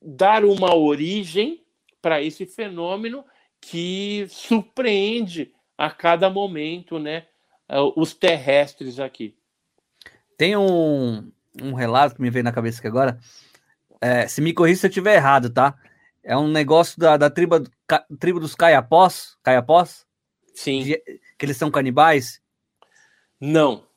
dar 0.02 0.46
uma 0.46 0.76
origem 0.76 1.64
para 2.02 2.22
esse 2.22 2.46
fenômeno 2.46 3.26
que 3.60 4.28
surpreende 4.30 5.52
a 5.78 5.89
cada 5.89 6.30
momento, 6.30 7.00
né, 7.00 7.26
eh, 7.68 7.80
os 7.96 8.14
terrestres 8.14 9.00
aqui. 9.00 9.36
Tem 10.38 10.56
um, 10.56 11.32
um 11.62 11.74
relato 11.74 12.16
que 12.16 12.22
me 12.22 12.30
veio 12.30 12.43
na 12.43 12.52
cabeça 12.52 12.80
aqui 12.80 12.88
agora. 12.88 13.20
É, 14.00 14.28
se 14.28 14.41
me 14.41 14.54
corrija 14.54 14.82
se 14.82 14.86
eu 14.86 14.89
estiver 14.89 15.16
errado, 15.16 15.50
tá? 15.50 15.76
É 16.24 16.38
um 16.38 16.48
negócio 16.48 17.00
da, 17.00 17.18
da 17.18 17.30
tribo, 17.30 17.64
tribo 18.20 18.39
dos 18.39 18.56
Caiapós? 18.56 19.38
Caiapós? 19.41 20.06
Sim. 20.54 20.84
De, 20.84 20.98
que 21.38 21.46
eles 21.46 21.58
são 21.58 21.72
canibais? 21.72 22.41
Não. 23.39 23.88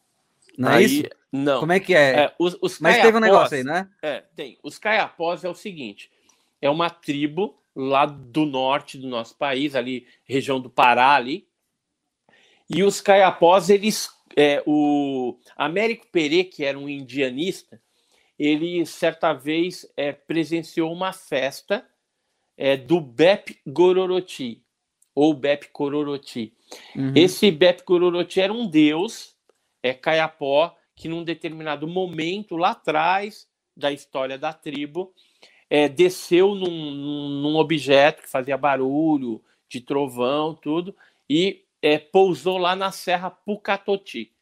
Não 0.57 0.71
é 0.71 0.77
Aí, 0.77 0.85
isso? 0.85 1.18
Não. 1.33 1.61
Como 1.61 1.73
é 1.73 1.81
que 1.81 1.95
é? 1.95 2.21
É, 2.21 2.35
os, 2.39 2.57
os 2.61 2.79
Mas 2.81 3.01
teve 3.03 3.17
um 3.17 3.21
negócio 3.21 3.57
aí, 3.57 3.63
né? 3.63 3.89
É, 4.03 4.25
tem. 4.35 4.59
Os 4.63 4.79
Caiapós 4.79 5.45
é 5.45 5.49
o 5.49 5.55
seguinte: 5.55 6.11
é 6.61 6.71
uma 6.71 6.89
tribo 6.89 7.59
lá 7.77 8.07
do 8.07 8.47
norte 8.47 8.99
do 8.99 9.07
nosso 9.07 9.37
país, 9.37 9.77
ali, 9.77 10.07
região 10.25 10.61
do 10.61 10.71
Pará 10.71 11.15
ali. 11.15 11.47
E 12.69 12.83
os 12.83 13.01
Caiapós, 13.01 13.71
eles. 13.71 14.11
É, 14.37 14.63
o 14.67 15.37
Américo 15.57 16.07
Perê, 16.13 16.45
que 16.45 16.65
era 16.65 16.79
um 16.79 16.89
indianista, 16.89 17.81
ele 18.39 18.87
certa 18.87 19.33
vez 19.33 19.91
é, 19.97 20.13
presenciou 20.13 20.93
uma 20.93 21.13
festa 21.13 21.85
é, 22.57 22.77
do 22.77 23.01
Bep 23.01 23.59
Gororoti, 23.67 24.63
ou 25.15 25.35
Bep 25.35 25.69
Cororoti. 25.73 26.53
Uhum. 26.95 27.13
Esse 27.17 27.51
Bep 27.51 27.83
Gororoti 27.85 28.41
era 28.41 28.53
um 28.53 28.69
deus, 28.69 29.35
é 29.83 29.93
Caiapó, 29.93 30.77
que 30.99 31.09
num 31.09 31.23
determinado 31.23 31.87
momento 31.87 32.57
lá 32.57 32.71
atrás 32.71 33.49
da 33.77 33.93
história 33.93 34.37
da 34.37 34.53
tribo, 34.53 35.15
é, 35.71 35.89
desceu 35.89 36.57
num, 36.57 36.91
num, 37.41 37.57
objeto 37.57 38.23
que 38.23 38.29
fazia 38.29 38.59
barulho, 38.59 39.41
de 39.69 39.81
trovão, 39.81 40.55
tudo, 40.55 40.95
e 41.31 41.65
é, 41.81 41.99
pousou 41.99 42.59
lá 42.59 42.75
na 42.75 42.91
Serra 42.91 43.31
Pucatoti. 43.31 44.33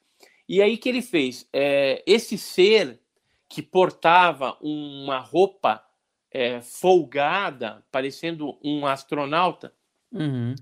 E 0.48 0.62
aí 0.62 0.78
que 0.78 0.88
ele 0.88 1.02
fez? 1.02 1.46
É, 1.52 2.02
esse 2.06 2.38
ser 2.38 2.98
que 3.48 3.60
portava 3.60 4.56
uma 4.62 5.18
roupa 5.18 5.84
é, 6.30 6.62
folgada, 6.62 7.84
parecendo 7.92 8.56
um 8.64 8.86
astronauta, 8.86 9.74
uhum. 10.10 10.54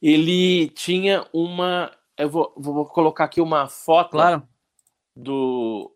ele 0.00 0.68
tinha 0.68 1.26
uma. 1.32 1.90
Eu 2.16 2.28
vou, 2.28 2.52
vou 2.56 2.86
colocar 2.86 3.24
aqui 3.24 3.40
uma 3.40 3.66
foto 3.66 4.10
claro. 4.10 4.46
Do, 5.20 5.94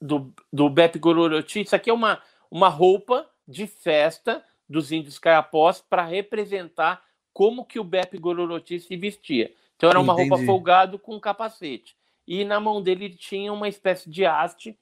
do, 0.00 0.32
do 0.52 0.68
Bep 0.70 0.98
Gororoti. 0.98 1.60
Isso 1.62 1.74
aqui 1.76 1.90
é 1.90 1.92
uma, 1.92 2.20
uma 2.50 2.68
roupa 2.68 3.28
de 3.46 3.66
festa 3.66 4.44
dos 4.68 4.92
índios 4.92 5.18
caiapós 5.18 5.80
para 5.80 6.04
representar 6.04 7.02
como 7.32 7.64
que 7.64 7.78
o 7.80 7.84
Bep 7.84 8.16
Gororoti 8.18 8.78
se 8.80 8.96
vestia. 8.96 9.52
Então 9.76 9.90
era 9.90 10.00
uma 10.00 10.12
Entendi. 10.14 10.30
roupa 10.30 10.44
folgado 10.44 10.98
com 10.98 11.14
um 11.16 11.20
capacete. 11.20 11.96
E 12.26 12.44
na 12.44 12.60
mão 12.60 12.82
dele 12.82 13.06
ele 13.06 13.14
tinha 13.14 13.52
uma 13.52 13.68
espécie 13.68 14.10
de 14.10 14.26
haste. 14.26 14.78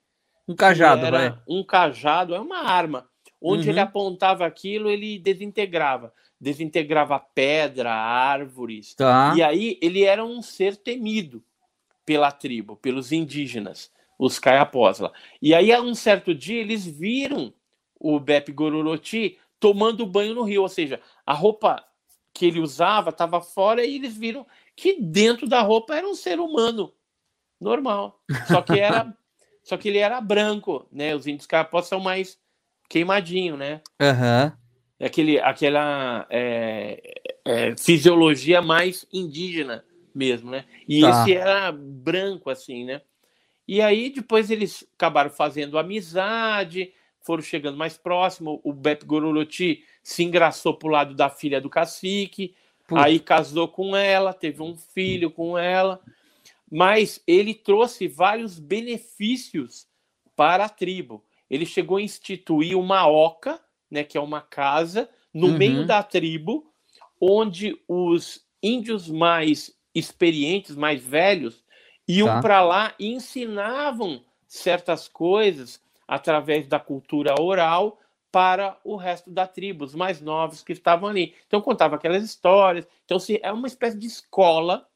Um 0.48 0.54
cajado, 0.54 1.04
era 1.04 1.30
vai. 1.30 1.38
Um 1.48 1.62
cajado, 1.62 2.34
é 2.34 2.40
uma 2.40 2.58
arma. 2.58 3.08
Onde 3.40 3.64
Uhum. 3.66 3.70
ele 3.70 3.80
apontava 3.80 4.46
aquilo, 4.46 4.90
ele 4.90 5.18
desintegrava. 5.18 6.12
Desintegrava 6.40 7.18
pedra, 7.18 7.92
árvores. 7.92 8.94
Tá. 8.94 9.34
E 9.36 9.42
aí 9.42 9.78
ele 9.80 10.02
era 10.02 10.24
um 10.24 10.42
ser 10.42 10.76
temido 10.76 11.42
pela 12.06 12.30
tribo, 12.30 12.76
pelos 12.76 13.10
indígenas, 13.10 13.90
os 14.16 14.38
caiapós 14.38 15.00
lá. 15.00 15.12
E 15.42 15.52
aí, 15.52 15.72
a 15.72 15.82
um 15.82 15.94
certo 15.94 16.32
dia, 16.32 16.60
eles 16.60 16.86
viram 16.86 17.52
o 17.98 18.20
Bep 18.20 18.50
Gororoti 18.52 19.38
tomando 19.58 20.06
banho 20.06 20.34
no 20.34 20.42
rio, 20.42 20.62
ou 20.62 20.68
seja, 20.68 21.00
a 21.26 21.34
roupa 21.34 21.84
que 22.32 22.46
ele 22.46 22.60
usava 22.60 23.10
estava 23.10 23.40
fora 23.40 23.84
e 23.84 23.96
eles 23.96 24.16
viram 24.16 24.46
que 24.76 25.00
dentro 25.00 25.48
da 25.48 25.62
roupa 25.62 25.96
era 25.96 26.06
um 26.06 26.14
ser 26.14 26.38
humano 26.38 26.92
normal, 27.60 28.22
só 28.46 28.60
que 28.60 28.78
era, 28.78 29.12
só 29.64 29.76
que 29.76 29.88
ele 29.88 29.98
era 29.98 30.20
branco, 30.20 30.86
né? 30.92 31.14
Os 31.14 31.26
índios 31.26 31.46
caiapós 31.46 31.86
são 31.86 31.98
mais 31.98 32.38
queimadinho, 32.88 33.56
né? 33.56 33.80
Aham. 34.00 34.56
É 34.98 35.06
aquele, 35.06 35.40
aquela 35.40 36.26
é, 36.30 37.20
é, 37.44 37.76
fisiologia 37.76 38.62
mais 38.62 39.06
indígena 39.12 39.84
mesmo, 40.16 40.50
né? 40.50 40.64
E 40.88 41.02
Tá. 41.02 41.10
esse 41.10 41.34
era 41.34 41.70
branco, 41.72 42.48
assim, 42.50 42.84
né? 42.84 43.02
E 43.68 43.80
aí 43.82 44.10
depois 44.10 44.50
eles 44.50 44.86
acabaram 44.94 45.30
fazendo 45.30 45.78
amizade, 45.78 46.92
foram 47.20 47.42
chegando 47.42 47.76
mais 47.76 47.96
próximo. 47.98 48.60
O 48.64 48.72
Bep 48.72 49.04
Gororoti 49.04 49.84
se 50.02 50.22
engraçou 50.22 50.74
pro 50.74 50.88
lado 50.88 51.14
da 51.14 51.28
filha 51.28 51.60
do 51.60 51.68
cacique, 51.68 52.54
Putz. 52.86 53.02
aí 53.02 53.18
casou 53.18 53.68
com 53.68 53.96
ela, 53.96 54.32
teve 54.32 54.62
um 54.62 54.76
filho 54.76 55.30
com 55.30 55.58
ela, 55.58 56.00
mas 56.70 57.20
ele 57.26 57.52
trouxe 57.54 58.06
vários 58.08 58.58
benefícios 58.58 59.86
para 60.36 60.64
a 60.66 60.68
tribo. 60.68 61.24
Ele 61.50 61.66
chegou 61.66 61.96
a 61.98 62.02
instituir 62.02 62.78
uma 62.78 63.06
oca, 63.08 63.60
né, 63.90 64.04
que 64.04 64.16
é 64.16 64.20
uma 64.20 64.40
casa 64.40 65.08
no 65.34 65.48
Uhum. 65.48 65.58
meio 65.58 65.86
da 65.86 66.02
tribo, 66.02 66.72
onde 67.20 67.76
os 67.88 68.46
índios 68.62 69.08
mais 69.08 69.75
experientes, 69.98 70.76
mais 70.76 71.02
velhos, 71.02 71.64
iam 72.06 72.28
Tá. 72.28 72.40
para 72.40 72.60
lá 72.60 72.94
e 72.98 73.08
ensinavam 73.12 74.22
certas 74.46 75.08
coisas 75.08 75.80
através 76.06 76.66
da 76.66 76.78
cultura 76.78 77.34
oral 77.40 77.98
para 78.30 78.78
o 78.84 78.96
resto 78.96 79.30
da 79.30 79.46
tribo, 79.46 79.84
os 79.84 79.94
mais 79.94 80.20
novos 80.20 80.62
que 80.62 80.72
estavam 80.72 81.08
ali. 81.08 81.34
Então 81.46 81.60
contava 81.60 81.96
aquelas 81.96 82.22
histórias. 82.22 82.86
Então 83.04 83.18
se 83.18 83.40
é 83.42 83.50
uma 83.50 83.66
espécie 83.66 83.98
de 83.98 84.06
escola 84.06 84.86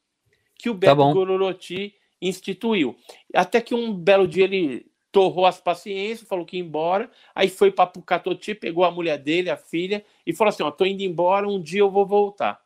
que 0.55 0.69
o 0.69 0.73
Tá 0.73 0.79
Beto 0.79 0.95
bom. 0.97 1.13
Gororoti 1.13 1.95
instituiu. 2.21 2.95
Até 3.33 3.59
que 3.59 3.73
um 3.73 3.91
belo 3.93 4.27
dia 4.27 4.43
ele 4.43 4.85
torrou 5.11 5.45
as 5.45 5.59
paciências, 5.59 6.27
falou 6.29 6.45
que 6.45 6.55
ia 6.57 6.63
embora, 6.63 7.09
aí 7.35 7.49
foi 7.49 7.71
para 7.71 7.87
Pucatoti, 7.87 8.53
pegou 8.55 8.85
a 8.85 8.91
mulher 8.91 9.17
dele, 9.17 9.49
a 9.49 9.57
filha, 9.57 10.05
e 10.25 10.33
falou 10.33 10.49
assim: 10.49 10.63
ó, 10.63 10.71
tô 10.71 10.85
indo 10.85 11.01
embora, 11.01 11.47
um 11.47 11.59
dia 11.59 11.81
eu 11.81 11.89
vou 11.91 12.05
voltar. 12.05 12.61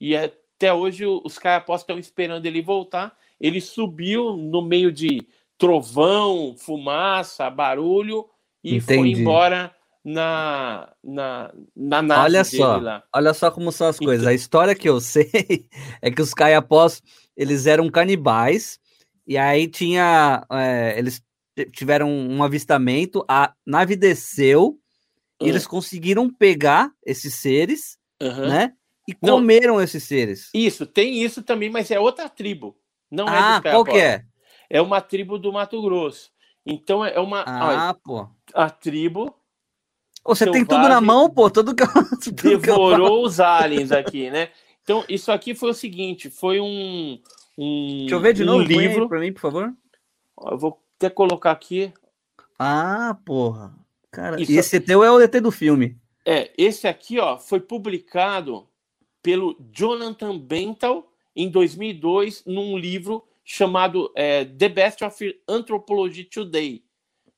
E 0.00 0.14
até 0.58 0.74
hoje 0.74 1.06
os 1.06 1.38
caiapós 1.38 1.82
estão 1.82 1.98
esperando 1.98 2.44
ele 2.44 2.60
voltar. 2.60 3.16
Ele 3.40 3.60
subiu 3.60 4.36
no 4.36 4.60
meio 4.60 4.90
de 4.90 5.24
trovão, 5.56 6.54
fumaça, 6.56 7.48
barulho 7.48 8.28
e 8.64 8.80
foi 8.80 8.96
Entendi. 8.96 9.20
embora 9.20 9.72
na, 10.04 10.92
na, 11.02 11.52
na 11.76 12.02
nave 12.02 12.22
Olha 12.22 12.42
dele 12.42 12.56
só. 12.56 12.76
lá. 12.78 13.04
Olha 13.14 13.32
só 13.34 13.50
como 13.50 13.70
são 13.70 13.86
as 13.86 13.96
Então- 13.96 14.06
coisas. 14.06 14.26
A 14.26 14.34
história 14.34 14.74
que 14.74 14.88
eu 14.88 14.98
sei 15.00 15.30
é 16.02 16.10
que 16.10 16.20
os 16.20 16.34
caiapós, 16.34 17.00
eles 17.36 17.66
eram 17.66 17.88
canibais, 17.88 18.80
e 19.26 19.36
aí 19.38 19.68
tinha. 19.68 20.44
é, 20.50 20.98
eles 20.98 21.22
tiveram 21.72 22.08
um 22.10 22.42
avistamento, 22.42 23.24
a 23.28 23.52
nave 23.66 23.94
desceu, 23.96 24.78
e 25.40 25.44
Hum. 25.44 25.48
eles 25.48 25.66
conseguiram 25.68 26.28
pegar 26.32 26.90
esses 27.06 27.34
seres, 27.34 27.96
Aham. 28.20 28.48
né? 28.48 28.72
E 29.08 29.16
Não. 29.22 29.36
comeram 29.38 29.80
esses 29.80 30.04
seres. 30.04 30.50
Isso, 30.52 30.84
tem 30.86 31.22
isso 31.22 31.42
também, 31.42 31.70
mas 31.70 31.90
é 31.90 31.98
outra 31.98 32.28
tribo. 32.28 32.76
Não 33.10 33.26
é 33.26 33.38
Ah, 33.38 33.58
dos 33.60 33.70
qual 33.72 33.84
que 33.84 33.96
é? 33.96 34.22
É 34.68 34.82
uma 34.82 35.00
tribo 35.00 35.38
do 35.38 35.50
Mato 35.50 35.80
Grosso. 35.80 36.30
Então 36.66 37.02
é 37.02 37.18
uma. 37.18 37.38
olha, 37.38 37.88
Ah, 37.88 37.94
pô. 38.04 38.28
a 38.52 38.68
tribo 38.68 39.34
Ô, 40.24 40.34
Você 40.34 40.50
tem 40.50 40.62
tudo 40.62 40.86
na 40.88 41.00
mão, 41.00 41.30
pô, 41.30 41.48
tudo 41.48 41.74
que 41.74 41.82
eu, 41.82 41.86
tudo 42.22 42.36
que 42.36 42.56
devorou 42.58 43.24
os 43.24 43.40
aliens 43.40 43.90
aqui, 43.90 44.30
né? 44.30 44.50
Então, 44.82 45.02
isso 45.08 45.32
aqui 45.32 45.54
foi 45.54 45.70
o 45.70 45.74
seguinte: 45.74 46.28
foi 46.28 46.60
um. 46.60 47.18
um 47.56 47.98
Deixa 48.00 48.14
eu 48.14 48.20
ver 48.20 48.34
de 48.34 48.42
um 48.42 48.46
novo, 48.46 48.62
livro. 48.64 49.08
pra 49.08 49.20
mim, 49.20 49.32
por 49.32 49.40
favor. 49.40 49.72
Eu 50.50 50.58
vou 50.58 50.78
até 50.98 51.08
colocar 51.08 51.50
aqui. 51.52 51.90
Ah, 52.58 53.16
porra. 53.24 53.72
Cara, 54.10 54.38
Isso- 54.40 54.52
e 54.52 54.58
esse 54.58 54.78
teu 54.80 55.02
é 55.02 55.10
o 55.10 55.18
ET 55.20 55.40
do 55.40 55.50
filme. 55.50 55.96
É, 56.26 56.50
esse 56.58 56.86
aqui, 56.86 57.18
ó, 57.18 57.38
foi 57.38 57.60
publicado 57.60 58.68
pelo 59.28 59.54
Jonathan 59.70 60.38
Bental 60.38 61.12
em 61.36 61.50
2002 61.50 62.46
num 62.46 62.78
livro 62.78 63.22
chamado 63.44 64.10
é, 64.16 64.42
The 64.46 64.70
Best 64.70 65.04
of 65.04 65.38
Anthropology 65.46 66.24
Today, 66.24 66.82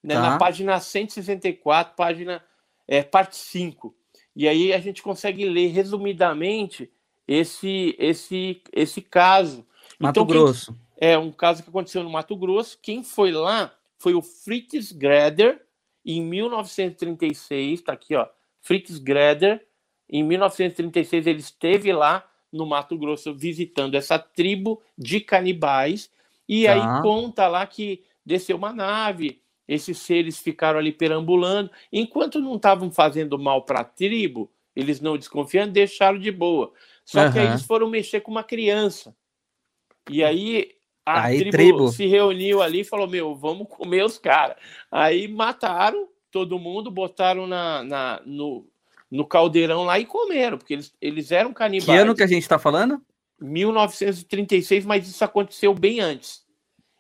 né, 0.01 0.15
Tá. 0.15 0.21
na 0.21 0.39
página 0.39 0.79
164, 0.79 1.97
página 1.97 2.45
é, 2.87 3.03
parte 3.03 3.35
5. 3.35 3.93
E 4.37 4.47
aí 4.47 4.73
a 4.73 4.79
gente 4.79 5.03
consegue 5.03 5.45
ler 5.45 5.67
resumidamente 5.73 6.89
esse 7.27 7.97
esse 7.99 8.63
esse 8.73 9.01
caso. 9.03 9.67
Mato 9.99 10.21
Então, 10.21 10.27
quem- 10.27 10.37
Grosso. 10.37 10.79
é 10.97 11.19
um 11.19 11.33
caso 11.33 11.61
que 11.65 11.71
aconteceu 11.71 12.05
no 12.05 12.11
Mato 12.11 12.37
Grosso. 12.37 12.79
Quem 12.81 13.03
foi 13.03 13.33
lá 13.33 13.75
foi 13.99 14.15
o 14.15 14.23
Fritz 14.23 14.93
Greder, 14.93 15.61
em 16.07 16.23
1936, 16.23 17.83
tá 17.83 17.93
aqui, 17.95 18.15
ó. 18.15 18.29
Fritz 18.61 18.97
Greder, 18.99 19.67
em 20.11 20.23
1936, 20.25 21.27
ele 21.27 21.39
esteve 21.41 21.93
lá 21.93 22.27
no 22.53 22.67
Mato 22.67 22.99
Grosso 22.99 23.33
visitando 23.33 23.95
essa 23.95 24.19
tribo 24.19 24.83
de 24.99 25.21
canibais. 25.21 26.11
E 26.49 26.65
Tá. 26.65 26.73
aí 26.73 27.03
conta 27.03 27.47
lá 27.47 27.65
que 27.67 28.03
desceu 28.27 28.57
uma 28.57 28.73
nave, 28.73 29.41
esses 29.69 29.99
seres 29.99 30.39
ficaram 30.41 30.79
ali 30.81 30.91
perambulando. 30.93 31.71
Enquanto 31.93 32.41
não 32.41 32.57
estavam 32.57 32.91
fazendo 32.91 33.39
mal 33.39 33.63
para 33.63 33.81
a 33.81 33.85
tribo, 33.85 34.51
eles 34.75 35.01
não 35.01 35.17
desconfiando, 35.17 35.73
deixaram 35.73 36.19
de 36.19 36.33
boa. 36.33 36.73
Só 37.05 37.31
que 37.31 37.39
aí 37.39 37.47
eles 37.47 37.63
foram 37.63 37.89
mexer 37.89 38.21
com 38.21 38.31
uma 38.33 38.43
criança. 38.43 39.15
E 40.11 40.25
aí 40.25 40.73
a 41.07 41.25
Aí, 41.25 41.39
tribo, 41.39 41.51
tribo. 41.57 41.89
se 41.89 42.07
reuniu 42.07 42.61
ali 42.63 42.81
e 42.81 42.85
falou: 42.85 43.07
Meu, 43.09 43.35
vamos 43.35 43.69
comer 43.69 44.05
os 44.05 44.19
caras. 44.19 44.57
Aí 44.91 45.27
mataram 45.29 46.09
todo 46.31 46.59
mundo, 46.59 46.91
botaram 46.91 47.47
na, 47.47 47.83
na- 47.85 48.23
no, 48.27 48.67
no 49.11 49.27
caldeirão 49.27 49.85
lá 49.85 49.99
e 49.99 50.07
comeram, 50.07 50.57
porque 50.57 50.75
eles, 50.75 50.95
eles 51.01 51.33
eram 51.33 51.53
canibais. 51.53 51.87
Que 51.87 51.97
ano 51.97 52.15
que 52.15 52.23
a 52.23 52.27
gente 52.27 52.43
está 52.43 52.59
falando? 52.59 53.01
1936, 53.41 54.85
mas 54.85 55.09
isso 55.09 55.25
aconteceu 55.25 55.75
bem 55.75 56.01
antes. 56.01 56.43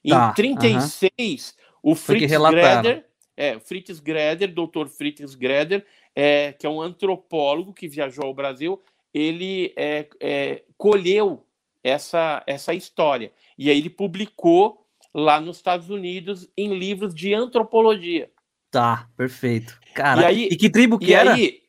Em 0.04 0.10
tá, 0.10 0.32
36, 0.32 1.00
uh 1.02 1.12
-huh. 1.12 1.54
o 1.82 1.94
Fritz 1.94 2.32
Greder, 2.32 3.06
é, 3.36 3.58
Fritz 3.60 4.00
Greder, 4.00 4.52
doutor 4.52 4.88
Fritz 4.88 5.34
Greder, 5.34 5.86
é, 6.14 6.52
que 6.52 6.66
é 6.66 6.70
um 6.70 6.80
antropólogo 6.80 7.72
que 7.72 7.86
viajou 7.86 8.24
ao 8.24 8.34
Brasil, 8.34 8.82
ele 9.12 9.72
é, 9.76 10.08
é, 10.18 10.62
colheu 10.76 11.46
essa, 11.84 12.42
essa 12.46 12.74
história. 12.74 13.32
E 13.58 13.70
aí 13.70 13.78
ele 13.78 13.90
publicou 13.90 14.86
lá 15.14 15.40
nos 15.40 15.58
Estados 15.58 15.90
Unidos 15.90 16.48
em 16.56 16.76
livros 16.78 17.14
de 17.14 17.34
antropologia. 17.34 18.30
Tá, 18.70 19.08
perfeito. 19.16 19.78
Cara, 19.94 20.22
e, 20.22 20.24
aí, 20.24 20.48
e 20.52 20.56
que 20.56 20.70
tribo 20.70 20.98
que 20.98 21.12
era? 21.12 21.34
Aí, 21.34 21.59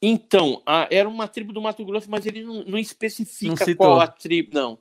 então, 0.00 0.62
a, 0.64 0.88
era 0.90 1.08
uma 1.08 1.26
tribo 1.26 1.52
do 1.52 1.60
Mato 1.60 1.84
Grosso, 1.84 2.10
mas 2.10 2.24
ele 2.24 2.42
não, 2.44 2.64
não 2.64 2.78
especifica 2.78 3.66
não 3.66 3.74
qual 3.74 4.00
a 4.00 4.06
tribo, 4.06 4.50
não. 4.54 4.78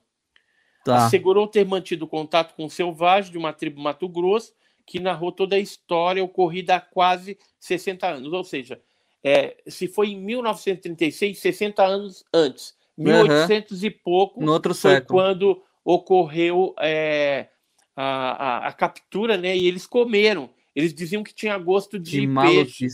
Tá. 0.85 1.05
Assegurou 1.05 1.47
ter 1.47 1.65
mantido 1.65 2.07
contato 2.07 2.55
com 2.55 2.65
o 2.65 2.69
selvagem 2.69 3.31
de 3.31 3.37
uma 3.37 3.51
tribo 3.51 3.81
Mato 3.81 4.07
Grosso, 4.07 4.53
que 4.85 4.99
narrou 4.99 5.31
toda 5.31 5.55
a 5.55 5.59
história 5.59 6.23
ocorrida 6.23 6.75
há 6.75 6.79
quase 6.79 7.37
60 7.59 8.07
anos. 8.07 8.31
Ou 8.31 8.43
seja, 8.43 8.81
é, 9.23 9.57
se 9.67 9.87
foi 9.87 10.11
em 10.11 10.21
1936, 10.21 11.39
60 11.39 11.83
anos 11.83 12.23
antes. 12.33 12.75
1800 12.97 13.81
uhum. 13.81 13.87
e 13.87 13.91
pouco 13.91 14.43
no 14.43 14.51
outro 14.51 14.73
foi 14.73 14.95
século. 14.95 15.19
quando 15.19 15.63
ocorreu 15.85 16.73
é, 16.79 17.47
a, 17.95 18.05
a, 18.05 18.67
a, 18.69 18.73
captura, 18.73 19.37
né? 19.37 19.55
E 19.55 19.67
eles 19.67 19.85
comeram. 19.85 20.49
Eles 20.75 20.93
diziam 20.93 21.23
que 21.23 21.33
tinha 21.33 21.57
gosto 21.57 21.99
de 21.99 22.21
que 22.21 22.33
peixe. 22.33 22.87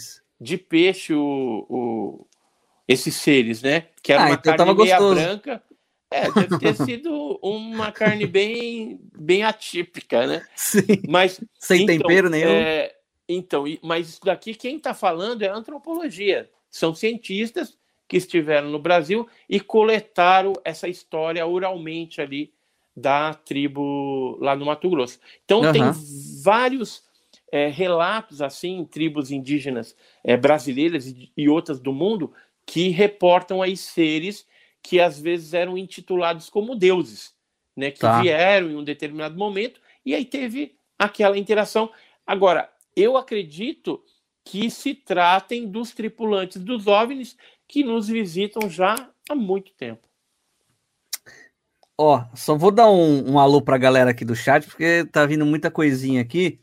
De 0.44 0.58
peixe, 0.58 1.14
o, 1.14 1.66
o, 1.70 2.28
esses 2.88 3.16
seres, 3.16 3.62
né? 3.62 3.88
Que 4.02 4.14
era 4.14 4.24
ah, 4.24 4.26
uma 4.28 4.36
então 4.36 4.56
carne 4.56 4.74
meia 4.76 4.98
gostoso. 4.98 5.16
branca. 5.16 5.64
É, 6.12 6.32
deve 6.32 6.60
ter 6.60 6.76
sido 6.76 7.40
uma 7.42 7.92
carne 7.92 8.28
bem, 8.28 9.00
bem 9.18 9.44
atípica, 9.44 10.28
né? 10.28 10.46
Sim. 10.56 11.02
Mas, 11.08 11.42
Sem 11.58 11.84
então, 11.84 11.98
tempero 11.98 12.30
nenhum. 12.30 12.50
É, 12.50 12.94
então, 13.28 13.64
mas 13.82 14.10
isso 14.10 14.22
daqui 14.24 14.54
quem 14.54 14.78
está 14.78 14.94
falando 14.94 15.42
é 15.42 15.48
antropologia. 15.48 16.50
São 16.70 16.94
cientistas 16.94 17.78
que 18.08 18.18
estiveram 18.18 18.70
no 18.70 18.78
Brasil 18.78 19.28
e 19.50 19.60
coletaram 19.60 20.54
essa 20.64 20.88
história 20.88 21.46
oralmente 21.48 22.22
ali 22.22 22.54
da 22.96 23.34
tribo 23.34 24.38
lá 24.40 24.56
no 24.56 24.66
Mato 24.66 24.90
Grosso. 24.90 25.20
Então 25.46 25.62
uhum. 25.62 25.72
tem 25.72 25.84
vários 26.44 27.04
é, 27.54 27.68
relatos 27.68 28.42
assim, 28.42 28.84
tribos 28.84 29.30
indígenas 29.30 29.96
é, 30.24 30.36
brasileiras 30.36 31.06
e, 31.06 31.32
e 31.38 31.48
outras 31.48 31.80
do 31.80 31.94
mundo 31.94 32.34
que 32.66 32.90
reportam 32.90 33.62
aí 33.62 33.78
seres 33.78 34.48
que 34.82 35.00
às 35.00 35.22
vezes 35.22 35.54
eram 35.54 35.78
intitulados 35.78 36.50
como 36.50 36.76
deuses, 36.76 37.32
né, 37.78 37.92
que 37.92 38.00
tá. 38.00 38.20
vieram 38.22 38.72
em 38.72 38.76
um 38.76 38.84
determinado 38.84 39.38
momento 39.38 39.80
e 40.04 40.16
aí 40.16 40.26
teve 40.26 40.76
aquela 40.98 41.38
interação. 41.38 41.92
Agora, 42.26 42.72
eu 42.96 43.18
acredito 43.18 44.04
que 44.44 44.72
se 44.72 44.96
tratem 44.96 45.68
dos 45.68 45.92
tripulantes 45.92 46.60
dos 46.60 46.88
OVNIs 46.88 47.38
que 47.68 47.84
nos 47.84 48.08
visitam 48.08 48.68
já 48.68 48.96
há 49.30 49.36
muito 49.36 49.72
tempo. 49.74 50.08
Ó, 51.96 52.24
só 52.34 52.58
vou 52.58 52.72
dar 52.72 52.90
um, 52.90 53.34
um 53.34 53.40
alô 53.40 53.62
para 53.62 53.76
a 53.76 53.80
galera 53.80 54.10
aqui 54.10 54.26
do 54.26 54.36
chat, 54.36 54.66
porque 54.66 55.06
tá 55.12 55.24
vindo 55.28 55.46
muita 55.46 55.70
coisinha 55.70 56.20
aqui. 56.20 56.60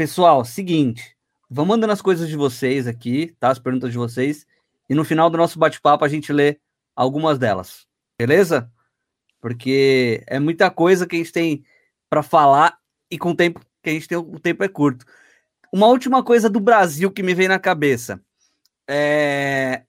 Pessoal, 0.00 0.46
seguinte, 0.46 1.14
vão 1.46 1.66
mandando 1.66 1.92
as 1.92 2.00
coisas 2.00 2.26
de 2.26 2.34
vocês 2.34 2.86
aqui, 2.86 3.36
tá? 3.38 3.50
As 3.50 3.58
perguntas 3.58 3.92
de 3.92 3.98
vocês. 3.98 4.46
E 4.88 4.94
no 4.94 5.04
final 5.04 5.28
do 5.28 5.36
nosso 5.36 5.58
bate-papo 5.58 6.02
a 6.06 6.08
gente 6.08 6.32
lê 6.32 6.58
algumas 6.96 7.38
delas, 7.38 7.86
beleza? 8.18 8.72
Porque 9.42 10.24
é 10.26 10.38
muita 10.38 10.70
coisa 10.70 11.06
que 11.06 11.16
a 11.16 11.18
gente 11.18 11.32
tem 11.32 11.62
para 12.08 12.22
falar 12.22 12.78
e 13.10 13.18
com 13.18 13.32
o 13.32 13.36
tempo 13.36 13.60
que 13.82 13.90
a 13.90 13.92
gente 13.92 14.08
tem, 14.08 14.16
o 14.16 14.40
tempo 14.40 14.64
é 14.64 14.68
curto. 14.68 15.04
Uma 15.70 15.88
última 15.88 16.24
coisa 16.24 16.48
do 16.48 16.60
Brasil 16.60 17.10
que 17.10 17.22
me 17.22 17.34
veio 17.34 17.50
na 17.50 17.58
cabeça. 17.58 18.18
É... 18.88 19.82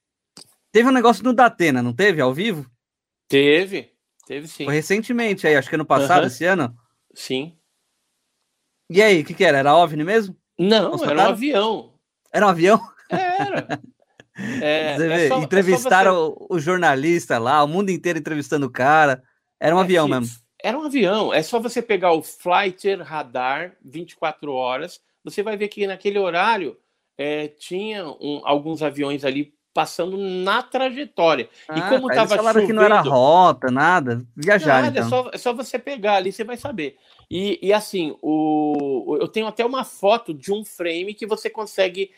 Teve 0.74 0.90
um 0.90 0.94
negócio 0.94 1.24
no 1.24 1.32
Datena, 1.32 1.82
não 1.82 1.94
teve? 1.94 2.20
Ao 2.20 2.34
vivo? 2.34 2.70
Teve, 3.30 3.94
teve 4.28 4.50
sim. 4.50 4.66
Foi 4.66 4.74
recentemente 4.74 5.48
aí, 5.48 5.56
acho 5.56 5.70
que 5.70 5.76
ano 5.76 5.86
passado, 5.86 6.24
uhum. 6.24 6.28
esse 6.28 6.44
ano? 6.44 6.78
Sim. 7.14 7.58
E 8.94 9.02
aí, 9.02 9.22
o 9.22 9.26
que, 9.26 9.34
que 9.34 9.46
era? 9.46 9.58
Era 9.60 9.74
OVNI 9.74 10.04
mesmo? 10.04 10.36
Não, 10.60 11.02
era 11.06 11.16
um 11.16 11.30
avião. 11.30 11.94
Era 12.34 12.46
um 12.46 12.50
avião? 12.50 12.80
Era. 13.10 13.80
É, 14.34 14.96
é 14.96 15.28
só, 15.28 15.40
Entrevistaram 15.40 16.12
é 16.12 16.14
você... 16.14 16.46
o, 16.50 16.56
o, 16.56 16.60
jornalista 16.60 17.38
lá, 17.38 17.62
o 17.64 17.68
mundo 17.68 17.92
inteiro 17.92 18.18
entrevistando 18.18 18.66
o 18.66 18.72
cara. 18.72 19.22
Era 19.60 19.76
um 19.76 19.80
é 19.80 19.82
avião 19.82 20.08
mesmo. 20.08 20.36
Era 20.64 20.80
um 20.80 20.84
avião. 20.84 21.34
É 21.34 21.44
só 21.44 21.60
você 21.60 21.82
pegar 21.82 22.14
o 22.14 22.24
Flighter 22.24 23.04
Radar 23.04 23.76
24 23.84 24.52
horas. 24.52 25.02
Você 25.24 25.44
vai 25.44 25.58
ver 25.58 25.68
que 25.68 25.86
naquele 25.86 26.18
horário 26.18 26.78
é, 27.18 27.50
tinha 27.50 28.08
um, 28.08 28.42
alguns 28.44 28.82
aviões 28.82 29.24
ali 29.26 29.54
passando 29.74 30.18
na 30.18 30.62
trajetória. 30.62 31.50
Ah, 31.68 31.78
e 31.78 31.90
como 31.90 32.10
estava 32.10 32.36
chovendo... 32.36 32.68
que 32.68 32.74
não 32.74 32.84
era 32.84 33.02
rota, 33.02 33.72
nada, 33.72 34.26
viajar 34.36 34.84
nada, 34.84 35.00
é 35.00 35.04
então. 35.04 35.20
é, 35.20 35.24
só, 35.24 35.32
é 35.34 35.38
só 35.38 35.54
você 35.54 35.80
pegar 35.80 36.16
ali, 36.16 36.32
você 36.32 36.44
vai 36.44 36.58
saber. 36.58 36.98
E, 37.30 37.60
e 37.62 37.72
assim, 37.72 38.18
o, 38.22 39.18
eu 39.20 39.28
tenho 39.28 39.48
até 39.48 39.66
uma 39.66 39.84
foto 39.84 40.34
de 40.34 40.52
um 40.52 40.66
frame 40.66 41.14
que 41.14 41.26
você 41.26 41.50
consegue 41.50 42.12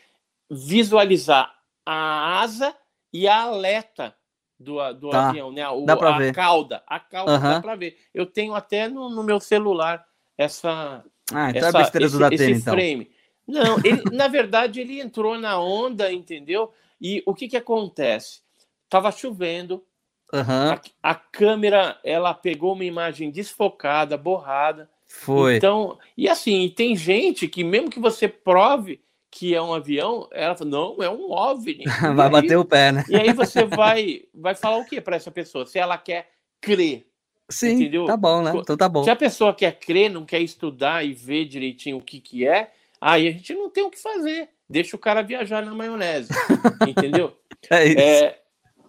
visualizar 0.50 1.54
a 1.86 2.40
asa 2.40 2.74
e 3.12 3.28
a 3.28 3.42
aleta 3.42 4.14
do, 4.58 4.92
do 4.94 5.10
tá. 5.10 5.28
avião, 5.28 5.52
né? 5.52 5.68
O, 5.68 5.84
dá 5.84 5.96
pra 5.96 6.16
a 6.16 6.18
ver. 6.18 6.34
cauda. 6.34 6.82
A 6.86 6.98
cauda 6.98 7.34
uhum. 7.34 7.40
dá 7.40 7.60
para 7.60 7.76
ver. 7.76 7.96
Eu 8.12 8.26
tenho 8.26 8.54
até 8.54 8.88
no, 8.88 9.08
no, 9.08 9.22
meu 9.22 9.38
celular 9.38 10.04
essa. 10.36 11.04
Ah, 11.32 11.50
então 11.50 11.62
é 11.62 11.68
essa, 11.68 11.78
é 11.78 11.82
besteira 11.82 12.06
esse, 12.06 12.14
do 12.14 12.18
Datena, 12.18 12.50
esse 12.50 12.60
então. 12.60 12.74
frame. 12.74 13.10
Não, 13.46 13.76
ele, 13.84 14.02
na 14.12 14.26
verdade, 14.26 14.80
ele 14.80 15.00
entrou 15.00 15.38
na 15.38 15.60
onda, 15.60 16.10
entendeu? 16.12 16.72
E 17.00 17.22
o 17.26 17.34
que, 17.34 17.48
que 17.48 17.56
acontece? 17.56 18.40
Tava 18.88 19.10
chovendo, 19.10 19.84
uhum. 20.32 20.72
a, 20.72 20.80
a, 21.02 21.14
câmera 21.14 21.98
ela 22.04 22.32
pegou 22.32 22.72
uma 22.74 22.84
imagem 22.84 23.30
desfocada, 23.30 24.16
borrada. 24.16 24.88
Foi. 25.06 25.56
Então, 25.56 25.98
e 26.16 26.28
assim, 26.28 26.72
tem 26.74 26.96
gente 26.96 27.48
que, 27.48 27.62
mesmo 27.62 27.90
que 27.90 28.00
você 28.00 28.28
prove 28.28 29.00
que 29.34 29.52
é 29.52 29.60
um 29.60 29.74
avião, 29.74 30.28
ela 30.30 30.54
fala, 30.54 30.70
não, 30.70 31.02
é 31.02 31.10
um 31.10 31.32
OVNI. 31.32 31.84
vai 32.14 32.26
aí, 32.26 32.32
bater 32.32 32.56
o 32.56 32.64
pé, 32.64 32.92
né? 32.92 33.04
E 33.08 33.16
aí 33.16 33.32
você 33.32 33.64
vai, 33.66 34.22
vai 34.32 34.54
falar 34.54 34.76
o 34.76 34.84
que 34.84 35.00
para 35.00 35.16
essa 35.16 35.30
pessoa? 35.30 35.66
Se 35.66 35.76
ela 35.76 35.98
quer 35.98 36.30
crer. 36.60 37.04
Sim, 37.50 37.72
entendeu? 37.72 38.04
tá 38.06 38.16
bom, 38.16 38.42
né? 38.42 38.52
Então 38.54 38.76
tá 38.76 38.88
bom. 38.88 39.02
Se 39.02 39.10
a 39.10 39.16
pessoa 39.16 39.52
quer 39.52 39.72
crer, 39.72 40.08
não 40.08 40.24
quer 40.24 40.40
estudar 40.40 41.04
e 41.04 41.12
ver 41.12 41.46
direitinho 41.46 41.96
o 41.96 42.00
que, 42.00 42.20
que 42.20 42.46
é, 42.46 42.70
aí 43.00 43.26
a 43.26 43.32
gente 43.32 43.52
não 43.54 43.68
tem 43.68 43.82
o 43.82 43.90
que 43.90 44.00
fazer. 44.00 44.48
Deixa 44.68 44.96
o 44.96 44.98
cara 44.98 45.22
viajar 45.22 45.64
na 45.64 45.74
maionese. 45.74 46.30
entendeu? 46.88 47.36
É 47.70 47.86
isso. 47.86 47.98
É... 47.98 48.40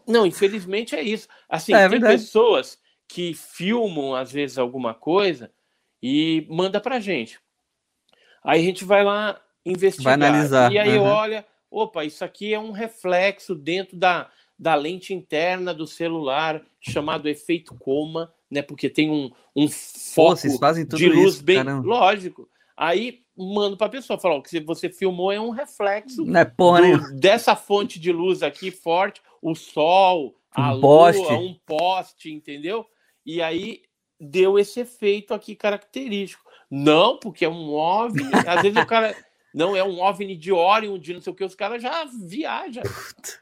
Não, 0.07 0.25
infelizmente 0.25 0.95
é 0.95 1.01
isso. 1.01 1.27
Assim, 1.49 1.73
é, 1.73 1.83
é 1.83 1.89
tem 1.89 1.99
pessoas 1.99 2.77
que 3.07 3.33
filmam, 3.33 4.15
às 4.15 4.31
vezes, 4.31 4.57
alguma 4.57 4.93
coisa 4.93 5.51
e 6.01 6.45
manda 6.49 6.79
pra 6.79 6.99
gente. 6.99 7.39
Aí 8.43 8.61
a 8.61 8.63
gente 8.63 8.85
vai 8.85 9.03
lá 9.03 9.41
investigar. 9.65 10.17
Vai 10.17 10.29
analisar. 10.29 10.71
E 10.71 10.77
aí 10.77 10.97
uhum. 10.97 11.03
olha, 11.03 11.45
opa, 11.69 12.05
isso 12.05 12.23
aqui 12.23 12.53
é 12.53 12.59
um 12.59 12.71
reflexo 12.71 13.55
dentro 13.55 13.97
da, 13.97 14.29
da 14.57 14.75
lente 14.75 15.13
interna 15.13 15.73
do 15.73 15.87
celular, 15.87 16.63
chamado 16.79 17.27
efeito 17.27 17.73
coma, 17.75 18.31
né? 18.49 18.61
Porque 18.61 18.87
tem 18.87 19.09
um, 19.09 19.31
um 19.55 19.67
foco 19.67 20.41
Pô, 20.59 20.95
de 20.95 21.09
luz 21.09 21.35
isso, 21.35 21.43
bem 21.43 21.57
caramba. 21.57 21.87
lógico. 21.87 22.47
Aí 22.77 23.24
mando 23.37 23.75
para 23.75 23.87
a 23.87 23.89
pessoa, 23.89 24.19
falar, 24.19 24.35
o 24.35 24.41
que 24.41 24.59
você 24.61 24.89
filmou 24.89 25.31
é 25.31 25.39
um 25.39 25.49
reflexo 25.49 26.23
é 26.35 26.45
porra, 26.45 26.81
do, 26.81 27.19
dessa 27.19 27.55
fonte 27.55 27.99
de 27.99 28.11
luz 28.11 28.41
aqui 28.41 28.71
forte, 28.71 29.21
o 29.41 29.53
sol, 29.53 30.35
a 30.51 30.73
um 30.73 30.77
lua, 30.77 31.13
poste. 31.13 31.33
um 31.33 31.55
poste, 31.65 32.31
entendeu? 32.31 32.85
E 33.25 33.41
aí 33.41 33.81
deu 34.19 34.57
esse 34.57 34.79
efeito 34.79 35.33
aqui 35.33 35.55
característico. 35.55 36.43
Não, 36.71 37.17
porque 37.17 37.45
é 37.45 37.49
um 37.49 37.73
OVNI. 37.73 38.23
Às 38.47 38.61
vezes 38.61 38.81
o 38.81 38.85
cara 38.85 39.15
não 39.53 39.75
é 39.75 39.83
um 39.83 39.99
OVNI 39.99 40.35
de 40.35 40.51
Orion, 40.51 40.97
de 40.97 41.13
não 41.13 41.21
sei 41.21 41.31
o 41.31 41.35
que, 41.35 41.43
os 41.43 41.55
caras 41.55 41.81
já 41.81 42.05
viajam. 42.05 42.83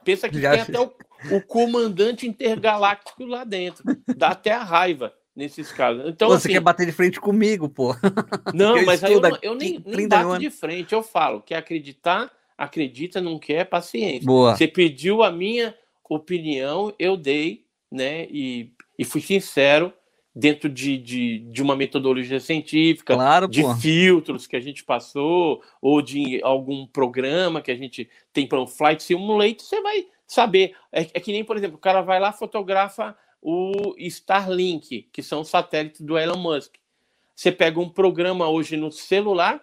Pensa 0.04 0.28
que 0.28 0.40
tem 0.40 0.60
até 0.60 0.80
o, 0.80 0.92
o, 1.32 1.42
comandante 1.42 2.28
intergaláctico 2.28 3.26
lá 3.26 3.44
dentro. 3.44 3.84
Dá 4.16 4.30
até 4.30 4.52
a 4.52 4.64
raiva 4.64 5.14
nesses 5.36 5.72
casos. 5.72 6.04
Então, 6.08 6.28
Pô, 6.28 6.34
assim, 6.34 6.44
você 6.44 6.54
quer 6.54 6.60
bater 6.60 6.86
de 6.86 6.92
frente 6.92 7.20
comigo, 7.20 7.68
pô. 7.68 7.96
Não, 8.54 8.78
eu 8.78 8.86
mas 8.86 9.04
aí 9.04 9.14
eu, 9.14 9.22
eu 9.42 9.56
nem, 9.56 9.82
nem 9.86 10.08
bato 10.08 10.30
anos. 10.30 10.40
de 10.40 10.50
frente, 10.50 10.94
eu 10.94 11.02
falo. 11.02 11.42
Quer 11.42 11.56
acreditar, 11.56 12.32
acredita, 12.58 13.20
não 13.20 13.40
quer, 13.40 13.66
paciência. 13.66 14.26
Boa. 14.26 14.56
Você 14.56 14.68
pediu 14.68 15.24
a 15.24 15.32
minha 15.32 15.76
opinião, 16.08 16.94
eu 17.00 17.18
dei, 17.18 17.66
né? 17.92 18.26
E, 18.30 18.72
e 18.98 19.04
fui 19.04 19.22
sincero 19.22 19.92
dentro 20.36 20.68
de, 20.68 20.98
de, 20.98 21.40
de 21.40 21.62
uma 21.62 21.76
metodologia 21.76 22.40
científica, 22.40 23.14
claro, 23.14 23.48
de 23.48 23.62
pô. 23.62 23.76
filtros 23.76 24.48
que 24.48 24.56
a 24.56 24.60
gente 24.60 24.84
passou, 24.84 25.62
ou 25.80 26.02
de 26.02 26.42
algum 26.44 26.88
programa 26.88 27.62
que 27.62 27.70
a 27.72 27.76
gente 27.76 28.10
tem 28.32 28.48
para 28.48 28.60
um 28.60 28.66
Flight 28.66 29.04
Simulator, 29.04 29.62
você 29.64 29.82
vai 29.82 30.08
saber. 30.26 30.76
É, 30.92 31.02
é, 31.02 31.20
que 31.20 31.32
nem, 31.32 31.44
por 31.44 31.56
exemplo, 31.56 31.78
o 31.78 31.82
cara 31.82 32.02
vai 32.02 32.20
lá 32.20 32.32
fotografa 32.32 33.16
o 33.44 33.94
Starlink, 33.98 35.10
que 35.12 35.22
são 35.22 35.42
os 35.42 35.50
satélites 35.50 36.00
do 36.02 36.18
Elon 36.18 36.38
Musk. 36.38 36.76
Você 37.36 37.52
pega 37.52 37.80
um 37.80 37.90
programa 37.90 38.48
hoje 38.48 38.78
no 38.78 38.90
celular, 38.90 39.62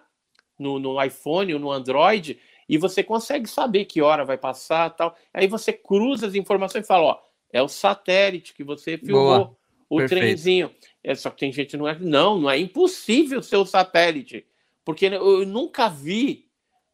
no, 0.57 0.77
no 0.77 1.03
iPhone 1.03 1.55
ou 1.55 1.59
no 1.59 1.71
Android, 1.71 2.39
e 2.69 2.77
você 2.77 3.03
consegue 3.03 3.49
saber 3.49 3.85
que 3.85 4.01
hora 4.01 4.23
vai 4.23 4.37
passar 4.37 4.91
tal. 4.91 5.17
Aí 5.33 5.47
você 5.47 5.73
cruza 5.73 6.27
as 6.27 6.35
informações 6.35 6.85
e 6.85 6.87
fala, 6.87 7.03
ó, 7.03 7.19
é 7.51 7.61
o 7.61 7.67
satélite 7.67 8.53
que 8.53 8.63
você 8.63 8.97
filmou, 8.97 9.23
Boa. 9.23 9.57
o 9.89 9.97
Perfeito. 9.97 10.21
trenzinho. 10.21 10.71
É, 11.03 11.15
só 11.15 11.31
que 11.31 11.39
tem 11.39 11.51
gente 11.51 11.71
que 11.71 11.77
não 11.77 11.87
é. 11.87 11.97
Não, 11.99 12.39
não 12.39 12.49
é 12.49 12.59
impossível 12.59 13.41
ser 13.41 13.57
o 13.57 13.65
satélite. 13.65 14.45
Porque 14.85 15.07
eu 15.07 15.45
nunca 15.45 15.89
vi 15.89 16.47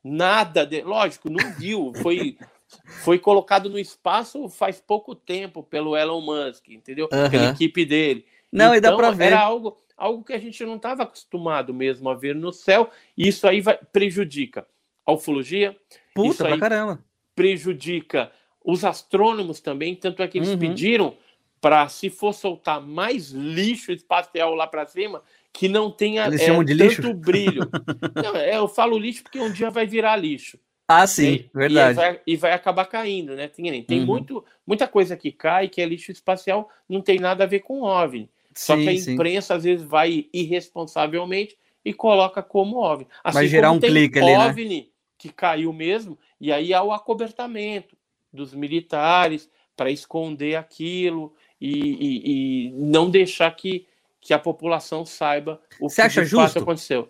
nada 0.04 0.66
de. 0.66 0.82
Lógico, 0.82 1.30
não 1.30 1.54
viu. 1.54 1.92
Foi, 2.02 2.38
foi 2.86 3.18
colocado 3.18 3.70
no 3.70 3.80
espaço 3.80 4.49
faz 4.49 4.80
pouco 4.80 5.15
tempo 5.15 5.63
pelo 5.63 5.95
Elon 5.95 6.22
Musk, 6.22 6.70
entendeu? 6.70 7.07
Uhum. 7.11 7.30
Pela 7.30 7.49
equipe 7.51 7.86
dele. 7.86 8.26
Não, 8.51 8.74
então, 8.74 8.76
e 8.76 8.82
dá 8.82 8.95
para 8.95 9.11
ver. 9.11 9.26
Era 9.26 9.39
algo, 9.39 9.78
algo 9.95 10.24
que 10.24 10.34
a 10.34 10.39
gente 10.39 10.63
não 10.65 10.76
estava 10.76 11.03
acostumado 11.03 11.74
mesmo 11.74 12.09
a 12.09 12.13
ver 12.13 12.36
no 12.36 12.51
céu. 12.51 12.89
E 13.18 13.28
isso 13.28 13.47
aí 13.47 13.61
vai, 13.61 13.78
prejudica 13.91 14.68
a 15.05 15.13
ufologia. 15.13 15.76
Puta, 16.13 16.30
isso 16.30 16.45
aí 16.45 16.59
caramba. 16.59 17.03
prejudica 17.36 18.32
os 18.63 18.84
astrônomos 18.84 19.61
também, 19.61 19.95
tanto 19.95 20.22
é 20.22 20.28
que 20.28 20.38
eles 20.38 20.49
uhum. 20.49 20.59
pediram 20.59 21.15
para, 21.61 21.88
se 21.88 22.09
for 22.09 22.34
soltar 22.34 22.82
mais 22.82 23.32
lixo 23.32 23.91
espacial 23.91 24.53
lá 24.53 24.68
para 24.68 24.86
cima, 24.86 25.24
que 25.53 25.68
não 25.68 25.89
tenha 25.89 26.24
é, 26.24 26.38
tanto 26.38 26.74
lixo? 26.74 27.13
brilho. 27.13 27.70
não, 28.13 28.36
é, 28.36 28.57
eu 28.57 28.68
falo 28.68 28.97
lixo 28.97 29.24
porque 29.24 29.39
um 29.39 29.51
dia 29.51 29.70
vai 29.72 29.88
virar 29.88 30.18
lixo. 30.18 30.59
Ah, 30.88 31.06
sim, 31.06 31.26
e, 31.26 31.50
verdade. 31.54 31.92
E 31.92 31.96
vai, 31.96 32.22
e 32.28 32.36
vai, 32.38 32.52
acabar 32.54 32.86
caindo, 32.86 33.36
né? 33.36 33.50
Tem, 33.50 33.84
tem 33.84 34.00
uhum. 34.00 34.06
muito, 34.06 34.46
muita 34.66 34.88
coisa 34.88 35.18
que 35.18 35.32
cai 35.32 35.68
que 35.68 35.82
é 35.82 35.86
lixo 35.86 36.12
espacial, 36.12 36.70
não 36.88 37.02
tem 37.02 37.20
nada 37.20 37.44
a 37.44 37.48
ver 37.48 37.60
com 37.60 37.82
OVNI. 37.82 38.30
Só 38.54 38.76
sim, 38.76 38.84
que 38.84 38.90
a 38.90 38.94
imprensa 38.94 39.54
sim. 39.54 39.58
às 39.58 39.64
vezes 39.66 39.86
vai 39.86 40.28
irresponsavelmente 40.34 41.58
e 41.84 41.94
coloca 41.94 42.42
como 42.42 42.78
OVNI. 42.78 43.08
Assim 43.22 43.34
vai 43.34 43.48
gerar 43.48 43.72
um 43.72 43.80
clique 43.80 44.18
ali, 44.18 44.32
OVNI 44.32 44.82
né? 44.82 44.88
que 45.18 45.30
caiu 45.30 45.74
mesmo, 45.74 46.18
e 46.40 46.52
aí 46.54 46.74
há 46.74 46.82
o 46.82 46.94
acobertamento 46.94 47.98
dos 48.32 48.54
militares 48.54 49.50
para 49.76 49.92
esconder 49.92 50.56
aquilo 50.56 51.34
e, 51.60 51.70
e, 51.70 52.68
e, 52.68 52.72
não 52.72 53.10
deixar 53.10 53.52
que, 53.52 53.88
que 54.22 54.34
a 54.34 54.40
população 54.40 55.06
saiba 55.06 55.62
o 55.82 55.90
Você 55.90 56.02
que 56.02 56.08
acha 56.08 56.24
de 56.24 56.28
justo? 56.28 56.60
aconteceu. 56.60 57.10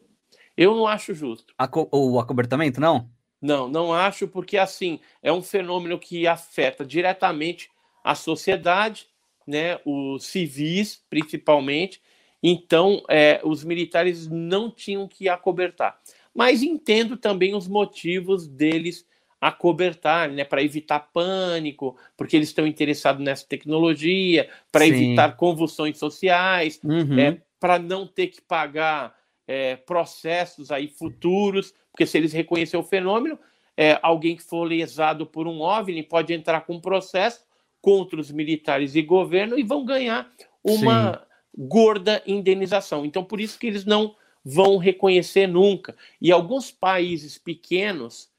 Eu 0.56 0.76
não 0.76 0.88
acho 0.88 1.14
justo. 1.14 1.54
Aco 1.58 1.88
o 1.92 2.20
acobertamento, 2.20 2.82
não? 2.82 3.10
Não, 3.42 3.68
não 3.68 3.94
acho, 3.94 4.28
porque 4.28 4.58
assim 4.58 5.00
é 5.22 5.32
um 5.32 5.42
fenômeno 5.42 6.00
que 6.00 6.26
afeta 6.26 6.86
diretamente 6.86 7.70
a 8.04 8.16
sociedade, 8.16 9.08
né, 9.46 9.80
os 9.86 10.26
civis 10.26 11.04
principalmente. 11.10 12.02
Então, 12.42 13.04
é, 13.10 13.42
os 13.44 13.64
militares 13.64 14.28
não 14.28 14.70
tinham 14.70 15.08
que 15.08 15.28
acobertar. 15.28 16.00
Mas 16.34 16.62
entendo 16.62 17.18
também 17.18 17.56
os 17.56 17.68
motivos 17.68 18.48
deles 18.48 19.06
acobertar, 19.40 20.30
né, 20.30 20.44
para 20.44 20.64
evitar 20.64 21.00
pânico, 21.00 21.96
porque 22.16 22.36
eles 22.36 22.50
estão 22.50 22.66
interessados 22.66 23.24
nessa 23.24 23.46
tecnologia, 23.46 24.50
para 24.72 24.88
evitar 24.88 25.36
convulsões 25.36 25.98
sociais, 25.98 26.80
uhum. 26.84 27.20
é, 27.20 27.42
para 27.60 27.78
não 27.78 28.08
ter 28.08 28.28
que 28.28 28.42
pagar 28.42 29.16
é, 29.48 29.76
processos 29.76 30.72
aí 30.72 30.88
futuros, 30.88 31.74
porque 31.91 32.06
se 32.06 32.18
eles 32.18 32.34
reconhecerem 32.34 32.86
o 32.86 32.88
fenômeno, 32.88 33.39
é, 33.76 33.98
alguém 34.02 34.36
que 34.36 34.43
for 34.43 34.64
lesado 34.64 35.26
por 35.26 35.48
um 35.48 35.62
OVNI 35.62 36.04
pode 36.04 36.34
entrar 36.34 36.62
com 36.62 36.74
um 36.74 36.82
processo 36.82 37.45
contra 37.82 38.20
os 38.20 38.32
militares 38.32 38.95
e 38.95 39.02
governo 39.02 39.58
e 39.58 39.64
vão 39.64 39.86
ganhar 39.86 40.30
uma 40.64 41.14
Sim. 41.14 41.68
gorda 41.68 42.22
indenização. 42.26 43.06
Então, 43.06 43.24
por 43.24 43.39
isso 43.39 43.58
que 43.58 43.68
eles 43.68 43.86
não 43.86 44.16
vão 44.43 44.78
reconhecer 44.78 45.48
nunca. 45.48 45.95
E 46.20 46.32
alguns 46.32 46.72
países 46.72 47.38
pequenos 47.38 48.30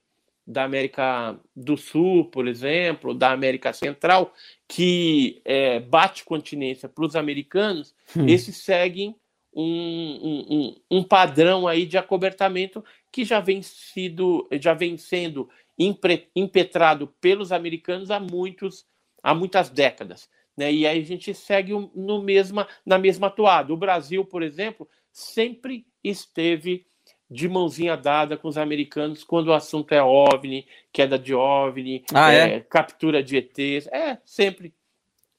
da 0.46 0.64
América 0.64 1.38
do 1.54 1.76
Sul, 1.76 2.24
por 2.24 2.48
exemplo, 2.48 3.12
da 3.14 3.32
América 3.32 3.72
Central, 3.72 4.32
que 4.66 5.42
é, 5.44 5.78
bate 5.78 6.24
continência 6.24 6.88
para 6.88 7.04
os 7.04 7.14
americanos, 7.14 7.94
hum. 8.16 8.26
esses 8.26 8.56
seguem 8.56 9.14
um, 9.60 10.46
um, 10.50 10.98
um, 10.98 11.02
padrão 11.02 11.66
aí 11.66 11.84
de 11.84 11.98
acobertamento 11.98 12.84
que 13.10 13.24
já 13.24 13.40
vem, 13.40 13.60
sido, 13.60 14.48
já 14.52 14.72
vem 14.72 14.96
sendo 14.96 15.48
impre, 15.76 16.28
impetrado 16.34 17.08
pelos 17.20 17.50
americanos 17.50 18.10
há, 18.10 18.20
muitos, 18.20 18.86
há 19.22 19.34
muitas 19.34 19.68
décadas. 19.68 20.28
Né? 20.56 20.72
E 20.72 20.86
aí 20.86 21.00
a 21.00 21.04
gente 21.04 21.34
segue 21.34 21.72
no 21.94 22.22
mesma, 22.22 22.68
na 22.86 22.98
mesma 22.98 23.30
toada. 23.30 23.72
O 23.72 23.76
Brasil, 23.76 24.24
por 24.24 24.42
exemplo, 24.42 24.88
sempre 25.12 25.86
esteve 26.04 26.86
de 27.30 27.48
mãozinha 27.48 27.96
dada 27.96 28.36
com 28.36 28.48
os 28.48 28.56
americanos 28.56 29.22
quando 29.24 29.48
o 29.48 29.52
assunto 29.52 29.92
é 29.92 30.02
OVNI, 30.02 30.66
queda 30.92 31.18
de 31.18 31.34
OVNI, 31.34 32.04
ah, 32.14 32.32
é, 32.32 32.54
é? 32.54 32.60
captura 32.60 33.22
de 33.22 33.36
ETs. 33.36 33.86
É, 33.88 34.18
sempre. 34.24 34.72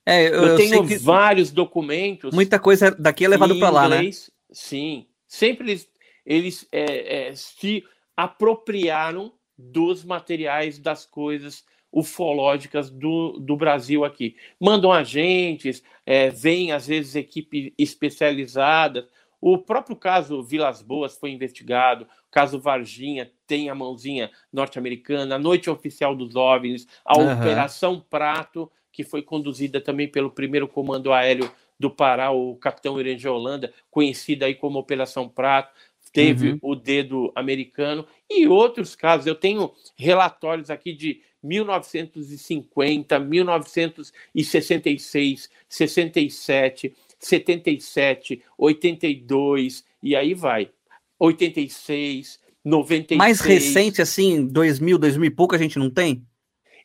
É, 0.05 0.27
eu, 0.27 0.33
eu 0.33 0.57
tenho 0.57 0.87
que... 0.87 0.97
vários 0.97 1.51
documentos. 1.51 2.33
Muita 2.33 2.59
coisa 2.59 2.91
daqui 2.91 3.25
é 3.25 3.27
levado 3.27 3.57
para 3.59 3.69
lá, 3.69 3.89
né? 3.89 4.09
Sim. 4.51 5.05
Sempre 5.27 5.71
eles, 5.71 5.89
eles 6.25 6.67
é, 6.71 7.29
é, 7.29 7.35
se 7.35 7.83
apropriaram 8.17 9.33
dos 9.57 10.03
materiais, 10.03 10.79
das 10.79 11.05
coisas 11.05 11.63
ufológicas 11.91 12.89
do, 12.89 13.39
do 13.39 13.55
Brasil 13.55 14.05
aqui. 14.05 14.35
Mandam 14.59 14.91
agentes, 14.91 15.83
é, 16.05 16.29
vêm 16.29 16.71
às 16.71 16.87
vezes 16.87 17.15
equipe 17.15 17.73
especializada, 17.77 19.07
o 19.41 19.57
próprio 19.57 19.95
caso 19.95 20.43
Vilas 20.43 20.81
Boas 20.81 21.17
foi 21.17 21.31
investigado, 21.31 22.03
o 22.03 22.31
caso 22.31 22.59
Varginha 22.59 23.31
tem 23.47 23.69
a 23.69 23.75
mãozinha 23.75 24.29
norte-americana, 24.51 25.35
a 25.35 25.39
Noite 25.39 25.69
Oficial 25.69 26.15
dos 26.15 26.35
OVNIs, 26.35 26.87
a 27.05 27.17
uhum. 27.17 27.33
Operação 27.33 28.05
Prato, 28.09 28.69
que 28.91 29.03
foi 29.03 29.21
conduzida 29.21 29.79
também 29.79 30.07
pelo 30.07 30.31
primeiro 30.31 30.67
comando 30.67 31.13
aéreo 31.13 31.51
do 31.79 31.89
Pará, 31.89 32.31
o 32.31 32.55
capitão 32.55 32.99
Irene 32.99 33.27
Holanda, 33.27 33.73
conhecida 33.89 34.45
aí 34.45 34.53
como 34.53 34.77
Operação 34.77 35.29
Prato, 35.29 35.73
teve 36.11 36.51
uhum. 36.51 36.59
o 36.61 36.75
dedo 36.75 37.31
americano, 37.35 38.05
e 38.29 38.47
outros 38.47 38.95
casos. 38.95 39.25
Eu 39.27 39.35
tenho 39.35 39.71
relatórios 39.97 40.69
aqui 40.69 40.93
de 40.93 41.21
1950, 41.41 43.17
1966, 43.19 45.49
67, 45.67 46.95
77, 47.17 48.43
82 48.57 49.85
e 50.01 50.15
aí 50.15 50.33
vai. 50.33 50.71
86, 51.19 52.39
96. 52.63 53.17
Mais 53.17 53.41
recente, 53.41 54.01
assim, 54.01 54.47
2000, 54.47 54.97
2000 54.97 55.25
e 55.25 55.29
pouco, 55.29 55.53
a 55.55 55.57
gente 55.57 55.77
não 55.77 55.89
tem? 55.89 56.25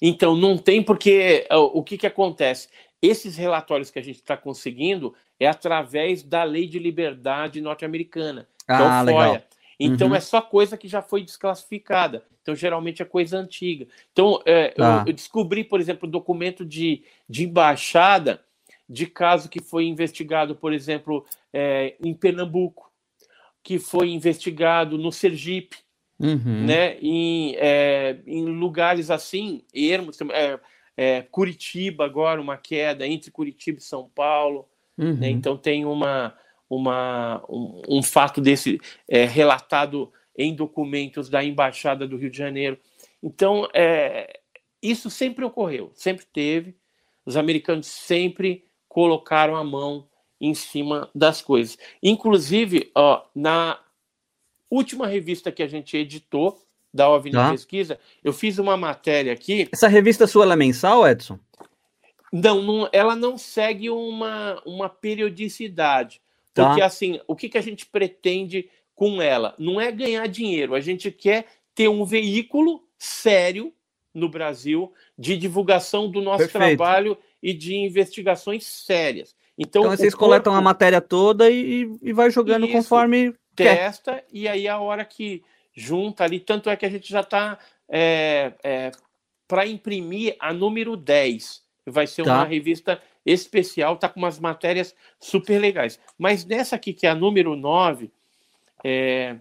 Então, 0.01 0.37
não 0.37 0.59
tem, 0.59 0.83
porque 0.83 1.47
o 1.51 1.83
que, 1.83 1.97
que 1.99 2.07
acontece? 2.07 2.69
Esses 3.01 3.37
relatórios 3.37 3.91
que 3.91 3.99
a 3.99 4.03
gente 4.03 4.17
está 4.17 4.37
conseguindo 4.37 5.15
é 5.39 5.47
através 5.47 6.23
da 6.23 6.43
lei 6.45 6.67
de 6.67 6.79
liberdade 6.79 7.61
norte-americana, 7.61 8.49
que 8.67 8.73
é 8.73 8.77
ah, 8.77 9.03
o 9.03 9.05
legal. 9.05 9.43
Então, 9.79 10.09
Uhum. 10.09 10.15
é 10.15 10.21
só 10.21 10.41
coisa 10.41 10.77
que 10.77 10.89
já 10.89 11.03
foi 11.03 11.23
desclassificada. 11.23 12.25
Então, 12.43 12.55
geralmente 12.55 13.03
é 13.03 13.05
coisa 13.05 13.39
antiga. 13.39 13.87
Então, 14.13 14.41
é, 14.45 14.69
Tá. 14.69 15.03
eu, 15.03 15.09
eu 15.09 15.13
descobri, 15.13 15.65
por 15.65 15.81
exemplo, 15.81 16.09
documento 16.09 16.65
de, 16.65 17.03
de 17.29 17.45
embaixada 17.45 18.45
de 18.89 19.07
caso 19.07 19.49
que 19.49 19.61
foi 19.63 19.87
investigado, 19.87 20.55
por 20.55 20.73
exemplo, 20.73 21.25
é, 21.53 21.95
em 22.03 22.13
Pernambuco, 22.15 22.93
que 23.63 23.79
foi 23.79 24.11
investigado 24.11 24.99
no 24.99 25.11
Sergipe, 25.11 25.79
Uhum. 26.25 26.65
né, 26.65 26.97
em, 27.03 27.55
é, 27.57 28.19
em 28.27 28.47
lugares 28.47 29.11
assim, 29.11 29.63
ermos, 29.75 30.19
é, 30.33 30.59
é, 30.97 31.23
Curitiba 31.23 32.05
agora, 32.05 32.41
uma 32.41 32.57
queda 32.57 33.07
entre 33.07 33.31
Curitiba 33.31 33.79
e 33.79 33.83
São 33.83 34.09
Paulo, 34.15 34.67
Uhum. 34.97 35.15
né, 35.17 35.29
então 35.29 35.57
tem 35.57 35.85
uma, 35.85 36.33
uma, 36.71 37.45
um, 37.49 37.83
um 37.89 38.03
fato 38.03 38.41
desse 38.41 38.81
é, 39.09 39.25
relatado 39.25 40.13
em 40.39 40.55
documentos 40.55 41.29
da 41.29 41.45
Embaixada 41.45 42.07
do 42.07 42.17
Rio 42.17 42.31
de 42.31 42.39
Janeiro. 42.39 42.79
Então, 43.23 43.69
é, 43.75 44.41
isso 44.83 45.11
sempre 45.11 45.45
ocorreu, 45.45 45.91
sempre 45.95 46.25
teve, 46.27 46.77
os 47.27 47.37
americanos 47.37 47.87
sempre 47.87 48.65
colocaram 48.89 49.57
a 49.57 49.65
mão 49.65 50.07
em 50.41 50.55
cima 50.55 51.11
das 51.15 51.41
coisas. 51.43 51.79
Inclusive, 52.03 52.91
ó, 52.95 53.23
na 53.35 53.79
última 54.75 55.07
revista 55.07 55.53
que 55.53 55.63
a 55.63 55.67
gente 55.67 55.97
editou, 55.97 56.61
da 56.93 57.09
OVNI 57.09 57.33
Tá. 57.33 57.51
Pesquisa, 57.51 57.99
eu 58.23 58.33
fiz 58.33 58.59
uma 58.59 58.77
matéria 58.77 59.33
aqui. 59.33 59.69
Essa 59.73 59.89
revista 59.89 60.27
sua 60.27 60.51
é 60.53 60.57
mensal, 60.57 61.07
Edson? 61.07 61.39
Não, 62.33 62.63
não, 62.63 62.89
ela 62.93 63.17
não 63.17 63.37
segue 63.37 63.91
uma, 63.91 64.61
uma 64.65 64.89
periodicidade. 64.89 66.21
Tá. 66.53 66.69
Porque, 66.69 66.83
assim, 66.83 67.21
o 67.27 67.35
que, 67.35 67.49
que 67.49 67.59
a 67.59 67.61
gente 67.61 67.87
pretende 67.87 68.69
com 68.95 69.21
ela? 69.21 69.55
Não 69.59 69.81
é 69.81 69.91
ganhar 69.91 70.27
dinheiro, 70.29 70.75
a 70.75 70.81
gente 70.81 71.11
quer 71.11 71.47
ter 71.75 71.89
um 71.89 72.05
veículo 72.05 72.85
sério 72.97 73.73
no 74.13 74.29
Brasil 74.29 74.93
de 75.19 75.37
divulgação 75.37 76.09
do 76.09 76.21
nosso 76.21 76.49
Perfeito. 76.49 76.77
trabalho 76.77 77.19
e 77.43 77.53
de 77.53 77.75
investigações 77.75 78.65
sérias. 78.65 79.35
Então, 79.59 79.83
então 79.83 79.97
vocês 79.97 80.15
corpo... 80.15 80.27
coletam 80.27 80.55
a 80.55 80.61
matéria 80.61 81.01
toda 81.01 81.51
e, 81.51 81.89
e 82.01 82.13
vai 82.13 82.31
jogando 82.31 82.65
Isso, 82.65 82.73
conforme 82.73 83.35
testa 83.55 84.15
quer. 84.15 84.27
e 84.33 84.49
aí 84.49 84.69
a 84.69 84.79
hora 84.79 85.05
que 85.05 85.43
junta 85.75 86.25
ali, 86.25 86.39
tanto 86.39 86.71
é 86.71 86.77
que 86.77 86.87
a 86.87 86.91
gente 86.91 87.11
já 87.11 87.21
está 87.21 87.59
é, 87.89 88.53
é, 88.63 88.93
para 89.49 89.67
imprimir 89.67 90.37
a 90.39 90.53
número 90.53 90.97
10. 90.97 91.63
Vai 91.87 92.07
ser 92.07 92.25
tá. 92.25 92.35
uma 92.35 92.45
revista 92.45 93.01
especial, 93.27 93.97
tá 93.97 94.09
com 94.09 94.21
umas 94.21 94.39
matérias 94.39 94.95
super 95.19 95.59
legais. 95.59 95.99
Mas 96.19 96.45
nessa 96.45 96.77
aqui, 96.77 96.93
que 96.93 97.07
é 97.07 97.11
a 97.11 97.15
número 97.15 97.57
9, 97.57 98.11
é, 98.83 99.37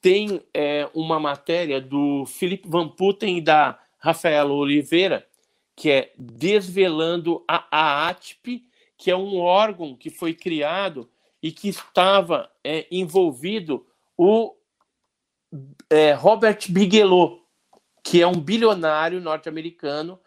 tem 0.00 0.42
é, 0.52 0.88
uma 0.94 1.18
matéria 1.18 1.80
do 1.80 2.24
Felipe 2.26 2.68
Van 2.68 2.88
Putten 2.88 3.38
e 3.38 3.40
da 3.40 3.78
Rafaela 3.98 4.52
Oliveira, 4.52 5.26
que 5.74 5.90
é 5.90 6.12
Desvelando 6.16 7.44
a 7.46 7.66
AATP, 8.08 8.64
que 8.96 9.10
é 9.10 9.16
um 9.16 9.38
órgão 9.38 9.94
que 9.94 10.10
foi 10.10 10.34
criado 10.34 11.08
e 11.42 11.52
que 11.52 11.68
estava 11.68 12.50
é, 12.64 12.86
envolvido 12.90 13.86
o 14.16 14.54
é, 15.88 16.12
Robert 16.12 16.58
Bigelow, 16.68 17.40
que 18.02 18.20
é 18.20 18.26
um 18.26 18.40
bilionário 18.40 19.20
norte-americano, 19.20 20.18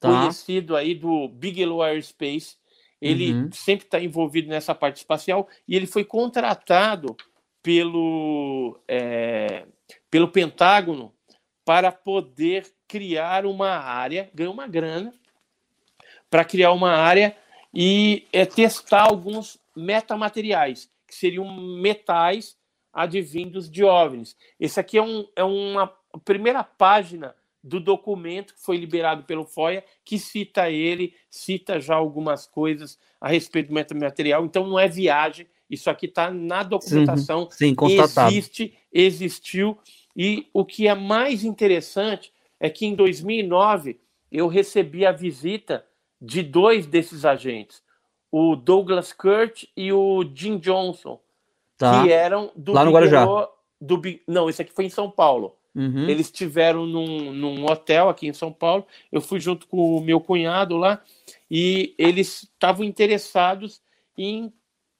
tá. 0.00 0.08
conhecido 0.08 0.76
aí 0.76 0.94
do 0.94 1.28
Bigelow 1.28 1.82
Aerospace. 1.82 2.56
Ele 3.00 3.32
uhum. 3.32 3.52
sempre 3.52 3.86
está 3.86 4.00
envolvido 4.00 4.48
nessa 4.48 4.74
parte 4.74 4.96
espacial 4.96 5.48
e 5.68 5.76
ele 5.76 5.86
foi 5.86 6.04
contratado 6.04 7.16
pelo, 7.62 8.80
é, 8.88 9.66
pelo 10.10 10.28
Pentágono 10.28 11.12
para 11.64 11.92
poder 11.92 12.66
criar 12.88 13.44
uma 13.44 13.70
área, 13.70 14.30
ganhar 14.32 14.50
uma 14.50 14.66
grana, 14.66 15.12
para 16.30 16.44
criar 16.44 16.72
uma 16.72 16.92
área 16.92 17.36
e 17.74 18.26
é, 18.32 18.46
testar 18.46 19.02
alguns 19.02 19.58
metamateriais, 19.76 20.90
que 21.06 21.14
seriam 21.14 21.50
metais 21.78 22.56
advindos 22.92 23.70
de 23.70 23.84
OVNIs. 23.84 24.36
Esse 24.58 24.80
aqui 24.80 24.96
é, 24.96 25.02
um, 25.02 25.26
é 25.36 25.44
uma 25.44 25.92
primeira 26.24 26.64
página 26.64 27.34
do 27.62 27.80
documento 27.80 28.54
que 28.54 28.62
foi 28.62 28.76
liberado 28.76 29.24
pelo 29.24 29.44
FOIA, 29.44 29.84
que 30.04 30.18
cita 30.18 30.70
ele, 30.70 31.14
cita 31.28 31.80
já 31.80 31.96
algumas 31.96 32.46
coisas 32.46 32.98
a 33.20 33.28
respeito 33.28 33.68
do 33.68 33.74
metamaterial. 33.74 34.44
Então 34.44 34.66
não 34.66 34.78
é 34.78 34.88
viagem, 34.88 35.46
isso 35.68 35.90
aqui 35.90 36.06
está 36.06 36.30
na 36.30 36.62
documentação. 36.62 37.48
Sim, 37.50 37.74
constatado. 37.74 38.30
Existe, 38.30 38.74
existiu. 38.92 39.76
E 40.16 40.46
o 40.52 40.64
que 40.64 40.86
é 40.86 40.94
mais 40.94 41.44
interessante 41.44 42.32
é 42.58 42.70
que 42.70 42.86
em 42.86 42.94
2009 42.94 43.98
eu 44.30 44.46
recebi 44.46 45.04
a 45.04 45.12
visita 45.12 45.84
de 46.20 46.42
dois 46.42 46.86
desses 46.86 47.24
agentes, 47.24 47.82
o 48.30 48.56
Douglas 48.56 49.12
Kurt 49.12 49.64
e 49.76 49.92
o 49.92 50.24
Jim 50.34 50.58
Johnson, 50.58 51.20
tá. 51.78 52.02
que 52.02 52.12
eram 52.12 52.50
do 52.56 52.72
lá 52.72 52.84
no 52.84 52.92
Guarujá. 52.92 53.26
Do, 53.80 54.00
não, 54.26 54.48
esse 54.48 54.62
aqui 54.62 54.72
foi 54.72 54.86
em 54.86 54.90
São 54.90 55.10
Paulo. 55.10 55.54
Uhum. 55.74 56.08
Eles 56.08 56.26
estiveram 56.26 56.86
num, 56.86 57.32
num 57.32 57.66
hotel 57.66 58.08
aqui 58.08 58.26
em 58.26 58.32
São 58.32 58.50
Paulo. 58.50 58.86
Eu 59.12 59.20
fui 59.20 59.38
junto 59.38 59.66
com 59.66 59.96
o 59.96 60.00
meu 60.00 60.18
cunhado 60.18 60.78
lá 60.78 61.02
e 61.50 61.94
eles 61.98 62.44
estavam 62.44 62.82
interessados 62.82 63.82
em 64.16 64.50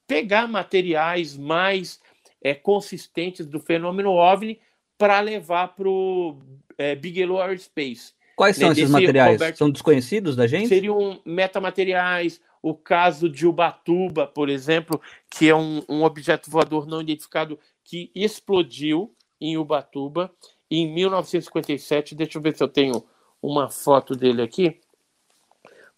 pegar 0.06 0.46
materiais 0.46 1.34
mais 1.36 1.98
é, 2.42 2.54
consistentes 2.54 3.46
do 3.46 3.58
fenômeno 3.58 4.10
OVNI 4.10 4.60
para 4.98 5.18
levar 5.20 5.68
para 5.68 5.88
o 5.88 6.36
é, 6.76 6.94
Bigelow 6.94 7.40
Aerospace. 7.40 8.12
Quais 8.36 8.56
são 8.56 8.68
né, 8.68 8.72
esses 8.72 8.90
materiais? 8.90 9.32
Roberto, 9.32 9.56
são 9.56 9.70
desconhecidos 9.70 10.36
da 10.36 10.46
gente? 10.46 10.68
Seriam 10.68 11.20
metamateriais, 11.24 12.38
o 12.68 12.74
caso 12.74 13.28
de 13.28 13.46
Ubatuba, 13.46 14.26
por 14.26 14.48
exemplo, 14.48 15.00
que 15.30 15.48
é 15.48 15.54
um, 15.54 15.84
um 15.88 16.02
objeto 16.02 16.50
voador 16.50 16.84
não 16.84 17.00
identificado 17.00 17.60
que 17.84 18.10
explodiu 18.12 19.14
em 19.40 19.56
Ubatuba 19.56 20.34
em 20.68 20.92
1957. 20.92 22.16
Deixa 22.16 22.38
eu 22.38 22.42
ver 22.42 22.56
se 22.56 22.64
eu 22.64 22.66
tenho 22.66 23.06
uma 23.40 23.70
foto 23.70 24.16
dele 24.16 24.42
aqui 24.42 24.80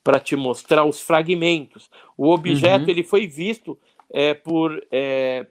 para 0.05 0.21
te 0.21 0.37
mostrar 0.37 0.85
os 0.85 1.01
fragmentos. 1.01 1.89
O 2.19 2.29
objeto 2.29 2.85
uhum. 2.85 2.91
ele 2.91 3.03
foi 3.03 3.27
visto 3.27 3.79
é, 4.11 4.35
por 4.35 4.87
é, 4.93 5.47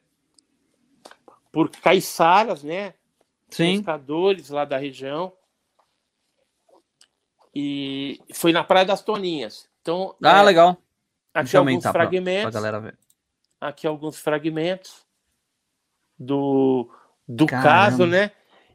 por 1.52 1.72
caiçaras, 1.72 2.62
né? 2.62 2.94
Sim. 3.50 3.78
Pescadores 3.78 4.52
lá 4.52 4.66
da 4.66 4.78
região. 4.78 5.34
E 7.56 8.22
foi 8.36 8.52
na 8.52 8.64
Praia 8.64 8.86
das 8.86 9.02
Toninhas. 9.02 9.68
Então, 9.82 10.14
ah, 10.22 10.42
é, 10.42 10.44
legal. 10.44 10.78
Aqui 11.42 11.58
alguns 11.58 11.84
fragmentos. 11.84 12.42
Pra, 12.42 12.52
pra 12.52 12.60
galera 12.60 12.80
ver. 12.80 12.98
Aqui 13.60 13.88
alguns 13.88 14.20
fragmentos 14.20 15.06
do, 16.18 16.90
do 17.28 17.46
caso, 17.46 18.06
né? 18.06 18.32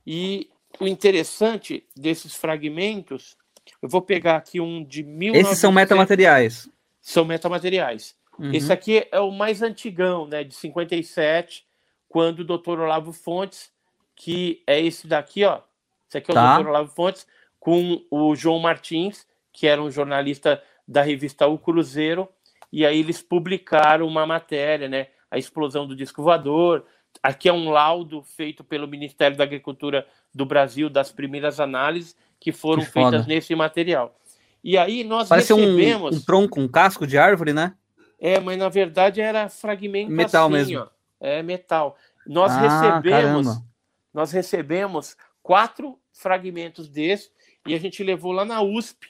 E 0.07 0.51
o 0.81 0.87
interessante 0.87 1.87
desses 1.97 2.35
fragmentos, 2.35 3.37
eu 3.81 3.89
vou 3.89 4.03
pegar 4.03 4.37
aqui 4.37 4.61
um 4.61 4.85
de 4.85 5.03
mil. 5.03 5.35
Esses 5.35 5.59
são 5.59 5.73
metamateriais. 5.73 6.69
São 7.01 7.25
metamateriais. 7.25 8.15
Uhum. 8.39 8.53
Esse 8.53 8.73
aqui 8.73 9.07
é 9.11 9.21
o 9.21 9.31
mais 9.31 9.63
antigão, 9.63 10.27
né, 10.27 10.43
de 10.43 10.55
57, 10.55 11.65
quando 12.09 12.41
o 12.41 12.45
doutor 12.45 12.81
Olavo 12.81 13.13
Fontes, 13.13 13.71
que 14.15 14.63
é 14.67 14.81
esse 14.81 15.07
daqui, 15.07 15.45
ó. 15.45 15.61
Esse 16.09 16.19
aqui 16.19 16.31
é 16.31 16.35
tá. 16.35 16.43
o 16.43 16.55
doutor 16.57 16.71
Olavo 16.71 16.91
Fontes, 16.91 17.27
com 17.61 18.05
o 18.11 18.35
João 18.35 18.59
Martins, 18.59 19.27
que 19.53 19.67
era 19.67 19.83
um 19.83 19.91
jornalista 19.91 20.63
da 20.87 21.03
revista 21.03 21.47
O 21.47 21.59
Cruzeiro, 21.59 22.29
e 22.73 22.87
aí 22.87 22.99
eles 22.99 23.21
publicaram 23.21 24.07
uma 24.07 24.27
matéria, 24.27 24.89
né? 24.89 25.09
A 25.31 25.39
explosão 25.39 25.87
do 25.87 25.95
disco 25.95 26.23
voador. 26.23 26.85
Aqui 27.23 27.49
é 27.49 27.53
um 27.53 27.71
laudo 27.71 28.23
feito 28.23 28.65
pelo 28.65 28.89
Ministério 28.89 29.37
da 29.37 29.45
Agricultura 29.45 30.07
do 30.35 30.47
Brasil 30.47 30.89
das 30.89 31.13
primeiras 31.13 31.61
análises 31.61 32.17
que 32.41 32.51
foram 32.51 32.83
que 32.83 32.91
feitas 32.91 33.27
nesse 33.27 33.55
material. 33.55 34.19
E 34.65 34.79
aí 34.79 35.05
nós 35.05 35.29
Parece 35.29 35.53
recebemos... 35.53 36.17
um, 36.17 36.19
um 36.19 36.23
tronco, 36.23 36.61
um 36.61 36.69
casco 36.69 37.07
de 37.07 37.19
árvore, 37.19 37.53
né? 37.53 37.75
É, 38.19 38.41
mas 38.41 38.57
na 38.57 38.69
verdade 38.69 39.21
era 39.21 39.49
fragmento 39.49 40.11
metal 40.11 40.47
assim, 40.47 40.53
mesmo. 40.55 40.79
Ó. 40.81 40.87
É 41.21 41.43
metal. 41.43 41.97
Nós 42.27 42.53
ah, 42.53 42.61
recebemos, 42.61 43.47
caramba. 43.47 43.67
nós 44.15 44.33
recebemos 44.33 45.17
quatro 45.43 45.99
fragmentos 46.13 46.89
desses 46.89 47.31
e 47.67 47.75
a 47.75 47.79
gente 47.79 48.03
levou 48.03 48.33
lá 48.33 48.45
na 48.45 48.63
USP, 48.63 49.09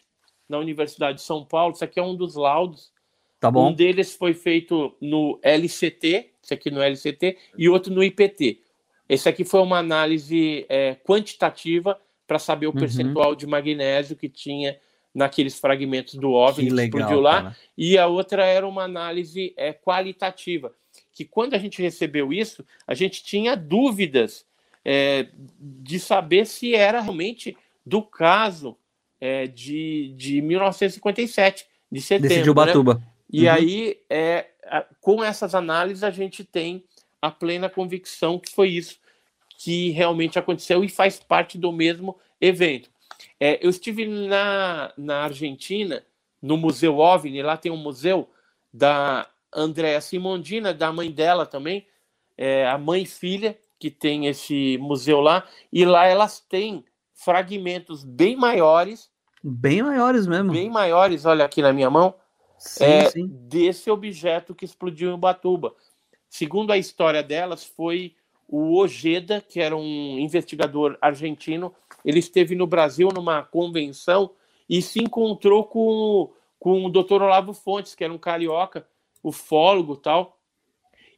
na 0.48 0.58
Universidade 0.58 1.18
de 1.18 1.24
São 1.24 1.44
Paulo. 1.44 1.74
Isso 1.74 1.84
aqui 1.84 2.00
é 2.00 2.02
um 2.02 2.16
dos 2.16 2.34
laudos. 2.34 2.91
Tá 3.42 3.50
bom. 3.50 3.70
Um 3.70 3.72
deles 3.72 4.14
foi 4.14 4.34
feito 4.34 4.94
no 5.00 5.36
LCT, 5.42 6.30
esse 6.40 6.54
aqui 6.54 6.70
no 6.70 6.80
LCT, 6.80 7.36
e 7.58 7.68
outro 7.68 7.92
no 7.92 8.00
IPT. 8.00 8.60
Esse 9.08 9.28
aqui 9.28 9.44
foi 9.44 9.60
uma 9.60 9.78
análise 9.78 10.64
é, 10.68 10.94
quantitativa 10.94 12.00
para 12.24 12.38
saber 12.38 12.68
o 12.68 12.70
uhum. 12.70 12.76
percentual 12.76 13.34
de 13.34 13.44
magnésio 13.44 14.14
que 14.14 14.28
tinha 14.28 14.78
naqueles 15.12 15.58
fragmentos 15.58 16.14
do 16.14 16.30
OVNI 16.30 16.68
que, 16.68 16.72
legal, 16.72 17.00
explodiu 17.00 17.20
lá, 17.20 17.42
cara. 17.42 17.56
e 17.76 17.98
a 17.98 18.06
outra 18.06 18.46
era 18.46 18.64
uma 18.64 18.84
análise 18.84 19.52
é, 19.56 19.72
qualitativa, 19.72 20.72
que 21.12 21.24
quando 21.24 21.54
a 21.54 21.58
gente 21.58 21.82
recebeu 21.82 22.32
isso, 22.32 22.64
a 22.86 22.94
gente 22.94 23.24
tinha 23.24 23.56
dúvidas 23.56 24.46
é, 24.84 25.26
de 25.58 25.98
saber 25.98 26.46
se 26.46 26.76
era 26.76 27.00
realmente 27.00 27.56
do 27.84 28.02
caso 28.02 28.76
é, 29.20 29.48
de, 29.48 30.14
de 30.16 30.40
1957, 30.40 31.66
de 31.90 32.00
setembro. 32.00 32.28
Desse 32.28 32.42
de 32.44 32.50
Ubatuba. 32.50 32.94
Né? 32.94 33.11
E 33.32 33.46
uhum. 33.46 33.52
aí, 33.52 34.00
é, 34.10 34.46
com 35.00 35.24
essas 35.24 35.54
análises, 35.54 36.04
a 36.04 36.10
gente 36.10 36.44
tem 36.44 36.84
a 37.20 37.30
plena 37.30 37.70
convicção 37.70 38.38
que 38.38 38.52
foi 38.52 38.68
isso 38.68 39.00
que 39.58 39.90
realmente 39.90 40.38
aconteceu 40.38 40.82
e 40.82 40.88
faz 40.88 41.20
parte 41.20 41.56
do 41.56 41.70
mesmo 41.70 42.18
evento. 42.40 42.90
É, 43.38 43.64
eu 43.64 43.70
estive 43.70 44.06
na, 44.06 44.92
na 44.96 45.22
Argentina, 45.22 46.04
no 46.40 46.56
Museu 46.56 46.98
OVNI, 46.98 47.42
lá 47.42 47.56
tem 47.56 47.70
um 47.70 47.76
museu 47.76 48.28
da 48.74 49.28
Andréa 49.54 50.00
Simondina, 50.00 50.74
da 50.74 50.92
mãe 50.92 51.12
dela 51.12 51.46
também, 51.46 51.86
é, 52.36 52.66
a 52.66 52.76
mãe 52.76 53.02
e 53.02 53.06
filha, 53.06 53.56
que 53.78 53.88
tem 53.88 54.26
esse 54.26 54.76
museu 54.78 55.20
lá, 55.20 55.46
e 55.72 55.84
lá 55.84 56.06
elas 56.06 56.40
têm 56.40 56.84
fragmentos 57.14 58.02
bem 58.02 58.34
maiores. 58.34 59.10
Bem 59.42 59.82
maiores 59.82 60.26
mesmo. 60.26 60.52
Bem 60.52 60.70
maiores, 60.70 61.24
olha 61.24 61.44
aqui 61.44 61.62
na 61.62 61.72
minha 61.72 61.90
mão, 61.90 62.14
sim, 62.62 62.84
é, 62.84 63.10
sim. 63.10 63.26
desse 63.28 63.90
objeto 63.90 64.54
que 64.54 64.64
explodiu 64.64 65.10
em 65.10 65.14
Ubatuba. 65.14 65.74
Segundo 66.28 66.70
a 66.70 66.78
história 66.78 67.22
delas, 67.22 67.64
foi 67.64 68.14
o 68.48 68.78
Ojeda, 68.78 69.40
que 69.40 69.60
era 69.60 69.76
um 69.76 70.18
investigador 70.18 70.96
argentino, 71.00 71.74
ele 72.04 72.18
esteve 72.18 72.54
no 72.54 72.66
Brasil 72.66 73.08
numa 73.12 73.42
convenção 73.42 74.30
e 74.68 74.80
se 74.80 75.02
encontrou 75.02 75.64
com, 75.64 76.32
com 76.58 76.84
o 76.84 76.90
Dr. 76.90 77.22
Olavo 77.22 77.52
Fontes, 77.52 77.94
que 77.94 78.04
era 78.04 78.12
um 78.12 78.18
carioca, 78.18 78.86
ufólogo 79.22 79.96
tal, 79.96 80.38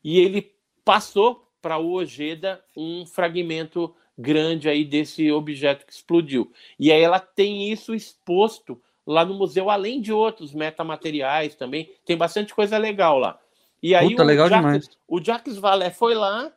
e 0.03 0.19
ele 0.19 0.53
passou 0.85 1.49
para 1.61 1.79
o 1.79 1.93
Ojeda 1.93 2.63
um 2.77 3.07
fragmento 3.07 3.95
grande 4.17 4.69
aí 4.69 4.85
desse 4.85 5.31
objeto 5.31 5.87
que 5.87 5.93
explodiu. 5.93 6.53
E 6.79 6.93
aí 6.93 7.03
ela 7.03 7.19
tem 7.19 7.71
isso 7.71 7.95
exposto 7.95 8.81
lá 9.07 9.25
no 9.25 9.35
museu, 9.35 9.71
além 9.71 10.01
de 10.01 10.13
outros 10.13 10.53
metamateriais 10.55 11.55
também. 11.55 11.91
Tem 12.05 12.17
bastante 12.17 12.55
coisa 12.55 12.79
legal 12.79 13.19
lá. 13.19 13.39
E 13.83 13.95
aí 13.95 14.11
Puta, 14.11 14.23
o, 14.23 14.27
legal 14.27 14.49
Jacques, 14.49 14.65
demais. 14.67 14.99
o 15.07 15.23
Jacques 15.23 15.57
Vallée 15.59 15.91
foi 15.91 16.15
lá, 16.15 16.51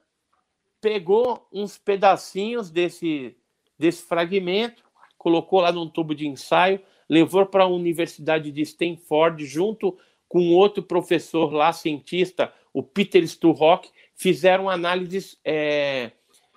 pegou 0.79 1.45
uns 1.51 1.77
pedacinhos 1.77 2.69
desse, 2.69 3.35
desse 3.77 4.03
fragmento, 4.03 4.83
colocou 5.17 5.59
lá 5.59 5.71
num 5.71 5.89
tubo 5.89 6.15
de 6.15 6.25
ensaio, 6.27 6.79
levou 7.09 7.45
para 7.45 7.63
a 7.63 7.67
Universidade 7.67 8.51
de 8.51 8.61
Stanford, 8.61 9.45
junto 9.45 9.97
com 10.29 10.53
outro 10.53 10.83
professor 10.83 11.51
lá, 11.51 11.73
cientista, 11.73 12.53
o 12.73 12.83
Peter 12.83 13.25
Sturrock, 13.27 13.89
fizeram 14.15 14.69
análises 14.69 15.37
é, 15.43 16.11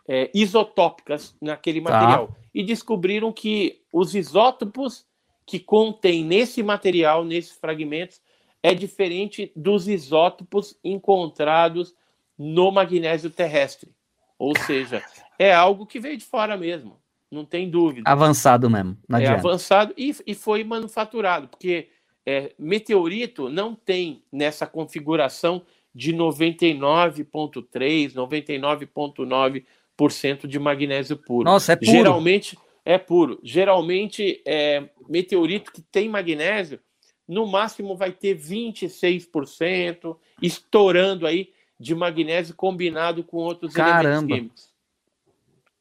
é, 0.09 0.31
isotópicas 0.35 1.37
naquele 1.41 1.81
Tá. 1.81 1.91
material 1.91 2.37
e 2.55 2.63
descobriram 2.63 3.33
que 3.33 3.81
os 3.93 4.15
isótopos 4.15 5.07
que 5.51 5.59
contém 5.59 6.25
nesse 6.25 6.63
material, 6.63 7.25
nesses 7.25 7.51
fragmentos, 7.51 8.23
é 8.63 8.73
diferente 8.73 9.51
dos 9.57 9.89
isótopos 9.89 10.79
encontrados 10.85 11.93
no 12.39 12.71
magnésio 12.71 13.31
terrestre. 13.31 13.91
Ou 14.39 14.57
seja, 14.57 15.03
é 15.37 15.53
algo 15.53 15.87
que 15.87 15.99
veio 15.99 16.17
de 16.17 16.25
fora 16.25 16.57
mesmo, 16.57 17.01
não 17.29 17.45
tem 17.45 17.69
dúvida 17.69 18.09
Avançado 18.09 18.71
mesmo. 18.71 18.97
Não 19.09 19.19
é 19.19 19.27
avançado 19.27 19.93
e, 19.97 20.15
e 20.25 20.37
foi 20.37 20.63
manufaturado, 20.63 21.49
porque 21.49 21.89
é, 22.25 22.53
meteorito 22.57 23.49
não 23.49 23.75
tem 23.75 24.23
nessa 24.31 24.69
configuração 24.69 25.63
de 25.93 26.15
99,3%, 26.15 28.15
99,9% 28.15 30.47
de 30.47 30.61
magnésio 30.61 31.17
puro. 31.17 31.51
Nossa, 31.51 31.73
é 31.73 31.77
puro. 31.77 31.91
Geralmente 31.91 32.57
é 32.85 32.99
puro. 32.99 33.39
Geralmente, 33.43 34.43
é, 34.47 34.89
meteorito 35.09 35.73
que 35.73 35.83
tem 35.83 36.09
magnésio, 36.09 36.81
no 37.27 37.47
máximo 37.47 37.97
vai 37.97 38.11
ter 38.11 38.37
26%, 38.37 40.17
estourando 40.43 41.27
aí 41.27 41.53
de 41.79 41.95
magnésio 41.95 42.55
combinado 42.55 43.23
com 43.25 43.39
outros 43.39 43.73
Caramba. 43.73 44.09
elementos 44.09 44.27
químicos. 44.27 44.71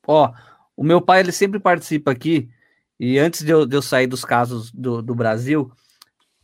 Ó, 0.08 0.32
o 0.78 0.84
meu 0.84 1.02
pai 1.02 1.20
ele 1.20 1.32
sempre 1.32 1.60
participa 1.60 2.12
aqui 2.12 2.50
e 3.00 3.18
antes 3.18 3.44
de 3.44 3.52
eu, 3.52 3.66
de 3.66 3.76
eu 3.76 3.82
sair 3.82 4.08
dos 4.08 4.26
casos 4.26 4.72
do, 4.72 5.02
do 5.02 5.16
Brasil, 5.16 5.72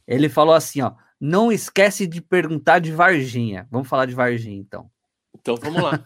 ele 0.07 0.29
falou 0.29 0.53
assim, 0.53 0.81
ó, 0.81 0.93
não 1.19 1.51
esquece 1.51 2.07
de 2.07 2.21
perguntar 2.21 2.79
de 2.79 2.91
Varginha. 2.91 3.67
Vamos 3.69 3.87
falar 3.87 4.05
de 4.05 4.13
Varginha, 4.13 4.57
então. 4.57 4.89
Então 5.39 5.55
vamos 5.55 5.81
lá. 5.81 6.03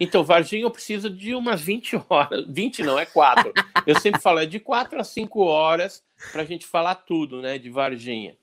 Então, 0.00 0.24
Varginha, 0.24 0.62
eu 0.62 0.70
preciso 0.70 1.08
de 1.08 1.32
umas 1.32 1.60
20 1.60 2.02
horas. 2.08 2.44
20 2.48 2.82
não, 2.82 2.98
é 2.98 3.06
4. 3.06 3.52
Eu 3.86 4.00
sempre 4.00 4.20
falo, 4.20 4.40
é 4.40 4.46
de 4.46 4.58
4 4.58 5.00
a 5.00 5.04
5 5.04 5.40
horas 5.40 6.02
para 6.32 6.42
a 6.42 6.44
gente 6.44 6.66
falar 6.66 6.96
tudo, 6.96 7.40
né, 7.40 7.56
de 7.56 7.70
Varginha. 7.70 8.36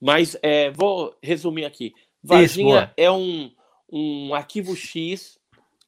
Mas 0.00 0.36
é, 0.42 0.70
vou 0.70 1.16
resumir 1.22 1.64
aqui. 1.64 1.94
Varginha 2.22 2.86
boa. 2.86 2.94
é 2.96 3.08
um, 3.08 3.52
um 3.88 4.34
arquivo 4.34 4.74
X 4.74 5.38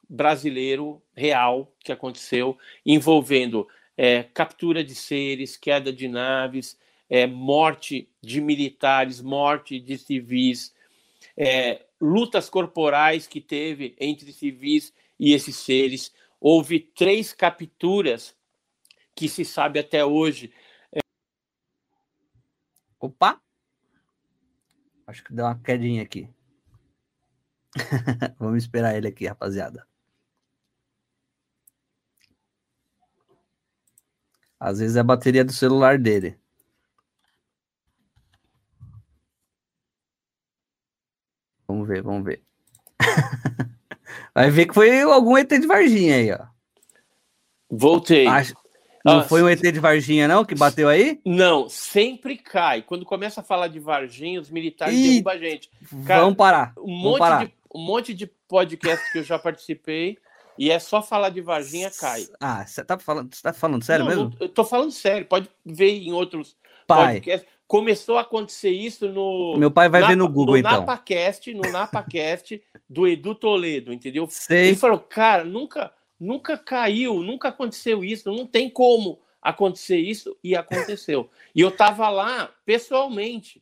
brasileiro 0.09 1.01
real 1.13 1.69
que 1.83 1.91
aconteceu, 1.91 2.57
envolvendo 2.85 3.67
é, 3.97 4.23
captura 4.23 4.83
de 4.83 4.95
seres, 4.95 5.57
queda 5.57 5.91
de 5.91 6.07
naves, 6.07 6.79
é, 7.09 7.27
morte 7.27 8.07
de 8.21 8.39
militares, 8.39 9.21
morte 9.21 9.79
de 9.79 9.97
civis, 9.97 10.73
é, 11.35 11.81
lutas 11.99 12.49
corporais 12.49 13.27
que 13.27 13.41
teve 13.41 13.95
entre 13.99 14.31
civis 14.31 14.93
e 15.19 15.33
esses 15.33 15.55
seres. 15.55 16.13
Houve 16.39 16.79
três 16.79 17.33
capturas 17.33 18.35
que 19.15 19.27
se 19.27 19.43
sabe 19.43 19.79
até 19.79 20.05
hoje. 20.05 20.53
Opa! 22.99 23.41
Acho 25.07 25.23
que 25.23 25.33
deu 25.33 25.45
uma 25.45 25.59
quedinha 25.59 26.03
aqui. 26.03 26.29
Vamos 28.37 28.63
esperar 28.63 28.95
ele 28.95 29.07
aqui, 29.07 29.25
rapaziada. 29.25 29.87
Às 34.59 34.79
vezes 34.79 34.97
é 34.97 34.99
a 34.99 35.03
bateria 35.03 35.45
do 35.45 35.53
celular 35.53 35.97
dele. 35.97 36.37
Ver, 41.89 42.01
vamos 42.03 42.23
ver. 42.23 42.41
Vai 44.33 44.49
ver 44.49 44.65
que 44.67 44.73
foi 44.73 45.01
algum 45.01 45.37
ET 45.37 45.49
de 45.49 45.67
Varginha 45.67 46.15
aí, 46.15 46.31
ó. 46.31 46.45
Voltei. 47.69 48.27
Acho- 48.27 48.53
Não 49.05 49.19
Ah, 49.19 49.23
foi 49.23 49.41
um 49.41 49.49
ET 49.49 49.61
de 49.61 49.79
Varginha, 49.79 50.27
não, 50.27 50.43
que 50.43 50.53
bateu 50.55 50.87
aí? 50.89 51.21
Não, 51.25 51.69
sempre 51.69 52.37
cai. 52.37 52.81
Quando 52.81 53.05
começa 53.05 53.41
a 53.41 53.43
falar 53.43 53.67
de 53.67 53.79
Varginha, 53.79 54.41
os 54.41 54.49
militares 54.49 54.93
Ih, 54.95 55.09
derrubam 55.21 55.33
a 55.33 55.37
gente. 55.37 55.69
Cara, 56.05 56.21
Vamos 56.21 56.35
parar. 56.37 56.73
Um 56.77 56.81
Vamos 56.85 57.01
monte, 57.03 57.19
parar. 57.19 57.45
de, 57.45 57.53
um 57.73 57.79
monte 57.85 58.13
de 58.13 58.27
podcast 58.47 59.11
que 59.11 59.19
eu 59.19 59.23
já 59.23 59.39
participei 59.39 60.17
e 60.57 60.69
é 60.69 60.79
só 60.79 61.01
falar 61.01 61.29
de 61.29 61.39
Varginha, 61.41 61.89
cai. 61.97 62.25
Ah, 62.41 62.65
você 62.65 62.83
tá 62.83 62.97
falando, 62.99 63.33
você 63.33 63.41
tá 63.41 63.53
falando 63.53 63.83
sério 63.85 64.05
Não, 64.05 64.09
mesmo? 64.11 64.33
eu 64.39 64.49
tô 64.49 64.63
falando 64.65 64.91
sério, 64.91 65.25
pode 65.25 65.49
ver 65.65 65.91
em 65.91 66.11
outros 66.11 66.57
Pai, 66.85 67.13
podcasts. 67.15 67.49
Começou 67.69 68.17
a 68.17 68.21
acontecer 68.21 68.71
isso 68.71 69.07
no. 69.09 69.55
meu 69.55 69.69
pai 69.69 69.87
vai 69.87 70.01
ver 70.03 70.15
no 70.15 70.27
Google, 70.27 70.55
no 70.55 70.57
então. 70.57 70.71
NapaCast, 70.79 71.53
no 71.53 71.61
NapaCast 71.71 72.59
do 72.89 73.07
Edu 73.07 73.35
Toledo, 73.35 73.93
entendeu? 73.93 74.25
Sei. 74.27 74.69
Ele 74.69 74.75
falou, 74.75 74.97
cara, 74.97 75.43
nunca, 75.43 75.93
nunca 76.19 76.57
caiu, 76.57 77.21
nunca 77.21 77.49
aconteceu 77.49 78.03
isso, 78.03 78.31
não 78.31 78.47
tem 78.47 78.71
como 78.71 79.19
acontecer 79.39 79.97
isso, 79.97 80.35
e 80.43 80.55
aconteceu. 80.55 81.29
E 81.53 81.61
eu 81.61 81.69
tava 81.69 82.09
lá 82.09 82.49
pessoalmente, 82.65 83.61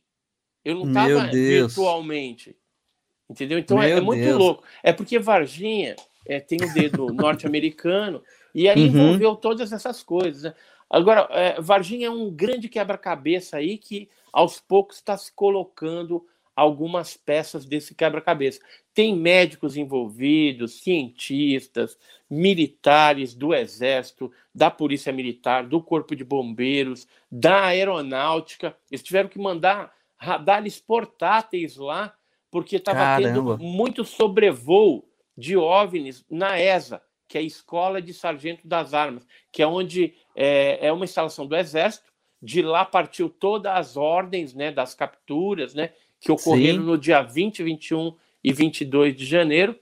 eu 0.64 0.76
não 0.76 0.90
tava 0.90 1.26
virtualmente, 1.26 2.56
entendeu? 3.28 3.58
Então 3.58 3.82
é, 3.82 3.90
é 3.90 4.00
muito 4.00 4.22
Deus. 4.24 4.38
louco. 4.38 4.64
É 4.82 4.90
porque 4.90 5.18
Varginha 5.18 5.96
é, 6.26 6.40
tem 6.40 6.58
o 6.64 6.72
dedo 6.72 7.08
norte-americano, 7.12 8.22
e 8.54 8.70
aí 8.70 8.80
Uhum. 8.80 8.86
envolveu 8.86 9.36
todas 9.36 9.70
essas 9.70 10.02
coisas, 10.02 10.44
né? 10.44 10.54
Agora, 10.90 11.28
é, 11.30 11.60
Varginha 11.60 12.06
é 12.06 12.10
um 12.10 12.30
grande 12.30 12.68
quebra-cabeça 12.68 13.58
aí 13.58 13.76
que 13.76 14.08
aos 14.32 14.58
poucos 14.58 14.96
está 14.96 15.16
se 15.16 15.32
colocando 15.32 16.24
algumas 16.56 17.16
peças 17.16 17.64
desse 17.64 17.94
quebra-cabeça. 17.94 18.60
Tem 18.92 19.14
médicos 19.14 19.76
envolvidos, 19.76 20.80
cientistas, 20.80 21.96
militares 22.28 23.32
do 23.32 23.54
Exército, 23.54 24.32
da 24.52 24.68
Polícia 24.68 25.12
Militar, 25.12 25.66
do 25.66 25.80
Corpo 25.80 26.16
de 26.16 26.24
Bombeiros, 26.24 27.06
da 27.30 27.66
Aeronáutica. 27.66 28.76
Eles 28.90 29.04
tiveram 29.04 29.28
que 29.28 29.38
mandar 29.38 29.92
radares 30.16 30.80
portáteis 30.80 31.76
lá, 31.76 32.12
porque 32.50 32.76
estava 32.76 33.22
tendo 33.22 33.56
muito 33.58 34.04
sobrevoo 34.04 35.08
de 35.36 35.56
OVNIs 35.56 36.24
na 36.28 36.60
ESA, 36.60 37.00
que 37.28 37.36
é 37.36 37.42
a 37.42 37.44
Escola 37.44 38.00
de 38.00 38.14
Sargento 38.14 38.66
das 38.66 38.94
Armas, 38.94 39.26
que 39.52 39.62
é 39.62 39.66
onde 39.66 40.14
é, 40.34 40.86
é 40.86 40.92
uma 40.92 41.04
instalação 41.04 41.46
do 41.46 41.54
Exército. 41.54 42.10
De 42.40 42.62
lá 42.62 42.84
partiu 42.84 43.28
todas 43.28 43.72
as 43.72 43.96
ordens 43.96 44.54
né, 44.54 44.72
das 44.72 44.94
capturas, 44.94 45.74
né, 45.74 45.90
que 46.20 46.32
ocorreram 46.32 46.80
Sim. 46.80 46.86
no 46.86 46.96
dia 46.96 47.20
20, 47.20 47.62
21 47.62 48.14
e 48.42 48.52
22 48.52 49.14
de 49.14 49.26
janeiro. 49.26 49.78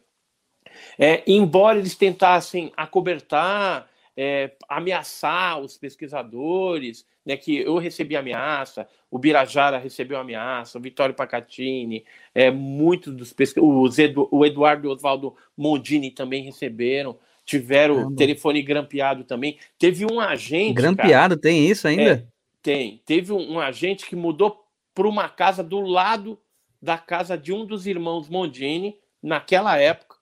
É, 0.98 1.22
embora 1.26 1.78
eles 1.78 1.94
tentassem 1.94 2.72
acobertar, 2.76 3.88
é, 4.16 4.52
ameaçar 4.68 5.60
os 5.60 5.76
pesquisadores, 5.76 7.06
né, 7.24 7.36
que 7.36 7.58
eu 7.58 7.76
recebi 7.76 8.16
ameaça, 8.16 8.88
o 9.10 9.18
Birajara 9.18 9.78
recebeu 9.78 10.18
ameaça, 10.18 10.78
o 10.78 10.80
Vitório 10.80 11.14
Pacatini, 11.14 12.04
é, 12.34 12.50
muitos 12.50 13.14
dos 13.14 13.32
pesquisadores, 13.32 13.98
Edu, 13.98 14.28
o 14.30 14.44
Eduardo 14.44 14.90
Oswaldo 14.90 15.34
Mondini 15.56 16.10
também 16.10 16.42
receberam, 16.42 17.18
tiveram 17.46 17.94
Caramba. 17.94 18.16
telefone 18.16 18.60
grampeado 18.60 19.24
também. 19.24 19.58
Teve 19.78 20.04
um 20.04 20.20
agente. 20.20 20.74
cara, 20.74 20.94
Grampeado, 20.94 21.36
tem 21.36 21.66
isso 21.66 21.88
ainda? 21.88 22.02
é, 22.02 22.26
tem. 22.60 23.00
Teve 23.06 23.32
um, 23.32 23.52
um 23.52 23.60
agente 23.60 24.04
que 24.04 24.16
mudou 24.16 24.66
para 24.92 25.08
uma 25.08 25.28
casa 25.28 25.62
do 25.62 25.80
lado 25.80 26.38
da 26.82 26.98
casa 26.98 27.38
de 27.38 27.52
um 27.52 27.64
dos 27.64 27.86
irmãos 27.86 28.28
Mondini, 28.28 28.98
naquela 29.22 29.78
época. 29.78 30.16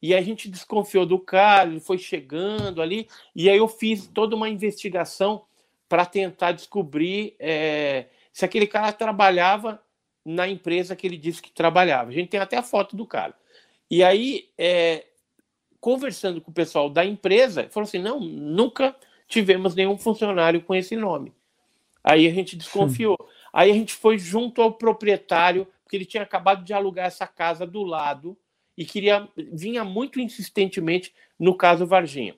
E 0.00 0.14
a 0.14 0.20
gente 0.20 0.48
desconfiou 0.48 1.06
do 1.06 1.18
cara, 1.18 1.70
ele 1.70 1.78
foi 1.78 1.96
chegando 1.96 2.82
ali, 2.82 3.06
e 3.36 3.48
aí 3.48 3.58
eu 3.58 3.68
fiz 3.68 4.08
toda 4.08 4.34
uma 4.34 4.48
investigação 4.48 5.44
para 5.88 6.04
tentar 6.04 6.52
descobrir 6.52 7.36
é, 7.38 8.06
se 8.32 8.44
aquele 8.44 8.66
cara 8.66 8.92
trabalhava 8.92 9.80
na 10.24 10.48
empresa 10.48 10.96
que 10.96 11.06
ele 11.06 11.16
disse 11.16 11.42
que 11.42 11.52
trabalhava. 11.52 12.10
A 12.10 12.12
gente 12.12 12.30
tem 12.30 12.40
até 12.40 12.56
a 12.56 12.62
foto 12.62 12.96
do 12.96 13.06
cara. 13.06 13.34
E 13.90 14.02
aí, 14.02 14.48
é, 14.56 15.04
conversando 15.82 16.40
com 16.40 16.52
o 16.52 16.54
pessoal 16.54 16.88
da 16.88 17.04
empresa, 17.04 17.68
falou 17.68 17.86
assim: 17.86 17.98
não, 17.98 18.20
nunca 18.20 18.94
tivemos 19.26 19.74
nenhum 19.74 19.98
funcionário 19.98 20.62
com 20.62 20.74
esse 20.74 20.96
nome. 20.96 21.34
Aí 22.04 22.26
a 22.26 22.30
gente 22.32 22.56
desconfiou. 22.56 23.18
Aí 23.52 23.70
a 23.70 23.74
gente 23.74 23.92
foi 23.92 24.16
junto 24.16 24.62
ao 24.62 24.72
proprietário, 24.72 25.66
porque 25.82 25.96
ele 25.96 26.06
tinha 26.06 26.22
acabado 26.22 26.64
de 26.64 26.72
alugar 26.72 27.06
essa 27.06 27.26
casa 27.26 27.66
do 27.66 27.82
lado 27.82 28.38
e 28.78 28.84
queria 28.84 29.28
vinha 29.36 29.84
muito 29.84 30.20
insistentemente 30.20 31.12
no 31.38 31.54
caso 31.54 31.86
Varginha. 31.86 32.34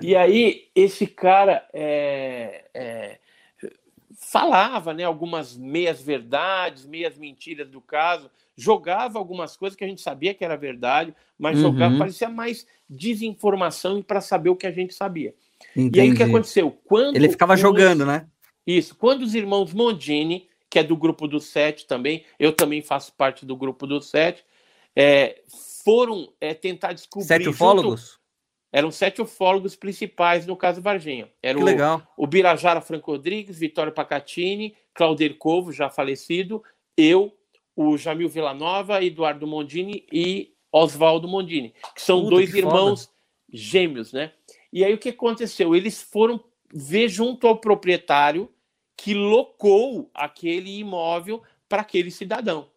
E 0.00 0.16
aí 0.16 0.70
esse 0.74 1.06
cara 1.06 1.68
é, 1.72 2.64
é, 2.72 3.18
falava, 4.16 4.94
né, 4.94 5.04
algumas 5.04 5.56
meias 5.56 6.00
verdades, 6.00 6.86
meias 6.86 7.18
mentiras 7.18 7.68
do 7.68 7.80
caso, 7.80 8.30
jogava 8.56 9.18
algumas 9.18 9.56
coisas 9.56 9.76
que 9.76 9.84
a 9.84 9.88
gente 9.88 10.00
sabia 10.00 10.32
que 10.32 10.44
era 10.44 10.56
verdade, 10.56 11.14
mas 11.38 11.56
uhum. 11.56 11.72
jogava 11.72 11.98
parecia 11.98 12.28
mais 12.28 12.66
desinformação 12.88 14.02
para 14.02 14.20
saber 14.20 14.50
o 14.50 14.56
que 14.56 14.66
a 14.66 14.72
gente 14.72 14.94
sabia. 14.94 15.34
Entendi. 15.76 15.98
E 15.98 16.02
aí 16.02 16.10
o 16.10 16.16
que 16.16 16.22
aconteceu? 16.22 16.70
Quando 16.84 17.16
ele 17.16 17.28
ficava 17.28 17.54
os... 17.54 17.60
jogando, 17.60 18.06
né? 18.06 18.26
Isso. 18.66 18.94
Quando 18.96 19.22
os 19.22 19.34
irmãos 19.34 19.72
Mondini, 19.72 20.48
que 20.70 20.78
é 20.78 20.82
do 20.82 20.96
grupo 20.96 21.28
do 21.28 21.40
Sete 21.40 21.86
também, 21.86 22.24
eu 22.38 22.52
também 22.52 22.82
faço 22.82 23.12
parte 23.14 23.44
do 23.44 23.56
grupo 23.56 23.86
do 23.86 24.00
Sete, 24.00 24.44
é, 24.94 25.42
foram 25.84 26.32
é, 26.40 26.54
tentar 26.54 26.92
descobrir. 26.92 27.28
Sete 27.28 27.48
ufólogos? 27.48 28.00
Junto, 28.00 28.26
eram 28.72 28.90
sete 28.90 29.22
ufólogos 29.22 29.76
principais 29.76 30.46
no 30.46 30.56
caso 30.56 30.82
Varginha. 30.82 31.30
Era 31.42 31.56
que 31.56 31.62
o, 31.62 31.66
legal. 31.66 32.02
o 32.16 32.26
Birajara 32.26 32.80
Franco 32.80 33.12
Rodrigues, 33.12 33.58
Vitório 33.58 33.92
Pacatini, 33.92 34.76
Claudir 34.92 35.38
Covo, 35.38 35.72
já 35.72 35.88
falecido, 35.88 36.62
eu, 36.96 37.32
o 37.76 37.98
Jamil 37.98 38.28
Villanova, 38.28 39.04
Eduardo 39.04 39.46
Mondini 39.46 40.06
e 40.10 40.54
Oswaldo 40.72 41.28
Mondini, 41.28 41.74
que 41.94 42.02
são 42.02 42.22
Puta, 42.22 42.30
dois 42.30 42.50
que 42.50 42.58
irmãos 42.58 43.04
foda. 43.04 43.16
gêmeos, 43.52 44.12
né? 44.12 44.32
E 44.72 44.82
aí 44.82 44.92
o 44.94 44.98
que 44.98 45.10
aconteceu? 45.10 45.76
Eles 45.76 46.02
foram 46.02 46.42
ver 46.72 47.08
junto 47.08 47.46
ao 47.46 47.58
proprietário 47.58 48.50
que 48.96 49.14
locou 49.14 50.10
aquele 50.14 50.78
imóvel 50.78 51.42
para 51.68 51.82
aquele 51.82 52.10
cidadão. 52.10 52.68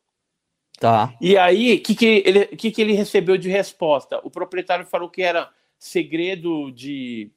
Tá. 0.80 1.14
E 1.20 1.38
aí, 1.38 1.76
o 1.76 1.82
que, 1.82 1.96
que, 1.96 2.24
ele, 2.26 2.46
que, 2.48 2.72
que 2.72 2.82
ele 2.82 2.94
recebeu 2.94 3.38
de 3.38 3.50
resposta? 3.50 4.20
O 4.24 4.30
proprietário 4.30 4.86
falou 4.86 5.10
que 5.10 5.22
era 5.22 5.50
segredo 5.78 6.72
de. 6.72 7.32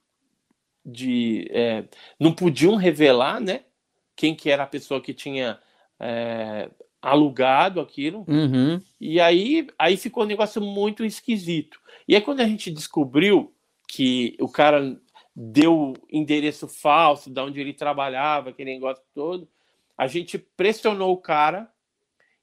de 0.84 1.48
é, 1.50 1.84
não 2.18 2.32
podiam 2.32 2.76
revelar, 2.76 3.40
né? 3.40 3.64
Quem 4.14 4.34
que 4.34 4.50
era 4.50 4.62
a 4.62 4.66
pessoa 4.66 5.00
que 5.00 5.12
tinha 5.12 5.58
é, 5.98 6.70
alugado 7.02 7.80
aquilo. 7.80 8.24
Uhum. 8.28 8.80
E 9.00 9.20
aí, 9.20 9.66
aí 9.76 9.96
ficou 9.96 10.22
um 10.22 10.26
negócio 10.26 10.62
muito 10.62 11.04
esquisito. 11.04 11.80
E 12.06 12.14
aí, 12.14 12.22
quando 12.22 12.40
a 12.40 12.46
gente 12.46 12.70
descobriu 12.70 13.52
que 13.88 14.36
o 14.40 14.48
cara 14.48 14.96
deu 15.34 15.94
endereço 16.10 16.68
falso 16.68 17.28
de 17.28 17.40
onde 17.40 17.60
ele 17.60 17.74
trabalhava, 17.74 18.50
aquele 18.50 18.72
negócio 18.72 19.02
todo, 19.12 19.48
a 19.98 20.06
gente 20.06 20.38
pressionou 20.38 21.12
o 21.12 21.18
cara 21.18 21.68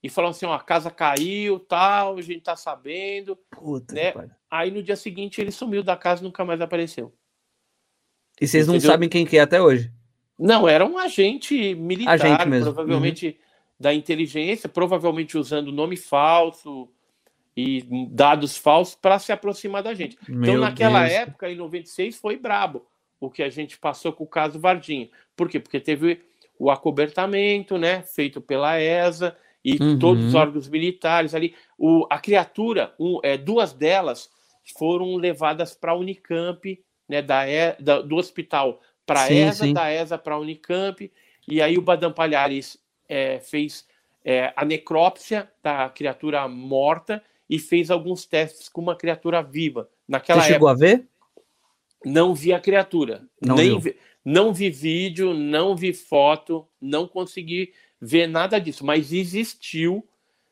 e 0.04 0.10
falou 0.10 0.32
assim: 0.32 0.46
ó, 0.46 0.54
a 0.54 0.60
casa 0.60 0.92
caiu, 0.92 1.60
tal, 1.60 2.18
a 2.18 2.22
gente 2.22 2.42
tá 2.42 2.56
sabendo. 2.56 3.38
Puta 3.52 3.94
né? 3.94 4.14
Aí 4.52 4.72
no 4.72 4.84
dia 4.84 4.96
seguinte 4.96 5.40
ele 5.40 5.52
sumiu 5.52 5.84
da 5.84 5.96
casa 5.96 6.22
e 6.22 6.26
nunca 6.26 6.44
mais 6.44 6.60
apareceu. 6.60 7.14
E 8.40 8.48
vocês 8.48 8.68
não 8.68 8.76
Entendeu? 8.76 8.92
sabem 8.92 9.10
quem 9.10 9.26
que 9.26 9.38
é 9.38 9.42
até 9.42 9.62
hoje? 9.62 9.92
Não, 10.38 10.68
era 10.68 10.86
um 10.86 10.98
agente 10.98 11.76
militar, 11.76 12.14
agente 12.14 12.48
mesmo. 12.48 12.74
provavelmente 12.74 13.28
uhum. 13.28 13.49
Da 13.80 13.94
inteligência, 13.94 14.68
provavelmente 14.68 15.38
usando 15.38 15.72
nome 15.72 15.96
falso 15.96 16.90
e 17.56 17.84
dados 18.10 18.58
falsos 18.58 18.96
para 18.96 19.18
se 19.20 19.32
aproximar 19.32 19.82
da 19.82 19.94
gente. 19.94 20.18
Então, 20.24 20.36
Meu 20.36 20.50
então, 20.52 20.62
naquela 20.62 21.02
Deus. 21.02 21.14
época, 21.14 21.50
em 21.50 21.56
96, 21.56 22.18
foi 22.18 22.38
brabo 22.38 22.86
o 23.20 23.30
que 23.30 23.44
a 23.44 23.50
gente 23.50 23.78
passou 23.78 24.14
com 24.14 24.24
o 24.24 24.28
caso 24.28 24.60
Varginha. 24.60 25.10
Por 25.36 25.50
quê? 25.50 25.60
Porque 25.60 25.80
teve 25.80 26.22
o 26.58 26.70
acobertamento, 26.70 27.78
né, 27.78 28.02
feito 28.02 28.42
pela 28.42 28.80
ESA 28.80 29.36
e 29.64 29.82
uhum. 29.82 29.98
todos 29.98 30.26
os 30.26 30.36
órgãos 30.36 30.68
militares 30.68 31.34
ali. 31.34 31.56
O, 31.78 32.06
a 32.10 32.20
criatura, 32.20 32.94
um, 33.00 33.20
é, 33.24 33.38
duas 33.38 33.74
delas 33.74 34.30
foram 34.78 35.16
levadas 35.16 35.74
para 35.74 35.94
a 35.94 35.96
Unicamp, 35.96 36.80
né, 37.08 37.22
da, 37.22 37.48
e, 37.50 37.76
da 37.80 38.02
do 38.02 38.16
hospital 38.18 38.82
para 39.06 39.24
a 39.24 39.34
ESA, 39.34 39.66
sim. 39.66 39.74
da 39.74 39.92
ESA 39.92 40.18
para 40.18 40.36
a 40.36 40.40
Unicamp, 40.40 41.12
e 41.48 41.62
aí 41.62 41.78
o 41.78 41.82
Badam 41.82 42.12
Palhares 42.12 42.78
é, 43.10 43.40
fez 43.40 43.86
é, 44.24 44.54
a 44.56 44.64
necrópsia 44.64 45.50
da 45.62 45.90
criatura 45.90 46.48
morta 46.48 47.24
e 47.50 47.58
fez 47.58 47.90
alguns 47.90 48.26
testes 48.26 48.70
com 48.70 48.80
uma 48.80 48.96
criatura 48.96 49.42
viva. 49.42 49.90
Naquela 50.08 50.42
Você 50.42 50.54
chegou 50.54 50.70
época, 50.70 50.86
a 50.86 50.88
ver? 50.88 51.08
Não 52.06 52.36
vi 52.36 52.54
a 52.54 52.60
criatura. 52.60 53.28
Não, 53.42 53.56
Nem 53.56 53.80
vi, 53.80 53.96
não 54.24 54.54
vi 54.54 54.70
vídeo, 54.70 55.34
não 55.34 55.76
vi 55.76 55.92
foto, 55.92 56.68
não 56.80 57.08
consegui 57.08 57.74
ver 58.00 58.28
nada 58.28 58.60
disso, 58.60 58.86
mas 58.86 59.12
existiu 59.12 60.08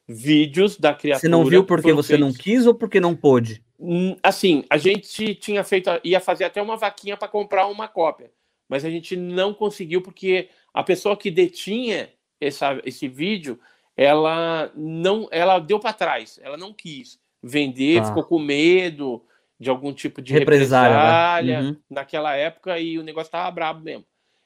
vídeos 0.07 0.77
da 0.77 0.93
criatura. 0.93 1.21
Você 1.21 1.29
não 1.29 1.45
viu 1.45 1.63
porque 1.63 1.93
você 1.93 2.17
feitos... 2.17 2.27
não 2.27 2.34
quis 2.34 2.65
ou 2.65 2.73
porque 2.73 2.99
não 2.99 3.15
pôde? 3.15 3.63
Hum, 3.79 4.15
assim, 4.23 4.63
a 4.69 4.77
gente 4.77 5.35
tinha 5.35 5.63
feito, 5.63 5.89
ia 6.03 6.19
fazer 6.19 6.45
até 6.45 6.61
uma 6.61 6.77
vaquinha 6.77 7.15
para 7.15 7.27
comprar 7.27 7.67
uma 7.67 7.88
cópia, 7.88 8.31
mas 8.67 8.84
a 8.84 8.89
gente 8.89 9.15
não 9.15 9.53
conseguiu 9.53 10.01
porque 10.01 10.49
a 10.73 10.84
pessoa 10.84 11.15
que 11.15 11.29
detinha 11.29 12.09
essa, 12.39 12.80
esse 12.84 13.07
vídeo 13.07 13.59
ela 13.95 14.72
não, 14.76 15.27
ela 15.31 15.57
deu 15.57 15.80
para 15.80 15.91
trás, 15.91 16.39
ela 16.43 16.55
não 16.55 16.72
quis 16.72 17.19
vender, 17.41 18.01
ah. 18.01 18.05
ficou 18.05 18.23
com 18.23 18.38
medo 18.38 19.23
de 19.59 19.72
algum 19.72 19.91
tipo 19.91 20.22
de 20.22 20.34
represália, 20.34 20.95
né? 20.95 21.03
represália 21.03 21.59
uhum. 21.61 21.77
naquela 21.89 22.35
época 22.35 22.80
e 22.80 22.99
o 22.99 23.03
negócio 23.03 23.30
estava 23.30 23.49
brabo 23.49 23.84
mesmo. 23.84 24.05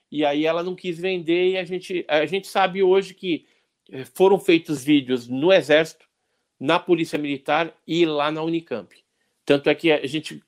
E 0.10 0.26
aí 0.26 0.46
ela 0.46 0.64
não 0.64 0.74
quis 0.74 0.98
vender 0.98 1.52
e 1.52 1.58
a 1.58 1.66
gente, 1.66 2.06
a 2.08 2.26
gente 2.26 2.48
sabe 2.48 2.82
hoje 2.82 3.14
que 3.14 3.46
eh, 3.92 4.06
foram 4.14 4.40
feitos 4.40 4.84
vídeos 4.84 5.28
no 5.28 5.52
Exército, 5.52 6.06
na 6.58 6.80
Polícia 6.80 7.20
Militar 7.20 7.74
e 7.86 8.06
lá 8.06 8.32
na 8.32 8.42
Unicamp. 8.42 8.96
Tanto 9.46 9.70
é 9.70 9.76
que 9.76 9.92
a 9.92 10.06
gente 10.08 10.42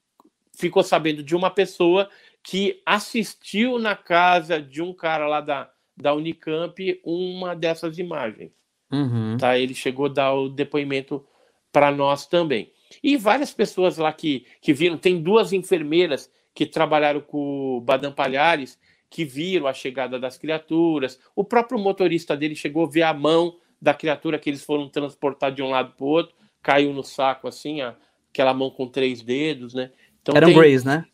ficou 0.56 0.84
sabendo 0.84 1.24
de 1.24 1.36
uma 1.36 1.49
pessoa 1.49 2.10
que 2.41 2.82
assistiu 2.86 3.80
na 3.80 3.95
casa 3.95 4.61
de 4.61 4.82
um 4.82 4.94
cara 4.94 5.28
lá 5.28 5.41
da, 5.41 5.73
da 5.95 6.14
Unicamp 6.14 6.99
uma 7.03 7.56
dessas 7.56 7.98
imagens. 7.98 8.52
Uhum. 8.91 9.38
Tá? 9.38 9.57
Ele 9.57 9.74
chegou 9.74 10.06
a 10.06 10.10
dar 10.10 10.34
o 10.34 10.49
depoimento 10.49 11.26
para 11.72 11.91
nós 11.91 12.28
também. 12.28 12.72
E 13.03 13.18
várias 13.18 13.52
pessoas 13.52 13.98
lá 13.98 14.14
que, 14.14 14.45
que 14.61 14.74
viram, 14.74 14.98
tem 14.98 15.22
duas 15.22 15.52
enfermeiras 15.52 16.32
que 16.53 16.65
trabalharam 16.65 17.22
com 17.22 17.78
o 17.78 17.82
Badam 17.82 18.11
Palhares, 18.11 18.80
que 19.10 19.26
viram 19.26 19.68
a 19.68 19.74
chegada 19.74 20.20
das 20.20 20.38
criaturas. 20.38 21.20
O 21.36 21.44
próprio 21.44 21.80
motorista 21.80 22.38
dele 22.38 22.56
chegou 22.56 22.86
a 22.86 22.90
ver 22.90 23.03
a 23.03 23.14
mão 23.14 23.57
da 23.82 23.94
criatura 23.94 24.40
que 24.40 24.49
eles 24.49 24.64
foram 24.64 24.88
transportar 24.88 25.52
de 25.52 25.61
um 25.61 25.70
lado 25.70 25.94
para 25.98 26.06
o 26.06 26.10
outro, 26.10 26.36
caiu 26.61 26.94
no 26.94 27.03
saco 27.03 27.48
assim, 27.48 27.82
a, 27.82 27.95
aquela 28.32 28.53
mão 28.53 28.70
com 28.70 28.88
três 28.88 29.22
dedos, 29.22 29.74
né? 29.74 29.91
Então, 30.22 30.36
eram 30.36 30.48
tem... 30.48 30.57
Greys, 30.57 30.84
né? 30.84 31.06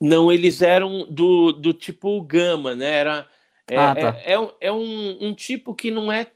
Não, 0.00 0.32
eles 0.32 0.62
eram 0.62 1.06
do, 1.10 1.52
do 1.52 1.72
tipo 1.72 2.20
gama, 2.22 2.74
né? 2.74 2.90
Era, 2.90 3.28
é, 3.68 3.76
ah, 3.76 3.94
tá. 3.94 4.16
é, 4.24 4.34
é, 4.34 4.50
é 4.60 4.72
um, 4.72 5.28
um 5.28 5.34
tipo 5.34 5.74
que 5.74 5.90
não 5.90 6.10
é 6.10 6.26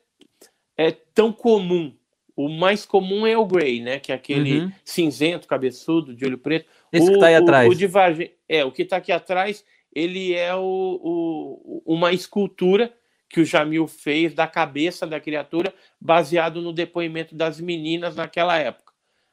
é 0.77 0.91
tão 1.15 1.31
comum. 1.31 1.95
O 2.35 2.49
mais 2.49 2.87
comum 2.87 3.27
é 3.27 3.37
o 3.37 3.45
Grey, 3.45 3.83
né? 3.83 4.01
Que 4.01 4.13
é 4.13 4.15
aquele 4.15 4.61
uhum. 4.61 4.73
cinzento, 4.83 5.47
cabeçudo, 5.47 6.15
de 6.15 6.25
olho 6.25 6.39
preto. 6.39 6.67
Esse 6.91 7.11
o, 7.11 7.13
que 7.13 7.19
tá 7.21 7.27
aí 7.27 7.35
o, 7.35 7.43
atrás. 7.43 7.69
O 7.71 7.75
de 7.75 7.87
Vargem, 7.87 8.33
é, 8.49 8.65
o 8.65 8.73
que 8.73 8.83
está 8.83 8.97
aqui 8.97 9.13
atrás, 9.13 9.63
ele 9.95 10.33
é 10.33 10.55
o, 10.55 10.63
o, 10.63 11.83
uma 11.85 12.13
escultura 12.13 12.95
que 13.29 13.41
o 13.41 13.45
Jamil 13.45 13.87
fez 13.87 14.33
da 14.33 14.47
cabeça 14.47 15.07
da 15.07 15.21
criatura, 15.21 15.73
baseado 16.01 16.63
no 16.63 16.73
depoimento 16.73 17.35
das 17.35 17.61
meninas 17.61 18.17
naquela 18.17 18.57
época. 18.59 18.93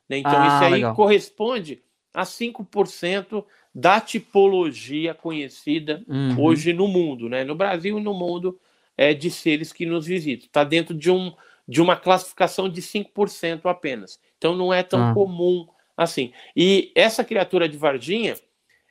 Né? 0.10 0.18
Então, 0.18 0.36
ah, 0.36 0.48
isso 0.48 0.64
aí 0.66 0.72
legal. 0.74 0.94
corresponde 0.94 1.82
a 2.18 2.24
5% 2.24 3.46
da 3.76 4.02
tipologia 4.02 5.14
conhecida 5.14 6.04
uhum. 6.08 6.42
hoje 6.42 6.74
no 6.74 6.88
mundo, 6.88 7.30
né? 7.30 7.44
No 7.44 7.54
Brasil 7.54 8.00
e 8.00 8.02
no 8.02 8.12
mundo 8.12 8.60
é, 8.98 9.14
de 9.14 9.30
seres 9.30 9.72
que 9.72 9.86
nos 9.86 10.08
visitam. 10.08 10.48
Está 10.48 10.64
dentro 10.64 10.96
de, 10.96 11.12
um, 11.12 11.32
de 11.68 11.80
uma 11.80 11.96
classificação 11.96 12.68
de 12.68 12.82
5% 12.82 13.68
apenas. 13.70 14.20
Então 14.36 14.56
não 14.56 14.74
é 14.74 14.82
tão 14.82 15.12
ah. 15.12 15.14
comum 15.14 15.68
assim. 15.96 16.34
E 16.56 16.92
essa 16.96 17.24
criatura 17.24 17.70
de 17.70 17.78
Varginha, 17.78 18.34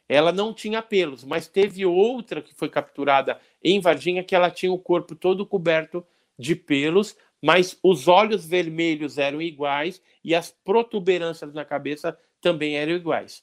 ela 0.09 0.31
não 0.31 0.55
tinha 0.55 0.81
pelos, 0.81 1.24
mas 1.24 1.48
teve 1.48 1.85
outra 1.85 2.40
que 2.40 2.55
foi 2.55 2.69
capturada 2.69 3.40
em 3.61 3.81
Varginha 3.81 4.23
que 4.23 4.36
ela 4.36 4.53
tinha 4.53 4.70
o 4.70 4.78
corpo 4.78 5.16
todo 5.16 5.44
coberto 5.44 6.07
de 6.39 6.55
pelos, 6.55 7.16
mas 7.43 7.77
os 7.82 8.07
olhos 8.07 8.47
vermelhos 8.47 9.19
eram 9.19 9.43
iguais 9.43 10.01
e 10.23 10.32
as 10.32 10.53
protuberâncias 10.65 11.53
na 11.53 11.65
cabeça 11.65 12.16
também 12.47 12.77
eram 12.77 12.93
iguais. 12.93 13.43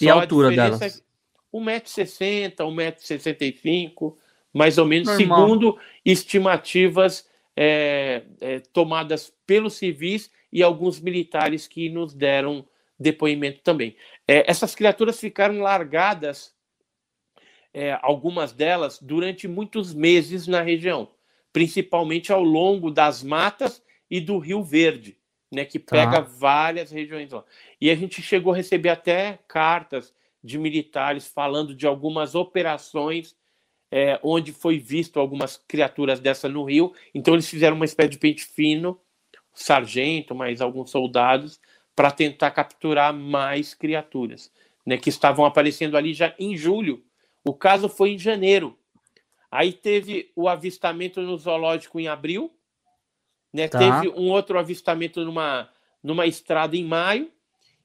E 0.00 0.08
a 0.08 0.14
altura 0.14 0.46
a 0.46 0.50
delas? 0.54 0.80
É 0.80 0.88
1,60m, 1.52 2.54
1,65m, 2.54 4.14
mais 4.52 4.78
ou 4.78 4.86
menos, 4.86 5.08
Normal. 5.08 5.38
segundo 5.40 5.78
estimativas 6.04 7.28
é, 7.56 8.22
é, 8.40 8.60
tomadas 8.60 9.32
pelos 9.44 9.74
civis 9.74 10.30
e 10.52 10.62
alguns 10.62 11.00
militares 11.00 11.66
que 11.66 11.88
nos 11.88 12.14
deram 12.14 12.64
depoimento 12.96 13.60
também. 13.60 13.96
É, 14.26 14.48
essas 14.48 14.72
criaturas 14.72 15.18
ficaram 15.18 15.58
largadas, 15.58 16.54
é, 17.72 17.98
algumas 18.02 18.52
delas, 18.52 19.00
durante 19.02 19.48
muitos 19.48 19.92
meses 19.92 20.46
na 20.46 20.62
região. 20.62 21.10
principalmente 21.52 22.32
ao 22.32 22.42
longo 22.42 22.90
das 22.90 23.22
matas 23.22 23.80
e 24.10 24.20
do 24.20 24.38
Rio 24.38 24.60
Verde, 24.64 25.16
né, 25.52 25.64
que 25.64 25.78
Tá. 25.78 25.96
pega 25.96 26.20
várias 26.20 26.90
regiões 26.90 27.30
lá. 27.30 27.44
E 27.80 27.90
a 27.90 27.94
gente 27.94 28.20
chegou 28.22 28.52
a 28.52 28.56
receber 28.56 28.88
até 28.90 29.38
cartas 29.46 30.14
de 30.42 30.58
militares 30.58 31.26
falando 31.26 31.74
de 31.74 31.86
algumas 31.86 32.34
operações 32.34 33.36
é, 33.90 34.18
onde 34.24 34.52
foi 34.52 34.76
visto 34.78 35.20
algumas 35.20 35.56
criaturas 35.56 36.18
dessa 36.18 36.48
no 36.48 36.64
Rio. 36.64 36.92
Então 37.14 37.34
eles 37.34 37.48
fizeram 37.48 37.76
uma 37.76 37.84
espécie 37.84 38.10
de 38.10 38.18
pente 38.18 38.44
fino, 38.44 39.00
sargento, 39.52 40.34
mais 40.34 40.60
alguns 40.60 40.90
soldados, 40.90 41.60
para 41.94 42.10
tentar 42.10 42.50
capturar 42.50 43.14
mais 43.14 43.72
criaturas, 43.72 44.50
né, 44.84 44.98
que 44.98 45.08
estavam 45.08 45.44
aparecendo 45.44 45.96
ali 45.96 46.12
já 46.12 46.34
em 46.40 46.56
julho. 46.56 47.04
O 47.44 47.54
caso 47.54 47.88
foi 47.88 48.10
em 48.10 48.18
janeiro. 48.18 48.76
Aí 49.48 49.72
teve 49.72 50.32
o 50.34 50.48
avistamento 50.48 51.20
no 51.20 51.38
zoológico 51.38 52.00
em 52.00 52.08
abril, 52.08 52.52
né? 53.54 53.68
Tá. 53.68 53.78
Teve 53.78 54.12
um 54.18 54.28
outro 54.30 54.58
avistamento 54.58 55.24
numa, 55.24 55.70
numa 56.02 56.26
estrada 56.26 56.76
em 56.76 56.84
maio, 56.84 57.30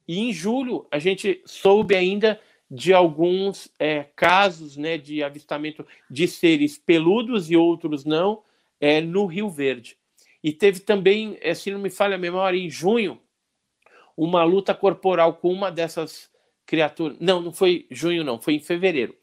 e 0.08 0.18
em 0.20 0.34
julho 0.34 0.88
a 0.90 0.98
gente 0.98 1.44
soube 1.46 1.96
ainda 1.96 2.42
de 2.70 2.92
alguns 2.92 3.72
é, 3.78 4.06
casos 4.16 4.76
né, 4.76 4.98
de 4.98 5.24
avistamento 5.24 5.86
de 6.10 6.28
seres 6.28 6.78
peludos 6.78 7.52
e 7.52 7.56
outros 7.56 8.04
não 8.04 8.42
é, 8.82 9.00
no 9.00 9.28
Rio 9.28 9.48
Verde. 9.48 9.96
E 10.44 10.52
teve 10.52 10.80
também, 10.80 11.38
é, 11.42 11.54
se 11.54 11.70
não 11.70 11.80
me 11.80 11.90
falha 11.92 12.16
a 12.16 12.20
memória, 12.20 12.58
em 12.58 12.70
junho, 12.70 13.22
uma 14.18 14.44
luta 14.44 14.74
corporal 14.74 15.36
com 15.36 15.52
uma 15.52 15.72
dessas 15.72 16.32
criaturas. 16.66 17.18
Não, 17.20 17.42
não 17.42 17.54
foi 17.54 17.86
junho, 17.92 18.24
não, 18.24 18.40
foi 18.40 18.56
em 18.56 18.60
fevereiro. 18.60 19.16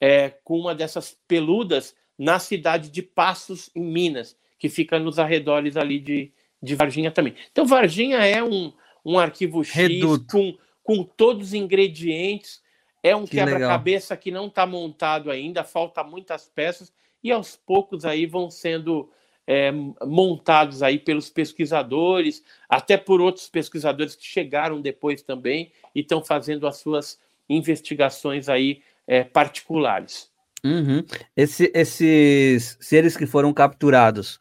É, 0.00 0.30
com 0.42 0.58
uma 0.58 0.74
dessas 0.74 1.16
peludas 1.28 1.94
na 2.18 2.38
cidade 2.38 2.90
de 2.90 3.02
Passos, 3.02 3.70
em 3.74 3.84
Minas, 3.84 4.36
que 4.58 4.68
fica 4.68 4.98
nos 4.98 5.18
arredores 5.18 5.76
ali 5.76 5.98
de, 5.98 6.32
de 6.62 6.74
Varginha 6.74 7.10
também. 7.10 7.34
Então, 7.50 7.66
Varginha 7.66 8.18
é 8.18 8.42
um, 8.42 8.72
um 9.04 9.18
arquivo 9.18 9.62
X 9.64 9.74
Reduto. 9.74 10.26
com, 10.30 10.56
com 10.82 11.02
todos 11.04 11.48
os 11.48 11.54
ingredientes. 11.54 12.62
É 13.02 13.14
um 13.14 13.24
Que 13.24 13.32
quebra-cabeça 13.36 14.16
que 14.16 14.30
não 14.30 14.46
está 14.46 14.64
montado 14.66 15.30
ainda, 15.30 15.62
falta 15.62 16.02
muitas 16.02 16.48
peças, 16.48 16.90
e 17.22 17.30
aos 17.30 17.54
poucos 17.54 18.04
aí 18.06 18.24
vão 18.24 18.50
sendo 18.50 19.10
é, 19.46 19.70
montados 20.06 20.82
aí 20.82 20.98
pelos 20.98 21.28
pesquisadores, 21.28 22.42
até 22.66 22.96
por 22.96 23.20
outros 23.20 23.46
pesquisadores 23.48 24.14
que 24.16 24.24
chegaram 24.24 24.80
depois 24.80 25.20
também 25.22 25.70
e 25.94 26.00
estão 26.00 26.24
fazendo 26.24 26.66
as 26.66 26.78
suas 26.78 27.18
investigações 27.46 28.48
aí 28.48 28.80
é, 29.06 29.22
particulares. 29.22 30.30
Uhum. 30.64 31.04
Esse- 31.36 31.70
esses 31.74 32.78
seres 32.80 33.16
que 33.18 33.26
foram 33.26 33.52
capturados, 33.52 34.40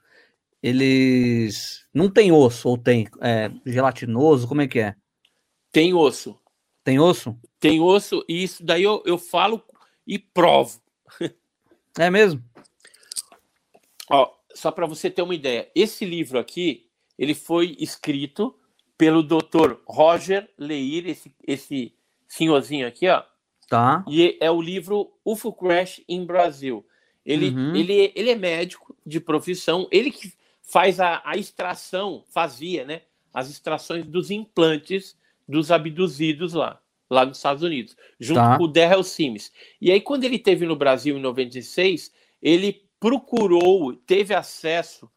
eles 0.63 1.85
não 1.93 2.09
têm 2.09 2.31
osso 2.31 2.69
ou 2.69 2.77
tem 2.77 3.07
é, 3.21 3.51
gelatinoso? 3.65 4.47
Como 4.47 4.61
é 4.61 4.67
que 4.67 4.79
é? 4.79 4.95
Tem 5.71 5.93
osso, 5.93 6.39
Tem 6.83 6.99
osso? 6.99 7.37
tem 7.59 7.79
osso, 7.81 8.23
e 8.27 8.43
isso 8.43 8.63
daí 8.63 8.83
eu, 8.83 9.01
eu 9.05 9.17
falo 9.17 9.61
e 10.07 10.17
provo. 10.17 10.81
É 11.99 12.09
mesmo? 12.09 12.43
Ó, 14.09 14.33
só 14.55 14.71
para 14.71 14.87
você 14.87 15.11
ter 15.11 15.21
uma 15.21 15.35
ideia, 15.35 15.69
esse 15.75 16.03
livro 16.05 16.39
aqui, 16.39 16.87
ele 17.19 17.35
foi 17.35 17.75
escrito 17.79 18.55
pelo 18.97 19.21
Dr. 19.21 19.75
Roger 19.85 20.49
Leir, 20.57 21.07
esse, 21.07 21.31
esse 21.45 21.93
senhorzinho 22.27 22.87
aqui, 22.87 23.07
ó, 23.07 23.23
Tá. 23.69 24.03
e 24.07 24.37
é 24.41 24.49
o 24.49 24.59
livro 24.61 25.11
UFO 25.23 25.53
Crash 25.53 26.01
em 26.09 26.25
Brasil. 26.25 26.83
Ele, 27.25 27.49
Uhum. 27.49 27.75
ele, 27.75 28.11
ele 28.15 28.29
é 28.31 28.35
médico 28.35 28.95
de 29.05 29.19
profissão, 29.19 29.87
ele 29.91 30.09
que 30.11 30.33
faz 30.73 30.99
a, 30.99 31.21
a 31.23 31.37
extração, 31.37 32.23
fazia, 32.31 32.83
né? 32.83 33.03
As 33.31 33.47
extrações 33.47 34.07
dos 34.07 34.31
implantes 34.31 35.15
dos 35.47 35.71
abduzidos 35.71 36.53
lá, 36.53 36.81
lá 37.07 37.23
nos 37.27 37.37
Estados 37.37 37.61
Unidos, 37.61 37.95
junto 38.19 38.39
Tá. 38.39 38.57
com 38.57 38.63
o 38.63 38.67
Darrell 38.67 39.03
Sims. 39.03 39.51
E 39.79 39.91
aí, 39.91 40.01
quando 40.01 40.23
ele 40.23 40.39
teve 40.39 40.65
no 40.65 40.75
Brasil 40.75 41.15
em 41.15 41.21
96, 41.21 42.11
ele 42.41 42.81
procurou, 42.99 43.93
teve 43.93 44.33
acesso 44.33 45.07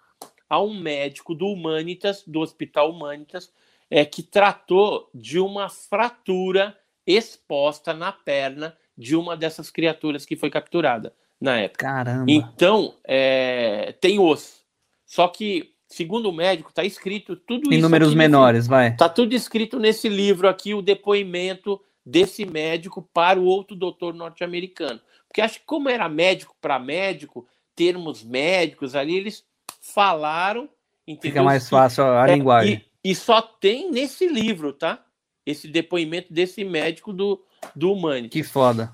a 0.46 0.60
um 0.60 0.78
médico 0.78 1.34
do 1.34 1.46
Humanitas, 1.46 2.22
do 2.26 2.40
Hospital 2.40 2.90
Humanitas, 2.90 3.50
é, 3.90 4.04
que 4.04 4.22
tratou 4.22 5.08
de 5.14 5.40
uma 5.40 5.70
fratura 5.70 6.76
exposta 7.06 7.94
na 7.94 8.12
perna 8.12 8.76
de 8.98 9.16
uma 9.16 9.34
dessas 9.34 9.70
criaturas 9.70 10.26
que 10.26 10.36
foi 10.36 10.50
capturada 10.50 11.14
na 11.40 11.60
época. 11.60 11.86
Caramba. 11.86 12.26
Então, 12.28 12.94
é, 13.04 13.92
tem 14.02 14.18
osso. 14.18 14.65
Só 15.06 15.28
que, 15.28 15.72
segundo 15.88 16.28
o 16.28 16.32
médico, 16.32 16.68
está 16.70 16.84
escrito 16.84 17.36
tudo 17.36 17.70
Em 17.72 17.74
isso. 17.76 17.82
números 17.82 18.08
aqui 18.08 18.16
nesse- 18.16 18.28
menores, 18.30 18.66
vai. 18.66 18.96
Tá 18.96 19.08
tudo 19.08 19.32
escrito 19.34 19.78
nesse 19.78 20.08
livro 20.08 20.48
aqui, 20.48 20.74
o 20.74 20.82
depoimento 20.82 21.80
desse 22.04 22.44
médico 22.44 23.08
para 23.14 23.38
o 23.40 23.44
outro 23.44 23.74
doutor 23.76 24.12
norte-americano. 24.14 25.00
Porque 25.28 25.40
acho 25.40 25.60
que 25.60 25.66
como 25.66 25.88
era 25.88 26.08
médico 26.08 26.54
para 26.60 26.78
médico, 26.78 27.46
termos 27.74 28.22
médicos 28.24 28.94
ali, 28.94 29.16
eles 29.16 29.44
falaram, 29.80 30.68
entendeu? 31.06 31.30
Fica 31.32 31.42
mais 31.42 31.68
fácil 31.68 32.04
a 32.04 32.28
é, 32.28 32.34
linguagem. 32.34 32.84
E, 33.04 33.10
e 33.10 33.14
só 33.14 33.40
tem 33.40 33.90
nesse 33.90 34.26
livro, 34.28 34.72
tá? 34.72 35.04
Esse 35.44 35.68
depoimento 35.68 36.32
desse 36.32 36.64
médico 36.64 37.12
do, 37.12 37.40
do 37.74 37.92
Humanitas. 37.92 38.32
Que 38.32 38.42
foda. 38.42 38.92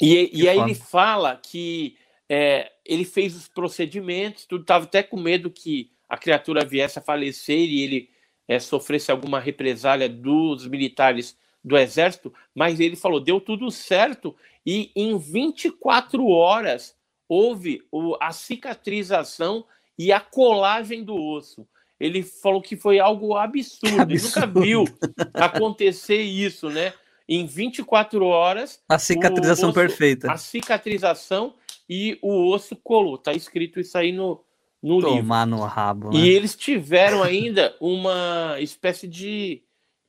E, 0.00 0.26
Que 0.28 0.42
e 0.42 0.48
aí 0.48 0.56
foda. 0.58 0.70
ele 0.70 0.74
fala 0.74 1.36
que 1.36 1.96
é, 2.28 2.72
ele 2.84 3.04
fez 3.04 3.34
os 3.36 3.48
procedimentos, 3.48 4.44
tudo 4.46 4.62
estava 4.62 4.84
até 4.84 5.02
com 5.02 5.18
medo 5.20 5.50
que 5.50 5.90
a 6.08 6.16
criatura 6.16 6.64
viesse 6.64 6.98
a 6.98 7.02
falecer 7.02 7.58
e 7.58 7.82
ele 7.82 8.10
é, 8.48 8.58
sofresse 8.60 9.10
alguma 9.10 9.40
represália 9.40 10.08
dos 10.08 10.66
militares 10.66 11.36
do 11.64 11.76
exército, 11.76 12.32
mas 12.54 12.78
ele 12.78 12.94
falou, 12.94 13.18
deu 13.20 13.40
tudo 13.40 13.70
certo 13.72 14.36
e 14.64 14.90
em 14.94 15.18
24 15.18 16.26
horas 16.28 16.94
houve 17.28 17.82
o- 17.90 18.16
a 18.20 18.30
cicatrização 18.32 19.64
e 19.98 20.12
a 20.12 20.20
colagem 20.20 21.02
do 21.02 21.16
osso. 21.16 21.66
Ele 21.98 22.22
falou 22.22 22.60
que 22.62 22.76
foi 22.76 23.00
algo 23.00 23.34
absurdo, 23.36 24.12
ele 24.12 24.22
nunca 24.22 24.44
Absurdo. 24.44 24.60
viu 24.60 24.84
acontecer 25.34 26.20
isso, 26.20 26.68
né? 26.68 26.92
Em 27.28 27.46
24 27.46 28.24
horas 28.24 28.80
A 28.88 28.98
cicatrização 28.98 29.70
osso- 29.70 29.74
perfeita. 29.80 30.30
a 30.30 30.36
cicatrização 30.36 31.54
e 31.88 32.18
o 32.22 32.50
osso 32.52 32.76
colou. 32.76 33.16
Tá 33.18 33.32
escrito 33.32 33.80
isso 33.80 33.96
aí 33.96 34.12
no, 34.12 34.42
no 34.82 34.96
livro. 35.00 35.16
Tomar 35.16 35.46
no 35.46 35.60
rabo, 35.64 36.10
né? 36.10 36.18
E 36.18 36.28
eles 36.28 36.54
tiveram 36.56 37.22
ainda 37.22 37.74
uma 37.80 38.56
espécie 38.60 39.06
de, 39.06 39.62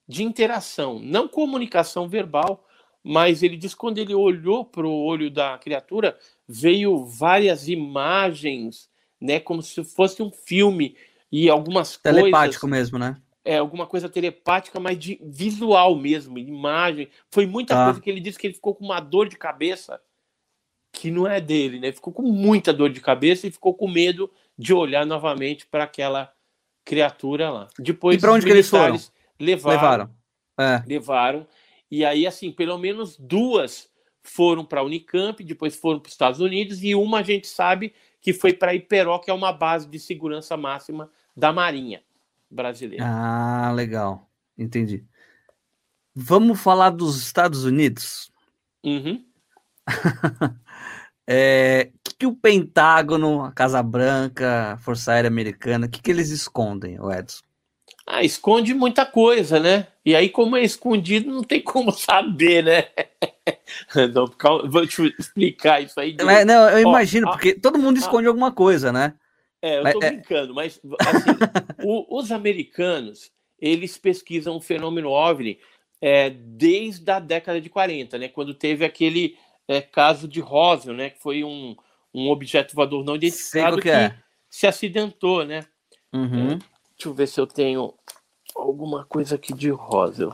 de 0.08 0.24
interação, 0.24 1.00
não 1.00 1.28
comunicação 1.28 2.08
verbal, 2.08 2.66
mas 3.04 3.44
ele 3.44 3.56
diz 3.58 3.74
que 3.74 3.80
quando 3.80 4.00
ele 4.00 4.14
olhou 4.14 4.66
para 4.66 4.86
o 4.86 5.04
olho 5.06 5.30
da 5.32 5.58
criatura, 5.58 6.18
veio 6.48 7.06
várias 7.06 7.68
imagens, 7.68 8.90
né, 9.20 9.40
como 9.40 9.62
se 9.62 9.84
fosse 9.84 10.22
um 10.22 10.32
filme 10.32 10.96
e 11.32 11.50
algumas 11.50 11.98
Telepático 11.98 12.62
coisas, 12.62 12.92
mesmo, 12.92 12.98
né? 13.00 13.18
é 13.44 13.58
alguma 13.58 13.88
coisa 13.88 14.10
telepática, 14.10 14.78
mas 14.78 15.00
de 15.00 15.18
visual 15.24 15.96
mesmo, 15.96 16.38
imagem. 16.38 17.08
Foi 17.32 17.46
muita 17.46 17.74
Tá. 17.74 17.86
coisa 17.86 18.02
que 18.02 18.10
ele 18.10 18.20
disse 18.20 18.38
que 18.38 18.46
ele 18.46 18.54
ficou 18.54 18.76
com 18.76 18.84
uma 18.84 19.00
dor 19.00 19.30
de 19.30 19.38
cabeça 19.38 20.02
que 21.00 21.12
não 21.12 21.28
é 21.28 21.40
dele, 21.40 21.80
né? 21.80 21.92
Ficou 21.92 22.12
com 22.12 22.24
muita 22.24 22.74
dor 22.74 22.90
de 22.90 23.00
cabeça 23.00 23.48
e 23.48 23.52
ficou 23.52 23.74
com 23.74 23.88
medo 23.88 24.32
de 24.58 24.74
olhar 24.74 25.06
novamente 25.06 25.66
para 25.68 25.84
aquela 25.84 26.34
criatura 26.84 27.50
lá. 27.50 27.68
Depois 27.78 28.18
E 28.18 28.20
pra 28.20 28.32
onde 28.34 28.46
que 28.46 28.52
eles 28.52 28.70
foram? 28.70 29.00
levaram, 29.40 29.76
Levaram. 29.76 30.16
É. 30.58 30.84
levaram. 30.88 31.48
E 31.92 32.04
aí, 32.04 32.26
assim, 32.26 32.52
pelo 32.52 32.78
menos 32.78 33.16
duas 33.18 33.90
foram 34.24 34.66
para 34.66 34.82
a 34.82 34.84
Unicamp, 34.84 35.42
depois 35.44 35.76
foram 35.76 36.00
para 36.00 36.08
os 36.08 36.14
Estados 36.14 36.40
Unidos, 36.40 36.84
e 36.84 36.96
uma 36.96 37.20
a 37.20 37.24
gente 37.24 37.48
sabe 37.48 37.94
que 38.20 38.34
foi 38.34 38.52
para 38.52 38.74
Iperó, 38.74 39.20
que 39.20 39.30
é 39.30 39.34
uma 39.34 39.54
base 39.54 39.88
de 39.88 40.00
segurança 40.00 40.58
máxima 40.58 41.10
da 41.36 41.54
Marinha 41.54 42.02
brasileira. 42.50 43.06
Ah, 43.08 43.72
legal. 43.74 44.28
Entendi. 44.58 45.06
Vamos 46.16 46.60
falar 46.60 46.90
dos 46.90 47.18
Estados 47.22 47.64
Unidos? 47.64 48.32
Uhum. 48.84 49.24
É, 51.28 51.90
o 51.94 52.00
que, 52.10 52.16
que 52.20 52.26
o 52.26 52.36
Pentágono, 52.36 53.44
a 53.44 53.52
Casa 53.52 53.84
Branca, 53.84 54.74
a 54.74 54.78
Força 54.78 55.12
Aérea 55.12 55.28
Americana, 55.28 55.86
o 55.86 55.90
que, 55.90 56.02
que 56.02 56.10
eles 56.10 56.30
escondem, 56.30 57.00
o 57.00 57.12
Edson? 57.12 57.42
Ah, 58.06 58.24
esconde 58.24 58.74
muita 58.74 59.06
coisa, 59.06 59.60
né? 59.60 59.88
E 60.06 60.16
aí, 60.16 60.30
como 60.30 60.56
é 60.56 60.64
escondido, 60.64 61.30
não 61.30 61.44
tem 61.44 61.62
como 61.62 61.92
saber, 61.94 62.64
né? 62.64 62.88
Não, 64.14 64.28
calma, 64.28 64.70
vou 64.70 64.86
te 64.88 65.14
explicar 65.20 65.82
isso 65.82 66.00
aí. 66.00 66.16
É, 66.20 66.46
não, 66.46 66.70
eu 66.70 66.80
Ó, 66.80 66.90
imagino, 66.90 67.28
a- 67.28 67.32
porque 67.32 67.54
todo 67.54 67.78
mundo 67.80 67.98
esconde 67.98 68.28
alguma 68.28 68.52
coisa, 68.52 68.92
né? 68.92 69.14
É, 69.62 69.80
eu 69.80 69.84
Mas 69.84 69.94
tô 69.94 70.02
é- 70.02 70.10
brincando, 70.12 70.54
mas 70.54 70.80
assim, 71.02 71.32
o- 71.84 72.18
os 72.20 72.32
americanos, 72.32 73.32
eles 73.60 73.98
pesquisam 73.98 74.56
o 74.56 74.62
fenômeno 74.62 75.10
OVNI 75.10 75.60
é, 76.02 76.30
desde 76.30 77.10
a 77.10 77.20
década 77.20 77.60
de 77.60 77.70
40, 77.70 78.18
né? 78.18 78.28
Quando 78.28 78.54
teve 78.54 78.86
aquele 78.86 79.36
é, 79.68 79.82
caso 79.82 80.28
de 80.28 80.40
Roswell, 80.40 80.96
né? 80.96 81.10
Que 81.10 81.20
foi 81.20 81.44
um, 81.44 81.76
um 82.14 82.30
objeto 82.30 82.76
voador 82.76 83.04
não 83.04 83.16
identificado 83.16 83.78
qual 83.78 83.82
que 83.82 83.90
é. 83.90 84.16
se 84.50 84.66
acidentou, 84.66 85.44
né? 85.44 85.66
Uhum. 86.14 86.52
É, 86.52 86.58
deixa 86.58 87.06
eu 87.06 87.14
ver 87.14 87.28
se 87.28 87.40
eu 87.40 87.46
tenho 87.46 87.94
alguma 88.56 89.06
coisa 89.06 89.36
aqui 89.36 89.54
de 89.54 89.70
Roswell. 89.70 90.34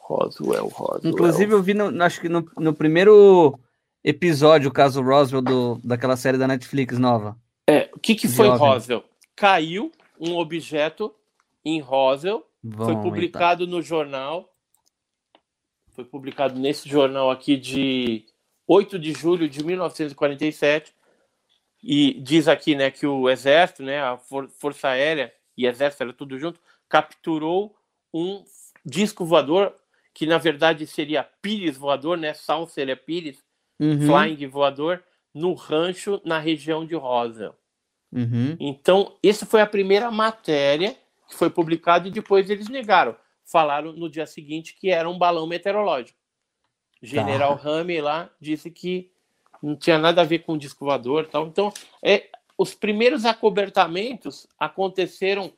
Roswell, 0.00 0.68
Roswell. 0.68 1.12
Inclusive, 1.12 1.52
eu 1.52 1.62
vi, 1.62 1.74
no, 1.74 2.02
acho 2.02 2.20
que 2.20 2.28
no, 2.28 2.48
no 2.56 2.72
primeiro 2.72 3.58
episódio, 4.04 4.70
o 4.70 4.72
caso 4.72 5.02
Roswell 5.02 5.42
do, 5.42 5.80
daquela 5.82 6.16
série 6.16 6.38
da 6.38 6.46
Netflix 6.46 6.96
nova. 6.96 7.36
É, 7.66 7.90
o 7.92 7.98
que, 7.98 8.14
que 8.14 8.28
foi 8.28 8.46
Jovem. 8.46 8.68
Roswell? 8.68 9.04
Caiu 9.34 9.90
um 10.18 10.36
objeto 10.36 11.12
em 11.64 11.80
Roswell, 11.80 12.46
foi 12.76 12.94
Vão, 12.94 13.02
publicado 13.02 13.66
no 13.66 13.82
jornal, 13.82 14.48
foi 15.96 16.04
publicado 16.04 16.58
nesse 16.60 16.88
jornal 16.88 17.30
aqui 17.30 17.56
de 17.56 18.24
8 18.68 18.98
de 18.98 19.12
julho 19.12 19.48
de 19.48 19.64
1947, 19.64 20.94
e 21.82 22.14
diz 22.20 22.46
aqui 22.48 22.74
né, 22.74 22.90
que 22.90 23.06
o 23.06 23.30
Exército, 23.30 23.82
né, 23.82 24.02
a 24.02 24.18
For- 24.18 24.48
Força 24.50 24.88
Aérea 24.88 25.32
e 25.56 25.66
Exército, 25.66 26.02
era 26.02 26.12
tudo 26.12 26.38
junto, 26.38 26.60
capturou 26.88 27.74
um 28.12 28.44
disco 28.84 29.24
voador, 29.24 29.74
que 30.12 30.26
na 30.26 30.38
verdade 30.38 30.86
seria 30.86 31.24
Pires 31.40 31.76
voador, 31.76 32.18
né, 32.18 32.34
Sal 32.34 32.66
seria 32.68 32.96
Pires, 32.96 33.44
Uhum, 33.78 34.06
Flying 34.06 34.46
voador, 34.48 35.02
no 35.34 35.52
rancho 35.52 36.20
na 36.24 36.38
região 36.38 36.86
de 36.86 36.94
Roswell. 36.94 37.54
uhum. 38.10 38.56
Então, 38.58 39.14
essa 39.22 39.44
foi 39.44 39.60
a 39.60 39.66
primeira 39.66 40.10
matéria 40.10 40.96
que 41.28 41.34
foi 41.34 41.50
publicada 41.50 42.08
e 42.08 42.10
depois 42.10 42.48
eles 42.48 42.68
negaram. 42.68 43.14
Falaram 43.46 43.92
no 43.92 44.10
dia 44.10 44.26
seguinte 44.26 44.76
que 44.78 44.90
era 44.90 45.08
um 45.08 45.16
balão 45.16 45.46
meteorológico. 45.46 46.18
General 47.00 47.54
Rame 47.54 48.00
lá 48.00 48.28
disse 48.40 48.70
que 48.70 49.10
não 49.62 49.76
tinha 49.76 49.98
nada 49.98 50.20
a 50.22 50.24
ver 50.24 50.40
com 50.40 50.58
disco 50.58 50.84
voador 50.84 51.26
tal. 51.26 51.46
Então, 51.46 51.72
é, 52.02 52.28
os 52.58 52.74
primeiros 52.74 53.24
acobertamentos 53.24 54.46
aconteceram 54.58 55.52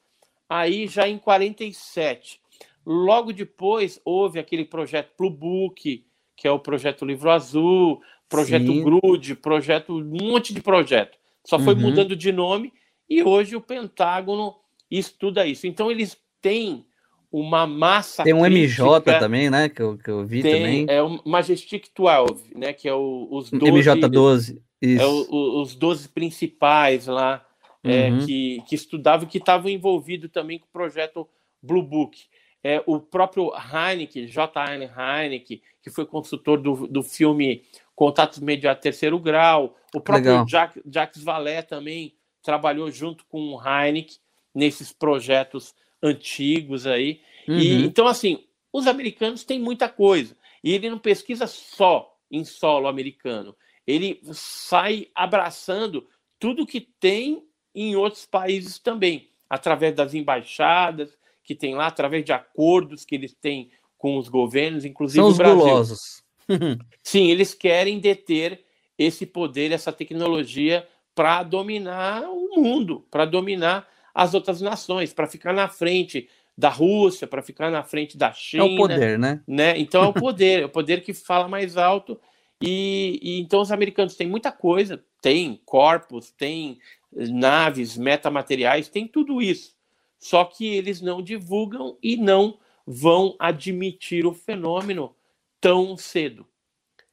aí 0.48 0.86
já 0.86 1.08
em 1.08 1.18
47. 1.18 2.40
Logo 2.84 3.32
depois 3.32 4.00
houve 4.04 4.38
aquele 4.38 4.64
projeto 4.64 5.12
Blue 5.16 5.30
Book, 5.30 6.04
que 6.36 6.46
é 6.46 6.50
o 6.50 6.58
projeto 6.58 7.04
Livro 7.04 7.30
Azul, 7.30 8.02
projeto 8.28 8.66
Sim. 8.66 8.82
Grude, 8.82 9.34
projeto 9.34 9.94
um 9.94 10.04
monte 10.04 10.52
de 10.52 10.60
projeto. 10.60 11.18
Só 11.44 11.58
foi 11.58 11.74
Uhum. 11.74 11.80
mudando 11.80 12.14
de 12.14 12.30
nome 12.32 12.72
e 13.08 13.22
hoje 13.22 13.56
o 13.56 13.60
Pentágono 13.60 14.54
estuda 14.90 15.46
isso. 15.46 15.66
Então 15.66 15.90
eles 15.90 16.16
têm 16.40 16.84
uma 17.30 17.66
massa 17.66 18.24
Tem 18.24 18.32
um 18.32 18.44
MJ 18.46 19.00
crítica, 19.02 19.18
também, 19.20 19.50
né? 19.50 19.68
Que 19.68 19.82
eu, 19.82 19.98
que 19.98 20.10
eu 20.10 20.24
vi 20.24 20.42
tem, 20.42 20.52
também. 20.54 20.86
é 20.88 21.02
o 21.02 21.20
Majestic 21.26 21.88
12, 21.94 22.54
né, 22.56 22.72
que 22.72 22.88
é 22.88 22.94
o, 22.94 23.28
os 23.30 23.50
12 23.50 23.70
MJ12. 23.72 24.58
Isso. 24.80 25.02
é 25.02 25.06
o- 25.06 25.26
o- 25.30 25.62
os 25.62 25.74
12 25.74 26.08
principais 26.08 27.06
lá 27.06 27.44
é, 27.84 28.10
Uhum. 28.10 28.26
que, 28.26 28.62
que 28.66 28.74
estudavam 28.74 29.26
e 29.26 29.30
que 29.30 29.38
estavam 29.38 29.70
envolvidos 29.70 30.30
também 30.30 30.58
com 30.58 30.66
o 30.66 30.72
projeto 30.72 31.28
Blue 31.62 31.82
Book. 31.82 32.18
É, 32.62 32.82
o 32.86 32.98
próprio 33.00 33.52
Heineken, 33.54 34.26
J.N. 34.26 34.84
Heineken, 34.96 35.60
que 35.82 35.90
foi 35.90 36.04
consultor 36.04 36.60
do, 36.60 36.86
do 36.88 37.02
filme 37.04 37.62
Contatos 37.94 38.38
Imediatos 38.38 38.82
Terceiro 38.82 39.18
Grau, 39.18 39.76
o 39.94 40.00
próprio 40.00 40.30
Legal. 40.30 40.44
Jack, 40.46 40.80
Jacques 40.90 41.22
Vallée 41.22 41.62
também 41.62 42.14
trabalhou 42.42 42.90
junto 42.90 43.24
com 43.26 43.54
o 43.54 43.60
Heineken 43.62 44.16
nesses 44.54 44.92
projetos 44.92 45.74
antigos 46.02 46.86
aí. 46.86 47.20
E, 47.46 47.50
Uhum. 47.50 47.84
então, 47.84 48.06
assim, 48.06 48.44
os 48.72 48.86
americanos 48.86 49.44
têm 49.44 49.58
muita 49.58 49.88
coisa. 49.88 50.36
E 50.62 50.72
ele 50.72 50.90
não 50.90 50.98
pesquisa 50.98 51.46
só 51.46 52.14
em 52.30 52.44
solo 52.44 52.88
americano. 52.88 53.56
Ele 53.86 54.20
sai 54.32 55.08
abraçando 55.14 56.06
tudo 56.38 56.66
que 56.66 56.80
tem 56.80 57.42
em 57.74 57.96
outros 57.96 58.26
países 58.26 58.78
também, 58.78 59.30
através 59.48 59.94
das 59.94 60.14
embaixadas 60.14 61.16
que 61.42 61.54
tem 61.54 61.74
lá, 61.74 61.86
através 61.86 62.22
de 62.24 62.32
acordos 62.32 63.06
que 63.06 63.14
eles 63.14 63.34
têm 63.34 63.70
com 63.96 64.18
os 64.18 64.28
governos, 64.28 64.84
inclusive 64.84 65.22
São 65.22 65.30
os 65.30 65.38
Brasil. 65.38 65.58
gulosos. 65.58 66.22
Sim, 67.02 67.30
eles 67.30 67.54
querem 67.54 67.98
deter 67.98 68.62
esse 68.98 69.24
poder, 69.24 69.72
essa 69.72 69.90
tecnologia 69.92 70.86
para 71.14 71.42
dominar 71.42 72.24
o 72.28 72.60
mundo, 72.60 73.06
para 73.10 73.24
dominar 73.24 73.88
as 74.18 74.34
outras 74.34 74.60
nações, 74.60 75.12
para 75.12 75.28
ficar 75.28 75.52
na 75.52 75.68
frente 75.68 76.28
da 76.56 76.68
Rússia, 76.68 77.26
para 77.26 77.40
ficar 77.40 77.70
na 77.70 77.84
frente 77.84 78.18
da 78.18 78.28
É 78.30 78.32
China. 78.34 78.64
o 78.64 78.76
poder, 78.76 79.16
né? 79.18 79.40
Né? 79.46 79.78
Então 79.78 80.02
é 80.02 80.08
o 80.08 80.12
poder, 80.12 80.62
é 80.62 80.64
o 80.66 80.68
poder 80.68 81.02
que 81.02 81.14
fala 81.14 81.46
mais 81.46 81.76
alto. 81.76 82.18
E, 82.60 83.20
e 83.22 83.40
então 83.40 83.60
os 83.60 83.70
americanos 83.70 84.16
têm 84.16 84.26
muita 84.28 84.50
coisa, 84.50 85.00
tem 85.22 85.60
corpos, 85.64 86.32
tem 86.32 86.78
naves, 87.12 87.96
metamateriais, 87.96 88.88
tem 88.88 89.06
tudo 89.06 89.40
isso. 89.40 89.76
Só 90.18 90.44
que 90.44 90.66
eles 90.66 91.00
não 91.00 91.22
divulgam 91.22 91.96
e 92.02 92.16
não 92.16 92.58
vão 92.84 93.36
admitir 93.38 94.26
o 94.26 94.34
fenômeno 94.34 95.14
tão 95.60 95.96
cedo. 95.96 96.44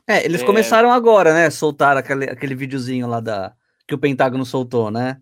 É, 0.07 0.26
eles 0.26 0.41
É. 0.41 0.45
começaram 0.45 0.91
agora, 0.91 1.34
né? 1.36 1.52
Soltaram 1.52 1.99
aquele, 1.99 2.26
aquele 2.26 2.56
videozinho 2.56 3.07
lá 3.07 3.19
da 3.19 3.53
que 3.88 3.94
o 3.94 3.98
Pentágono 3.99 4.44
soltou, 4.44 4.90
né? 4.90 5.22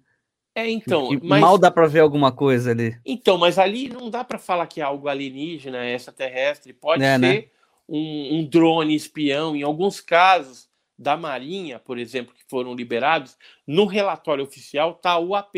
É, 0.56 0.70
então, 0.70 1.10
mas, 1.24 1.42
Mal 1.42 1.58
dá 1.58 1.72
pra 1.72 1.88
ver 1.88 2.02
alguma 2.02 2.32
coisa 2.32 2.72
ali. 2.72 2.96
então, 3.06 3.38
mas 3.38 3.58
ali 3.58 3.90
não 3.90 4.10
dá 4.10 4.24
para 4.24 4.38
falar 4.38 4.68
que 4.68 4.80
é 4.82 4.84
algo 4.84 5.08
alienígena, 5.08 5.86
extraterrestre. 5.86 6.74
Pode 6.74 7.04
É, 7.04 7.14
ser 7.14 7.20
né? 7.20 7.46
um, 7.90 8.40
um 8.40 8.46
drone 8.46 8.94
espião. 8.96 9.56
Em 9.56 9.64
alguns 9.64 10.00
casos 10.00 10.70
da 10.98 11.18
Marinha, 11.18 11.80
por 11.80 11.98
exemplo, 11.98 12.34
que 12.36 12.44
foram 12.48 12.76
liberados, 12.76 13.36
no 13.66 13.86
relatório 13.86 14.44
oficial 14.44 14.92
está 14.92 15.18
o 15.18 15.34
AP. 15.36 15.56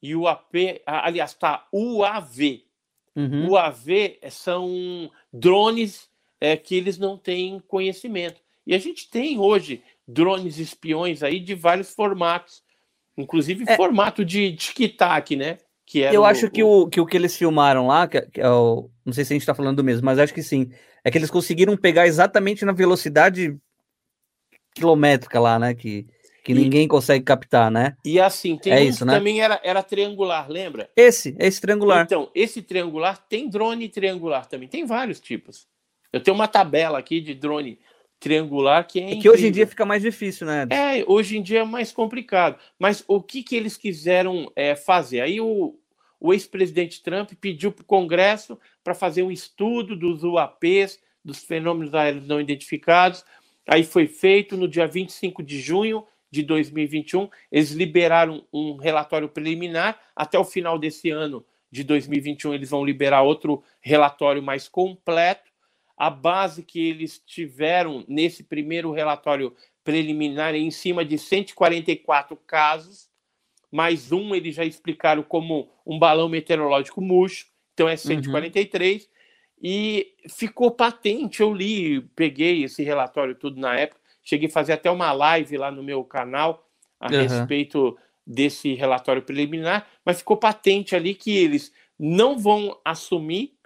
E 0.00 0.14
o 0.14 0.28
AP, 0.28 0.80
aliás, 0.86 1.32
está 1.32 1.66
UAV. 1.72 2.62
Uhum. 3.16 3.50
UAV 3.50 4.16
são 4.30 5.10
drones 5.32 6.08
é, 6.40 6.56
que 6.56 6.76
eles 6.76 6.98
não 6.98 7.18
têm 7.18 7.58
conhecimento. 7.66 8.40
E 8.64 8.74
a 8.76 8.78
gente 8.78 9.10
tem 9.10 9.40
hoje 9.40 9.82
drones 10.06 10.56
espiões 10.58 11.22
aí 11.24 11.40
de 11.40 11.54
vários 11.56 11.92
formatos, 11.92 12.62
inclusive 13.18 13.64
É. 13.66 13.76
formato 13.76 14.24
de 14.24 14.54
tic-tac, 14.54 15.36
né? 15.36 15.58
Que 15.86 16.02
era 16.02 16.14
Eu 16.14 16.22
o- 16.22 16.24
acho 16.24 16.50
que 16.50 16.62
o, 16.62 16.86
que 16.86 17.00
o 17.00 17.06
que 17.06 17.16
eles 17.16 17.36
filmaram 17.36 17.86
lá, 17.86 18.06
que, 18.06 18.20
que 18.22 18.40
é 18.40 18.48
o. 18.48 18.88
Não 19.04 19.12
sei 19.12 19.24
se 19.24 19.32
a 19.32 19.36
gente 19.36 19.46
tá 19.46 19.54
falando 19.54 19.76
do 19.76 19.84
mesmo, 19.84 20.04
mas 20.04 20.18
acho 20.18 20.32
que 20.34 20.42
sim. 20.42 20.70
É 21.04 21.10
que 21.10 21.16
eles 21.18 21.30
conseguiram 21.30 21.76
pegar 21.76 22.06
exatamente 22.06 22.64
na 22.64 22.72
velocidade 22.72 23.56
quilométrica 24.74 25.40
lá, 25.40 25.58
né? 25.58 25.74
Que, 25.74 26.06
que 26.44 26.52
E- 26.52 26.54
ninguém 26.54 26.86
consegue 26.86 27.24
captar, 27.24 27.70
né? 27.70 27.96
E 28.04 28.20
assim, 28.20 28.56
tem 28.56 28.72
É 28.72 28.80
um 28.80 28.82
isso, 28.84 28.98
que 29.00 29.04
né? 29.06 29.14
também 29.14 29.40
era, 29.40 29.60
era 29.64 29.82
triangular, 29.82 30.48
lembra? 30.50 30.90
Esse, 30.96 31.34
esse 31.38 31.60
triangular. 31.60 32.04
Então, 32.04 32.30
esse 32.34 32.62
triangular 32.62 33.18
tem 33.28 33.48
drone 33.48 33.88
triangular 33.88 34.46
também, 34.46 34.68
tem 34.68 34.84
vários 34.84 35.20
tipos. 35.20 35.66
Eu 36.12 36.22
tenho 36.22 36.34
uma 36.34 36.48
tabela 36.48 36.98
aqui 36.98 37.20
de 37.20 37.34
drone 37.34 37.78
triangular 38.18 38.86
que 38.86 39.00
é 39.00 39.12
É 39.12 39.16
que 39.16 39.28
hoje 39.28 39.46
em 39.46 39.52
dia 39.52 39.66
fica 39.66 39.84
mais 39.84 40.02
difícil, 40.02 40.46
né? 40.46 40.66
É, 40.70 41.04
hoje 41.06 41.38
em 41.38 41.42
dia 41.42 41.60
é 41.60 41.64
mais 41.64 41.92
complicado. 41.92 42.58
Mas 42.78 43.04
o 43.06 43.22
que, 43.22 43.42
que 43.42 43.56
eles 43.56 43.76
quiseram 43.76 44.50
é, 44.56 44.74
fazer? 44.74 45.20
Aí 45.20 45.40
o, 45.40 45.74
o 46.20 46.32
ex-presidente 46.32 47.02
Trump 47.02 47.32
pediu 47.40 47.72
para 47.72 47.82
o 47.82 47.86
Congresso 47.86 48.58
para 48.82 48.94
fazer 48.94 49.22
um 49.22 49.30
estudo 49.30 49.94
dos 49.94 50.22
UAPs, 50.24 50.98
dos 51.24 51.44
fenômenos 51.44 51.94
aéreos 51.94 52.26
não 52.26 52.40
identificados. 52.40 53.24
Aí 53.66 53.84
foi 53.84 54.06
feito 54.06 54.56
no 54.56 54.66
dia 54.66 54.86
25 54.86 55.42
de 55.42 55.60
junho 55.60 56.04
de 56.30 56.42
2021. 56.42 57.28
Eles 57.52 57.70
liberaram 57.70 58.44
um 58.52 58.76
relatório 58.76 59.28
preliminar. 59.28 60.00
Até 60.16 60.38
o 60.38 60.44
final 60.44 60.78
desse 60.78 61.10
ano 61.10 61.44
de 61.70 61.84
2021, 61.84 62.54
eles 62.54 62.70
vão 62.70 62.84
liberar 62.84 63.22
outro 63.22 63.62
relatório 63.80 64.42
mais 64.42 64.68
completo. 64.68 65.47
A 65.98 66.10
base 66.10 66.62
que 66.62 66.78
eles 66.88 67.20
tiveram 67.26 68.04
nesse 68.06 68.44
primeiro 68.44 68.92
relatório 68.92 69.54
preliminar 69.82 70.54
é 70.54 70.58
em 70.58 70.70
cima 70.70 71.04
de 71.04 71.18
144 71.18 72.36
casos, 72.46 73.08
mais 73.70 74.12
um 74.12 74.34
eles 74.34 74.54
já 74.54 74.64
explicaram 74.64 75.22
como 75.22 75.68
um 75.84 75.98
balão 75.98 76.28
meteorológico 76.28 77.00
murcho, 77.00 77.46
então 77.74 77.88
é 77.88 77.96
143, 77.96 79.08
e 79.60 80.14
ficou 80.28 80.70
patente, 80.70 81.40
eu 81.40 81.52
li, 81.52 82.00
peguei 82.14 82.62
esse 82.62 82.84
relatório 82.84 83.34
tudo 83.34 83.60
na 83.60 83.76
época, 83.76 84.00
cheguei 84.22 84.48
a 84.48 84.52
fazer 84.52 84.74
até 84.74 84.90
uma 84.90 85.10
live 85.10 85.56
lá 85.56 85.70
no 85.70 85.82
meu 85.82 86.04
canal 86.04 86.64
a 87.00 87.10
Uhum. 87.10 87.22
respeito 87.22 87.98
desse 88.24 88.74
relatório 88.74 89.22
preliminar, 89.22 89.88
mas 90.04 90.18
ficou 90.18 90.36
patente 90.36 90.94
ali 90.94 91.14
que 91.14 91.36
eles 91.36 91.72
não 91.98 92.38
vão 92.38 92.78
assumir 92.84 93.57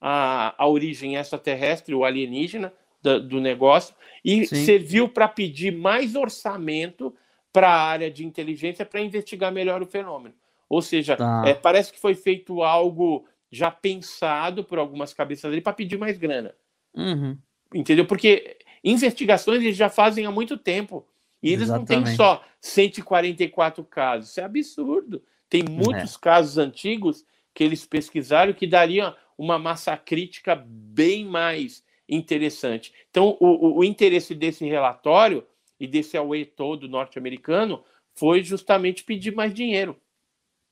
a, 0.00 0.54
a 0.56 0.66
origem 0.66 1.16
extraterrestre, 1.16 1.94
o 1.94 2.04
alienígena 2.04 2.72
da- 3.02 3.18
do, 3.18 3.40
negócio, 3.40 3.94
e 4.24 4.46
Sim. 4.46 4.64
serviu 4.64 5.08
para 5.08 5.28
pedir 5.28 5.72
mais 5.72 6.14
orçamento 6.14 7.14
para 7.52 7.68
a 7.68 7.82
área 7.82 8.10
de 8.10 8.24
inteligência 8.24 8.84
para 8.86 9.00
investigar 9.00 9.52
melhor 9.52 9.82
o 9.82 9.86
fenômeno. 9.86 10.34
Ou 10.68 10.80
seja, 10.80 11.16
Tá. 11.16 11.42
é, 11.46 11.54
parece 11.54 11.92
que 11.92 11.98
foi 11.98 12.14
feito 12.14 12.62
algo 12.62 13.26
já 13.50 13.70
pensado 13.70 14.62
por 14.62 14.78
algumas 14.78 15.12
cabeças 15.12 15.50
ali 15.50 15.60
para 15.60 15.72
pedir 15.72 15.98
mais 15.98 16.16
grana. 16.16 16.54
Uhum. 16.94 17.36
Entendeu? 17.74 18.06
Porque 18.06 18.56
investigações 18.84 19.62
eles 19.62 19.76
já 19.76 19.88
fazem 19.88 20.26
há 20.26 20.30
muito 20.30 20.56
tempo. 20.56 21.06
E 21.42 21.48
eles 21.52 21.64
Exatamente. 21.64 21.92
não 21.96 22.04
têm 22.04 22.16
só 22.16 22.44
144 22.60 23.82
casos. 23.84 24.30
Isso 24.30 24.40
é 24.40 24.44
absurdo. 24.44 25.22
Tem 25.48 25.64
muitos 25.68 26.14
é. 26.14 26.18
casos 26.20 26.58
antigos 26.58 27.24
que 27.52 27.64
eles 27.64 27.84
pesquisaram 27.84 28.52
que 28.52 28.66
dariam 28.66 29.14
uma 29.40 29.58
massa 29.58 29.96
crítica 29.96 30.54
bem 30.54 31.24
mais 31.24 31.82
interessante. 32.06 32.92
Então, 33.08 33.38
o, 33.40 33.78
o 33.78 33.82
interesse 33.82 34.34
desse 34.34 34.66
relatório 34.66 35.42
e 35.78 35.86
desse 35.86 36.14
away 36.14 36.44
todo 36.44 36.86
norte-americano 36.86 37.82
foi 38.14 38.44
justamente 38.44 39.02
pedir 39.02 39.34
mais 39.34 39.54
dinheiro 39.54 39.96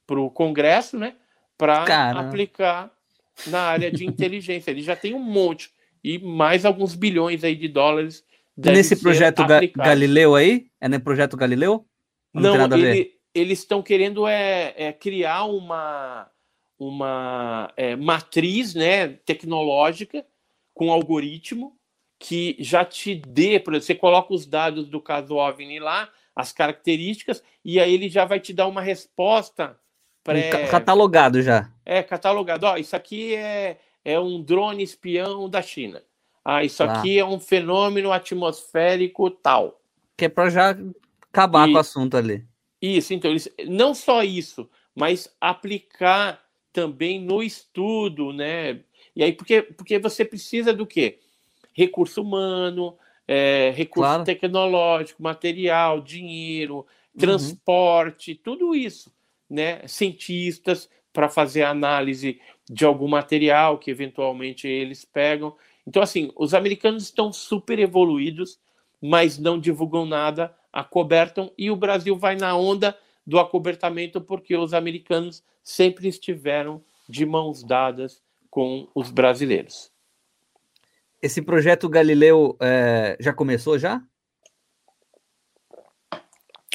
para 0.06 0.20
o 0.20 0.30
Congresso, 0.30 0.98
né? 0.98 1.14
Para 1.56 1.82
aplicar 2.10 2.92
na 3.46 3.62
área 3.62 3.90
de 3.90 4.04
inteligência. 4.04 4.70
Ele 4.70 4.82
já 4.82 4.94
tem 4.94 5.14
um 5.14 5.18
monte 5.18 5.70
e 6.04 6.18
mais 6.18 6.66
alguns 6.66 6.94
bilhões 6.94 7.42
aí 7.44 7.56
de 7.56 7.68
dólares. 7.68 8.22
Nesse 8.54 8.96
projeto 8.96 9.46
Ga 9.46 9.60
Galileu 9.74 10.34
aí? 10.34 10.66
É 10.78 10.90
no 10.90 11.00
projeto 11.00 11.38
Galileu? 11.38 11.86
Não, 12.34 12.68
não 12.68 12.76
ele, 12.76 13.14
eles 13.34 13.60
estão 13.60 13.82
querendo 13.82 14.26
é, 14.26 14.74
é, 14.76 14.92
criar 14.92 15.44
uma, 15.44 16.30
uma 16.78 17.72
é, 17.76 17.96
matriz 17.96 18.74
né, 18.74 19.08
tecnológica 19.08 20.24
com 20.72 20.92
algoritmo 20.92 21.76
que 22.18 22.56
já 22.58 22.84
te 22.84 23.14
dê, 23.14 23.60
por 23.60 23.74
exemplo, 23.74 23.86
você 23.86 23.94
coloca 23.94 24.34
os 24.34 24.46
dados 24.46 24.88
do 24.88 25.00
caso 25.00 25.36
OVNI 25.36 25.78
lá, 25.78 26.08
as 26.34 26.52
características, 26.52 27.42
e 27.64 27.80
aí 27.80 27.94
ele 27.94 28.08
já 28.08 28.24
vai 28.24 28.40
te 28.40 28.52
dar 28.52 28.66
uma 28.66 28.80
resposta 28.80 29.78
pré... 30.22 30.66
catalogado 30.68 31.42
já. 31.42 31.70
É, 31.84 32.02
catalogado. 32.02 32.66
Ó, 32.66 32.76
isso 32.76 32.94
aqui 32.94 33.34
é, 33.34 33.78
é 34.04 34.18
um 34.18 34.42
drone 34.42 34.82
espião 34.82 35.48
da 35.48 35.62
China. 35.62 36.02
Ah, 36.44 36.64
isso 36.64 36.82
ah. 36.82 36.92
aqui 36.92 37.18
é 37.18 37.24
um 37.24 37.38
fenômeno 37.38 38.12
atmosférico 38.12 39.30
tal. 39.30 39.80
Que 40.16 40.24
é 40.24 40.28
para 40.28 40.50
já 40.50 40.76
acabar 41.30 41.68
e, 41.68 41.72
com 41.72 41.76
o 41.76 41.80
assunto 41.80 42.16
ali. 42.16 42.44
Isso, 42.80 43.14
então, 43.14 43.30
eles, 43.30 43.48
não 43.66 43.94
só 43.94 44.22
isso, 44.22 44.68
mas 44.94 45.32
aplicar 45.40 46.42
também 46.72 47.20
no 47.20 47.42
estudo, 47.42 48.32
né? 48.32 48.80
E 49.14 49.22
aí, 49.22 49.32
porque, 49.32 49.62
porque 49.62 49.98
você 49.98 50.24
precisa 50.24 50.72
do 50.72 50.86
quê? 50.86 51.18
Recurso 51.72 52.22
humano, 52.22 52.96
é, 53.26 53.72
recurso 53.74 54.08
claro. 54.08 54.24
tecnológico, 54.24 55.22
material, 55.22 56.00
dinheiro, 56.00 56.76
uhum. 56.76 56.84
transporte, 57.18 58.32
uhum. 58.32 58.38
tudo 58.42 58.74
isso, 58.74 59.12
né? 59.48 59.86
Cientistas 59.86 60.88
para 61.12 61.28
fazer 61.28 61.62
análise 61.62 62.40
de 62.70 62.84
algum 62.84 63.08
material 63.08 63.78
que 63.78 63.90
eventualmente 63.90 64.68
eles 64.68 65.04
pegam. 65.04 65.56
Então, 65.86 66.02
assim, 66.02 66.30
os 66.36 66.54
americanos 66.54 67.04
estão 67.04 67.32
super 67.32 67.78
evoluídos, 67.78 68.58
mas 69.00 69.38
não 69.38 69.58
divulgam 69.58 70.04
nada, 70.04 70.54
acobertam, 70.72 71.50
e 71.56 71.70
o 71.70 71.76
Brasil 71.76 72.16
vai 72.16 72.36
na 72.36 72.56
onda 72.56 72.96
do 73.26 73.38
acobertamento 73.38 74.20
porque 74.20 74.56
os 74.56 74.72
americanos 74.72 75.42
sempre 75.68 76.08
estiveram 76.08 76.82
de 77.06 77.26
mãos 77.26 77.62
dadas 77.62 78.22
com 78.48 78.88
os 78.94 79.10
brasileiros. 79.10 79.92
Esse 81.20 81.42
projeto 81.42 81.90
Galileu 81.90 82.56
é, 82.58 83.18
já 83.20 83.34
começou 83.34 83.78
já? 83.78 84.02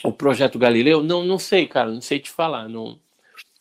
O 0.03 0.13
projeto 0.13 0.59
Galileu? 0.59 1.01
Não, 1.01 1.23
não 1.23 1.39
sei, 1.39 1.67
cara, 1.67 1.91
não 1.91 2.01
sei 2.01 2.19
te 2.19 2.29
falar. 2.29 2.69
Não, 2.69 2.99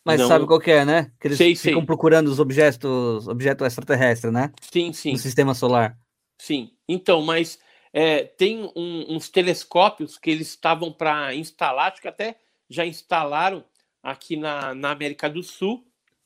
Mas 0.05 0.21
não... 0.21 0.27
sabe 0.27 0.45
qual 0.45 0.59
que 0.59 0.69
é, 0.69 0.85
né? 0.85 1.11
Que 1.19 1.29
eles 1.29 1.37
sei, 1.39 1.55
ficam 1.55 1.79
sei. 1.79 1.85
procurando 1.87 2.27
os 2.27 2.39
objetos, 2.39 3.27
objeto 3.27 3.65
extraterrestre, 3.65 4.29
né? 4.29 4.51
Sim, 4.61 4.93
sim. 4.93 5.13
No 5.13 5.17
sistema 5.17 5.55
solar. 5.55 5.97
Sim. 6.37 6.69
Então, 6.87 7.23
mas 7.23 7.57
é, 7.91 8.23
tem 8.23 8.71
um, 8.75 9.15
uns 9.15 9.29
telescópios 9.29 10.15
que 10.15 10.29
eles 10.29 10.49
estavam 10.49 10.91
para 10.91 11.33
instalar, 11.33 11.91
acho 11.91 12.01
que 12.03 12.07
até 12.07 12.35
já 12.69 12.85
instalaram 12.85 13.63
aqui 14.03 14.35
na, 14.35 14.75
na 14.75 14.91
América 14.91 15.29
do 15.29 15.41
Sul, 15.41 15.83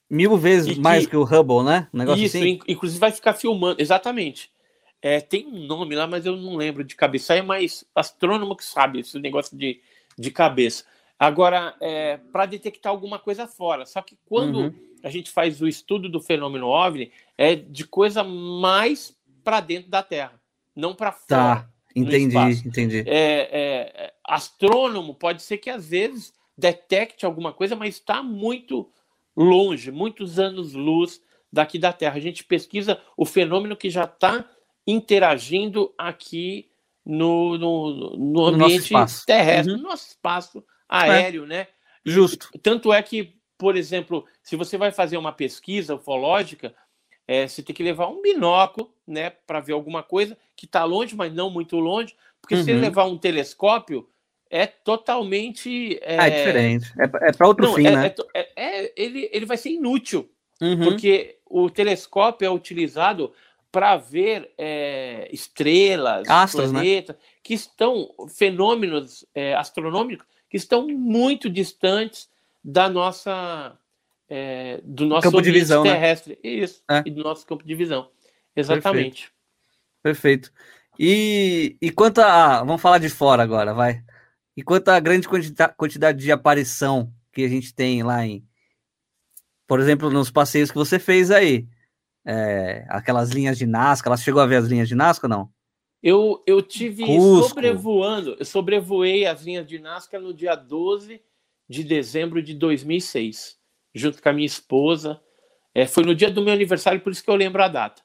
Mil 0.09 0.37
vezes 0.37 0.77
mais 0.77 1.05
que 1.05 1.17
o 1.17 1.23
Hubble, 1.23 1.63
né? 1.63 1.89
Um 1.93 1.97
negócio 1.97 2.23
isso, 2.23 2.37
assim. 2.37 2.59
inclusive 2.65 2.99
vai 2.99 3.11
ficar 3.11 3.33
filmando, 3.33 3.81
exatamente. 3.81 4.49
É, 5.01 5.19
tem 5.19 5.45
um 5.45 5.65
nome 5.65 5.95
lá, 5.95 6.07
mas 6.07 6.25
eu 6.25 6.37
não 6.37 6.55
lembro 6.55 6.83
de 6.83 6.95
cabeça. 6.95 7.35
É 7.35 7.41
mais 7.41 7.83
astrônomo 7.93 8.55
que 8.55 8.63
sabe 8.63 9.01
esse 9.01 9.19
negócio 9.19 9.57
de, 9.57 9.81
de 10.17 10.31
cabeça. 10.31 10.85
Agora, 11.19 11.75
é, 11.81 12.17
para 12.31 12.45
detectar 12.45 12.89
alguma 12.89 13.19
coisa 13.19 13.47
fora. 13.47 13.85
Só 13.85 14.01
que 14.01 14.17
quando 14.25 14.59
uhum. 14.59 14.73
a 15.03 15.09
gente 15.09 15.29
faz 15.29 15.61
o 15.61 15.67
estudo 15.67 16.07
do 16.07 16.21
fenômeno 16.21 16.67
OVNI, 16.67 17.11
é 17.37 17.55
de 17.55 17.85
coisa 17.85 18.23
mais 18.23 19.15
para 19.43 19.59
dentro 19.59 19.89
da 19.89 20.01
Terra, 20.01 20.39
não 20.73 20.95
para 20.95 21.11
tá, 21.11 21.17
fora. 21.17 21.55
Tá, 21.59 21.69
entendi, 21.93 22.37
entendi. 22.65 23.03
É, 23.05 23.49
é, 23.51 24.13
astrônomo 24.23 25.13
pode 25.15 25.41
ser 25.41 25.57
que 25.57 25.69
às 25.69 25.89
vezes 25.89 26.33
detecte 26.57 27.25
alguma 27.25 27.53
coisa, 27.53 27.75
mas 27.75 27.95
está 27.95 28.23
muito 28.23 28.91
longe, 29.35 29.91
muitos 29.91 30.39
anos-luz 30.39 31.21
daqui 31.51 31.77
da 31.77 31.93
Terra. 31.93 32.15
A 32.15 32.21
gente 32.21 32.43
pesquisa 32.43 32.99
o 33.15 33.25
fenômeno 33.25 33.77
que 33.77 33.89
já 33.89 34.05
está 34.05 34.49
interagindo 34.85 35.93
aqui 35.97 36.69
no, 37.05 37.57
no, 37.57 38.17
no 38.17 38.45
ambiente 38.45 38.91
no 38.91 39.05
terrestre, 39.25 39.73
uhum. 39.73 39.77
no 39.77 39.89
nosso 39.89 40.07
espaço 40.07 40.63
aéreo, 40.89 41.43
é. 41.45 41.47
né? 41.47 41.67
Justo. 42.05 42.49
Tanto 42.61 42.91
é 42.91 43.01
que, 43.01 43.35
por 43.57 43.75
exemplo, 43.75 44.25
se 44.41 44.55
você 44.55 44.77
vai 44.77 44.91
fazer 44.91 45.17
uma 45.17 45.31
pesquisa 45.31 45.95
ufológica, 45.95 46.73
é, 47.27 47.47
você 47.47 47.61
tem 47.61 47.75
que 47.75 47.83
levar 47.83 48.07
um 48.07 48.21
binóculo, 48.21 48.93
né, 49.05 49.29
para 49.29 49.59
ver 49.59 49.73
alguma 49.73 50.01
coisa 50.01 50.37
que 50.55 50.65
está 50.65 50.85
longe, 50.85 51.15
mas 51.15 51.33
não 51.33 51.49
muito 51.49 51.77
longe, 51.77 52.15
porque 52.41 52.55
uhum. 52.55 52.63
se 52.63 52.73
levar 52.73 53.05
um 53.05 53.17
telescópio, 53.17 54.07
é 54.49 54.65
totalmente. 54.65 55.99
É, 56.01 56.15
é 56.15 56.29
diferente. 56.29 56.93
É, 56.99 57.29
é 57.29 57.33
para 57.33 57.47
outro 57.47 57.65
não, 57.65 57.75
fim, 57.75 57.87
é, 57.87 57.91
né? 57.91 58.15
É, 58.33 58.39
é, 58.39 58.51
é, 58.55 58.93
ele, 58.95 59.29
ele 59.31 59.45
vai 59.45 59.57
ser 59.57 59.69
inútil, 59.69 60.29
uhum. 60.61 60.83
porque 60.83 61.37
o 61.45 61.69
telescópio 61.69 62.45
é 62.45 62.49
utilizado 62.49 63.33
para 63.71 63.97
ver 63.97 64.51
é, 64.57 65.29
estrelas, 65.31 66.27
Astros, 66.27 66.71
né? 66.71 66.79
planetas, 66.79 67.15
né? 67.15 67.21
que 67.43 67.53
estão 67.53 68.09
fenômenos 68.29 69.25
astronômicos 69.57 70.25
que 70.49 70.57
estão 70.57 70.87
muito 70.87 71.49
distantes 71.49 72.29
da 72.63 72.89
nossa 72.89 73.77
do 74.83 75.05
nosso 75.05 75.23
campo 75.23 75.41
de 75.41 75.51
visão, 75.51 75.83
né? 75.83 75.93
terrestre, 75.93 76.39
né? 76.43 76.49
isso, 76.49 76.83
e 77.05 77.11
do 77.11 77.23
nosso 77.23 77.45
campo 77.45 77.65
de 77.65 77.75
visão, 77.75 78.09
exatamente. 78.55 79.31
Perfeito. 80.01 80.49
Perfeito. 80.49 80.51
E, 80.99 81.77
e 81.81 81.91
quanto 81.91 82.19
a. 82.19 82.63
Vamos 82.63 82.81
falar 82.81 82.97
de 82.97 83.09
fora 83.09 83.43
agora, 83.43 83.73
vai. 83.73 84.03
E 84.57 84.63
quanto 84.63 84.89
à 84.89 84.99
grande 84.99 85.27
quantidade 85.77 86.17
de 86.17 86.31
aparição 86.31 87.13
que 87.31 87.43
a 87.43 87.47
gente 87.47 87.75
tem 87.75 88.01
lá 88.01 88.25
em, 88.25 88.43
por 89.67 89.79
exemplo, 89.79 90.09
nos 90.09 90.31
passeios 90.31 90.71
que 90.71 90.77
você 90.77 90.97
fez 90.97 91.29
aí, 91.29 91.67
é, 92.25 92.83
aquelas 92.89 93.29
linhas 93.29 93.55
de 93.55 93.67
Nazca, 93.67 94.09
ela 94.09 94.17
chegou 94.17 94.41
a 94.41 94.47
ver 94.47 94.55
as 94.55 94.65
linhas 94.65 94.87
de 94.87 94.95
Nazca 94.95 95.27
ou 95.27 95.29
não? 95.29 95.49
Eu, 96.01 96.43
eu 96.47 96.63
tive 96.63 97.05
Cusco. 97.05 97.49
sobrevoando, 97.49 98.35
eu 98.39 98.45
sobrevoei 98.45 99.27
as 99.27 99.43
linhas 99.43 99.67
de 99.67 99.77
Nazca 99.77 100.19
no 100.19 100.33
dia 100.33 100.55
12 100.55 101.21
de 101.69 101.83
dezembro 101.83 102.41
de 102.41 102.55
2006, 102.55 103.57
junto 103.93 104.21
com 104.23 104.29
a 104.29 104.33
minha 104.33 104.47
esposa. 104.47 105.21
É, 105.75 105.85
foi 105.85 106.03
no 106.03 106.15
dia 106.15 106.31
do 106.31 106.41
meu 106.41 106.53
aniversário, 106.53 106.99
por 107.01 107.11
isso 107.11 107.23
que 107.23 107.29
eu 107.29 107.35
lembro 107.35 107.61
a 107.61 107.67
data. 107.67 108.01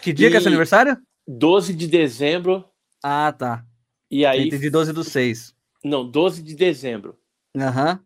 Que 0.00 0.14
dia 0.14 0.28
e... 0.28 0.30
que 0.30 0.36
é 0.38 0.40
seu 0.40 0.48
aniversário? 0.50 0.96
12 1.28 1.74
de 1.74 1.86
dezembro. 1.86 2.64
Ah, 3.02 3.32
tá. 3.36 3.66
E 4.12 4.26
aí. 4.26 4.50
de 4.50 4.68
12 4.68 4.92
do 4.92 5.02
6. 5.02 5.54
Não, 5.82 6.06
12 6.06 6.42
de 6.42 6.54
dezembro. 6.54 7.16
Aham. 7.56 7.92
Uhum. 7.92 7.98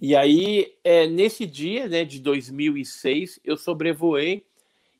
E 0.00 0.16
aí, 0.16 0.74
é, 0.82 1.06
nesse 1.06 1.46
dia, 1.46 1.86
né, 1.86 2.04
de 2.04 2.18
2006, 2.18 3.38
eu 3.44 3.56
sobrevoei 3.56 4.44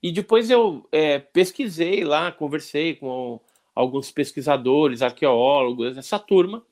e 0.00 0.12
depois 0.12 0.48
eu 0.48 0.86
é, 0.92 1.18
pesquisei 1.18 2.04
lá, 2.04 2.30
conversei 2.30 2.94
com 2.94 3.40
alguns 3.74 4.12
pesquisadores, 4.12 5.02
arqueólogos, 5.02 5.98
essa 5.98 6.20
turma, 6.20 6.64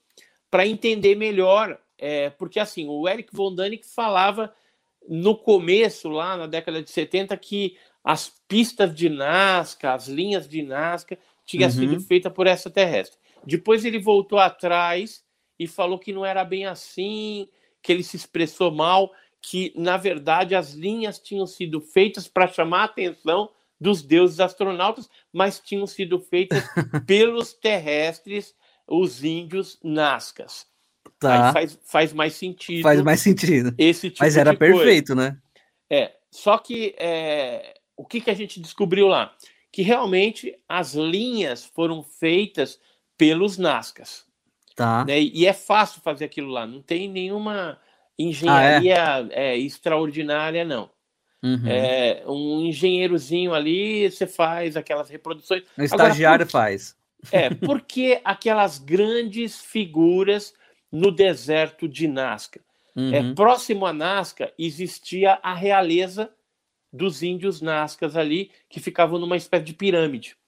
para 0.49 0.65
entender 0.65 1.17
melhor, 1.17 1.77
é, 1.99 2.31
porque 2.31 2.61
assim, 2.61 2.87
o 2.89 3.09
Eric 3.09 3.35
von 3.35 3.53
Däniken 3.53 3.89
falava 3.89 4.55
no 5.09 5.37
começo, 5.37 6.09
lá 6.09 6.37
na 6.37 6.47
década 6.47 6.81
de 6.81 6.91
70, 6.91 7.37
que 7.37 7.77
as 8.05 8.33
pistas 8.47 8.95
de 8.95 9.09
Nazca, 9.09 9.93
as 9.93 10.07
linhas 10.07 10.49
de 10.49 10.63
Nazca, 10.63 11.19
tinham 11.45 11.69
uhum. 11.69 11.75
sido 11.75 12.01
feitas 12.01 12.33
por 12.33 12.47
essa 12.47 12.71
terrestre. 12.71 13.19
Depois 13.45 13.85
ele 13.85 13.99
voltou 13.99 14.39
atrás 14.39 15.23
e 15.59 15.67
falou 15.67 15.99
que 15.99 16.13
não 16.13 16.25
era 16.25 16.45
bem 16.45 16.67
assim, 16.67 17.49
que 17.83 17.93
ele 17.93 18.03
se 18.03 18.17
expressou 18.17 18.71
mal, 18.71 19.13
que 19.43 19.73
na 19.77 19.97
verdade 19.97 20.55
as 20.55 20.73
linhas 20.73 21.19
tinham 21.19 21.47
sido 21.47 21.81
feitas 21.81 22.29
para 22.29 22.49
chamar 22.49 22.81
a 22.81 22.85
atenção 22.85 23.51
dos 23.81 24.03
deuses 24.03 24.41
astronautas, 24.41 25.09
mas 25.33 25.59
tinham 25.59 25.87
sido 25.87 26.21
feitas 26.21 26.65
pelos 27.07 27.55
terrestres, 27.55 28.55
os 28.87 29.25
índios 29.25 29.79
Nazcas. 29.83 30.67
Tá. 31.19 31.49
Aí 31.49 31.53
faz, 31.53 31.79
faz 31.85 32.13
mais 32.13 32.35
sentido. 32.35 32.83
Faz 32.83 33.01
mais 33.03 33.21
sentido. 33.21 33.75
Esse 33.79 34.11
tipo 34.11 34.23
mas 34.23 34.37
era 34.37 34.55
perfeito, 34.55 35.15
coisa. 35.15 35.31
né? 35.31 35.39
É. 35.89 36.13
Só 36.31 36.59
que 36.59 36.95
é, 36.99 37.75
o 37.97 38.05
que, 38.05 38.21
que 38.21 38.31
a 38.31 38.35
gente 38.35 38.61
descobriu 38.61 39.09
lá? 39.09 39.35
Que 39.73 39.83
realmente 39.83 40.57
as 40.69 40.95
linhas 40.95 41.65
foram 41.65 42.03
feitas 42.03 42.79
pelos 43.21 43.59
Nazcas. 43.59 44.25
Tá. 44.75 45.05
Né? 45.05 45.21
E 45.21 45.47
é 45.47 45.53
fácil 45.53 46.01
fazer 46.01 46.25
aquilo 46.25 46.49
lá, 46.49 46.67
não 46.67 46.81
tem 46.81 47.07
nenhuma 47.07 47.79
engenharia 48.19 48.97
ah, 48.97 49.29
é? 49.31 49.53
É, 49.53 49.59
extraordinária, 49.59 50.65
não. 50.65 50.89
Uhum. 51.43 51.67
É, 51.67 52.23
um 52.27 52.61
engenheirozinho 52.63 53.53
ali, 53.53 54.11
você 54.11 54.27
faz 54.27 54.75
aquelas 54.75 55.11
reproduções. 55.11 55.65
Um 55.77 55.83
estagiário 55.83 56.45
Agora, 56.45 56.47
por... 56.47 56.53
faz. 56.53 56.97
É, 57.31 57.51
porque 57.51 58.23
aquelas 58.25 58.79
grandes 58.79 59.61
figuras 59.61 60.55
no 60.91 61.11
deserto 61.11 61.87
de 61.87 62.09
Nazca? 62.09 62.63
É, 62.97 63.01
uhum. 63.01 63.15
É, 63.15 63.35
próximo 63.35 63.85
a 63.85 63.93
Nazca 63.93 64.51
existia 64.59 65.39
a 65.43 65.53
realeza 65.53 66.33
dos 66.91 67.23
índios 67.23 67.61
Nazcas 67.61 68.17
ali, 68.17 68.51
que 68.67 68.81
ficavam 68.81 69.19
numa 69.19 69.37
espécie 69.37 69.65
de 69.65 69.75
pirâmide. 69.75 70.40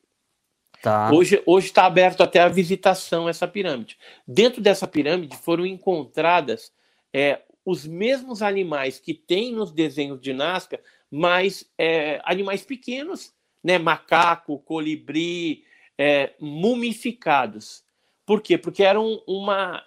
Tá. 0.83 1.11
Hoje 1.13 1.41
está 1.59 1.87
aberto 1.87 2.23
até 2.23 2.41
a 2.41 2.49
visitação 2.49 3.29
essa 3.29 3.47
pirâmide. 3.47 3.97
Dentro 4.27 4.61
dessa 4.61 4.87
pirâmide 4.87 5.37
foram 5.37 5.65
encontradas 5.65 6.73
é, 7.13 7.41
os 7.65 7.87
mesmos 7.87 8.43
animais 8.43 8.99
que 8.99 9.15
tem 9.15 9.53
nos 9.53 9.71
desenhos 9.71 10.21
de 10.21 10.33
Nazca, 10.33 10.81
mas 11.09 11.65
é, 11.79 12.21
animais 12.25 12.65
pequenos, 12.65 13.33
né? 13.63 13.79
macaco, 13.79 14.59
colibri, 14.59 15.65
é, 15.97 16.35
mumificados. 16.41 17.85
Por 18.27 18.41
quê? 18.41 18.59
Porque 18.59 18.83
era 18.83 19.01
um, 19.01 19.21
uma, 19.27 19.85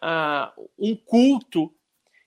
uh, 0.57 0.69
um 0.77 0.95
culto 0.95 1.73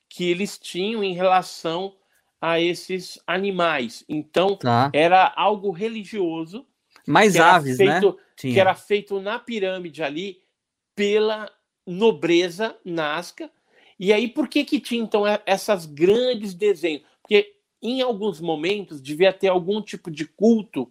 que 0.09 0.29
eles 0.31 0.59
tinham 0.59 1.03
em 1.03 1.15
relação 1.15 1.95
a 2.41 2.61
esses 2.61 3.19
animais. 3.27 4.05
Então, 4.09 4.57
tá. 4.57 4.91
era 4.93 5.33
algo 5.37 5.71
religioso. 5.71 6.67
Mais 7.09 7.37
aves, 7.37 7.79
né? 7.79 8.01
feito, 8.01 8.17
né? 8.17 8.23
Tinha. 8.37 8.55
Que 8.55 8.61
era 8.61 8.75
feito 8.75 9.21
na 9.21 9.39
pirâmide 9.39 10.03
ali 10.03 10.41
pela 10.95 11.51
nobreza 11.87 12.77
Nazca. 12.85 13.51
E 13.99 14.13
aí, 14.13 14.29
por 14.29 14.49
que 14.49 14.65
que 14.65 14.79
tinha, 14.79 15.03
então, 15.03 15.25
essas 15.45 15.87
grandes 15.87 16.55
desenhos? 16.55 17.03
Porque 17.21 17.55
em 17.83 18.01
alguns 18.01 18.41
momentos 18.41 19.01
devia 19.01 19.33
ter 19.33 19.49
algum 19.49 19.81
tipo 19.81 20.11
de 20.11 20.25
culto 20.25 20.91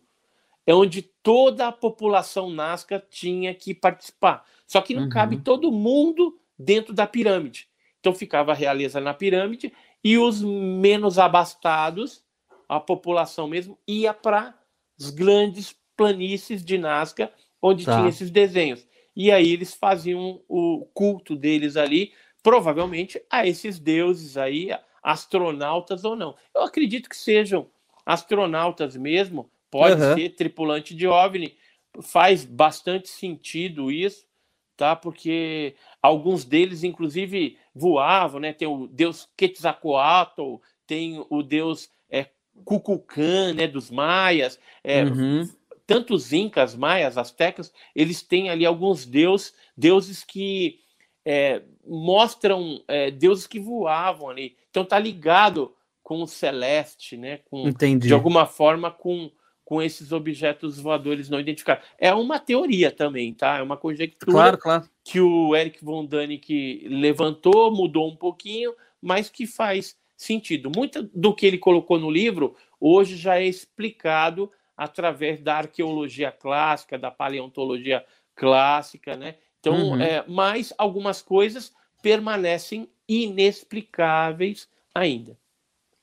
é 0.68 0.76
onde 0.76 1.02
toda 1.02 1.69
a 1.69 1.72
população 1.72 2.49
Nazca 2.49 3.02
tinha 3.10 3.56
que 3.56 3.73
participar. 3.73 4.45
Só 4.68 4.81
que 4.81 4.94
não 4.94 5.03
uhum. 5.03 5.10
cabe 5.10 5.38
todo 5.38 5.72
mundo 5.72 6.38
dentro 6.60 6.94
da 6.94 7.07
pirâmide. 7.07 7.69
Então 8.02 8.14
ficava 8.14 8.52
a 8.52 8.56
realeza 8.56 8.99
na 8.99 9.14
pirâmide 9.14 9.72
e 10.03 10.18
os 10.18 10.41
menos 10.41 11.18
abastados, 11.18 12.22
a 12.68 12.81
população 12.81 13.48
mesmo, 13.48 13.80
ia 13.88 14.14
para 14.14 14.53
as 14.99 15.10
grandes 15.10 15.73
planícies 15.98 16.64
de 16.64 16.78
Nazca, 16.78 17.32
onde 17.61 17.84
tá. 17.84 17.98
tinha 17.98 18.10
esses 18.10 18.32
desenhos. 18.32 18.88
E 19.15 19.32
aí 19.32 19.52
eles 19.52 19.74
faziam 19.74 20.41
o 20.48 20.88
culto 20.94 21.36
deles 21.36 21.76
ali, 21.76 22.14
provavelmente 22.44 23.19
a 23.30 23.48
esses 23.48 23.80
deuses 23.80 24.38
aí, 24.38 24.69
astronautas 25.02 26.06
ou 26.06 26.15
não. 26.15 26.36
Eu 26.53 26.61
acredito 26.61 27.10
que 27.10 27.18
sejam 27.18 27.68
astronautas 28.06 28.95
mesmo, 28.95 29.49
pode 29.72 30.02
uhum. 30.02 30.15
ser 30.15 30.30
tripulante 30.30 30.95
de 30.95 31.07
OVNI. 31.07 31.57
Faz 32.02 32.45
bastante 32.45 33.10
sentido 33.10 33.91
isso, 33.91 34.28
tá? 34.78 34.95
Porque 34.95 35.76
alguns 36.02 36.45
deles, 36.45 36.84
inclusive, 36.84 37.57
voavam, 37.74 38.40
né? 38.40 38.53
Tem 38.53 38.68
o 38.68 38.88
deus 38.88 39.28
Quetzalcoatl, 39.36 40.57
tem 40.86 41.26
o 41.30 41.41
deus 41.41 41.90
é, 42.10 42.28
Cucucã, 42.64 43.52
né? 43.53 43.68
Dos 43.68 43.90
maias. 43.90 44.60
É, 44.84 45.03
uhum. 45.03 45.49
Tanto 45.88 46.14
os 46.14 46.34
incas, 46.34 46.76
maias, 46.76 47.18
astecas, 47.18 47.74
eles 47.96 48.22
têm 48.22 48.50
ali 48.50 48.66
alguns 48.66 49.06
deus, 49.06 49.54
deuses 49.76 50.24
que 50.24 50.80
é, 51.26 51.64
mostram 51.86 52.84
é, 52.88 53.10
deuses 53.10 53.48
que 53.48 53.60
voavam 53.60 54.30
ali. 54.30 54.56
Então 54.70 54.86
tá 54.86 55.00
ligado 55.00 55.74
com 56.04 56.22
o 56.22 56.28
celeste, 56.28 57.18
né? 57.18 57.40
Com, 57.50 57.68
Entendi. 57.68 58.08
De 58.08 58.14
alguma 58.14 58.46
forma 58.46 58.92
com 58.92 59.32
com 59.68 59.82
esses 59.82 60.14
objetos 60.14 60.80
voadores 60.80 61.30
não 61.30 61.42
identificados. 61.42 61.84
É 61.98 62.14
uma 62.14 62.40
teoria 62.40 62.90
também, 62.90 63.34
tá? 63.34 63.58
É 63.58 63.62
uma 63.62 63.76
conjectura 63.76 64.32
claro, 64.32 64.58
claro. 64.58 64.90
que 65.04 65.20
o 65.20 65.54
Eric 65.54 65.84
von 65.84 66.06
Däniken 66.06 66.88
levantou, 66.88 67.70
mudou 67.70 68.08
um 68.10 68.16
pouquinho, 68.16 68.74
mas 69.02 69.30
que 69.30 69.46
faz 69.46 69.98
sentido. 70.16 70.72
Muito 70.74 71.04
do 71.14 71.36
que 71.36 71.46
ele 71.46 71.58
colocou 71.58 72.00
no 72.00 72.10
livro 72.10 72.56
hoje 72.80 73.18
já 73.18 73.40
é 73.40 73.46
explicado 73.46 74.50
através 74.78 75.41
da 75.41 75.58
arqueologia 75.58 76.32
clássica, 76.32 76.98
da 76.98 77.10
paleontologia 77.10 78.06
clássica, 78.36 79.18
né? 79.18 79.36
Então, 79.60 79.91
uhum. 79.91 80.02
é, 80.02 80.24
mas 80.28 80.72
algumas 80.78 81.22
coisas 81.22 81.74
permanecem 82.02 82.88
inexplicáveis 83.08 84.70
ainda. 84.94 85.38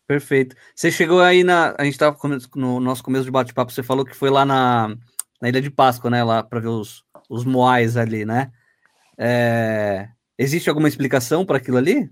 Perfeito. 0.07 0.55
Você 0.75 0.91
chegou 0.91 1.21
aí 1.23 1.43
na. 1.45 1.75
A 1.79 1.85
gente 1.85 1.95
estava 1.95 2.19
no 2.55 2.79
nosso 2.81 3.03
começo 3.03 3.25
de 3.25 3.31
bate-papo, 3.31 3.73
você 3.73 3.83
falou 3.83 4.05
que 4.05 4.15
foi 4.15 4.29
lá 4.29 4.45
na, 4.45 4.95
na 5.41 5.49
Ilha 5.49 5.63
de 5.63 5.71
Páscoa, 5.71 6.11
né? 6.11 6.23
Lá 6.23 6.43
para 6.43 6.61
ver 6.61 6.69
os, 6.69 7.05
os 7.29 7.45
moais 7.45 7.97
ali, 7.97 8.25
né? 8.25 8.53
É... 9.17 10.09
Existe 10.37 10.69
alguma 10.69 10.89
explicação 10.89 11.47
para 11.47 11.57
aquilo 11.57 11.79
ali? 11.79 12.11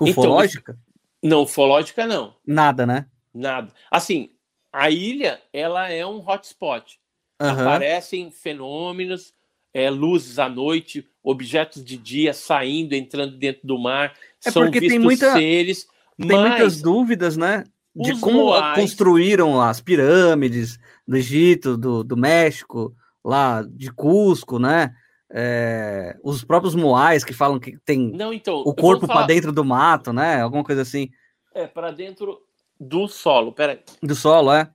Ufológica? 0.00 0.78
Então, 1.18 1.30
não, 1.38 1.42
ufológica 1.42 2.06
não. 2.06 2.36
Nada, 2.46 2.86
né? 2.86 3.06
Nada. 3.34 3.72
Assim, 3.90 4.30
a 4.72 4.90
ilha, 4.90 5.40
ela 5.52 5.90
é 5.90 6.04
um 6.06 6.18
hotspot. 6.18 6.98
Uhum. 7.40 7.48
Aparecem 7.48 8.30
fenômenos, 8.30 9.32
é, 9.72 9.88
luzes 9.90 10.38
à 10.38 10.48
noite, 10.48 11.06
objetos 11.22 11.84
de 11.84 11.96
dia 11.96 12.32
saindo, 12.32 12.94
entrando 12.94 13.36
dentro 13.36 13.66
do 13.66 13.78
mar. 13.78 14.14
É 14.44 14.50
são 14.50 14.64
porque 14.64 14.80
vistos 14.80 14.96
tem 14.96 15.04
muita... 15.04 15.32
seres 15.32 15.86
tem 16.26 16.36
muitas 16.36 16.82
dúvidas, 16.82 17.36
né? 17.36 17.64
De 17.94 18.18
como 18.20 18.46
moais... 18.46 18.78
construíram 18.78 19.60
as 19.60 19.80
pirâmides 19.80 20.78
do 21.06 21.16
Egito, 21.16 21.76
do, 21.76 22.02
do 22.02 22.16
México, 22.16 22.94
lá 23.24 23.62
de 23.62 23.90
Cusco, 23.92 24.58
né? 24.58 24.94
É, 25.30 26.16
os 26.24 26.42
próprios 26.42 26.74
moais 26.74 27.22
que 27.22 27.34
falam 27.34 27.60
que 27.60 27.76
tem 27.84 28.10
Não, 28.12 28.32
então, 28.32 28.62
o 28.64 28.74
corpo 28.74 29.06
para 29.06 29.26
dentro 29.26 29.52
do 29.52 29.64
mato, 29.64 30.12
né? 30.12 30.40
Alguma 30.40 30.64
coisa 30.64 30.82
assim. 30.82 31.10
É, 31.54 31.66
para 31.66 31.90
dentro 31.90 32.40
do 32.78 33.08
solo, 33.08 33.52
peraí. 33.52 33.80
Do 34.02 34.14
solo, 34.14 34.52
é. 34.52 34.70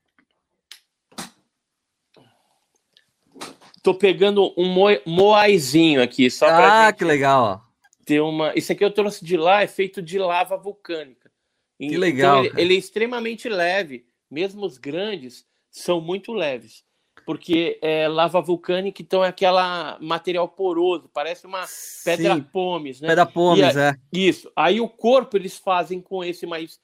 Tô 3.81 3.93
pegando 3.93 4.53
um 4.57 4.67
mo 4.69 4.87
moaizinho 5.05 6.01
aqui, 6.01 6.29
só 6.29 6.47
para 6.47 6.87
Ah, 6.87 6.93
que 6.93 7.03
legal, 7.03 7.43
ó. 7.43 7.73
Ter 8.05 8.21
uma... 8.21 8.53
Isso 8.55 8.71
aqui 8.71 8.83
eu 8.83 8.91
trouxe 8.91 9.23
de 9.23 9.35
lá, 9.35 9.61
é 9.61 9.67
feito 9.67 10.01
de 10.01 10.17
lava 10.17 10.57
vulcânica. 10.57 11.29
Que 11.77 11.87
então, 11.87 11.99
legal. 11.99 12.45
Ele, 12.45 12.61
ele, 12.61 12.75
é 12.75 12.77
extremamente 12.77 13.49
leve, 13.49 14.05
mesmo 14.31 14.65
os 14.65 14.77
grandes 14.77 15.45
são 15.69 15.99
muito 15.99 16.31
leves, 16.31 16.83
porque 17.25 17.79
é 17.81 18.07
lava 18.07 18.41
vulcânica, 18.41 19.01
então 19.01 19.23
é 19.23 19.27
aquela 19.27 19.97
material 19.99 20.47
poroso, 20.47 21.09
parece 21.13 21.45
uma 21.45 21.65
pedra 22.05 22.39
pomes, 22.41 23.01
né? 23.01 23.07
Pedra 23.09 23.25
pomes, 23.25 23.75
é. 23.75 23.95
Isso. 24.11 24.51
Aí 24.55 24.79
o 24.79 24.87
corpo 24.87 25.35
eles 25.35 25.57
fazem 25.57 25.99
com 25.99 26.23
esse 26.23 26.45
mais 26.45 26.79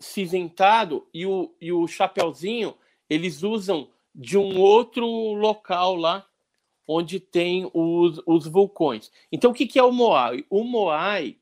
cinzentado 0.00 1.06
e 1.12 1.26
o, 1.26 1.54
e 1.60 1.70
o 1.72 1.86
chapéuzinho 1.86 2.74
eles 3.08 3.42
usam 3.42 3.88
de 4.14 4.38
um 4.38 4.58
outro 4.58 5.06
local 5.06 5.94
lá 5.94 6.26
onde 6.88 7.20
tem 7.20 7.70
os, 7.72 8.20
os 8.26 8.46
vulcões. 8.46 9.12
Então, 9.30 9.52
o 9.52 9.54
que, 9.54 9.66
que 9.66 9.78
é 9.78 9.82
o 9.82 9.92
Moai? 9.92 10.44
O 10.50 10.64
Moai 10.64 11.36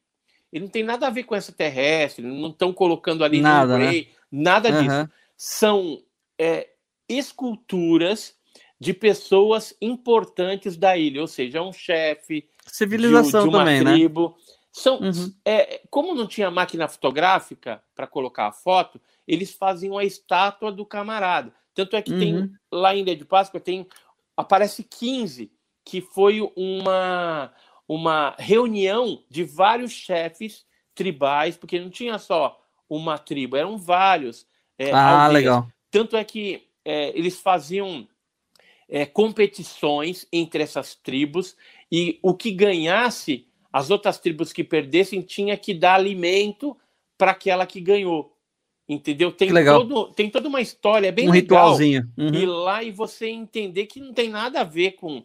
ele 0.52 0.64
não 0.64 0.70
tem 0.70 0.82
nada 0.82 1.06
a 1.06 1.10
ver 1.10 1.24
com 1.24 1.34
essa 1.34 1.52
terrestre, 1.52 2.24
não 2.24 2.48
estão 2.48 2.72
colocando 2.72 3.24
ali 3.24 3.40
nada, 3.40 3.78
né? 3.78 4.06
nada 4.30 4.70
disso. 4.70 4.96
Uhum. 4.96 5.08
São 5.36 6.02
é, 6.38 6.68
esculturas 7.08 8.34
de 8.80 8.94
pessoas 8.94 9.74
importantes 9.80 10.76
da 10.76 10.96
ilha, 10.96 11.20
ou 11.20 11.26
seja, 11.26 11.62
um 11.62 11.72
chefe, 11.72 12.48
civilização 12.66 13.44
de, 13.44 13.50
de 13.50 13.56
uma 13.56 13.64
também, 13.64 13.82
né? 13.82 13.92
tribo. 13.92 14.36
Né? 14.36 14.44
São, 14.70 15.00
uhum. 15.00 15.32
é, 15.44 15.82
como 15.90 16.14
não 16.14 16.26
tinha 16.26 16.50
máquina 16.50 16.86
fotográfica 16.88 17.82
para 17.94 18.06
colocar 18.06 18.48
a 18.48 18.52
foto, 18.52 19.00
eles 19.26 19.52
faziam 19.52 19.98
a 19.98 20.04
estátua 20.04 20.70
do 20.70 20.84
camarada. 20.84 21.52
Tanto 21.74 21.96
é 21.96 22.02
que 22.02 22.12
uhum. 22.12 22.18
tem 22.18 22.52
lá 22.70 22.94
em 22.94 23.00
Ilha 23.00 23.16
de 23.16 23.24
Páscoa 23.24 23.60
tem 23.60 23.86
aparece 24.36 24.84
15, 24.84 25.50
que 25.84 26.00
foi 26.00 26.40
uma 26.56 27.52
uma 27.88 28.36
reunião 28.38 29.24
de 29.30 29.42
vários 29.42 29.92
chefes 29.92 30.66
tribais, 30.94 31.56
porque 31.56 31.80
não 31.80 31.88
tinha 31.88 32.18
só 32.18 32.60
uma 32.88 33.16
tribo, 33.18 33.56
eram 33.56 33.78
vários. 33.78 34.46
É, 34.78 34.92
ah, 34.92 35.24
aldeias. 35.24 35.32
legal. 35.32 35.68
Tanto 35.90 36.16
é 36.16 36.22
que 36.22 36.68
é, 36.84 37.16
eles 37.18 37.40
faziam 37.40 38.06
é, 38.88 39.06
competições 39.06 40.26
entre 40.32 40.62
essas 40.62 40.94
tribos 40.94 41.56
e 41.90 42.18
o 42.22 42.34
que 42.34 42.50
ganhasse, 42.50 43.47
as 43.72 43.90
outras 43.90 44.18
tribos 44.18 44.52
que 44.52 44.64
perdessem, 44.64 45.20
tinha 45.20 45.56
que 45.56 45.74
dar 45.74 45.94
alimento 45.94 46.76
para 47.16 47.32
aquela 47.32 47.66
que 47.66 47.80
ganhou. 47.80 48.34
Entendeu? 48.88 49.30
Tem, 49.30 49.52
todo, 49.52 50.12
tem 50.12 50.30
toda 50.30 50.48
uma 50.48 50.62
história 50.62 51.08
é 51.08 51.12
bem 51.12 51.28
um 51.28 51.32
legal. 51.32 51.64
ritualzinho. 51.64 52.10
Uhum. 52.16 52.34
Ir 52.34 52.46
lá 52.46 52.82
e 52.82 52.90
você 52.90 53.28
entender 53.28 53.86
que 53.86 54.00
não 54.00 54.14
tem 54.14 54.30
nada 54.30 54.60
a 54.60 54.64
ver 54.64 54.92
com 54.92 55.22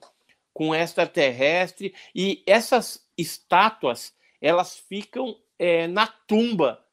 com 0.54 0.76
extraterrestre 0.76 1.96
e 2.14 2.44
essas 2.46 3.04
estátuas 3.18 4.14
elas 4.40 4.78
ficam 4.78 5.36
é, 5.58 5.88
na 5.88 6.06
tumba 6.06 6.84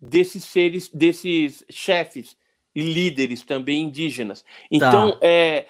desses 0.00 0.44
seres, 0.44 0.88
desses 0.88 1.64
chefes 1.68 2.36
e 2.74 2.82
líderes 2.82 3.42
também 3.42 3.82
indígenas. 3.82 4.44
Então, 4.70 5.12
tá. 5.12 5.18
é, 5.22 5.66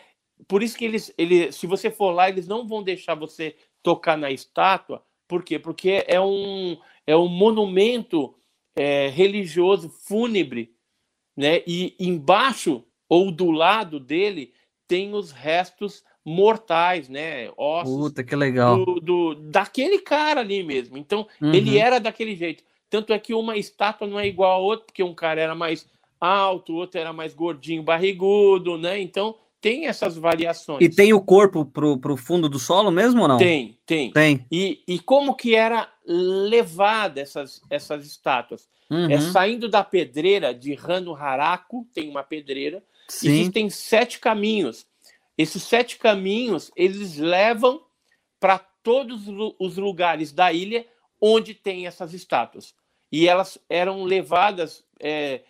por 0.46 0.62
isso 0.62 0.76
que 0.76 0.84
eles, 0.84 1.14
eles, 1.16 1.56
se 1.56 1.66
você 1.66 1.90
for 1.90 2.10
lá, 2.10 2.28
eles 2.28 2.46
não 2.46 2.66
vão 2.66 2.82
deixar 2.82 3.14
você 3.14 3.56
tocar 3.82 4.16
na 4.18 4.30
estátua. 4.30 5.02
Por 5.30 5.44
quê? 5.44 5.60
Porque 5.60 6.04
é 6.08 6.20
um, 6.20 6.76
é 7.06 7.16
um 7.16 7.28
monumento 7.28 8.34
é, 8.74 9.06
religioso 9.06 9.88
fúnebre, 9.88 10.74
né? 11.36 11.62
E 11.68 11.94
embaixo 12.00 12.84
ou 13.08 13.30
do 13.30 13.52
lado 13.52 14.00
dele 14.00 14.52
tem 14.88 15.14
os 15.14 15.30
restos 15.30 16.02
mortais, 16.24 17.08
né? 17.08 17.48
Ossos 17.56 17.96
Puta, 17.96 18.24
que 18.24 18.34
legal. 18.34 18.84
Do, 18.84 19.00
do, 19.00 19.34
daquele 19.36 20.00
cara 20.00 20.40
ali 20.40 20.64
mesmo. 20.64 20.98
Então, 20.98 21.28
uhum. 21.40 21.54
ele 21.54 21.78
era 21.78 22.00
daquele 22.00 22.34
jeito. 22.34 22.64
Tanto 22.90 23.12
é 23.12 23.18
que 23.20 23.32
uma 23.32 23.56
estátua 23.56 24.08
não 24.08 24.18
é 24.18 24.26
igual 24.26 24.50
a 24.50 24.58
outra, 24.58 24.86
porque 24.86 25.04
um 25.04 25.14
cara 25.14 25.40
era 25.40 25.54
mais 25.54 25.88
alto, 26.20 26.72
o 26.72 26.76
outro 26.76 26.98
era 26.98 27.12
mais 27.12 27.34
gordinho, 27.34 27.84
barrigudo, 27.84 28.76
né? 28.76 29.00
Então, 29.00 29.36
tem 29.60 29.86
essas 29.86 30.16
variações. 30.16 30.80
E 30.80 30.88
tem 30.88 31.12
o 31.12 31.20
corpo 31.20 31.64
pro, 31.64 31.98
pro 31.98 32.16
fundo 32.16 32.48
do 32.48 32.58
solo 32.58 32.90
mesmo 32.90 33.22
ou 33.22 33.28
não? 33.28 33.36
Tem, 33.36 33.78
tem. 33.84 34.10
Tem. 34.10 34.46
E, 34.50 34.82
e 34.88 34.98
como 34.98 35.34
que 35.34 35.54
era 35.54 35.88
levada 36.06 37.20
essas, 37.20 37.60
essas 37.68 38.06
estátuas? 38.06 38.68
Uhum. 38.88 39.10
É 39.10 39.20
saindo 39.20 39.68
da 39.68 39.84
pedreira 39.84 40.54
de 40.54 40.74
Rano 40.74 41.14
Haraku, 41.14 41.86
tem 41.92 42.08
uma 42.08 42.22
pedreira, 42.22 42.82
Sim. 43.06 43.28
existem 43.28 43.68
sete 43.68 44.18
caminhos. 44.18 44.86
Esses 45.36 45.62
sete 45.62 45.98
caminhos, 45.98 46.70
eles 46.74 47.16
levam 47.16 47.82
para 48.38 48.58
todos 48.58 49.22
os 49.58 49.76
lugares 49.76 50.32
da 50.32 50.52
ilha 50.52 50.86
onde 51.20 51.54
tem 51.54 51.86
essas 51.86 52.14
estátuas. 52.14 52.74
E 53.12 53.28
elas 53.28 53.58
eram 53.68 54.04
levadas 54.04 54.84
é, 54.98 55.42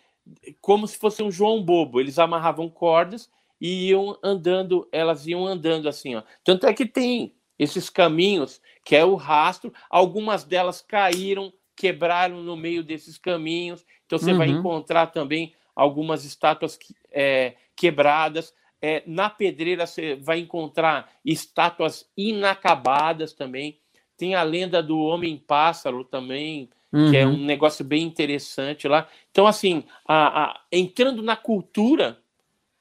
como 0.59 0.87
se 0.87 0.97
fosse 0.97 1.23
um 1.23 1.31
João 1.31 1.63
Bobo. 1.63 1.99
Eles 1.99 2.19
amarravam 2.19 2.69
cordas 2.69 3.29
e 3.61 3.89
iam 3.89 4.17
andando, 4.23 4.89
elas 4.91 5.27
iam 5.27 5.45
andando 5.45 5.87
assim, 5.87 6.15
ó. 6.15 6.23
Tanto 6.43 6.65
é 6.65 6.73
que 6.73 6.85
tem 6.85 7.35
esses 7.59 7.91
caminhos, 7.91 8.59
que 8.83 8.95
é 8.95 9.05
o 9.05 9.13
rastro, 9.13 9.71
algumas 9.87 10.43
delas 10.43 10.81
caíram, 10.81 11.53
quebraram 11.75 12.41
no 12.41 12.57
meio 12.57 12.83
desses 12.83 13.19
caminhos. 13.19 13.85
Então 14.07 14.17
você 14.17 14.31
uhum. 14.31 14.37
vai 14.39 14.47
encontrar 14.47 15.07
também 15.07 15.53
algumas 15.75 16.25
estátuas 16.25 16.79
é, 17.11 17.53
quebradas. 17.75 18.51
É, 18.81 19.03
na 19.05 19.29
pedreira 19.29 19.85
você 19.85 20.15
vai 20.15 20.39
encontrar 20.39 21.11
estátuas 21.23 22.09
inacabadas 22.17 23.31
também. 23.31 23.79
Tem 24.17 24.33
a 24.33 24.41
lenda 24.41 24.81
do 24.81 24.99
homem-pássaro 24.99 26.03
também, 26.03 26.67
uhum. 26.91 27.11
que 27.11 27.17
é 27.17 27.27
uhum. 27.27 27.33
um 27.33 27.45
negócio 27.45 27.85
bem 27.85 28.01
interessante 28.01 28.87
lá. 28.87 29.07
Então, 29.29 29.45
assim, 29.45 29.83
a, 30.07 30.45
a, 30.45 30.61
entrando 30.71 31.21
na 31.21 31.35
cultura 31.35 32.17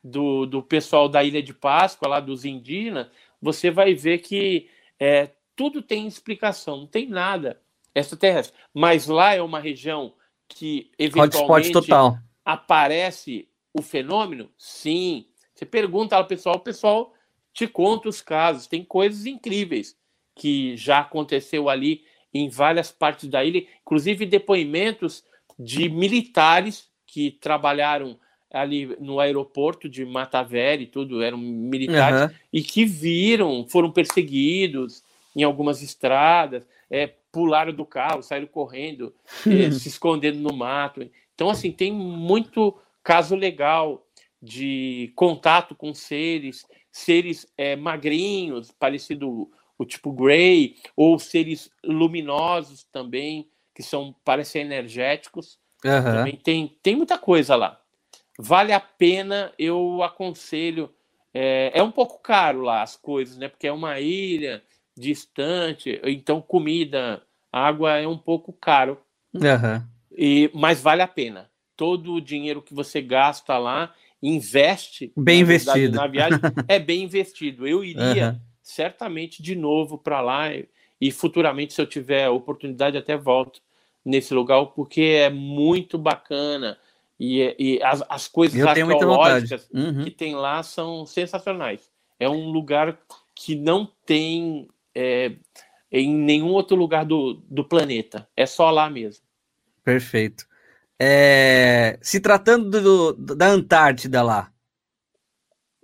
do, 0.03 0.47
do 0.47 0.63
pessoal 0.63 1.09
da 1.09 1.23
Ilha 1.23 1.43
de 1.43 1.53
Páscoa, 1.53 2.09
lá 2.09 2.21
dos 2.21 2.45
indígenas, 2.45 3.09
você 3.41 3.71
vai 3.71 3.95
ver 3.95 4.19
que 4.19 4.69
é, 4.99 5.31
tudo 5.55 5.83
tem 5.83 6.07
explicação, 6.07 6.79
não 6.79 6.87
tem 6.87 7.09
nada 7.09 7.61
extraterrestre. 7.95 8.57
Mas 8.73 9.07
lá 9.07 9.35
é 9.35 9.43
uma 9.43 9.61
região 9.61 10.15
que 10.49 10.91
eventualmente 10.99 11.73
aparece 12.45 13.49
o 13.73 13.83
fenômeno? 13.83 14.51
Sim. 14.57 15.27
Você 15.55 15.65
pergunta 15.65 16.17
ao 16.17 16.27
pessoal, 16.27 16.57
o 16.57 16.61
pessoal 16.61 17.15
te 17.53 17.67
conta 17.67 18.09
os 18.09 18.21
casos. 18.21 18.67
Tem 18.67 18.85
coisas 18.85 19.27
incríveis 19.27 19.97
que 20.35 20.77
já 20.77 21.01
aconteceu 21.01 21.69
ali 21.69 22.05
em 22.33 22.49
várias 22.49 22.91
partes 22.91 23.29
da 23.29 23.45
ilha, 23.45 23.67
inclusive 23.83 24.25
depoimentos 24.25 25.25
de 25.59 25.89
militares 25.89 26.89
que 27.07 27.33
trabalharam 27.33 28.19
ali 28.53 28.97
no 29.01 29.21
aeroporto 29.21 29.89
de 29.89 30.05
Mataveri, 30.05 30.87
tudo 30.87 31.23
eram 31.23 31.39
militares 31.39 32.23
uhum. 32.23 32.37
e 32.53 32.63
que 32.63 32.85
viram, 32.85 33.65
foram 33.69 33.91
perseguidos 33.91 35.05
em 35.35 35.43
algumas 35.43 35.83
estradas, 35.83 36.67
é, 36.91 37.07
pularam 37.31 37.73
do 37.73 37.85
carro, 37.85 38.23
saíram 38.23 38.49
correndo, 38.49 39.15
é, 39.47 39.71
se 39.71 39.89
escondendo 39.89 40.39
no 40.39 40.53
mato. 40.53 41.09
Então, 41.35 41.49
assim, 41.49 41.71
tem 41.71 41.93
muito 41.93 42.77
caso 43.03 43.37
legal 43.37 44.05
de 44.43 45.13
contato 45.15 45.75
com 45.75 45.95
seres, 45.95 46.67
seres 46.91 47.47
é, 47.57 47.77
magrinhos, 47.77 48.73
parecido 48.73 49.51
o 49.79 49.85
tipo 49.85 50.13
Grey, 50.13 50.77
ou 50.95 51.19
seres 51.19 51.71
luminosos 51.83 52.85
também, 52.93 53.49
que 53.75 53.83
são 53.83 54.15
parecem 54.25 54.63
energéticos. 54.63 55.59
Uhum. 55.85 56.03
Também 56.03 56.37
tem, 56.37 56.77
tem 56.83 56.97
muita 56.97 57.17
coisa 57.17 57.57
lá. 57.57 57.81
Vale 58.41 58.73
a 58.73 58.81
pena, 58.81 59.53
eu 59.59 60.03
aconselho. 60.03 60.91
É, 61.33 61.71
é 61.75 61.83
um 61.83 61.91
pouco 61.91 62.19
caro 62.21 62.63
lá 62.63 62.83
as 62.83 62.97
coisas, 62.97 63.37
né? 63.37 63.49
Porque 63.49 63.67
é 63.67 63.73
uma 63.73 64.01
ilha 64.01 64.63
distante, 64.97 66.01
então 66.05 66.43
comida, 66.43 67.23
água 67.53 67.97
é 67.97 68.07
um 68.07 68.19
pouco 68.19 68.53
caro. 68.53 68.99
Uhum. 69.33 69.83
E, 70.17 70.51
mas 70.53 70.81
vale 70.81 71.03
a 71.03 71.09
pena. 71.09 71.49
Todo 71.77 72.15
o 72.15 72.21
dinheiro 72.21 72.61
que 72.61 72.75
você 72.75 73.01
gasta 73.01 73.57
lá, 73.57 73.95
investe 74.23 75.13
bem 75.17 75.41
investido 75.41 75.97
na 75.97 76.07
viagem, 76.07 76.39
é 76.69 76.79
bem 76.79 77.05
investido. 77.05 77.67
Eu 77.67 77.85
iria 77.85 78.33
uhum 78.33 78.51
certamente 78.71 79.43
de 79.43 79.57
novo 79.57 79.99
para 79.99 80.21
lá 80.21 80.49
e 81.01 81.11
futuramente, 81.11 81.73
se 81.73 81.81
eu 81.81 81.87
tiver 81.87 82.29
oportunidade, 82.29 82.97
até 82.97 83.17
volto 83.17 83.61
nesse 84.05 84.33
lugar, 84.33 84.65
porque 84.67 85.01
é 85.01 85.31
muito 85.31 85.99
bacana. 85.99 86.79
E, 87.21 87.55
e 87.59 87.83
as, 87.83 88.03
as 88.09 88.27
coisas 88.27 88.59
eu 88.59 88.67
arqueológicas 88.67 89.69
uhum. 89.73 90.05
que 90.05 90.11
tem 90.11 90.35
lá 90.35 90.63
são 90.63 91.05
sensacionais. 91.05 91.91
É 92.19 92.29
um 92.29 92.51
lugar 92.51 92.99
que 93.35 93.55
não 93.55 93.87
tem 94.07 94.67
é, 94.95 95.33
em 95.93 96.15
nenhum 96.15 96.49
outro 96.49 96.77
lugar 96.77 97.05
do, 97.05 97.35
do 97.51 97.63
planeta. 97.63 98.27
É 98.35 98.47
só 98.47 98.71
lá 98.71 98.89
mesmo. 98.89 99.23
Perfeito. 99.85 100.47
É, 100.99 101.99
se 102.01 102.21
tratando 102.21 102.81
do, 102.81 103.13
da 103.37 103.49
Antártida 103.49 104.23
lá, 104.23 104.51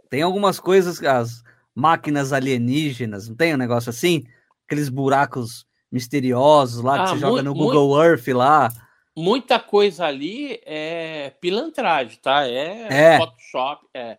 tem 0.09 0.23
algumas 0.23 0.59
coisas, 0.59 1.03
as, 1.03 1.43
máquinas 1.77 2.33
alienígenas, 2.33 3.29
não 3.29 3.37
tem 3.37 3.55
um 3.55 3.59
negócio 3.59 3.91
assim? 3.91 4.25
Aqueles 4.65 4.89
buracos 4.89 5.67
misteriosos 5.93 6.83
lá 6.83 6.97
que 6.97 7.03
ah, 7.03 7.07
você 7.09 7.19
joga 7.19 7.43
no 7.43 7.53
Google 7.53 8.03
Earth 8.03 8.27
lá. 8.29 8.71
Muita 9.17 9.59
coisa 9.59 10.05
ali 10.05 10.61
é 10.67 11.31
pilantragem, 11.41 12.19
tá? 12.21 12.47
É, 12.47 13.15
é. 13.15 13.19
Photoshop, 13.19 13.87
é. 13.95 14.19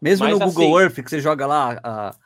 Mesmo 0.00 0.26
Mas, 0.26 0.36
no 0.36 0.46
Google 0.46 0.76
assim, 0.76 0.84
Earth, 0.84 1.04
que 1.04 1.08
você 1.08 1.20
joga 1.20 1.46
lá 1.46 1.80
a, 1.84 2.16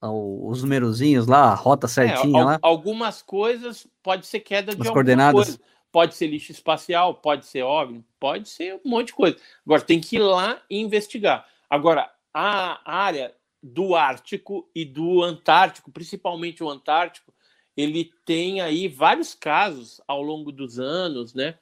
a, 0.00 0.12
os 0.12 0.62
numerozinhos 0.62 1.26
lá, 1.26 1.50
a 1.50 1.54
rota 1.54 1.86
é, 1.86 1.90
certinha 1.90 2.40
é, 2.40 2.44
lá. 2.44 2.58
Algumas 2.62 3.20
coisas 3.20 3.88
pode 4.00 4.26
ser 4.26 4.38
queda 4.38 4.72
de 4.72 4.82
As 4.82 4.88
coordenadas. 4.88 5.46
Coisa. 5.46 5.60
Pode 5.90 6.14
ser 6.14 6.28
lixo 6.28 6.52
espacial, 6.52 7.14
pode 7.14 7.46
ser 7.46 7.62
óbvio, 7.62 8.04
pode 8.20 8.48
ser 8.48 8.80
um 8.84 8.88
monte 8.88 9.08
de 9.08 9.14
coisa. 9.14 9.36
Agora 9.66 9.82
tem 9.82 10.00
que 10.00 10.14
ir 10.14 10.20
lá 10.20 10.62
e 10.70 10.80
investigar. 10.80 11.44
Agora, 11.68 12.08
a 12.32 12.80
área 12.84 13.34
do 13.60 13.96
Ártico 13.96 14.70
e 14.72 14.84
do 14.84 15.20
Antártico, 15.22 15.90
principalmente 15.90 16.62
o 16.62 16.70
Antártico, 16.70 17.34
ele 17.80 18.10
tem 18.24 18.60
aí 18.60 18.88
vários 18.88 19.34
casos 19.34 20.00
ao 20.06 20.22
longo 20.22 20.52
dos 20.52 20.78
anos, 20.78 21.34
né? 21.34 21.54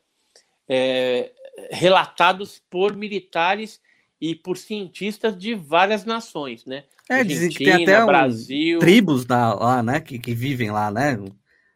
É, 0.68 1.32
relatados 1.70 2.60
por 2.70 2.94
militares 2.94 3.80
e 4.20 4.34
por 4.34 4.56
cientistas 4.56 5.36
de 5.36 5.54
várias 5.54 6.04
nações, 6.04 6.64
né? 6.64 6.84
É, 7.08 7.24
dizem 7.24 7.48
que 7.48 7.64
tem 7.64 7.84
até 7.84 8.04
Brasil. 8.04 8.78
tribos 8.78 9.24
da, 9.24 9.54
lá, 9.54 9.82
né? 9.82 10.00
Que, 10.00 10.18
que 10.18 10.34
vivem 10.34 10.70
lá, 10.70 10.90
né? 10.90 11.18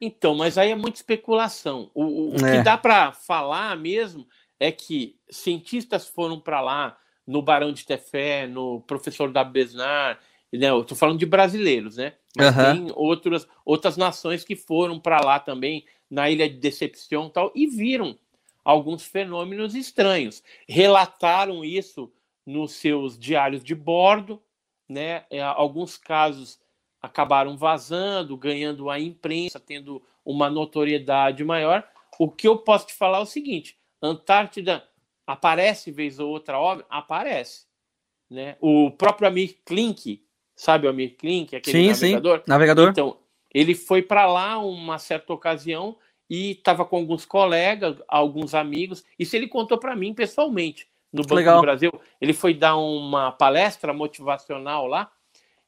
Então, 0.01 0.35
mas 0.35 0.59
aí 0.59 0.70
é 0.70 0.74
muita 0.74 0.98
especulação. 0.98 1.90
O, 1.94 2.32
o, 2.32 2.47
é. 2.47 2.59
que 2.59 2.62
dá 2.62 2.77
para 2.77 3.12
falar 3.12 3.77
mesmo 3.77 4.27
é 4.59 4.70
que 4.73 5.16
cientistas 5.31 6.09
foram 6.09 6.40
para 6.40 6.60
lá, 6.60 6.98
no 7.27 7.40
Barão 7.40 7.73
de 7.73 7.86
Tefé, 7.86 8.47
no 8.47 8.81
professor 8.81 9.31
da 9.31 9.44
Besnar, 9.44 10.19
né? 10.59 10.69
Eu 10.69 10.83
estou 10.83 10.97
falando 10.97 11.19
de 11.19 11.27
brasileiros, 11.27 11.97
né? 11.97 12.15
Mas 12.37 12.57
uhum. 12.57 12.87
tem 12.87 12.93
outras, 12.95 13.47
outras 13.65 13.97
nações 13.97 14.45
que 14.45 14.55
foram 14.55 15.01
para 15.01 15.20
lá 15.20 15.41
também, 15.41 15.85
na 16.11 16.31
Ilha 16.31 16.49
de 16.49 16.57
Decepção 16.57 17.31
tal, 17.31 17.51
e 17.55 17.66
viram 17.66 18.19
alguns 18.65 19.05
fenômenos 19.05 19.74
estranhos. 19.74 20.43
Relataram 20.69 21.65
isso 21.65 22.12
nos 22.45 22.73
seus 22.73 23.19
diários 23.19 23.65
de 23.65 23.74
bordo, 23.74 24.43
né? 24.89 25.24
É, 25.31 25.41
alguns 25.41 25.97
casos 25.97 26.61
acabaram 27.01 27.57
vazando, 27.57 28.37
ganhando 28.37 28.91
a 28.91 29.01
imprensa, 29.01 29.59
tendo 29.59 30.03
uma 30.24 30.51
notoriedade 30.51 31.43
maior. 31.45 31.87
O 32.19 32.31
que 32.31 32.47
eu 32.47 32.59
posso 32.59 32.89
te 32.89 32.95
falar 32.95 33.19
é 33.19 33.23
o 33.23 33.27
seguinte: 33.27 33.79
Antártida 34.01 34.87
aparece 35.27 35.91
vez 35.91 36.19
ou 36.19 36.31
outra 36.31 36.59
obra? 36.59 36.85
Aparece. 36.91 37.66
Né? 38.31 38.57
O 38.61 38.91
próprio 38.91 39.29
Amir 39.29 39.59
Klink 39.65 40.24
sabe 40.63 40.87
o 40.87 40.91
Amir 40.91 41.17
Klink, 41.17 41.57
aquele 41.57 41.93
sim, 41.93 42.13
navegador? 42.13 42.39
Sim. 42.39 42.45
Navegador. 42.47 42.91
Então, 42.91 43.17
ele 43.53 43.75
foi 43.75 44.01
para 44.01 44.27
lá 44.27 44.59
uma 44.59 44.97
certa 44.97 45.33
ocasião 45.33 45.97
e 46.31 46.53
estava 46.53 46.85
com 46.85 46.97
alguns 46.99 47.25
colegas, 47.25 47.97
alguns 48.07 48.55
amigos. 48.55 49.05
Isso 49.19 49.35
ele 49.35 49.49
contou 49.49 49.77
para 49.77 49.97
mim 49.97 50.15
pessoalmente 50.15 50.87
no 51.13 51.23
Banco 51.23 51.35
Legal. 51.35 51.57
do 51.57 51.63
Brasil. 51.63 51.93
Ele 52.21 52.33
foi 52.33 52.55
dar 52.55 52.77
uma 52.77 53.33
palestra 53.33 53.93
motivacional 53.93 54.87
lá 54.87 55.11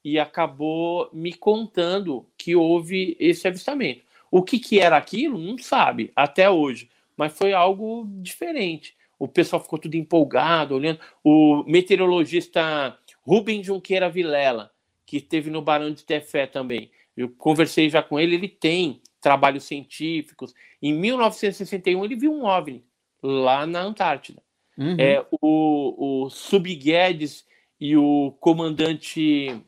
e 0.04 0.16
acabou 0.16 1.10
me 1.12 1.32
contando 1.34 2.24
que 2.38 2.54
houve 2.54 3.16
esse 3.18 3.48
avistamento. 3.48 4.04
O 4.30 4.44
que, 4.44 4.60
que 4.60 4.78
era 4.78 4.96
aquilo, 4.96 5.38
não 5.38 5.58
sabe 5.58 6.12
até 6.14 6.48
hoje, 6.48 6.88
mas 7.16 7.36
foi 7.36 7.52
algo 7.52 8.06
diferente. 8.22 8.94
O 9.18 9.26
pessoal 9.26 9.60
ficou 9.60 9.78
tudo 9.78 9.96
empolgado, 9.96 10.76
olhando. 10.76 11.00
O 11.22 11.64
meteorologista 11.66 12.96
Rubem 13.26 13.62
Junqueira 13.64 14.08
Vilela, 14.08 14.70
que 15.06 15.18
esteve 15.18 15.50
no 15.50 15.62
Barão 15.62 15.92
de 15.92 16.04
Tefé 16.04 16.46
também. 16.46 16.90
Eu 17.16 17.28
conversei 17.28 17.88
já 17.88 18.02
com 18.02 18.18
ele, 18.18 18.34
ele 18.34 18.48
tem 18.48 19.00
trabalhos 19.20 19.64
científicos. 19.64 20.54
Em 20.82 20.92
1961, 20.92 22.04
ele 22.04 22.16
viu 22.16 22.32
um 22.32 22.44
OVNI 22.44 22.84
lá 23.22 23.66
na 23.66 23.80
Antártida. 23.80 24.42
Uhum. 24.76 24.96
É, 24.98 25.24
o, 25.40 26.24
o 26.24 26.30
Subguedes 26.30 27.46
e 27.80 27.96
o 27.96 28.36
comandante 28.40 29.60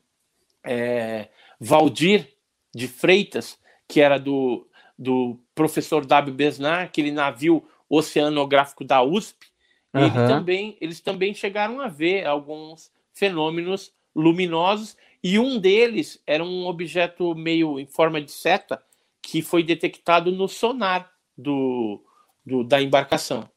é, 0.64 1.28
Valdir 1.60 2.28
de 2.74 2.88
Freitas, 2.88 3.58
que 3.88 4.00
era 4.00 4.18
do, 4.18 4.68
do 4.98 5.40
professor 5.54 6.04
W. 6.04 6.34
Besnar, 6.34 6.84
aquele 6.84 7.10
navio 7.10 7.66
oceanográfico 7.88 8.84
da 8.84 9.02
USP, 9.02 9.46
uhum. 9.94 10.02
ele 10.02 10.10
também, 10.10 10.76
eles 10.80 11.00
também 11.00 11.32
chegaram 11.32 11.80
a 11.80 11.88
ver 11.88 12.26
alguns 12.26 12.90
fenômenos 13.14 13.92
luminosos 14.14 14.96
e 15.28 15.40
um 15.40 15.59
deles 15.59 16.23
era 16.24 16.44
um 16.44 16.66
objeto 16.66 17.35
meio 17.35 17.81
em 17.81 17.86
forma 17.86 18.23
de 18.23 18.31
seta 18.31 18.81
que 19.20 19.43
foi 19.43 19.65
detectado 19.65 20.31
no 20.31 20.47
sonar 20.47 21.11
do, 21.36 22.01
do 22.44 22.62
da 22.62 22.81
embarcação. 22.81 23.51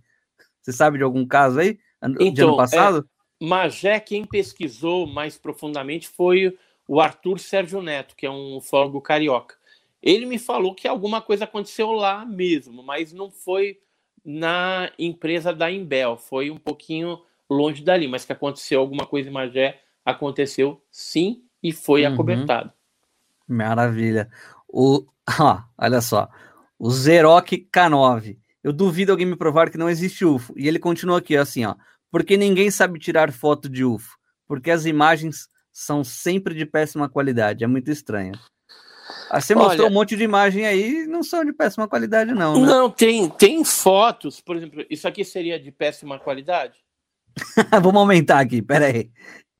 Você 0.62 0.72
sabe 0.72 0.98
de 0.98 1.04
algum 1.04 1.26
caso 1.28 1.60
aí? 1.60 1.78
Então, 2.02 2.34
de 2.34 2.42
ano 2.42 2.54
então, 2.54 3.06
passado? 3.40 3.41
É, 3.41 3.45
Magé, 3.45 3.99
quem 3.99 4.26
pesquisou 4.26 5.07
mais 5.07 5.38
profundamente 5.38 6.07
foi 6.07 6.57
o 6.88 6.99
Arthur 6.99 7.40
Sérgio 7.40 7.82
Neto, 7.82 8.16
que 8.16 8.26
é 8.26 8.30
um 8.30 8.57
ufólogo 8.57 9.02
carioca. 9.02 9.56
Ele 10.02 10.26
me 10.26 10.38
falou 10.38 10.76
que 10.76 10.88
alguma 10.88 11.22
coisa 11.22 11.45
aconteceu 11.45 11.91
lá 11.91 12.24
mesmo, 12.26 12.84
mas 12.84 13.12
não 13.12 13.32
foi 13.32 13.80
na 14.24 14.91
empresa 14.98 15.53
da 15.53 15.72
Imbel, 15.72 16.18
foi 16.18 16.49
um 16.52 16.57
pouquinho 16.57 17.22
longe 17.49 17.84
dali, 17.84 18.07
mas 18.07 18.26
que 18.26 18.34
aconteceu 18.34 18.80
alguma 18.80 19.06
coisa 19.06 19.30
em 19.30 19.32
Magé, 19.32 19.82
aconteceu 20.03 20.82
sim 20.91 21.44
e 21.62 21.72
foi 21.72 22.06
uhum. 22.06 22.14
acobertado. 22.14 22.72
Maravilha. 23.48 24.30
O, 24.68 25.06
ó, 25.40 25.62
olha 25.78 26.02
só, 26.02 26.30
o 26.78 26.90
Zeroc 26.90 27.52
K9. 27.72 28.38
Eu 28.64 28.74
duvido 28.74 29.12
alguém 29.12 29.28
me 29.28 29.36
provar 29.36 29.70
que 29.70 29.78
não 29.78 29.90
existe 29.90 30.26
UFO. 30.26 30.53
E 30.57 30.68
ele 30.68 30.80
continua 30.80 31.20
aqui 31.20 31.38
assim, 31.38 31.66
ó. 31.66 31.76
Porque 32.16 32.38
ninguém 32.38 32.72
sabe 32.72 32.98
tirar 32.98 33.30
foto 33.34 33.68
de 33.68 33.84
UFO. 33.84 34.18
Porque 34.48 34.72
as 34.72 34.86
imagens 34.86 35.50
são 35.70 36.02
sempre 36.02 36.56
de 36.56 36.66
péssima 36.66 37.10
qualidade. 37.10 37.66
É 37.66 37.68
muito 37.68 37.92
estranho. 37.92 38.32
Ah, 39.30 39.42
você 39.42 39.54
Olha, 39.54 39.66
mostrou 39.66 39.90
um 39.90 39.92
monte 39.92 40.16
de 40.16 40.24
imagem 40.24 40.66
aí, 40.66 41.06
não 41.08 41.22
são 41.22 41.44
de 41.44 41.52
péssima 41.52 41.90
qualidade, 41.90 42.32
não. 42.34 42.62
Né? 42.62 42.68
Não, 42.68 42.90
tem, 42.90 43.30
tem 43.30 43.66
fotos, 43.66 44.40
por 44.40 44.56
exemplo, 44.56 44.86
isso 44.90 45.06
aqui 45.06 45.26
seria 45.26 45.60
de 45.60 45.74
péssima 45.74 46.18
qualidade? 46.18 46.80
Vamos 47.84 47.98
aumentar 47.98 48.40
aqui, 48.40 48.62
peraí. 48.62 49.12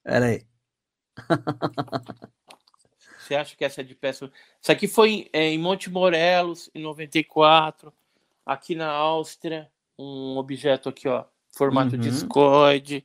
Peraí. 0.02 0.48
Você 3.20 3.36
acha 3.36 3.54
que 3.54 3.66
essa 3.66 3.82
é 3.82 3.84
de 3.84 3.96
péssima? 3.96 4.32
Isso 4.62 4.72
aqui 4.72 4.88
foi 4.88 5.30
é, 5.34 5.50
em 5.50 5.60
Monte 5.60 5.90
Morelos, 5.90 6.70
em 6.74 6.82
94, 6.82 7.92
aqui 8.46 8.76
na 8.76 8.90
Áustria, 8.90 9.70
um 10.00 10.38
objeto 10.38 10.88
aqui, 10.88 11.10
ó, 11.10 11.26
formato 11.56 11.96
uhum. 11.96 12.02
discoide. 12.02 13.04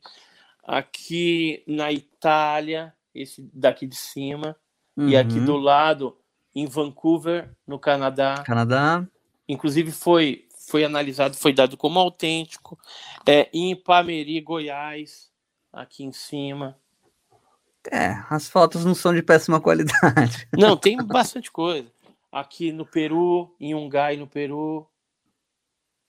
Aqui 0.63 1.63
na 1.67 1.91
Itália, 1.91 2.93
esse 3.13 3.41
daqui 3.53 3.85
de 3.87 3.95
cima. 3.95 4.55
Uhum. 4.95 5.09
E 5.09 5.15
aqui 5.15 5.39
do 5.39 5.57
lado, 5.57 6.17
em 6.53 6.65
Vancouver, 6.65 7.49
no 7.65 7.79
Canadá. 7.79 8.43
Canadá. 8.45 9.05
Inclusive 9.47 9.91
foi 9.91 10.47
foi 10.67 10.85
analisado, 10.85 11.35
foi 11.35 11.51
dado 11.51 11.75
como 11.75 11.99
autêntico. 11.99 12.79
É, 13.27 13.49
em 13.51 13.71
Ipameri, 13.71 14.39
Goiás, 14.39 15.29
aqui 15.73 16.03
em 16.03 16.13
cima. 16.13 16.77
É, 17.91 18.23
as 18.29 18.47
fotos 18.47 18.85
não 18.85 18.93
são 18.93 19.13
de 19.13 19.23
péssima 19.23 19.59
qualidade. 19.59 20.47
Não, 20.55 20.77
tem 20.77 20.95
bastante 20.97 21.51
coisa. 21.51 21.91
Aqui 22.31 22.71
no 22.71 22.85
Peru, 22.85 23.55
em 23.59 23.73
Ungai, 23.73 24.17
no 24.17 24.27
Peru. 24.27 24.87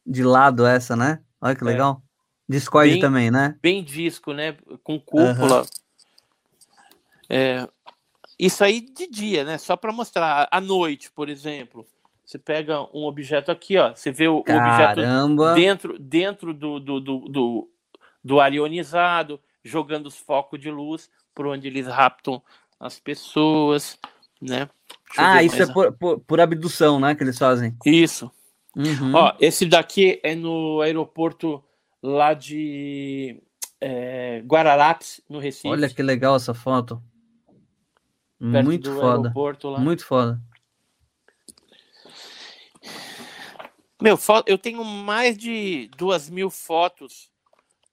De 0.05 0.23
lado 0.23 0.67
essa, 0.67 0.95
né? 0.95 1.23
Olha 1.41 1.57
que 1.57 1.65
é. 1.65 1.67
legal. 1.67 2.03
Discord 2.49 3.01
também, 3.01 3.31
né? 3.31 3.57
Bem 3.63 3.83
disco, 3.83 4.33
né? 4.33 4.57
Com 4.83 4.99
cúpula. 4.99 5.63
Uhum. 5.63 5.67
É, 7.29 7.69
isso 8.39 8.65
aí 8.65 8.81
de 8.81 9.09
dia, 9.09 9.45
né? 9.45 9.59
Só 9.59 9.77
para 9.77 9.93
mostrar. 9.93 10.49
À 10.51 10.61
noite, 10.61 11.11
por 11.11 11.29
exemplo, 11.29 11.87
você 12.25 12.39
pega 12.39 12.83
um 12.95 13.05
objeto 13.05 13.51
aqui, 13.51 13.79
ó. 13.79 13.95
Você 13.95 14.11
vê 14.11 14.29
o, 14.29 14.43
Caramba. 14.43 15.51
objeto 15.51 15.55
dentro, 15.55 15.99
dentro 15.99 16.55
do, 16.55 16.81
do, 16.81 17.01
do, 17.01 17.19
do, 17.29 17.71
do 18.25 18.41
ar 18.41 18.53
ionizado, 18.53 19.41
jogando 19.65 20.07
os 20.07 20.19
focos 20.19 20.61
de 20.61 20.71
luz 20.71 21.11
por 21.35 21.47
onde 21.47 21.69
eles 21.69 21.87
raptam 21.87 22.43
as 22.79 22.99
pessoas, 22.99 23.99
né? 24.41 24.69
Ah, 25.17 25.43
isso 25.43 25.57
mais. 25.57 25.69
é 25.69 25.73
por, 25.73 25.93
por, 25.93 26.21
por, 26.21 26.41
abdução, 26.41 26.99
né? 26.99 27.15
Que 27.15 27.23
eles 27.23 27.39
fazem. 27.39 27.77
Isso. 27.87 28.31
Uhum. 28.75 29.15
Ó, 29.15 29.35
esse 29.39 29.67
daqui 29.67 30.21
é 30.23 30.35
no 30.35 30.81
aeroporto 30.81 31.63
lá 32.03 32.35
de 32.35 33.43
é, 33.81 34.43
Guararapes, 34.45 35.21
no 35.29 35.39
Recife. 35.39 35.69
Olha 35.69 35.89
que 35.89 36.03
legal 36.03 36.37
essa 36.37 36.53
foto. 36.53 37.03
Muito 38.41 38.93
foda. 38.93 39.33
Muito 39.79 40.05
foda. 40.05 40.43
Meu, 44.01 44.19
eu 44.47 44.59
tenho 44.59 44.85
mais 44.85 45.39
de 45.39 45.89
duas 45.97 46.29
mil 46.29 46.51
fotos 46.51 47.31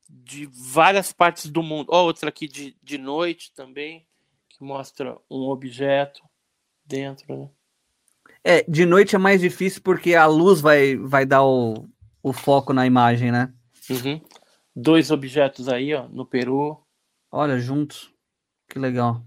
de 0.09 0.49
várias 0.51 1.13
partes 1.13 1.51
do 1.51 1.61
mundo. 1.61 1.89
Ó, 1.91 2.03
outra 2.03 2.29
aqui 2.29 2.47
de, 2.47 2.75
de 2.81 2.97
noite 2.97 3.53
também, 3.53 4.07
que 4.49 4.63
mostra 4.63 5.15
um 5.29 5.41
objeto 5.41 6.21
dentro, 6.83 7.37
né? 7.37 7.49
É, 8.43 8.63
de 8.63 8.85
noite 8.85 9.15
é 9.15 9.19
mais 9.19 9.41
difícil 9.41 9.81
porque 9.83 10.15
a 10.15 10.25
luz 10.25 10.61
vai, 10.61 10.95
vai 10.95 11.25
dar 11.27 11.43
o, 11.43 11.87
o 12.23 12.33
foco 12.33 12.73
na 12.73 12.87
imagem, 12.87 13.31
né? 13.31 13.53
Uhum. 13.89 14.21
Dois 14.75 15.11
objetos 15.11 15.67
aí, 15.67 15.93
ó, 15.93 16.07
no 16.07 16.25
Peru. 16.25 16.77
Olha, 17.31 17.59
juntos. 17.59 18.13
Que 18.67 18.79
legal. 18.79 19.23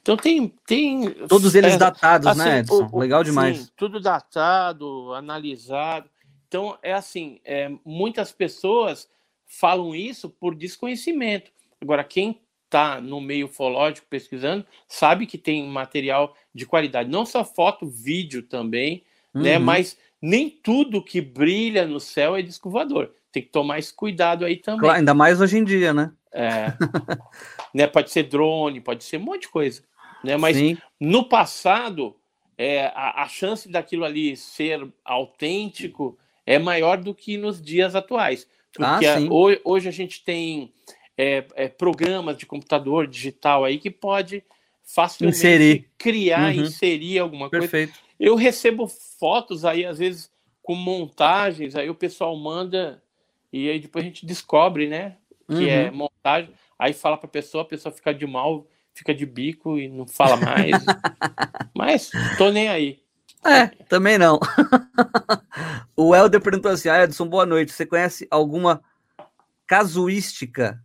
Então 0.00 0.16
tem. 0.16 0.48
tem 0.66 1.10
Todos 1.28 1.54
eles 1.54 1.74
é, 1.74 1.78
datados, 1.78 2.26
né, 2.26 2.32
assim, 2.32 2.50
né, 2.50 2.58
Edson? 2.58 2.88
O, 2.92 2.96
o, 2.96 2.98
legal 2.98 3.22
demais. 3.22 3.58
Sim, 3.58 3.68
tudo 3.76 4.00
datado, 4.00 5.12
analisado. 5.14 6.10
Então, 6.48 6.76
é 6.82 6.92
assim: 6.92 7.40
é, 7.44 7.70
muitas 7.84 8.32
pessoas 8.32 9.08
falam 9.46 9.94
isso 9.94 10.28
por 10.28 10.54
desconhecimento. 10.54 11.50
Agora, 11.80 12.02
quem 12.02 12.40
está 12.64 13.00
no 13.00 13.20
meio 13.20 13.46
ufológico 13.46 14.06
pesquisando 14.08 14.66
sabe 14.88 15.26
que 15.26 15.36
tem 15.36 15.68
material 15.68 16.34
de 16.54 16.64
qualidade, 16.64 17.10
não 17.10 17.26
só 17.26 17.44
foto, 17.44 17.86
vídeo 17.86 18.42
também, 18.42 19.04
né, 19.32 19.40
uhum. 19.40 19.42
né? 19.42 19.58
Mas 19.58 19.98
nem 20.20 20.48
tudo 20.48 21.04
que 21.04 21.20
brilha 21.20 21.86
no 21.86 22.00
céu 22.00 22.34
é 22.34 22.42
disco 22.42 22.70
voador. 22.70 23.14
Tem 23.32 23.42
que 23.42 23.48
tomar 23.48 23.78
esse 23.78 23.92
cuidado 23.92 24.44
aí 24.44 24.56
também. 24.56 24.80
Claro, 24.80 24.98
ainda 24.98 25.14
mais 25.14 25.40
hoje 25.40 25.58
em 25.58 25.64
dia, 25.64 25.94
né? 25.94 26.12
É. 26.32 26.66
né? 27.74 27.86
Pode 27.86 28.10
ser 28.10 28.24
drone, 28.24 28.80
pode 28.80 29.04
ser 29.04 29.16
um 29.16 29.22
monte 29.22 29.42
de 29.42 29.48
coisa. 29.48 29.82
Né? 30.22 30.36
Mas 30.36 30.56
Sim. 30.56 30.76
no 31.00 31.28
passado, 31.28 32.14
é, 32.56 32.86
a, 32.94 33.22
a 33.22 33.28
chance 33.28 33.68
daquilo 33.68 34.04
ali 34.04 34.36
ser 34.36 34.86
autêntico 35.04 36.18
é 36.46 36.58
maior 36.58 36.98
do 36.98 37.14
que 37.14 37.36
nos 37.36 37.60
dias 37.60 37.94
atuais. 37.94 38.46
Porque 38.74 39.06
ah, 39.06 39.18
hoje, 39.30 39.60
hoje, 39.64 39.88
a 39.88 39.92
gente 39.92 40.24
tem 40.24 40.72
é, 41.16 41.44
é, 41.54 41.68
programas 41.68 42.36
de 42.36 42.46
computador 42.46 43.06
digital 43.06 43.64
aí 43.64 43.78
que 43.78 43.90
pode 43.90 44.42
facilmente 44.82 45.38
inserir. 45.38 45.90
criar, 45.98 46.54
uhum. 46.54 46.62
inserir 46.62 47.18
alguma 47.18 47.50
Perfeito. 47.50 47.92
coisa. 47.92 48.12
Eu 48.18 48.34
recebo 48.34 48.86
fotos 48.86 49.64
aí, 49.64 49.84
às 49.84 49.98
vezes, 49.98 50.30
com 50.62 50.74
montagens, 50.74 51.76
aí 51.76 51.90
o 51.90 51.94
pessoal 51.94 52.36
manda 52.36 53.02
e 53.52 53.68
aí 53.68 53.78
depois 53.78 54.04
a 54.04 54.08
gente 54.08 54.24
descobre, 54.24 54.88
né? 54.88 55.16
Que 55.46 55.68
é 55.68 55.82
uhum. 55.82 55.86
é 55.86 55.90
montagem. 55.90 56.54
Aí 56.78 56.92
fala 56.92 57.16
para 57.16 57.26
a 57.26 57.30
pessoa, 57.30 57.62
a 57.62 57.66
pessoa 57.66 57.92
fica 57.92 58.14
de 58.14 58.26
mal, 58.26 58.66
fica 58.94 59.14
de 59.14 59.26
bico 59.26 59.78
e 59.78 59.88
não 59.88 60.06
fala 60.06 60.36
mais. 60.36 60.72
Mas 61.76 62.10
tô 62.38 62.50
nem 62.50 62.68
aí. 62.68 63.02
É, 63.44 63.66
também 63.88 64.18
não. 64.18 64.38
o 65.96 66.14
Helder 66.14 66.40
perguntou 66.40 66.70
assim: 66.70 66.88
ah, 66.88 67.02
Edson, 67.02 67.26
boa 67.26 67.44
noite. 67.44 67.72
Você 67.72 67.84
conhece 67.84 68.26
alguma 68.30 68.82
casuística 69.66 70.82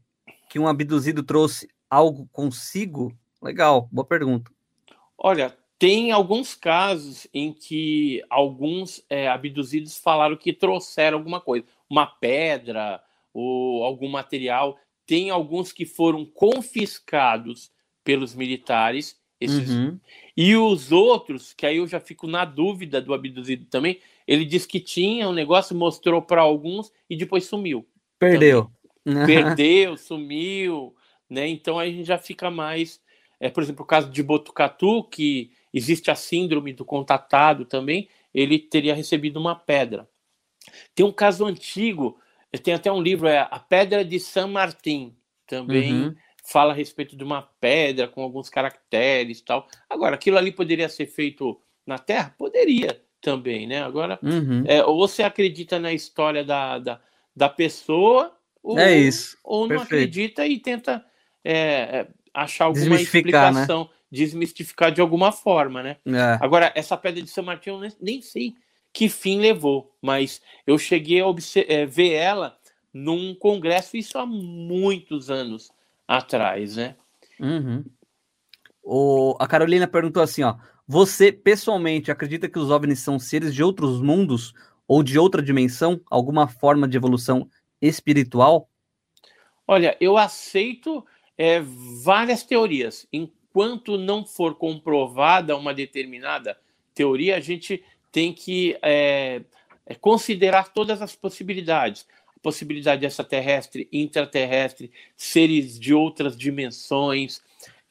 que 0.49 0.59
um 0.59 0.67
abduzido 0.67 1.23
trouxe 1.23 1.69
algo 1.89 2.27
consigo? 2.31 3.15
Legal, 3.41 3.87
boa 3.91 4.05
pergunta. 4.05 4.51
Olha, 5.17 5.55
tem 5.79 6.11
alguns 6.11 6.55
casos 6.55 7.27
em 7.33 7.53
que 7.53 8.23
alguns 8.29 9.03
é, 9.09 9.27
abduzidos 9.27 9.97
falaram 9.97 10.35
que 10.35 10.51
trouxeram 10.51 11.19
alguma 11.19 11.39
coisa, 11.39 11.65
uma 11.89 12.05
pedra 12.05 13.01
ou 13.33 13.83
algum 13.83 14.09
material. 14.09 14.77
Tem 15.05 15.29
alguns 15.29 15.71
que 15.71 15.85
foram 15.85 16.25
confiscados 16.25 17.71
pelos 18.03 18.35
militares 18.35 19.19
esses... 19.39 19.69
Uhum. 19.69 19.99
E 20.35 20.55
os 20.55 20.91
outros, 20.91 21.53
que 21.53 21.65
aí 21.65 21.77
eu 21.77 21.87
já 21.87 21.99
fico 21.99 22.27
na 22.27 22.43
dúvida 22.43 23.01
do 23.01 23.13
abduzido 23.13 23.65
também, 23.65 23.99
ele 24.27 24.45
disse 24.45 24.67
que 24.67 24.79
tinha 24.79 25.29
um 25.29 25.33
negócio, 25.33 25.75
mostrou 25.75 26.21
para 26.21 26.41
alguns 26.41 26.91
e 27.09 27.15
depois 27.15 27.45
sumiu. 27.45 27.87
Perdeu. 28.19 28.69
Perdeu, 29.25 29.95
sumiu, 29.95 30.95
né? 31.29 31.47
Então 31.47 31.79
aí 31.79 31.89
a 31.89 31.93
gente 31.93 32.07
já 32.07 32.17
fica 32.17 32.51
mais. 32.51 32.99
É, 33.39 33.49
por 33.49 33.61
exemplo, 33.63 33.83
o 33.83 33.87
caso 33.87 34.09
de 34.09 34.21
Botucatu, 34.21 35.03
que 35.03 35.51
existe 35.73 36.09
a 36.09 36.15
síndrome 36.15 36.73
do 36.73 36.83
contatado 36.83 37.65
também, 37.65 38.09
ele 38.33 38.57
teria 38.59 38.95
recebido 38.95 39.39
uma 39.39 39.55
pedra. 39.55 40.09
Tem 40.95 41.05
um 41.05 41.11
caso 41.11 41.45
antigo, 41.45 42.19
tem 42.63 42.73
até 42.73 42.91
um 42.91 43.01
livro, 43.01 43.27
é 43.27 43.39
A 43.39 43.59
Pedra 43.59 44.03
de 44.03 44.19
San 44.19 44.47
Martín, 44.47 45.15
também. 45.45 45.93
Uhum 45.93 46.15
fala 46.47 46.71
a 46.71 46.75
respeito 46.75 47.17
de 47.17 47.23
uma 47.25 47.41
pedra 47.59 48.07
com 48.07 48.21
alguns 48.21 48.49
caracteres 48.49 49.41
tal. 49.41 49.67
Agora, 49.89 50.15
aquilo 50.15 50.37
ali 50.37 50.49
poderia 50.49 50.87
ser 50.87 51.05
feito 51.05 51.59
na 51.85 51.99
Terra? 51.99 52.33
Poderia 52.37 53.01
também, 53.21 53.67
né? 53.67 53.83
Agora, 53.83 54.17
uhum. 54.23 54.63
é, 54.65 54.83
ou 54.85 54.97
você 54.97 55.23
acredita 55.23 55.77
na 55.77 55.91
história 55.91 56.45
da, 56.45 56.79
da, 56.79 57.01
da 57.35 57.49
pessoa, 57.49 58.33
ou, 58.63 58.79
é 58.79 58.97
isso. 58.97 59.37
ou 59.43 59.67
não 59.67 59.81
acredita 59.81 60.47
e 60.47 60.57
tenta 60.57 61.03
é, 61.43 61.53
é 61.53 62.07
achar 62.33 62.65
alguma 62.65 62.95
né? 62.95 63.01
explicação, 63.01 63.83
né? 63.83 63.89
desmistificar 64.09 64.89
de 64.89 65.01
alguma 65.01 65.33
forma, 65.33 65.83
né? 65.83 65.97
É. 66.05 66.37
Agora, 66.39 66.71
essa 66.75 66.95
pedra 66.95 67.21
de 67.21 67.29
São 67.29 67.43
Martinho, 67.43 67.83
eu 67.83 67.91
nem 67.99 68.21
sei 68.21 68.55
que 68.97 69.07
fim 69.07 69.39
levou, 69.39 69.95
mas 70.01 70.41
eu 70.65 70.75
cheguei 70.75 71.21
a 71.21 71.25
é, 71.67 71.85
ver 71.85 72.13
ela 72.13 72.57
num 72.91 73.35
congresso, 73.35 73.95
isso 73.95 74.17
há 74.17 74.25
muitos 74.25 75.29
anos 75.29 75.71
atrás, 76.07 76.77
né? 76.77 76.95
Uhum. 77.39 77.85
O, 78.81 79.37
a 79.39 79.45
Carolina 79.45 79.87
perguntou 79.87 80.23
assim, 80.23 80.41
ó. 80.41 80.55
Você 80.87 81.31
pessoalmente 81.31 82.09
acredita 82.09 82.49
que 82.49 82.57
os 82.57 82.71
OVNIs 82.71 82.97
são 82.97 83.19
seres 83.19 83.53
de 83.53 83.61
outros 83.61 84.01
mundos 84.01 84.51
ou 84.87 85.03
de 85.03 85.19
outra 85.19 85.43
dimensão? 85.43 86.01
Alguma 86.09 86.47
forma 86.47 86.87
de 86.87 86.97
evolução 86.97 87.47
espiritual? 87.79 88.67
Olha, 89.67 89.95
eu 90.01 90.17
aceito 90.17 91.05
é, 91.37 91.61
várias 92.03 92.41
teorias. 92.41 93.07
Enquanto 93.13 93.95
não 93.95 94.25
for 94.25 94.55
comprovada 94.55 95.55
uma 95.55 95.71
determinada 95.71 96.57
teoria, 96.95 97.35
a 97.35 97.39
gente 97.39 97.83
tem 98.17 98.33
que 98.33 98.75
é, 98.81 99.43
é 99.85 99.93
considerar 99.93 100.73
todas 100.73 101.03
as 101.03 101.15
possibilidades 101.15 102.07
possibilidade 102.41 103.05
extraterrestre, 103.05 103.87
intraterrestre, 103.91 104.91
seres 105.15 105.77
de 105.77 105.93
outras 105.93 106.35
dimensões, 106.35 107.41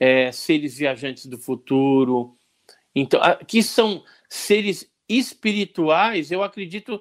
é, 0.01 0.33
seres 0.33 0.79
viajantes 0.79 1.27
do 1.27 1.39
futuro. 1.39 2.37
Então, 2.93 3.21
que 3.47 3.63
são 3.63 4.03
seres 4.29 4.91
espirituais, 5.09 6.33
eu 6.33 6.43
acredito 6.43 7.01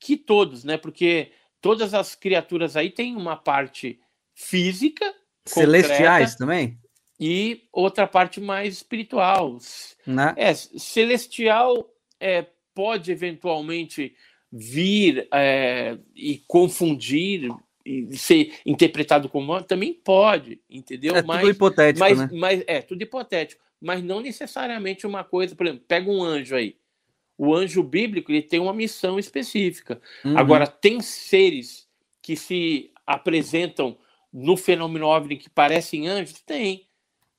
que 0.00 0.16
todos, 0.16 0.64
né? 0.64 0.76
Porque 0.76 1.30
todas 1.60 1.94
as 1.94 2.16
criaturas 2.16 2.76
aí 2.76 2.90
têm 2.90 3.14
uma 3.14 3.36
parte 3.36 4.00
física, 4.34 5.14
celestiais 5.44 6.34
também, 6.36 6.78
e 7.20 7.68
outra 7.72 8.06
parte 8.08 8.40
mais 8.40 8.74
espiritual. 8.74 9.58
Né? 10.06 10.34
É, 10.36 10.54
celestial 10.54 11.90
é, 12.18 12.46
pode 12.74 13.12
eventualmente 13.12 14.14
vir 14.52 15.26
é, 15.32 15.98
e 16.14 16.42
confundir 16.46 17.48
e 17.84 18.16
ser 18.16 18.54
interpretado 18.64 19.28
como 19.28 19.62
também 19.62 19.92
pode, 19.92 20.60
entendeu? 20.70 21.14
É 21.14 21.22
mas, 21.22 21.40
tudo 21.40 21.50
hipotético, 21.50 22.00
mas, 22.00 22.18
né? 22.18 22.28
Mas 22.32 22.64
é 22.66 22.80
tudo 22.80 23.02
hipotético, 23.02 23.62
mas 23.80 24.02
não 24.02 24.20
necessariamente 24.20 25.06
uma 25.06 25.22
coisa, 25.22 25.54
por 25.54 25.66
exemplo, 25.66 25.84
pega 25.86 26.10
um 26.10 26.22
anjo 26.22 26.56
aí. 26.56 26.76
O 27.36 27.54
anjo 27.54 27.82
bíblico 27.82 28.30
ele 28.30 28.42
tem 28.42 28.60
uma 28.60 28.72
missão 28.72 29.18
específica. 29.18 30.00
Uhum. 30.24 30.38
Agora 30.38 30.66
tem 30.66 31.00
seres 31.00 31.88
que 32.22 32.36
se 32.36 32.90
apresentam 33.06 33.98
no 34.32 34.56
fenômeno 34.56 35.06
OVNI 35.06 35.36
que 35.36 35.50
parecem 35.50 36.08
anjos, 36.08 36.40
tem, 36.40 36.86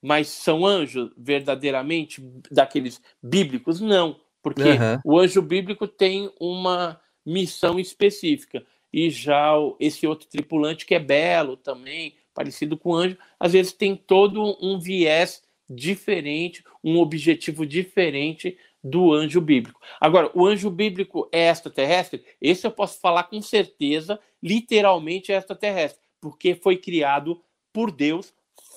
mas 0.01 0.27
são 0.27 0.65
anjos 0.65 1.11
verdadeiramente 1.17 2.21
daqueles 2.51 3.01
bíblicos 3.21 3.81
não, 3.81 4.19
porque 4.45 4.61
uhum. 4.61 4.99
o 5.03 5.19
anjo 5.19 5.41
bíblico 5.41 5.87
tem 5.87 6.31
uma 6.39 7.01
missão 7.25 7.79
específica. 7.79 8.63
E 8.93 9.09
já 9.09 9.53
esse 9.79 10.05
outro 10.05 10.27
tripulante, 10.27 10.85
que 10.85 10.93
é 10.93 10.99
belo 10.99 11.57
também, 11.57 12.13
parecido 12.31 12.77
com 12.77 12.91
o 12.91 12.95
anjo, 12.95 13.17
às 13.39 13.53
vezes 13.53 13.73
tem 13.73 13.95
todo 13.95 14.55
um 14.61 14.79
viés 14.79 15.41
diferente, 15.67 16.63
um 16.83 16.99
objetivo 16.99 17.65
diferente 17.65 18.55
do 18.83 19.11
anjo 19.11 19.41
bíblico. 19.41 19.81
Agora, 19.99 20.29
o 20.35 20.45
anjo 20.45 20.69
bíblico 20.69 21.27
é 21.31 21.49
extraterrestre? 21.49 22.23
Esse 22.39 22.67
eu 22.67 22.71
posso 22.71 22.99
falar 22.99 23.23
com 23.23 23.41
certeza, 23.41 24.19
literalmente 24.43 25.31
é 25.31 25.37
extraterrestre, 25.37 26.03
porque 26.21 26.53
foi 26.53 26.77
criado 26.77 27.41
por 27.73 27.89
Deus 27.89 28.31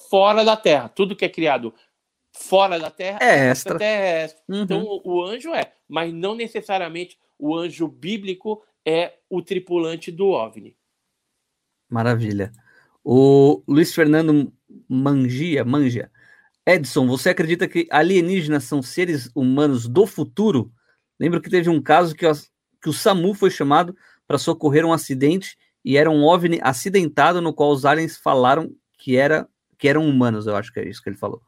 fora 0.09 0.43
da 0.43 0.57
Terra. 0.57 0.89
Tudo 0.89 1.15
que 1.15 1.27
é 1.27 1.28
criado 1.28 1.74
fora 2.32 2.78
da 2.78 2.90
Terra 2.90 3.18
é 3.20 3.50
extraterrestre. 3.50 4.42
Uhum. 4.48 4.62
Então, 4.62 5.00
o 5.05 5.24
anjo 5.24 5.55
é, 5.55 5.72
mas 5.88 6.12
não 6.12 6.34
necessariamente 6.34 7.18
o 7.38 7.56
anjo 7.56 7.86
bíblico 7.88 8.62
é 8.84 9.14
o 9.28 9.42
tripulante 9.42 10.10
do 10.10 10.28
OVNI. 10.28 10.76
Maravilha. 11.88 12.52
O 13.05 13.62
Luiz 13.66 13.94
Fernando 13.94 14.52
Mangia, 14.88 15.64
Manja, 15.64 16.10
Edson, 16.66 17.06
você 17.06 17.30
acredita 17.30 17.66
que 17.66 17.88
alienígenas 17.90 18.64
são 18.64 18.82
seres 18.82 19.30
humanos 19.34 19.88
do 19.88 20.06
futuro? 20.06 20.70
Lembro 21.18 21.40
que 21.40 21.48
teve 21.48 21.70
um 21.70 21.80
caso 21.80 22.14
que, 22.14 22.26
que 22.82 22.88
o 22.88 22.92
SAMU 22.92 23.32
foi 23.32 23.50
chamado 23.50 23.96
para 24.26 24.36
socorrer 24.36 24.84
um 24.84 24.92
acidente 24.92 25.56
e 25.82 25.96
era 25.96 26.10
um 26.10 26.24
OVNI 26.24 26.60
acidentado 26.62 27.40
no 27.40 27.55
qual 27.55 27.70
os 27.70 27.86
aliens 27.86 28.18
falaram 28.18 28.70
que, 28.98 29.16
era, 29.16 29.48
que 29.78 29.88
eram 29.88 30.06
humanos, 30.06 30.46
eu 30.46 30.55
acho 30.55 30.70
que 30.70 30.80
é 30.80 30.86
isso 30.86 31.02
que 31.02 31.09
ele 31.09 31.16
falou. 31.16 31.40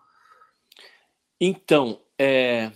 Então, 1.41 2.01
é, 2.19 2.71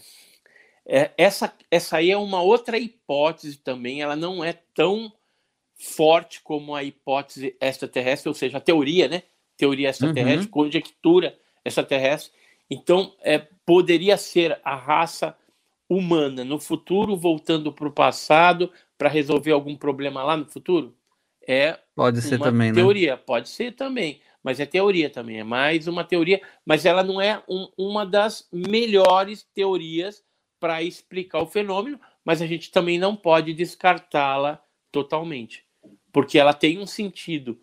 é, 0.87 1.11
essa, 1.17 1.53
essa 1.71 1.99
aí 1.99 2.11
é 2.11 2.17
uma 2.17 2.41
outra 2.41 2.79
hipótese 2.79 3.59
também, 3.59 4.01
ela 4.01 4.17
não 4.17 4.43
é 4.43 4.55
tão 4.75 5.13
forte 5.77 6.41
como 6.43 6.75
a 6.75 6.83
hipótese 6.83 7.57
extraterrestre, 7.61 8.29
ou 8.29 8.35
seja, 8.35 8.59
a 8.59 8.61
teoria, 8.61 9.09
né? 9.09 9.23
Teoria 9.57 9.91
extraterrestre, 9.91 10.47
uhum. 10.47 10.51
conjectura 10.51 11.37
extraterrestre. 11.65 12.33
Então, 12.71 13.15
é, 13.21 13.39
poderia 13.67 14.17
ser 14.17 14.59
a 14.65 14.75
raça 14.75 15.37
humana 15.89 16.45
no 16.45 16.59
futuro 16.59 17.17
voltando 17.17 17.73
para 17.73 17.89
o 17.89 17.93
passado 17.93 18.71
para 18.97 19.09
resolver 19.09 19.53
algum 19.53 19.77
problema 19.77 20.23
lá 20.23 20.37
no 20.37 20.47
futuro? 20.47 20.95
É 21.47 21.79
pode 21.95 22.23
ser 22.23 22.39
também, 22.39 22.73
né? 22.73 22.75
teoria, 22.75 23.17
né? 23.17 23.23
pode 23.25 23.51
ser 23.51 23.73
também, 23.73 24.21
mas 24.45 24.61
é 24.61 24.67
teoria 24.67 25.09
também, 25.09 25.41
é 25.41 25.45
mais 25.45 25.89
uma 25.89 26.05
teoria, 26.05 26.41
mas 26.67 26.85
ela 26.85 27.03
não 27.03 27.19
é 27.19 27.43
um, 27.49 27.67
uma 27.79 28.05
das 28.05 28.47
melhores 28.53 29.43
teorias 29.55 30.23
para 30.61 30.83
explicar 30.83 31.43
o 31.43 31.47
fenômeno, 31.47 31.99
mas 32.23 32.43
a 32.43 32.47
gente 32.47 32.71
também 32.71 32.99
não 32.99 33.17
pode 33.17 33.55
descartá-la 33.55 34.63
totalmente, 34.93 35.65
porque 36.13 36.39
ela 36.39 36.53
tem 36.53 36.79
um 36.79 36.87
sentido. 36.87 37.59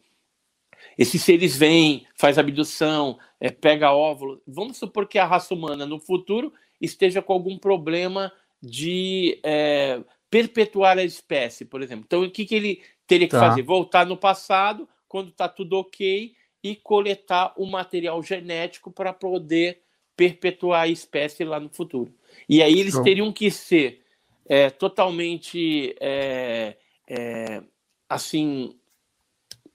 Esses 0.98 1.22
seres 1.22 1.56
vêm, 1.56 2.08
faz 2.16 2.40
abdução, 2.40 3.20
é, 3.40 3.52
pega 3.52 3.94
óvulo. 3.94 4.42
Vamos 4.48 4.78
supor 4.78 5.08
que 5.08 5.20
a 5.20 5.26
raça 5.26 5.54
humana 5.54 5.86
no 5.86 6.00
futuro 6.00 6.52
esteja 6.82 7.22
com 7.22 7.34
algum 7.34 7.58
problema 7.58 8.32
de 8.62 9.40
é, 9.44 10.02
perpetuar 10.32 10.98
a 10.98 11.04
espécie, 11.04 11.64
por 11.64 11.84
exemplo. 11.84 12.06
Então, 12.08 12.24
o 12.24 12.32
que, 12.32 12.46
que 12.46 12.56
ele 12.56 12.82
teria 13.06 13.28
que 13.28 13.36
tá. 13.36 13.40
fazer? 13.40 13.62
Voltar 13.62 14.06
no 14.06 14.18
passado, 14.18 14.90
quando 15.08 15.30
está 15.30 15.48
tudo 15.48 15.78
ok, 15.78 16.34
e 16.64 16.76
coletar 16.76 17.54
o 17.58 17.66
material 17.66 18.22
genético 18.22 18.92
para 18.92 19.12
poder 19.12 19.82
perpetuar 20.16 20.84
a 20.84 20.88
espécie 20.88 21.44
lá 21.44 21.60
no 21.60 21.70
futuro. 21.70 22.14
E 22.48 22.62
aí 22.62 22.80
eles 22.80 22.98
teriam 23.00 23.32
que 23.32 23.50
ser 23.50 24.04
é, 24.46 24.70
totalmente 24.70 25.96
é, 26.00 26.78
é, 27.08 27.64
assim 28.08 28.76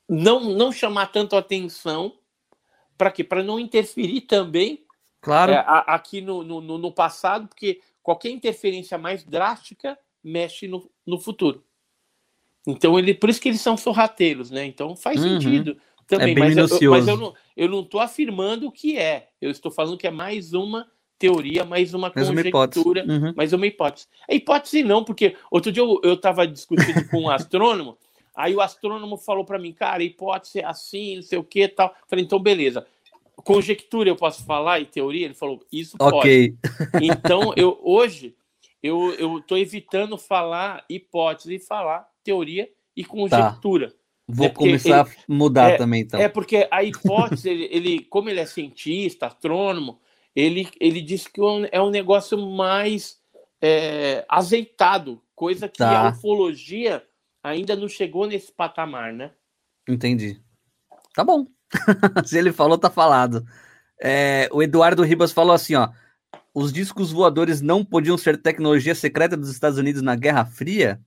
não 0.09 0.55
não 0.55 0.71
chamar 0.71 1.07
tanto 1.07 1.37
atenção 1.37 2.17
para 2.97 3.11
quê? 3.11 3.25
Para 3.25 3.43
não 3.43 3.59
interferir 3.59 4.23
também 4.23 4.85
claro. 5.21 5.53
É, 5.53 5.57
a, 5.57 5.79
aqui 5.95 6.21
no, 6.21 6.43
no, 6.43 6.61
no, 6.61 6.93
passado, 6.93 7.49
porque 7.49 7.81
qualquer 8.03 8.31
interferência 8.31 8.97
mais 8.97 9.25
drástica 9.25 9.99
mexe 10.23 10.67
no, 10.69 10.91
no 11.05 11.19
futuro. 11.19 11.65
Então 12.67 12.99
ele, 12.99 13.15
por 13.15 13.31
isso 13.31 13.41
que 13.41 13.49
eles 13.49 13.61
são 13.61 13.77
sorrateiros, 13.77 14.51
né? 14.51 14.65
Então 14.65 14.97
faz 14.97 15.23
uhum. 15.23 15.41
sentido 15.41 15.77
também. 16.07 16.35
É 16.35 16.39
mas, 16.39 16.57
eu, 16.57 16.91
mas 16.91 17.09
eu 17.09 17.17
não 17.17 17.35
eu 17.57 17.69
não 17.69 17.81
estou 17.81 18.01
afirmando 18.01 18.67
o 18.67 18.73
que 18.73 18.99
é. 18.99 19.29
Eu 19.41 19.51
estou 19.51 19.71
falando 19.71 19.97
que 19.97 20.07
é 20.07 20.11
mais 20.11 20.53
uma 20.53 20.87
teoria, 21.19 21.65
mais 21.65 21.95
uma 21.95 22.13
mais 22.15 22.29
conjectura, 22.29 23.05
uma 23.05 23.15
uhum. 23.15 23.35
mais 23.35 23.53
uma 23.53 23.67
hipótese. 23.67 24.07
É 24.29 24.35
hipótese 24.35 24.83
não, 24.83 25.03
porque 25.03 25.37
outro 25.51 25.73
dia 25.73 25.83
eu 25.83 26.15
estava 26.15 26.47
discutindo 26.47 27.09
com 27.09 27.23
um 27.23 27.31
astrônomo, 27.31 27.97
aí 28.37 28.55
o 28.55 28.61
astrônomo 28.61 29.17
falou 29.17 29.45
para 29.45 29.59
mim, 29.59 29.73
cara, 29.73 30.03
hipótese 30.03 30.61
é 30.61 30.65
assim, 30.65 31.17
não 31.17 31.23
sei 31.23 31.39
o 31.39 31.45
que 31.45 31.67
tal. 31.69 31.95
Falei, 32.09 32.25
então 32.25 32.39
beleza. 32.39 32.87
Conjectura 33.37 34.09
eu 34.09 34.17
posso 34.17 34.45
falar 34.45 34.81
e 34.81 34.87
teoria? 34.87 35.27
Ele 35.27 35.35
falou, 35.35 35.63
isso 35.71 35.97
okay. 36.01 36.53
pode. 36.53 37.05
Então, 37.05 37.53
eu 37.57 37.79
hoje 37.83 38.35
eu 38.83 39.15
eu 39.15 39.39
estou 39.39 39.57
evitando 39.57 40.19
falar 40.19 40.85
hipótese 40.89 41.55
e 41.55 41.59
falar 41.59 42.07
teoria 42.23 42.69
e 42.95 43.03
tá. 43.03 43.09
conjectura. 43.09 43.91
Tá. 43.91 43.97
Vou 44.29 44.47
é 44.47 44.51
começar 44.51 45.07
ele, 45.07 45.17
a 45.17 45.33
mudar 45.33 45.71
é, 45.71 45.77
também, 45.77 46.03
então. 46.03 46.21
É 46.21 46.29
porque 46.29 46.67
a 46.71 46.83
hipótese, 46.83 47.49
ele, 47.49 47.69
ele, 47.71 48.01
como 48.05 48.29
ele 48.29 48.41
é 48.41 48.47
cientista, 48.47 49.27
astrônomo, 49.27 50.01
ele, 50.35 50.69
ele 50.81 51.01
disse 51.01 51.31
que 51.31 51.41
é 51.71 51.81
um 51.81 51.91
negócio 51.91 52.37
mais 52.39 53.19
é, 53.63 54.25
azeitado, 54.29 55.23
coisa 55.35 55.69
que 55.69 55.79
tá. 55.79 56.09
a 56.09 56.11
ufologia 56.11 57.03
ainda 57.43 57.77
não 57.77 57.89
chegou 57.89 58.27
nesse 58.27 58.53
patamar, 58.53 59.13
né? 59.13 59.31
Entendi. 59.89 60.41
Tá 61.15 61.23
bom. 61.23 61.47
Se 62.25 62.37
ele 62.37 62.53
falou, 62.53 62.77
tá 62.77 62.91
falado. 62.91 63.47
É, 64.03 64.49
o 64.53 64.63
Eduardo 64.63 65.03
Ribas 65.03 65.33
falou 65.33 65.53
assim, 65.53 65.75
ó. 65.75 65.91
Os 66.53 66.73
discos 66.73 67.13
voadores 67.13 67.61
não 67.61 67.85
podiam 67.85 68.17
ser 68.17 68.41
tecnologia 68.41 68.95
secreta 68.95 69.37
dos 69.37 69.51
Estados 69.51 69.79
Unidos 69.79 70.03
na 70.03 70.17
Guerra 70.17 70.45
Fria? 70.47 71.01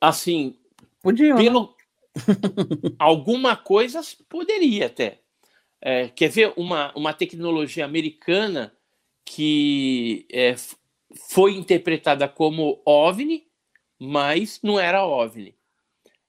Assim, 0.00 0.56
podiam. 1.02 1.36
Né? 1.36 1.44
Pelo... 1.44 1.74
Alguma 2.98 3.56
coisa 3.56 4.00
poderia 4.28 4.86
até. 4.86 5.20
É, 5.80 6.08
quer 6.08 6.28
ver 6.28 6.52
uma, 6.56 6.92
uma 6.94 7.12
tecnologia 7.12 7.84
americana 7.84 8.72
que 9.24 10.26
é, 10.30 10.54
foi 11.30 11.54
interpretada 11.54 12.28
como 12.28 12.80
OVNI, 12.84 13.46
mas 13.98 14.60
não 14.62 14.78
era 14.78 15.06
OVNI. 15.06 15.54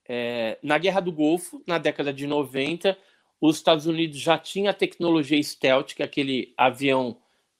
É, 0.07 0.57
na 0.61 0.77
Guerra 0.77 0.99
do 0.99 1.11
Golfo, 1.11 1.63
na 1.65 1.77
década 1.77 2.13
de 2.13 2.27
90, 2.27 2.97
os 3.39 3.57
Estados 3.57 3.87
Unidos 3.87 4.19
já 4.19 4.37
tinha 4.37 4.71
a 4.71 4.73
tecnologia 4.73 5.41
stealth, 5.41 5.93
que 5.95 6.01
é 6.01 6.05
aquele 6.05 6.53
avião 6.57 7.17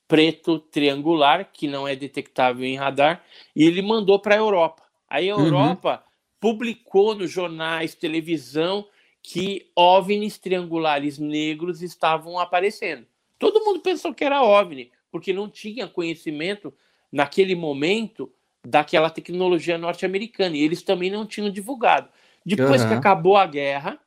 preto 0.07 0.59
triangular, 0.59 1.49
que 1.51 1.67
não 1.67 1.88
é 1.88 1.95
detectável 1.95 2.65
em 2.65 2.75
radar, 2.75 3.23
e 3.55 3.63
ele 3.63 3.81
mandou 3.81 4.19
para 4.19 4.35
a 4.35 4.38
Europa. 4.38 4.83
Aí 5.11 5.29
a 5.29 5.35
uhum. 5.35 5.45
Europa 5.45 5.95
uhum. 5.95 6.11
publicou 6.39 7.13
nos 7.13 7.29
jornais, 7.29 7.93
televisão, 7.93 8.88
que 9.21 9.69
OVNIs 9.75 10.38
triangulares 10.38 11.19
negros 11.19 11.81
estavam 11.81 12.39
aparecendo. 12.39 13.05
Todo 13.38 13.59
mundo 13.65 13.81
pensou 13.81 14.13
que 14.13 14.23
era 14.23 14.41
OVNI, 14.41 14.89
porque 15.11 15.33
não 15.33 15.49
tinha 15.49 15.85
conhecimento 15.85 16.73
naquele 17.11 17.55
momento 17.55 18.31
daquela 18.65 19.09
tecnologia 19.09 19.77
norte-americana. 19.77 20.55
E 20.55 20.61
eles 20.61 20.81
também 20.81 21.11
não 21.11 21.25
tinham 21.25 21.49
divulgado. 21.49 22.07
Depois 22.45 22.81
uhum. 22.81 22.88
que 22.88 22.93
acabou 22.93 23.35
a 23.35 23.45
guerra, 23.45 23.99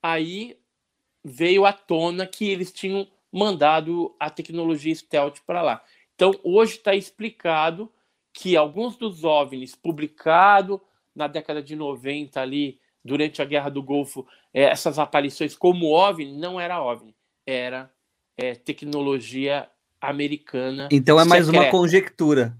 aí 0.00 0.56
veio 1.24 1.66
à 1.66 1.72
tona 1.72 2.24
que 2.24 2.48
eles 2.48 2.70
tinham 2.70 3.08
mandado 3.32 4.14
a 4.20 4.30
tecnologia 4.30 4.94
stealth 4.94 5.38
para 5.44 5.60
lá. 5.60 5.82
Então, 6.14 6.32
hoje 6.44 6.76
está 6.76 6.94
explicado 6.94 7.90
que 8.36 8.54
alguns 8.54 8.98
dos 8.98 9.24
OVNIs 9.24 9.74
publicados 9.74 10.78
na 11.14 11.26
década 11.26 11.62
de 11.62 11.74
90 11.74 12.38
ali 12.38 12.78
durante 13.02 13.40
a 13.40 13.46
Guerra 13.46 13.70
do 13.70 13.82
Golfo, 13.82 14.26
é, 14.52 14.64
essas 14.64 14.98
aparições 14.98 15.56
como 15.56 15.90
OVNI, 15.90 16.36
não 16.36 16.60
era 16.60 16.82
OVNI, 16.82 17.16
era 17.46 17.90
é, 18.36 18.54
tecnologia 18.54 19.70
americana. 19.98 20.86
Então 20.92 21.18
é 21.18 21.24
mais 21.24 21.46
secreta. 21.46 21.64
uma 21.64 21.70
conjectura. 21.70 22.54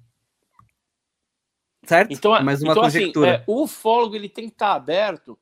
Certo? 1.84 2.10
Então, 2.10 2.42
mais 2.42 2.62
uma 2.62 2.72
então, 2.72 2.82
conjectura. 2.82 3.34
Assim, 3.34 3.42
é, 3.42 3.44
o 3.46 3.64
ufólogo 3.64 4.16
ele 4.16 4.30
tem 4.30 4.46
que 4.46 4.54
estar 4.54 4.72
aberto, 4.72 5.38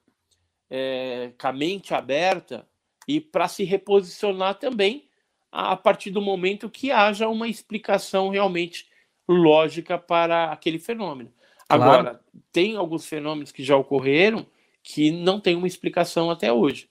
é, 0.69 1.31
com 1.40 1.47
a 1.47 1.52
mente 1.52 1.94
aberta, 1.94 2.66
e 3.06 3.20
para 3.20 3.47
se 3.47 3.62
reposicionar 3.62 4.56
também 4.56 5.09
a 5.52 5.77
partir 5.77 6.11
do 6.11 6.20
momento 6.20 6.69
que 6.69 6.90
haja 6.90 7.28
uma 7.28 7.47
explicação 7.47 8.31
realmente 8.31 8.93
lógica 9.28 9.98
para 9.98 10.52
aquele 10.52 10.78
fenômeno. 10.78 11.30
Claro. 11.68 11.82
Agora, 11.82 12.20
tem 12.52 12.76
alguns 12.76 13.06
fenômenos 13.06 13.51
que 13.51 13.62
já 13.62 13.76
ocorreram 13.76 14.46
que 14.82 15.10
não 15.10 15.40
tem 15.40 15.56
uma 15.56 15.66
explicação 15.66 16.30
até 16.30 16.52
hoje. 16.52 16.88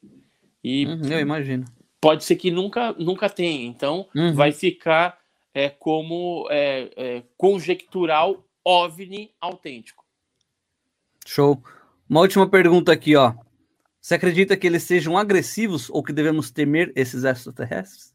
E 0.63 0.85
uhum, 0.85 1.07
eu 1.07 1.19
imagino. 1.19 1.65
Pode 2.01 2.23
ser 2.23 2.35
que 2.35 2.49
nunca, 2.49 2.91
nunca 2.93 3.29
tenha. 3.29 3.65
Então, 3.65 4.07
uhum. 4.15 4.33
vai 4.33 4.51
ficar 4.51 5.19
é, 5.53 5.69
como 5.69 6.47
é, 6.49 6.89
é, 6.95 7.23
conjectural 7.37 8.43
OVNI 8.65 9.31
autêntico. 9.39 10.03
Show. 11.25 11.61
Uma 12.09 12.21
última 12.21 12.49
pergunta 12.49 12.91
aqui, 12.91 13.15
ó. 13.15 13.33
Você 14.01 14.15
acredita 14.15 14.57
que 14.57 14.67
eles 14.67 14.83
sejam 14.83 15.17
agressivos 15.17 15.89
ou 15.89 16.03
que 16.03 16.11
devemos 16.11 16.51
temer 16.51 16.91
esses 16.95 17.23
extraterrestres? 17.23 18.12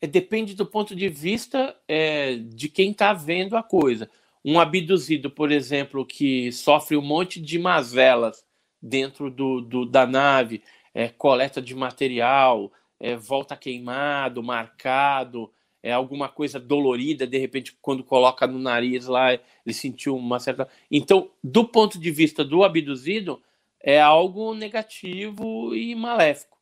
É, 0.00 0.06
depende 0.06 0.54
do 0.54 0.64
ponto 0.64 0.94
de 0.94 1.08
vista 1.08 1.76
é, 1.88 2.36
de 2.36 2.68
quem 2.68 2.92
está 2.92 3.12
vendo 3.12 3.56
a 3.56 3.62
coisa 3.62 4.08
um 4.44 4.58
abduzido, 4.58 5.30
por 5.30 5.50
exemplo, 5.50 6.06
que 6.06 6.50
sofre 6.52 6.96
um 6.96 7.02
monte 7.02 7.40
de 7.40 7.58
mazelas 7.58 8.44
dentro 8.80 9.30
do, 9.30 9.60
do 9.60 9.84
da 9.84 10.06
nave, 10.06 10.62
é, 10.94 11.08
coleta 11.08 11.60
de 11.60 11.74
material, 11.74 12.72
é, 13.00 13.16
volta 13.16 13.56
queimado, 13.56 14.42
marcado, 14.42 15.50
é 15.82 15.92
alguma 15.92 16.28
coisa 16.28 16.58
dolorida, 16.58 17.26
de 17.26 17.38
repente, 17.38 17.76
quando 17.80 18.02
coloca 18.02 18.46
no 18.46 18.58
nariz 18.58 19.06
lá, 19.06 19.32
ele 19.32 19.74
sentiu 19.74 20.16
uma 20.16 20.40
certa. 20.40 20.68
Então, 20.90 21.30
do 21.42 21.64
ponto 21.64 21.98
de 21.98 22.10
vista 22.10 22.44
do 22.44 22.64
abduzido, 22.64 23.40
é 23.80 24.00
algo 24.00 24.54
negativo 24.54 25.74
e 25.74 25.94
maléfico. 25.94 26.57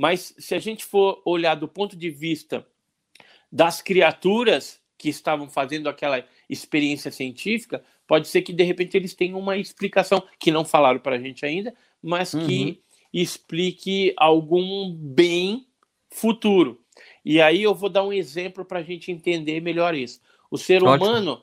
Mas 0.00 0.34
se 0.38 0.54
a 0.54 0.58
gente 0.58 0.82
for 0.82 1.20
olhar 1.26 1.54
do 1.54 1.68
ponto 1.68 1.94
de 1.94 2.08
vista 2.08 2.66
das 3.52 3.82
criaturas 3.82 4.80
que 4.96 5.10
estavam 5.10 5.46
fazendo 5.46 5.90
aquela 5.90 6.24
experiência 6.48 7.10
científica, 7.10 7.84
pode 8.06 8.26
ser 8.26 8.40
que 8.40 8.50
de 8.50 8.64
repente 8.64 8.96
eles 8.96 9.12
tenham 9.12 9.38
uma 9.38 9.58
explicação 9.58 10.26
que 10.38 10.50
não 10.50 10.64
falaram 10.64 11.00
para 11.00 11.16
a 11.16 11.18
gente 11.18 11.44
ainda, 11.44 11.74
mas 12.02 12.32
uhum. 12.32 12.46
que 12.46 12.80
explique 13.12 14.14
algum 14.16 14.90
bem 14.90 15.66
futuro. 16.08 16.80
E 17.22 17.38
aí 17.38 17.62
eu 17.62 17.74
vou 17.74 17.90
dar 17.90 18.02
um 18.02 18.12
exemplo 18.12 18.64
para 18.64 18.78
a 18.78 18.82
gente 18.82 19.12
entender 19.12 19.60
melhor 19.60 19.94
isso. 19.94 20.18
O 20.50 20.56
ser 20.56 20.82
Ótimo. 20.82 21.10
humano 21.10 21.42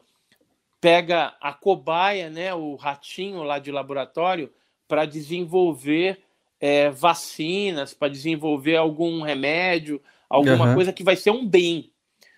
pega 0.81 1.37
a 1.39 1.53
cobaia, 1.53 2.27
né, 2.31 2.55
o 2.55 2.73
ratinho 2.73 3.43
lá 3.43 3.59
de 3.59 3.71
laboratório, 3.71 4.51
para 4.87 5.05
desenvolver 5.05 6.23
é, 6.59 6.89
vacinas, 6.89 7.93
para 7.93 8.11
desenvolver 8.11 8.75
algum 8.75 9.21
remédio, 9.21 10.01
alguma 10.29 10.69
uhum. 10.69 10.73
coisa 10.75 10.93
que 10.93 11.03
vai 11.03 11.15
ser 11.15 11.31
um 11.31 11.45
bem. 11.45 11.91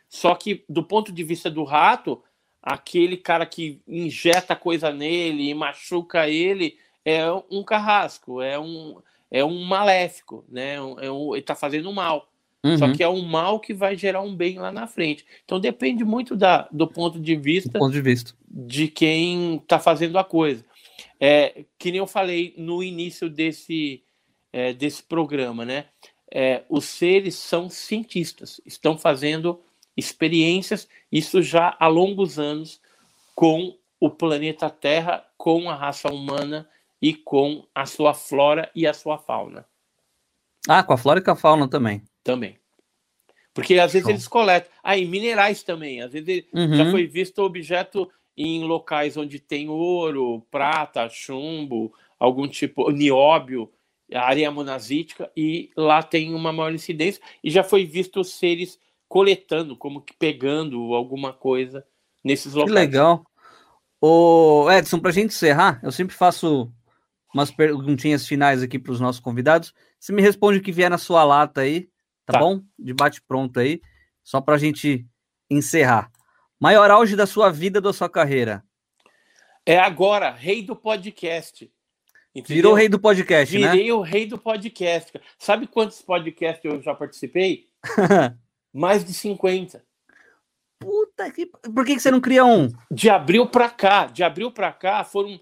Só 0.08 0.36
que, 0.36 0.64
do 0.68 0.84
ponto 0.84 1.12
de 1.12 1.24
vista 1.24 1.50
do 1.50 1.64
rato, 1.64 2.22
aquele 2.62 3.18
cara 3.18 3.46
que 3.46 3.82
injeta 3.88 4.56
coisa 4.56 4.92
nele 4.92 5.50
e 5.50 5.54
machuca 5.54 6.28
ele 6.28 6.78
é 7.06 7.24
um 7.50 7.64
carrasco, 7.64 8.42
é 8.42 8.60
um, 8.60 8.98
é 9.32 9.44
um 9.44 9.64
maléfico, 9.64 10.44
né? 10.50 10.76
É 10.76 11.12
um, 11.12 11.34
ele 11.34 11.42
está 11.42 11.56
fazendo 11.56 11.92
mal. 11.94 12.30
Uhum. 12.64 12.78
Só 12.78 12.92
que 12.92 13.02
é 13.02 13.08
um 13.08 13.22
mal 13.22 13.60
que 13.60 13.74
vai 13.74 13.96
gerar 13.96 14.22
um 14.22 14.36
bem 14.36 14.60
lá 14.60 14.72
na 14.72 14.86
frente. 14.86 15.26
Então 15.46 15.60
depende 15.60 16.04
muito 16.04 16.36
da, 16.36 16.68
do 16.72 16.88
ponto 16.88 17.20
de 17.20 17.36
vista, 17.36 17.80
ponto 17.80 17.94
de, 17.94 18.02
vista. 18.02 18.34
de 18.48 18.88
quem 18.88 19.56
está 19.56 19.80
fazendo 19.80 20.18
a 20.20 20.24
coisa. 20.24 20.66
É, 21.20 21.66
que 21.78 21.92
nem 21.92 22.00
eu 22.00 22.08
falei 22.08 22.54
no 22.58 22.84
início 22.84 23.30
desse, 23.30 24.04
é, 24.52 24.74
desse 24.74 25.04
programa, 25.04 25.66
né? 25.66 25.86
É, 26.32 26.64
os 26.70 26.86
seres 26.86 27.36
são 27.36 27.70
cientistas, 27.70 28.62
estão 28.66 28.98
fazendo 28.98 29.62
experiências, 29.98 30.88
isso 31.12 31.42
já 31.42 31.76
há 31.80 31.88
longos 31.88 32.38
anos, 32.38 32.80
com 33.36 33.78
o 34.00 34.10
planeta 34.10 34.70
Terra, 34.70 35.26
com 35.38 35.70
a 35.70 35.76
raça 35.76 36.12
humana 36.12 36.68
e 37.02 37.14
com 37.14 37.66
a 37.74 37.86
sua 37.86 38.14
flora 38.14 38.70
e 38.76 38.86
a 38.86 38.94
sua 38.94 39.18
fauna. 39.18 39.66
Ah, 40.68 40.84
com 40.84 40.94
a 40.94 40.98
flora 40.98 41.20
e 41.20 41.24
com 41.24 41.32
a 41.32 41.36
fauna 41.36 41.68
também. 41.68 42.04
Também. 42.24 42.60
Porque 43.54 43.80
às 43.80 43.92
vezes 43.92 44.04
Show. 44.06 44.12
eles 44.12 44.28
coletam. 44.28 44.72
Ah, 44.84 44.98
e 44.98 45.06
minerais 45.06 45.64
também. 45.64 46.02
Às 46.02 46.14
vezes 46.14 46.46
uhum. 46.54 46.76
já 46.76 46.92
foi 46.92 47.08
visto 47.08 47.40
objeto 47.40 48.10
em 48.38 48.64
locais 48.64 49.18
onde 49.18 49.40
tem 49.40 49.68
ouro, 49.68 50.46
prata, 50.50 51.10
chumbo, 51.10 51.94
algum 52.18 52.48
tipo, 52.48 52.90
nióbio, 52.92 53.70
areia 54.14 54.52
monazítica, 54.52 55.32
e 55.36 55.70
lá 55.76 56.02
tem 56.02 56.34
uma 56.34 56.52
maior 56.52 56.74
incidência. 56.74 57.22
E 57.44 57.50
já 57.50 57.64
foi 57.64 57.86
visto 57.86 58.24
seres 58.24 58.80
coletando, 59.08 59.76
como 59.76 60.02
que 60.02 60.14
pegando 60.14 60.94
alguma 60.94 61.34
coisa 61.34 61.86
nesses 62.24 62.54
locais. 62.54 62.72
Que 62.72 62.80
legal. 62.80 63.26
O 64.02 64.68
Edson, 64.72 65.00
para 65.00 65.10
a 65.10 65.14
gente 65.14 65.34
encerrar, 65.34 65.80
eu 65.84 65.92
sempre 65.92 66.16
faço 66.16 66.72
umas 67.34 67.52
perguntinhas 67.52 68.26
finais 68.26 68.64
aqui 68.64 68.80
para 68.80 68.92
os 68.92 69.00
nossos 69.00 69.20
convidados. 69.20 69.74
Você 70.00 70.14
me 70.14 70.22
responde 70.22 70.60
o 70.60 70.62
que 70.62 70.72
vier 70.72 70.90
na 70.90 70.98
sua 70.98 71.24
lata 71.24 71.62
aí, 71.62 71.90
tá, 72.26 72.34
tá. 72.34 72.40
bom? 72.40 72.62
De 72.78 72.94
bate 72.94 73.22
pronto 73.22 73.60
aí, 73.60 73.82
só 74.24 74.40
para 74.40 74.56
a 74.56 74.58
gente 74.58 75.06
encerrar. 75.50 76.12
Maior 76.60 76.90
auge 76.92 77.16
da 77.16 77.26
sua 77.26 77.50
vida, 77.50 77.82
da 77.82 77.92
sua 77.92 78.10
carreira? 78.10 78.64
É 79.66 79.78
agora, 79.78 80.32
rei 80.32 80.62
do 80.64 80.76
podcast. 80.76 81.72
Entendeu? 82.34 82.56
Virou 82.56 82.74
rei 82.74 82.88
do 82.88 83.00
podcast, 83.00 83.52
Virei 83.52 83.68
né? 83.68 83.76
Virei 83.76 83.92
o 83.92 84.02
rei 84.02 84.26
do 84.26 84.38
podcast. 84.38 85.20
Sabe 85.38 85.68
quantos 85.68 86.02
podcasts 86.02 86.64
eu 86.64 86.82
já 86.82 86.94
participei? 86.94 87.68
Mais 88.74 89.04
de 89.04 89.14
50. 89.14 89.84
Puta 90.80 91.30
que. 91.32 91.46
Por 91.46 91.86
que, 91.86 91.96
que 91.96 92.00
você 92.00 92.12
não 92.12 92.22
cria 92.22 92.46
um? 92.46 92.70
De 92.90 93.10
abril 93.10 93.48
para 93.48 93.70
cá. 93.70 94.06
De 94.06 94.24
abril 94.24 94.52
para 94.52 94.72
cá 94.72 95.04
foram 95.04 95.40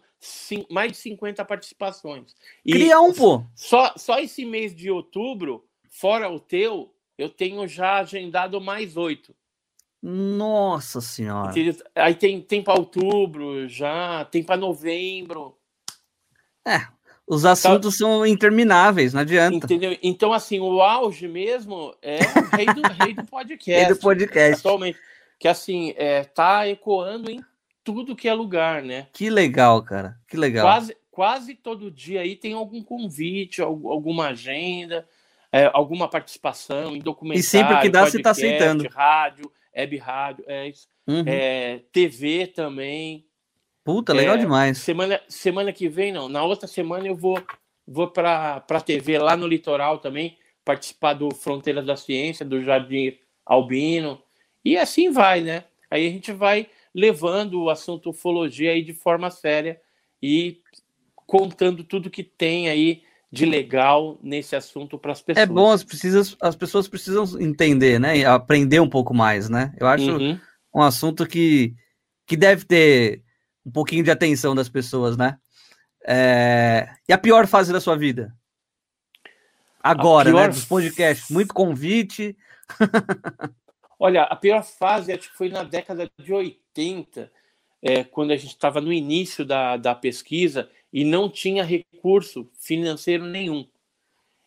mais 0.69 0.93
de 0.93 0.97
50 0.97 1.45
participações. 1.45 2.35
E 2.65 2.71
Cria 2.71 2.99
um, 2.99 3.13
pô. 3.13 3.43
Só, 3.55 3.93
só 3.95 4.19
esse 4.19 4.45
mês 4.45 4.75
de 4.75 4.89
outubro, 4.89 5.65
fora 5.89 6.29
o 6.29 6.39
teu, 6.39 6.93
eu 7.17 7.29
tenho 7.29 7.67
já 7.67 7.99
agendado 7.99 8.59
mais 8.59 8.97
oito. 8.97 9.35
Nossa 10.01 11.01
senhora. 11.01 11.53
Aí 11.95 12.15
tem, 12.15 12.41
tem 12.41 12.63
para 12.63 12.79
outubro 12.79 13.67
já, 13.67 14.25
tem 14.25 14.43
para 14.43 14.57
novembro. 14.57 15.56
É, 16.67 16.85
os 17.25 17.45
assuntos 17.45 17.95
então, 17.95 18.09
são 18.09 18.25
intermináveis, 18.25 19.13
não 19.13 19.21
adianta. 19.21 19.55
Entendeu? 19.55 19.97
Então, 20.01 20.33
assim, 20.33 20.59
o 20.59 20.81
auge 20.81 21.27
mesmo 21.27 21.95
é 22.01 22.19
o 22.19 22.55
rei 22.55 22.65
do, 22.65 22.81
rei 22.81 23.13
do 23.13 23.25
podcast. 23.25 23.85
rei 23.85 23.93
do 23.93 23.99
podcast. 23.99 24.59
Atualmente. 24.59 24.97
Que, 25.39 25.47
assim, 25.47 25.93
é, 25.97 26.23
tá 26.23 26.67
ecoando 26.67 27.29
em 27.29 27.43
tudo 27.83 28.15
que 28.15 28.27
é 28.27 28.33
lugar, 28.33 28.81
né? 28.81 29.07
Que 29.13 29.29
legal, 29.29 29.81
cara. 29.83 30.17
Que 30.27 30.35
legal. 30.35 30.65
Quase, 30.65 30.97
quase 31.11 31.53
todo 31.55 31.91
dia 31.91 32.21
aí 32.21 32.35
tem 32.35 32.53
algum 32.53 32.81
convite, 32.81 33.61
alguma 33.61 34.27
agenda, 34.27 35.07
é, 35.51 35.69
alguma 35.73 36.07
participação 36.07 36.95
em 36.95 36.99
documentário. 36.99 37.39
E 37.39 37.43
sempre 37.43 37.79
que 37.81 37.89
dá, 37.89 38.03
podcast, 38.03 38.11
você 38.11 38.17
está 38.17 38.31
aceitando. 38.31 38.87
Rádio, 38.89 39.51
web 39.75 39.97
rádio, 39.97 40.43
é 40.47 40.69
isso. 40.69 40.87
Uhum. 41.05 41.23
É, 41.25 41.81
TV 41.91 42.47
também. 42.47 43.26
Puta, 43.87 44.11
legal 44.11 44.35
é, 44.35 44.39
demais. 44.39 44.79
Semana, 44.79 45.21
semana 45.29 45.71
que 45.71 45.87
vem, 45.87 46.11
não. 46.11 46.27
Na 46.27 46.43
outra 46.43 46.67
semana 46.67 47.07
eu 47.07 47.15
vou, 47.15 47.41
vou 47.87 48.09
para 48.09 48.61
a 48.69 48.81
TV 48.81 49.17
lá 49.17 49.37
no 49.37 49.47
litoral 49.47 49.99
também, 49.99 50.37
participar 50.65 51.13
do 51.13 51.33
Fronteiras 51.33 51.85
da 51.85 51.95
Ciência, 51.95 52.45
do 52.45 52.61
Jardim 52.61 53.17
Albino. 53.45 54.21
E 54.65 54.77
assim 54.77 55.09
vai, 55.09 55.39
né? 55.39 55.63
Aí 55.89 56.05
a 56.05 56.11
gente 56.11 56.33
vai 56.33 56.67
levando 56.93 57.61
o 57.61 57.69
assunto 57.69 58.09
ufologia 58.09 58.71
aí 58.71 58.83
de 58.83 58.91
forma 58.91 59.31
séria 59.31 59.79
e 60.21 60.59
contando 61.15 61.81
tudo 61.81 62.09
que 62.09 62.23
tem 62.23 62.67
aí 62.67 63.03
de 63.31 63.45
legal 63.45 64.19
nesse 64.21 64.53
assunto 64.53 64.97
para 64.97 65.13
as 65.13 65.21
pessoas. 65.21 65.49
É 65.49 65.49
bom, 65.49 65.71
as, 65.71 65.85
precisas, 65.85 66.35
as 66.41 66.57
pessoas 66.57 66.89
precisam 66.89 67.23
entender, 67.39 68.01
né? 68.01 68.17
E 68.17 68.25
aprender 68.25 68.81
um 68.81 68.89
pouco 68.89 69.13
mais, 69.13 69.47
né? 69.47 69.73
Eu 69.79 69.87
acho 69.87 70.11
uhum. 70.11 70.37
um 70.75 70.81
assunto 70.81 71.25
que, 71.25 71.73
que 72.25 72.35
deve 72.35 72.65
ter 72.65 73.23
um 73.67 73.71
pouquinho 73.71 74.03
de 74.03 74.09
atenção 74.09 74.55
das 74.55 74.69
pessoas, 74.69 75.17
né? 75.17 75.37
É... 76.07 76.89
E 77.07 77.11
a 77.11 77.17
pior 77.17 77.45
fase 77.45 77.73
da 77.73 77.81
sua 77.81 77.97
vida? 77.97 78.33
Agora, 79.83 80.31
né? 80.31 80.47
Dos 80.47 80.63
podcasts. 80.63 81.29
Muito 81.29 81.53
convite. 81.53 82.37
Olha, 83.99 84.23
a 84.23 84.35
pior 84.35 84.63
fase 84.63 85.11
acho 85.11 85.29
que 85.29 85.37
foi 85.37 85.49
na 85.49 85.63
década 85.63 86.09
de 86.17 86.33
80, 86.33 87.29
é, 87.81 88.03
quando 88.03 88.31
a 88.31 88.37
gente 88.37 88.51
estava 88.51 88.79
no 88.79 88.93
início 88.93 89.43
da, 89.43 89.75
da 89.75 89.93
pesquisa 89.93 90.69
e 90.93 91.03
não 91.03 91.29
tinha 91.29 91.63
recurso 91.63 92.49
financeiro 92.59 93.25
nenhum. 93.25 93.67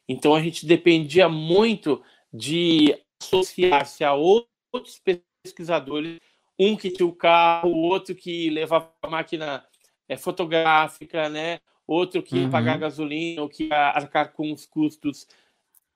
Então 0.08 0.34
a 0.34 0.42
gente 0.42 0.64
dependia 0.64 1.28
muito 1.28 2.02
de 2.32 2.96
associar-se 3.22 4.02
a 4.02 4.14
outros 4.14 5.00
pesquisadores, 5.44 6.18
um 6.60 6.76
que 6.76 6.90
tinha 6.90 7.06
o 7.06 7.12
carro, 7.12 7.70
outro 7.70 8.14
que 8.14 8.50
levava 8.50 8.92
a 9.02 9.08
máquina 9.08 9.64
é, 10.06 10.16
fotográfica, 10.16 11.28
né? 11.28 11.58
outro 11.90 12.22
que 12.22 12.38
uhum. 12.38 12.50
pagar 12.50 12.78
gasolina, 12.78 13.42
ou 13.42 13.48
que 13.48 13.64
ia 13.64 13.88
arcar 13.88 14.32
com 14.32 14.52
os 14.52 14.64
custos 14.64 15.26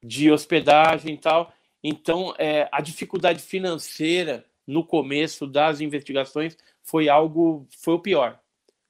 de 0.03 0.29
hospedagem 0.29 1.15
e 1.15 1.19
tal. 1.19 1.53
Então, 1.85 2.35
é, 2.37 2.69
a 2.73 2.81
dificuldade 2.81 3.41
financeira 3.41 4.45
no 4.67 4.85
começo 4.85 5.47
das 5.47 5.81
investigações 5.81 6.57
foi 6.83 7.09
algo, 7.09 7.69
foi 7.79 7.95
o 7.95 8.01
pior. 8.01 8.41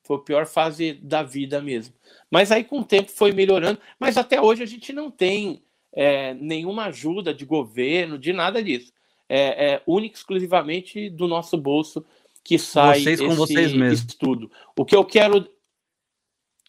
Foi 0.02 0.16
a 0.16 0.20
pior 0.20 0.46
fase 0.46 0.94
da 0.94 1.22
vida 1.22 1.60
mesmo. 1.60 1.94
Mas 2.30 2.50
aí, 2.50 2.64
com 2.64 2.80
o 2.80 2.84
tempo, 2.84 3.10
foi 3.10 3.32
melhorando. 3.32 3.78
Mas 3.98 4.16
até 4.16 4.40
hoje 4.40 4.62
a 4.62 4.66
gente 4.66 4.90
não 4.90 5.10
tem 5.10 5.62
é, 5.92 6.32
nenhuma 6.32 6.86
ajuda 6.86 7.34
de 7.34 7.44
governo, 7.44 8.18
de 8.18 8.32
nada 8.32 8.62
disso. 8.62 8.93
É, 9.36 9.74
é 9.74 9.82
único 9.84 10.14
exclusivamente 10.14 11.10
do 11.10 11.26
nosso 11.26 11.58
bolso 11.58 12.04
que 12.44 12.58
sai 12.58 13.00
vocês 13.00 13.20
com 13.20 13.26
esse 13.26 13.36
vocês 13.36 13.72
mesmos. 13.72 14.08
estudo. 14.08 14.52
O 14.78 14.84
que 14.84 14.94
eu 14.94 15.04
quero 15.04 15.48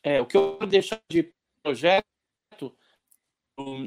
é, 0.04 0.22
o 0.22 0.26
que 0.26 0.38
eu 0.38 0.58
quero 0.58 0.70
deixar 0.72 1.00
de 1.10 1.32
projeto 1.62 2.06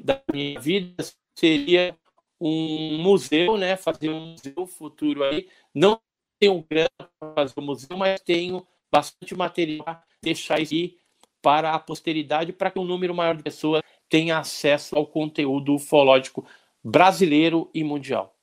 da 0.05 0.23
minha 0.33 0.61
vida 0.61 1.05
seria 1.37 1.97
um 2.41 2.99
museu, 2.99 3.57
né? 3.57 3.77
Fazer 3.77 4.11
um 4.11 4.33
museu 4.33 4.67
futuro 4.67 5.25
aí. 5.25 5.49
Não 5.75 6.01
tenho 6.39 6.65
grana 6.69 6.89
para 7.19 7.35
fazer 7.35 7.55
o 7.57 7.63
um 7.63 7.67
museu, 7.67 7.97
mas 7.97 8.21
tenho 8.21 8.67
bastante 8.93 9.35
material 9.35 9.85
para 9.85 10.05
deixar 10.23 10.61
isso 10.61 10.97
para 11.43 11.73
a 11.73 11.79
posteridade, 11.79 12.53
para 12.53 12.71
que 12.71 12.79
um 12.79 12.85
número 12.85 13.15
maior 13.15 13.37
de 13.37 13.43
pessoas 13.43 13.83
tenha 14.09 14.39
acesso 14.39 14.97
ao 14.97 15.07
conteúdo 15.07 15.75
ufológico 15.75 16.47
brasileiro 16.83 17.71
e 17.75 17.85
mundial. 17.85 18.38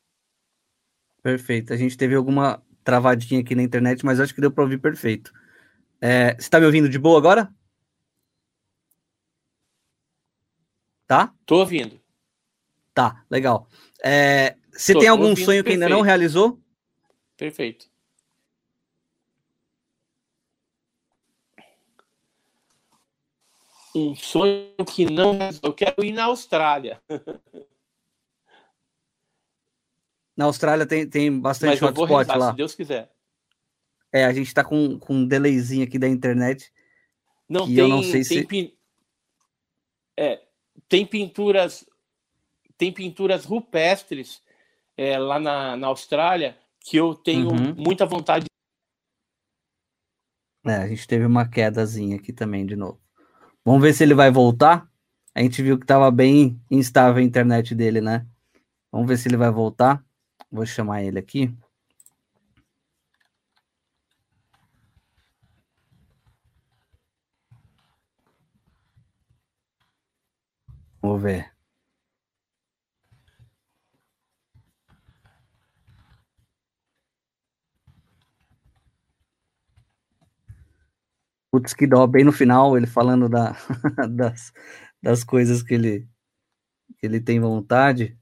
Perfeito. 1.25 1.73
A 1.73 1.75
gente 1.75 1.97
teve 1.97 2.13
alguma 2.13 2.61
travadinha 2.83 3.41
aqui 3.41 3.55
na 3.55 3.63
internet, 3.63 4.05
mas 4.05 4.19
acho 4.19 4.31
que 4.31 4.39
deu 4.39 4.51
para 4.51 4.63
ouvir 4.63 4.77
perfeito. 4.77 5.33
É, 5.99 6.35
você 6.35 6.41
está 6.41 6.59
me 6.59 6.67
ouvindo 6.67 6.87
de 6.87 6.99
boa 6.99 7.17
agora? 7.17 7.51
Tá? 11.07 11.33
Tô 11.43 11.61
ouvindo. 11.61 11.99
Tá, 12.93 13.25
legal. 13.27 13.67
É, 14.03 14.55
você 14.71 14.93
Tô, 14.93 14.99
tem 14.99 15.09
algum 15.09 15.35
sonho 15.35 15.63
que 15.63 15.71
ainda 15.71 15.89
não 15.89 16.01
realizou? 16.01 16.61
Perfeito. 17.35 17.89
Um 23.95 24.13
sonho 24.13 24.75
que 24.93 25.05
não. 25.05 25.39
Eu 25.63 25.73
quero 25.73 26.05
ir 26.05 26.11
na 26.11 26.25
Austrália. 26.25 27.01
Na 30.35 30.45
Austrália 30.45 30.85
tem, 30.85 31.07
tem 31.07 31.39
bastante 31.39 31.83
hotspot 31.83 32.27
lá. 32.37 32.51
Se 32.51 32.57
Deus 32.57 32.75
quiser. 32.75 33.11
É, 34.11 34.25
a 34.25 34.33
gente 34.33 34.53
tá 34.53 34.63
com, 34.63 34.97
com 34.99 35.13
um 35.13 35.27
delayzinho 35.27 35.83
aqui 35.83 35.99
da 35.99 36.07
internet. 36.07 36.71
Não 37.47 37.65
tem, 37.65 37.77
eu 37.77 37.87
não 37.87 38.01
sei 38.01 38.23
tem, 38.23 38.47
se... 38.47 38.77
é, 40.17 40.41
tem 40.87 41.05
pinturas 41.05 41.85
tem 42.77 42.91
pinturas 42.91 43.45
rupestres 43.45 44.41
é, 44.97 45.17
lá 45.17 45.39
na, 45.39 45.77
na 45.77 45.87
Austrália 45.87 46.57
que 46.79 46.97
eu 46.97 47.15
tenho 47.15 47.49
uhum. 47.49 47.75
muita 47.75 48.05
vontade. 48.05 48.45
É, 50.65 50.75
a 50.75 50.87
gente 50.87 51.07
teve 51.07 51.25
uma 51.25 51.47
quedazinha 51.47 52.15
aqui 52.15 52.31
também 52.31 52.65
de 52.65 52.75
novo. 52.75 52.99
Vamos 53.63 53.81
ver 53.81 53.93
se 53.93 54.03
ele 54.03 54.13
vai 54.13 54.31
voltar. 54.31 54.87
A 55.33 55.41
gente 55.41 55.61
viu 55.61 55.77
que 55.77 55.83
estava 55.83 56.09
bem 56.11 56.59
instável 56.69 57.21
a 57.21 57.25
internet 57.25 57.73
dele, 57.73 58.01
né? 58.01 58.25
Vamos 58.91 59.07
ver 59.07 59.17
se 59.17 59.27
ele 59.27 59.37
vai 59.37 59.51
voltar. 59.51 60.04
Vou 60.55 60.65
chamar 60.65 61.03
ele 61.03 61.19
aqui. 61.19 61.53
Vamos 71.01 71.21
ver. 71.21 71.51
Putz, 81.51 81.73
que 81.73 81.85
dó, 81.85 82.07
bem 82.07 82.23
no 82.23 82.31
final, 82.31 82.77
ele 82.77 82.87
falando 82.87 83.27
da, 83.27 83.57
das, 84.09 84.53
das 85.01 85.23
coisas 85.23 85.61
que 85.61 85.73
ele, 85.73 86.07
que 86.97 87.05
ele 87.05 87.19
tem 87.19 87.41
vontade. 87.41 88.17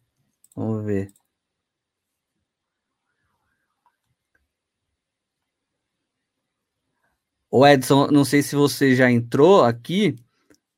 Vamos 0.56 0.84
ver. 0.86 1.14
O 7.56 7.68
Edson, 7.68 8.08
não 8.08 8.26
sei 8.26 8.42
se 8.42 8.56
você 8.56 8.96
já 8.96 9.12
entrou 9.12 9.64
aqui, 9.64 10.16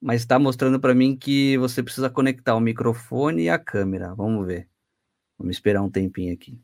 mas 0.01 0.19
está 0.19 0.37
mostrando 0.37 0.77
para 0.77 0.93
mim 0.93 1.15
que 1.15 1.57
você 1.57 1.81
precisa 1.81 2.09
conectar 2.09 2.53
o 2.53 2.59
microfone 2.59 3.43
e 3.43 3.49
a 3.49 3.57
câmera. 3.57 4.13
Vamos 4.13 4.45
ver. 4.45 4.67
Vamos 5.37 5.55
esperar 5.55 5.81
um 5.81 5.89
tempinho 5.89 6.33
aqui. 6.33 6.59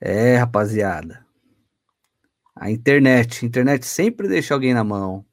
É, 0.00 0.36
rapaziada. 0.36 1.26
A 2.54 2.70
internet. 2.70 3.44
A 3.44 3.48
internet 3.48 3.84
sempre 3.84 4.28
deixa 4.28 4.54
alguém 4.54 4.72
na 4.72 4.84
mão. 4.84 5.26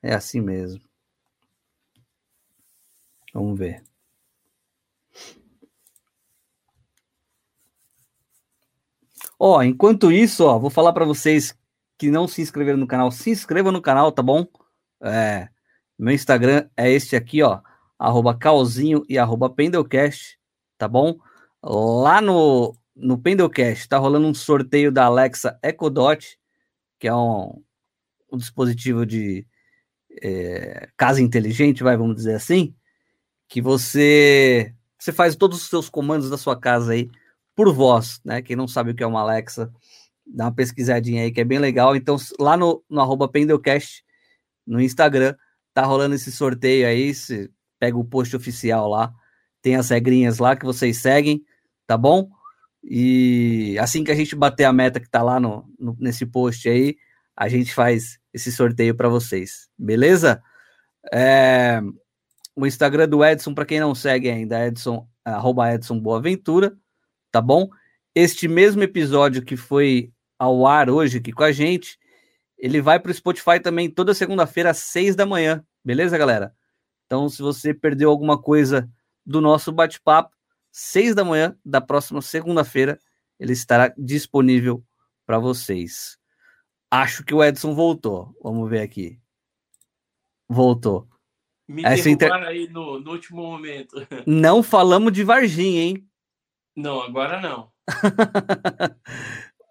É 0.00 0.14
assim 0.14 0.40
mesmo. 0.40 0.80
Vamos 3.34 3.58
ver. 3.58 3.82
Ó, 9.42 9.62
enquanto 9.62 10.12
isso, 10.12 10.44
ó, 10.44 10.58
vou 10.58 10.68
falar 10.68 10.92
para 10.92 11.06
vocês 11.06 11.56
que 11.96 12.10
não 12.10 12.28
se 12.28 12.42
inscreveram 12.42 12.76
no 12.76 12.86
canal, 12.86 13.10
se 13.10 13.30
inscreva 13.30 13.72
no 13.72 13.80
canal, 13.80 14.12
tá 14.12 14.22
bom? 14.22 14.46
É, 15.02 15.48
meu 15.98 16.12
Instagram 16.12 16.68
é 16.76 16.90
este 16.90 17.16
aqui, 17.16 17.42
ó, 17.42 17.58
arroba 17.98 18.36
calzinho 18.36 19.02
e 19.08 19.16
arroba 19.16 19.48
pendelcast, 19.48 20.38
tá 20.76 20.86
bom? 20.86 21.18
Lá 21.62 22.20
no, 22.20 22.76
no 22.94 23.16
Pendelcast 23.16 23.80
está 23.80 23.96
rolando 23.96 24.26
um 24.26 24.34
sorteio 24.34 24.92
da 24.92 25.06
Alexa 25.06 25.58
Echo 25.62 25.88
Dot, 25.88 26.38
que 26.98 27.08
é 27.08 27.14
um, 27.14 27.62
um 28.30 28.36
dispositivo 28.36 29.06
de 29.06 29.46
é, 30.22 30.86
casa 30.98 31.22
inteligente, 31.22 31.82
vai, 31.82 31.96
vamos 31.96 32.16
dizer 32.16 32.34
assim, 32.34 32.74
que 33.48 33.62
você 33.62 34.74
você 34.98 35.12
faz 35.12 35.34
todos 35.34 35.62
os 35.62 35.68
seus 35.70 35.88
comandos 35.88 36.28
da 36.28 36.36
sua 36.36 36.60
casa 36.60 36.92
aí 36.92 37.10
por 37.54 37.72
voz, 37.72 38.20
né? 38.24 38.42
Quem 38.42 38.56
não 38.56 38.68
sabe 38.68 38.90
o 38.90 38.94
que 38.94 39.02
é 39.02 39.06
uma 39.06 39.20
Alexa, 39.20 39.72
dá 40.26 40.44
uma 40.44 40.54
pesquisadinha 40.54 41.22
aí 41.22 41.30
que 41.30 41.40
é 41.40 41.44
bem 41.44 41.58
legal. 41.58 41.96
Então, 41.96 42.16
lá 42.38 42.56
no, 42.56 42.82
no 42.88 43.00
arroba 43.00 43.28
Pendelcast, 43.28 44.04
no 44.66 44.80
Instagram, 44.80 45.34
tá 45.74 45.84
rolando 45.84 46.14
esse 46.14 46.30
sorteio 46.30 46.86
aí. 46.86 47.14
Você 47.14 47.50
pega 47.78 47.96
o 47.96 48.04
post 48.04 48.34
oficial 48.36 48.88
lá, 48.88 49.12
tem 49.62 49.76
as 49.76 49.88
regrinhas 49.90 50.38
lá 50.38 50.54
que 50.56 50.64
vocês 50.64 50.98
seguem, 50.98 51.42
tá 51.86 51.96
bom? 51.96 52.28
E 52.82 53.76
assim 53.78 54.04
que 54.04 54.10
a 54.10 54.14
gente 54.14 54.34
bater 54.34 54.64
a 54.64 54.72
meta 54.72 55.00
que 55.00 55.08
tá 55.08 55.22
lá 55.22 55.38
no, 55.38 55.68
no 55.78 55.96
nesse 55.98 56.24
post 56.24 56.68
aí, 56.68 56.96
a 57.36 57.48
gente 57.48 57.74
faz 57.74 58.18
esse 58.32 58.52
sorteio 58.52 58.94
para 58.94 59.08
vocês, 59.08 59.68
beleza? 59.78 60.42
É, 61.12 61.80
o 62.54 62.66
Instagram 62.66 63.08
do 63.08 63.24
Edson, 63.24 63.54
para 63.54 63.64
quem 63.64 63.80
não 63.80 63.94
segue 63.94 64.30
ainda, 64.30 64.66
Edson, 64.66 65.08
arroba 65.24 65.74
Edson 65.74 65.98
Boaventura, 65.98 66.76
tá 67.30 67.40
bom? 67.40 67.68
Este 68.14 68.48
mesmo 68.48 68.82
episódio 68.82 69.42
que 69.42 69.56
foi 69.56 70.12
ao 70.38 70.66
ar 70.66 70.90
hoje 70.90 71.18
aqui 71.18 71.32
com 71.32 71.44
a 71.44 71.52
gente, 71.52 71.98
ele 72.58 72.80
vai 72.80 72.98
para 72.98 73.10
o 73.10 73.14
Spotify 73.14 73.60
também 73.60 73.90
toda 73.90 74.14
segunda-feira 74.14 74.70
às 74.70 74.78
seis 74.78 75.14
da 75.14 75.24
manhã, 75.24 75.64
beleza, 75.84 76.18
galera? 76.18 76.54
Então, 77.06 77.28
se 77.28 77.42
você 77.42 77.74
perdeu 77.74 78.10
alguma 78.10 78.40
coisa 78.40 78.88
do 79.24 79.40
nosso 79.40 79.72
bate-papo, 79.72 80.34
seis 80.70 81.14
da 81.14 81.24
manhã 81.24 81.56
da 81.64 81.80
próxima 81.80 82.22
segunda-feira, 82.22 82.98
ele 83.38 83.52
estará 83.52 83.92
disponível 83.96 84.84
para 85.26 85.38
vocês. 85.38 86.18
Acho 86.90 87.24
que 87.24 87.34
o 87.34 87.42
Edson 87.42 87.74
voltou. 87.74 88.36
Vamos 88.42 88.68
ver 88.68 88.80
aqui. 88.80 89.18
Voltou. 90.48 91.08
Me 91.68 91.84
Essa 91.84 92.10
inter... 92.10 92.32
aí 92.32 92.68
no, 92.68 92.98
no, 92.98 93.12
último 93.12 93.42
momento. 93.42 93.94
Não 94.26 94.62
falamos 94.62 95.12
de 95.12 95.22
Varginha, 95.22 95.82
hein? 95.82 96.09
Não, 96.76 97.02
agora 97.02 97.40
não. 97.40 97.70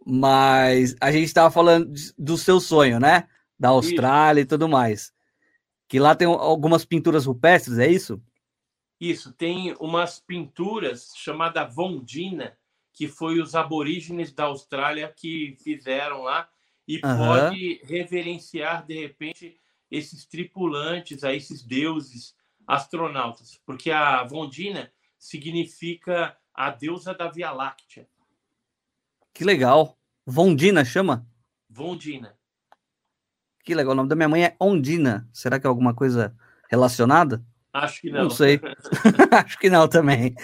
Mas 0.06 0.96
a 1.00 1.12
gente 1.12 1.26
estava 1.26 1.52
falando 1.52 1.94
do 2.18 2.38
seu 2.38 2.60
sonho, 2.60 3.00
né? 3.00 3.28
Da 3.60 3.70
Austrália 3.70 4.42
isso. 4.42 4.48
e 4.48 4.50
tudo 4.50 4.68
mais. 4.68 5.14
Que 5.88 6.00
lá 6.00 6.16
tem 6.16 6.28
algumas 6.28 6.86
pinturas 6.86 7.26
rupestres, 7.26 7.78
é 7.78 7.88
isso? 7.88 8.22
Isso, 9.00 9.32
tem 9.32 9.76
umas 9.80 10.20
pinturas 10.20 11.14
chamada 11.16 11.64
Vondina, 11.66 12.58
que 12.94 13.08
foi 13.08 13.40
os 13.40 13.56
aborígenes 13.56 14.34
da 14.34 14.46
Austrália 14.46 15.14
que 15.16 15.56
fizeram 15.64 16.24
lá 16.24 16.50
e 16.88 16.96
uhum. 16.98 17.18
pode 17.18 17.82
reverenciar 17.84 18.86
de 18.86 19.00
repente 19.00 19.58
esses 19.90 20.26
tripulantes, 20.26 21.24
a 21.24 21.34
esses 21.34 21.64
deuses 21.64 22.36
astronautas, 22.68 23.60
porque 23.66 23.90
a 23.90 24.24
Vondina 24.24 24.92
significa 25.18 26.38
a 26.54 26.70
deusa 26.70 27.14
da 27.14 27.30
Via 27.30 27.52
Láctea. 27.52 28.08
Que 29.34 29.44
legal. 29.44 29.98
Vondina 30.26 30.84
chama? 30.84 31.26
Vondina. 31.70 32.38
Que 33.64 33.74
legal. 33.74 33.94
O 33.94 33.96
nome 33.96 34.10
da 34.10 34.16
minha 34.16 34.30
mãe 34.30 34.44
é 34.46 34.56
Ondina. 34.60 35.30
Será 35.34 35.60
que 35.60 35.66
é 35.66 35.70
alguma 35.70 35.94
coisa 35.94 36.36
relacionada? 36.70 37.44
Acho 37.72 38.02
que 38.02 38.12
não. 38.12 38.24
Não 38.24 38.30
sei. 38.30 38.60
Acho 39.32 39.58
que 39.58 39.70
não 39.70 39.88
também. 39.88 40.36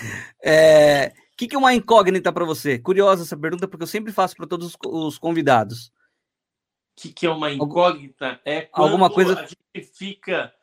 É... 0.43 1.13
O 1.33 1.37
que, 1.37 1.47
que 1.47 1.55
é 1.55 1.59
uma 1.59 1.73
incógnita 1.73 2.31
para 2.31 2.45
você? 2.45 2.79
Curiosa 2.79 3.23
essa 3.23 3.35
pergunta, 3.35 3.67
porque 3.67 3.83
eu 3.83 3.87
sempre 3.87 4.13
faço 4.13 4.37
para 4.37 4.47
todos 4.47 4.77
os 4.81 5.17
convidados. 5.17 5.87
O 5.87 7.01
que, 7.01 7.11
que 7.11 7.25
é 7.25 7.29
uma 7.29 7.51
incógnita? 7.51 8.39
É 8.45 8.61
quando 8.61 8.87
Alguma 8.87 9.09
coisa... 9.09 9.37
a 9.37 9.41
gente 9.45 9.91
fica 9.93 10.53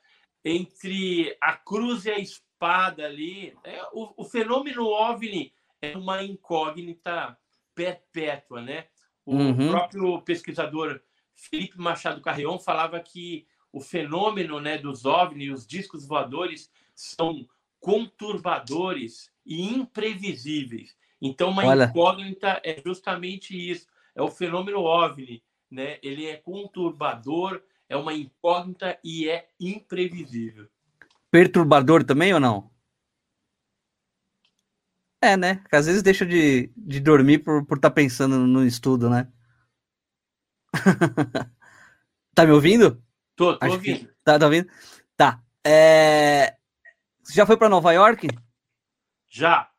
entre 0.42 1.36
a 1.40 1.54
cruz 1.54 2.06
e 2.06 2.10
a 2.10 2.18
espada 2.18 2.51
ali. 2.66 3.54
É, 3.64 3.82
o, 3.92 4.12
o 4.16 4.24
fenômeno 4.24 4.86
OVNI 4.86 5.52
é 5.80 5.96
uma 5.96 6.22
incógnita 6.22 7.36
perpétua, 7.74 8.60
né? 8.60 8.86
O 9.24 9.34
uhum. 9.34 9.68
próprio 9.70 10.20
pesquisador 10.22 11.00
Felipe 11.34 11.78
Machado 11.78 12.20
Carrion 12.20 12.58
falava 12.58 13.00
que 13.00 13.46
o 13.72 13.80
fenômeno 13.80 14.60
né, 14.60 14.78
dos 14.78 15.04
OVNI, 15.04 15.50
os 15.50 15.66
discos 15.66 16.06
voadores, 16.06 16.70
são 16.94 17.48
conturbadores 17.80 19.32
e 19.44 19.62
imprevisíveis. 19.74 20.96
Então, 21.20 21.50
uma 21.50 21.64
Olha. 21.64 21.84
incógnita 21.84 22.60
é 22.64 22.80
justamente 22.84 23.56
isso. 23.56 23.86
É 24.14 24.22
o 24.22 24.28
fenômeno 24.28 24.80
OVNI. 24.80 25.42
Né? 25.70 25.98
Ele 26.02 26.26
é 26.26 26.36
conturbador, 26.36 27.62
é 27.88 27.96
uma 27.96 28.12
incógnita 28.12 28.98
e 29.02 29.28
é 29.28 29.48
imprevisível. 29.58 30.68
Perturbador 31.32 32.04
também 32.04 32.34
ou 32.34 32.38
não? 32.38 32.70
É, 35.18 35.34
né? 35.34 35.54
Porque 35.54 35.76
às 35.76 35.86
vezes 35.86 36.02
deixa 36.02 36.26
de, 36.26 36.70
de 36.76 37.00
dormir 37.00 37.38
por 37.38 37.62
estar 37.62 37.66
por 37.66 37.78
tá 37.78 37.90
pensando 37.90 38.38
no 38.40 38.66
estudo, 38.66 39.08
né? 39.08 39.32
tá 42.34 42.44
me 42.44 42.52
ouvindo? 42.52 43.02
Tô, 43.34 43.58
tô 43.58 43.66
ouvindo. 43.66 44.00
Que... 44.00 44.14
Tá, 44.22 44.38
tá 44.38 44.44
ouvindo? 44.44 44.68
Tá. 45.16 45.42
É... 45.66 46.54
Já 47.32 47.46
foi 47.46 47.56
para 47.56 47.70
Nova 47.70 47.92
York? 47.92 48.28
Já. 49.26 49.70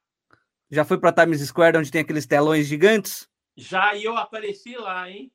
Já 0.71 0.83
foi 0.83 0.97
para 0.97 1.13
Times 1.13 1.39
Square, 1.41 1.77
onde 1.77 1.91
tem 1.91 2.01
aqueles 2.01 2.25
telões 2.25 2.65
gigantes? 2.65 3.29
Já, 3.55 3.93
e 3.93 4.05
eu 4.05 4.17
apareci 4.17 4.75
lá, 4.75 5.07
hein? 5.07 5.31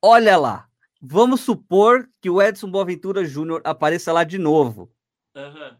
Olha 0.00 0.38
lá. 0.38 0.66
Vamos 1.02 1.42
supor 1.42 2.08
que 2.22 2.30
o 2.30 2.40
Edson 2.40 2.70
Boaventura 2.70 3.22
Júnior 3.22 3.60
apareça 3.64 4.14
lá 4.14 4.24
de 4.24 4.38
novo. 4.38 4.90
Uhum. 5.34 5.78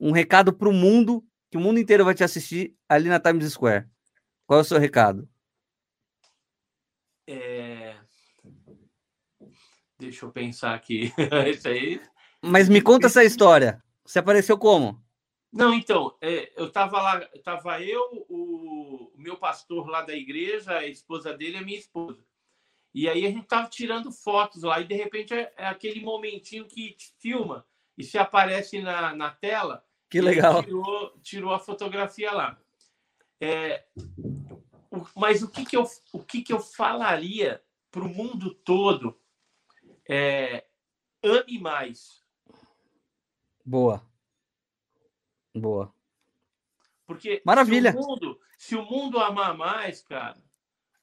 Um 0.00 0.12
recado 0.12 0.52
para 0.52 0.68
o 0.68 0.72
mundo, 0.72 1.24
que 1.50 1.56
o 1.56 1.60
mundo 1.60 1.78
inteiro 1.78 2.04
vai 2.04 2.14
te 2.14 2.24
assistir 2.24 2.76
ali 2.88 3.08
na 3.08 3.20
Times 3.20 3.52
Square. 3.52 3.88
Qual 4.46 4.58
é 4.58 4.62
o 4.62 4.64
seu 4.64 4.78
recado? 4.78 5.28
É... 7.26 7.96
Deixa 9.98 10.26
eu 10.26 10.32
pensar 10.32 10.74
aqui. 10.74 11.12
Isso 11.50 11.68
aí. 11.68 12.00
Mas 12.42 12.68
me 12.68 12.82
conta 12.82 13.06
essa 13.06 13.24
história. 13.24 13.82
Você 14.04 14.18
apareceu 14.18 14.58
como? 14.58 15.02
Não, 15.50 15.72
então, 15.72 16.16
é, 16.20 16.52
eu 16.60 16.66
estava 16.66 17.00
lá, 17.00 17.30
estava 17.32 17.80
eu, 17.80 18.26
o, 18.28 19.12
o, 19.12 19.12
meu 19.16 19.36
pastor 19.36 19.88
lá 19.88 20.02
da 20.02 20.12
igreja, 20.12 20.78
a 20.78 20.86
esposa 20.86 21.32
dele 21.32 21.56
e 21.56 21.58
a 21.58 21.62
minha 21.62 21.78
esposa. 21.78 22.26
E 22.92 23.08
aí 23.08 23.24
a 23.24 23.30
gente 23.30 23.44
estava 23.44 23.68
tirando 23.68 24.10
fotos 24.10 24.64
lá, 24.64 24.80
e 24.80 24.84
de 24.84 24.94
repente 24.94 25.32
é, 25.32 25.52
é, 25.56 25.66
aquele 25.66 26.00
momentinho 26.00 26.66
que 26.66 26.92
te 26.94 27.14
filma 27.20 27.64
e 27.96 28.04
se 28.04 28.18
aparece 28.18 28.80
na, 28.80 29.14
na 29.14 29.30
tela. 29.30 29.84
Que 30.10 30.20
legal. 30.20 30.62
Tirou, 30.62 31.18
tirou 31.22 31.54
a 31.54 31.58
fotografia 31.58 32.32
lá. 32.32 32.58
É, 33.40 33.84
mas 35.16 35.42
o 35.42 35.50
que, 35.50 35.64
que, 35.64 35.76
eu, 35.76 35.84
o 36.12 36.22
que, 36.22 36.42
que 36.42 36.52
eu 36.52 36.60
falaria 36.60 37.62
para 37.90 38.04
o 38.04 38.08
mundo 38.08 38.54
todo? 38.54 39.18
É, 40.08 40.66
ame 41.22 41.58
mais. 41.58 42.22
Boa. 43.64 44.04
Boa. 45.54 45.94
Porque 47.06 47.42
Maravilha. 47.44 47.92
Se 47.92 47.98
o, 47.98 48.00
mundo, 48.00 48.40
se 48.58 48.76
o 48.76 48.84
mundo 48.84 49.18
amar 49.18 49.56
mais, 49.56 50.02
cara, 50.02 50.42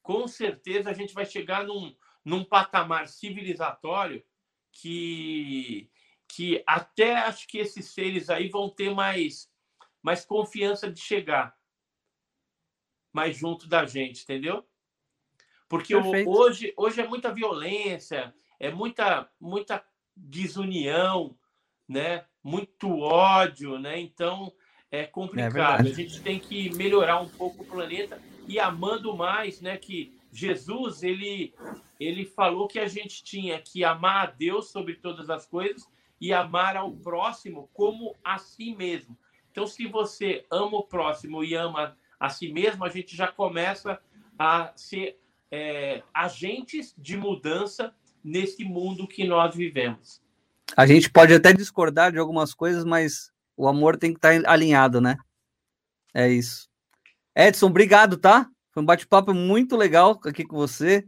com 0.02 0.28
certeza 0.28 0.90
a 0.90 0.94
gente 0.94 1.14
vai 1.14 1.26
chegar 1.26 1.66
num, 1.66 1.96
num 2.24 2.44
patamar 2.44 3.08
civilizatório 3.08 4.24
que, 4.72 5.90
que 6.36 6.64
até 6.66 7.16
acho 7.16 7.48
que 7.48 7.58
esses 7.58 7.88
seres 7.88 8.30
aí 8.30 8.50
vão 8.50 8.70
ter 8.70 8.94
mais, 8.94 9.50
mais 10.02 10.26
confiança 10.26 10.92
de 10.92 11.00
chegar 11.00 11.56
mais 13.14 13.36
junto 13.36 13.68
da 13.68 13.86
gente, 13.86 14.24
entendeu? 14.24 14.66
Porque 15.68 15.96
hoje, 15.96 16.74
hoje 16.78 17.02
é 17.02 17.08
muita 17.08 17.34
violência, 17.34 18.34
é 18.60 18.72
muita, 18.72 19.30
muita 19.40 19.84
desunião, 20.16 21.38
né? 21.88 22.26
muito 22.44 23.00
ódio, 23.00 23.78
né? 23.78 24.00
Então 24.00 24.52
é 24.90 25.06
complicado. 25.06 25.88
É 25.88 25.92
a 25.92 25.94
gente 25.94 26.22
tem 26.22 26.40
que 26.40 26.74
melhorar 26.76 27.20
um 27.22 27.30
pouco 27.30 27.64
o 27.64 27.66
planeta 27.66 28.22
e 28.48 28.60
amando 28.60 29.16
mais, 29.16 29.62
né? 29.62 29.78
Que 29.78 30.18
Jesus 30.32 31.04
ele 31.04 31.54
ele 32.00 32.26
falou 32.26 32.68
que 32.68 32.80
a 32.80 32.88
gente 32.88 33.24
tinha 33.24 33.62
que 33.62 33.84
amar 33.84 34.28
a 34.28 34.32
Deus 34.32 34.72
sobre 34.72 34.96
todas 34.96 35.30
as 35.30 35.46
coisas 35.46 35.88
e 36.22 36.32
amar 36.32 36.78
ao 36.78 36.92
próximo 36.92 37.70
como 37.74 38.16
a 38.24 38.38
si 38.38 38.76
mesmo. 38.76 39.18
Então, 39.52 39.68
se 39.68 39.88
você 39.88 40.46
ama 40.50 40.78
o 40.78 40.84
próximo 40.84 41.44
e 41.44 41.56
ama 41.56 41.98
a 42.20 42.30
si 42.30 42.54
mesmo, 42.54 42.86
a 42.86 42.90
gente 42.90 43.18
já 43.18 43.28
começa 43.28 44.00
a 44.38 44.72
ser 44.76 45.20
é, 45.52 46.04
agentes 46.14 46.94
de 46.98 47.18
mudança 47.18 47.94
nesse 48.24 48.64
mundo 48.64 49.08
que 49.08 49.26
nós 49.26 49.56
vivemos. 49.56 50.22
A 50.78 50.86
gente 50.86 51.10
pode 51.10 51.34
até 51.34 51.52
discordar 51.52 52.12
de 52.12 52.20
algumas 52.20 52.54
coisas, 52.54 52.86
mas 52.86 53.32
o 53.58 53.68
amor 53.68 53.98
tem 53.98 54.14
que 54.14 54.18
estar 54.20 54.50
alinhado, 54.50 55.02
né? 55.02 55.18
É 56.14 56.30
isso. 56.30 56.70
Edson, 57.36 57.68
obrigado, 57.68 58.16
tá? 58.16 58.48
Foi 58.72 58.84
um 58.84 58.86
bate-papo 58.86 59.34
muito 59.34 59.76
legal 59.76 60.20
aqui 60.24 60.46
com 60.46 60.56
você. 60.56 61.06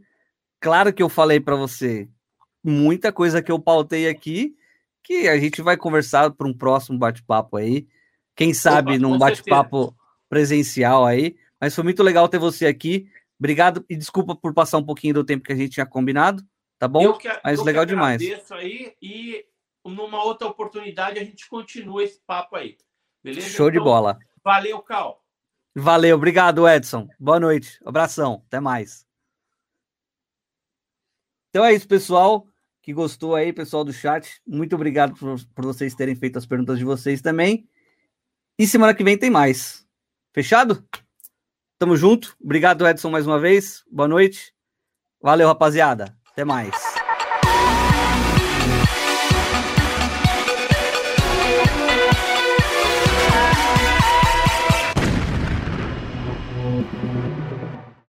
Claro 0.60 0.92
que 0.92 1.04
eu 1.04 1.08
falei 1.08 1.40
para 1.40 1.56
você 1.56 2.10
muita 2.64 3.12
coisa 3.12 3.42
que 3.42 3.52
eu 3.52 3.60
pautei 3.60 4.08
aqui, 4.08 4.56
que 5.04 5.28
a 5.28 5.38
gente 5.38 5.62
vai 5.62 5.76
conversar 5.76 6.32
para 6.32 6.48
um 6.48 6.54
próximo 6.54 6.98
bate-papo 6.98 7.58
aí. 7.58 7.88
Quem 8.36 8.54
sabe 8.54 8.92
Opa, 8.92 9.00
num 9.00 9.18
bate-papo 9.18 9.96
presencial 10.30 11.06
aí. 11.06 11.36
Mas 11.60 11.76
foi 11.76 11.84
muito 11.84 12.02
legal 12.02 12.28
ter 12.28 12.40
você 12.40 12.66
aqui. 12.66 13.08
Obrigado 13.38 13.86
e 13.90 13.96
desculpa 13.96 14.36
por 14.36 14.54
passar 14.54 14.78
um 14.78 14.86
pouquinho 14.86 15.16
do 15.16 15.24
tempo 15.24 15.44
que 15.44 15.52
a 15.52 15.56
gente 15.56 15.74
tinha 15.74 15.86
combinado, 15.86 16.42
tá 16.80 16.88
bom? 16.88 17.14
Que, 17.18 17.30
Mas 17.44 17.62
legal 17.62 17.86
demais. 17.86 18.22
Aí 18.52 18.94
e 19.02 19.46
numa 19.84 20.24
outra 20.24 20.48
oportunidade 20.48 21.20
a 21.20 21.24
gente 21.24 21.48
continua 21.50 22.04
esse 22.04 22.22
papo 22.26 22.56
aí. 22.56 22.78
Beleza? 23.22 23.50
Show 23.50 23.68
então, 23.68 23.80
de 23.80 23.84
bola. 23.84 24.18
Valeu, 24.44 24.80
Cal. 24.82 25.22
Valeu, 25.76 26.16
obrigado, 26.16 26.68
Edson. 26.68 27.08
Boa 27.20 27.40
noite. 27.40 27.80
Abração. 27.86 28.44
Até 28.48 28.60
mais. 28.60 29.06
Então 31.50 31.66
é 31.66 31.74
isso, 31.74 31.88
pessoal 31.88 32.48
que 32.84 32.94
gostou 32.94 33.34
aí, 33.34 33.54
pessoal 33.54 33.86
do 33.86 33.94
chat. 33.94 34.42
Muito 34.46 34.76
obrigado 34.76 35.16
por, 35.16 35.40
por 35.56 35.66
vocês 35.66 35.96
terem 35.96 36.16
feito 36.16 36.38
as 36.38 36.46
perguntas 36.46 36.78
de 36.78 36.84
vocês 36.84 37.22
também. 37.22 37.68
E 38.60 38.68
semana 38.68 38.94
que 38.94 39.06
vem 39.06 39.18
tem 39.18 39.30
mais. 39.30 39.88
Fechado? 40.34 40.86
Tamo 41.80 41.96
junto. 41.96 42.36
Obrigado, 42.44 42.86
Edson, 42.86 43.10
mais 43.10 43.26
uma 43.26 43.40
vez. 43.40 43.84
Boa 43.90 44.08
noite. 44.08 44.54
Valeu, 45.22 45.48
rapaziada. 45.48 46.16
Até 46.30 46.44
mais. 46.44 46.93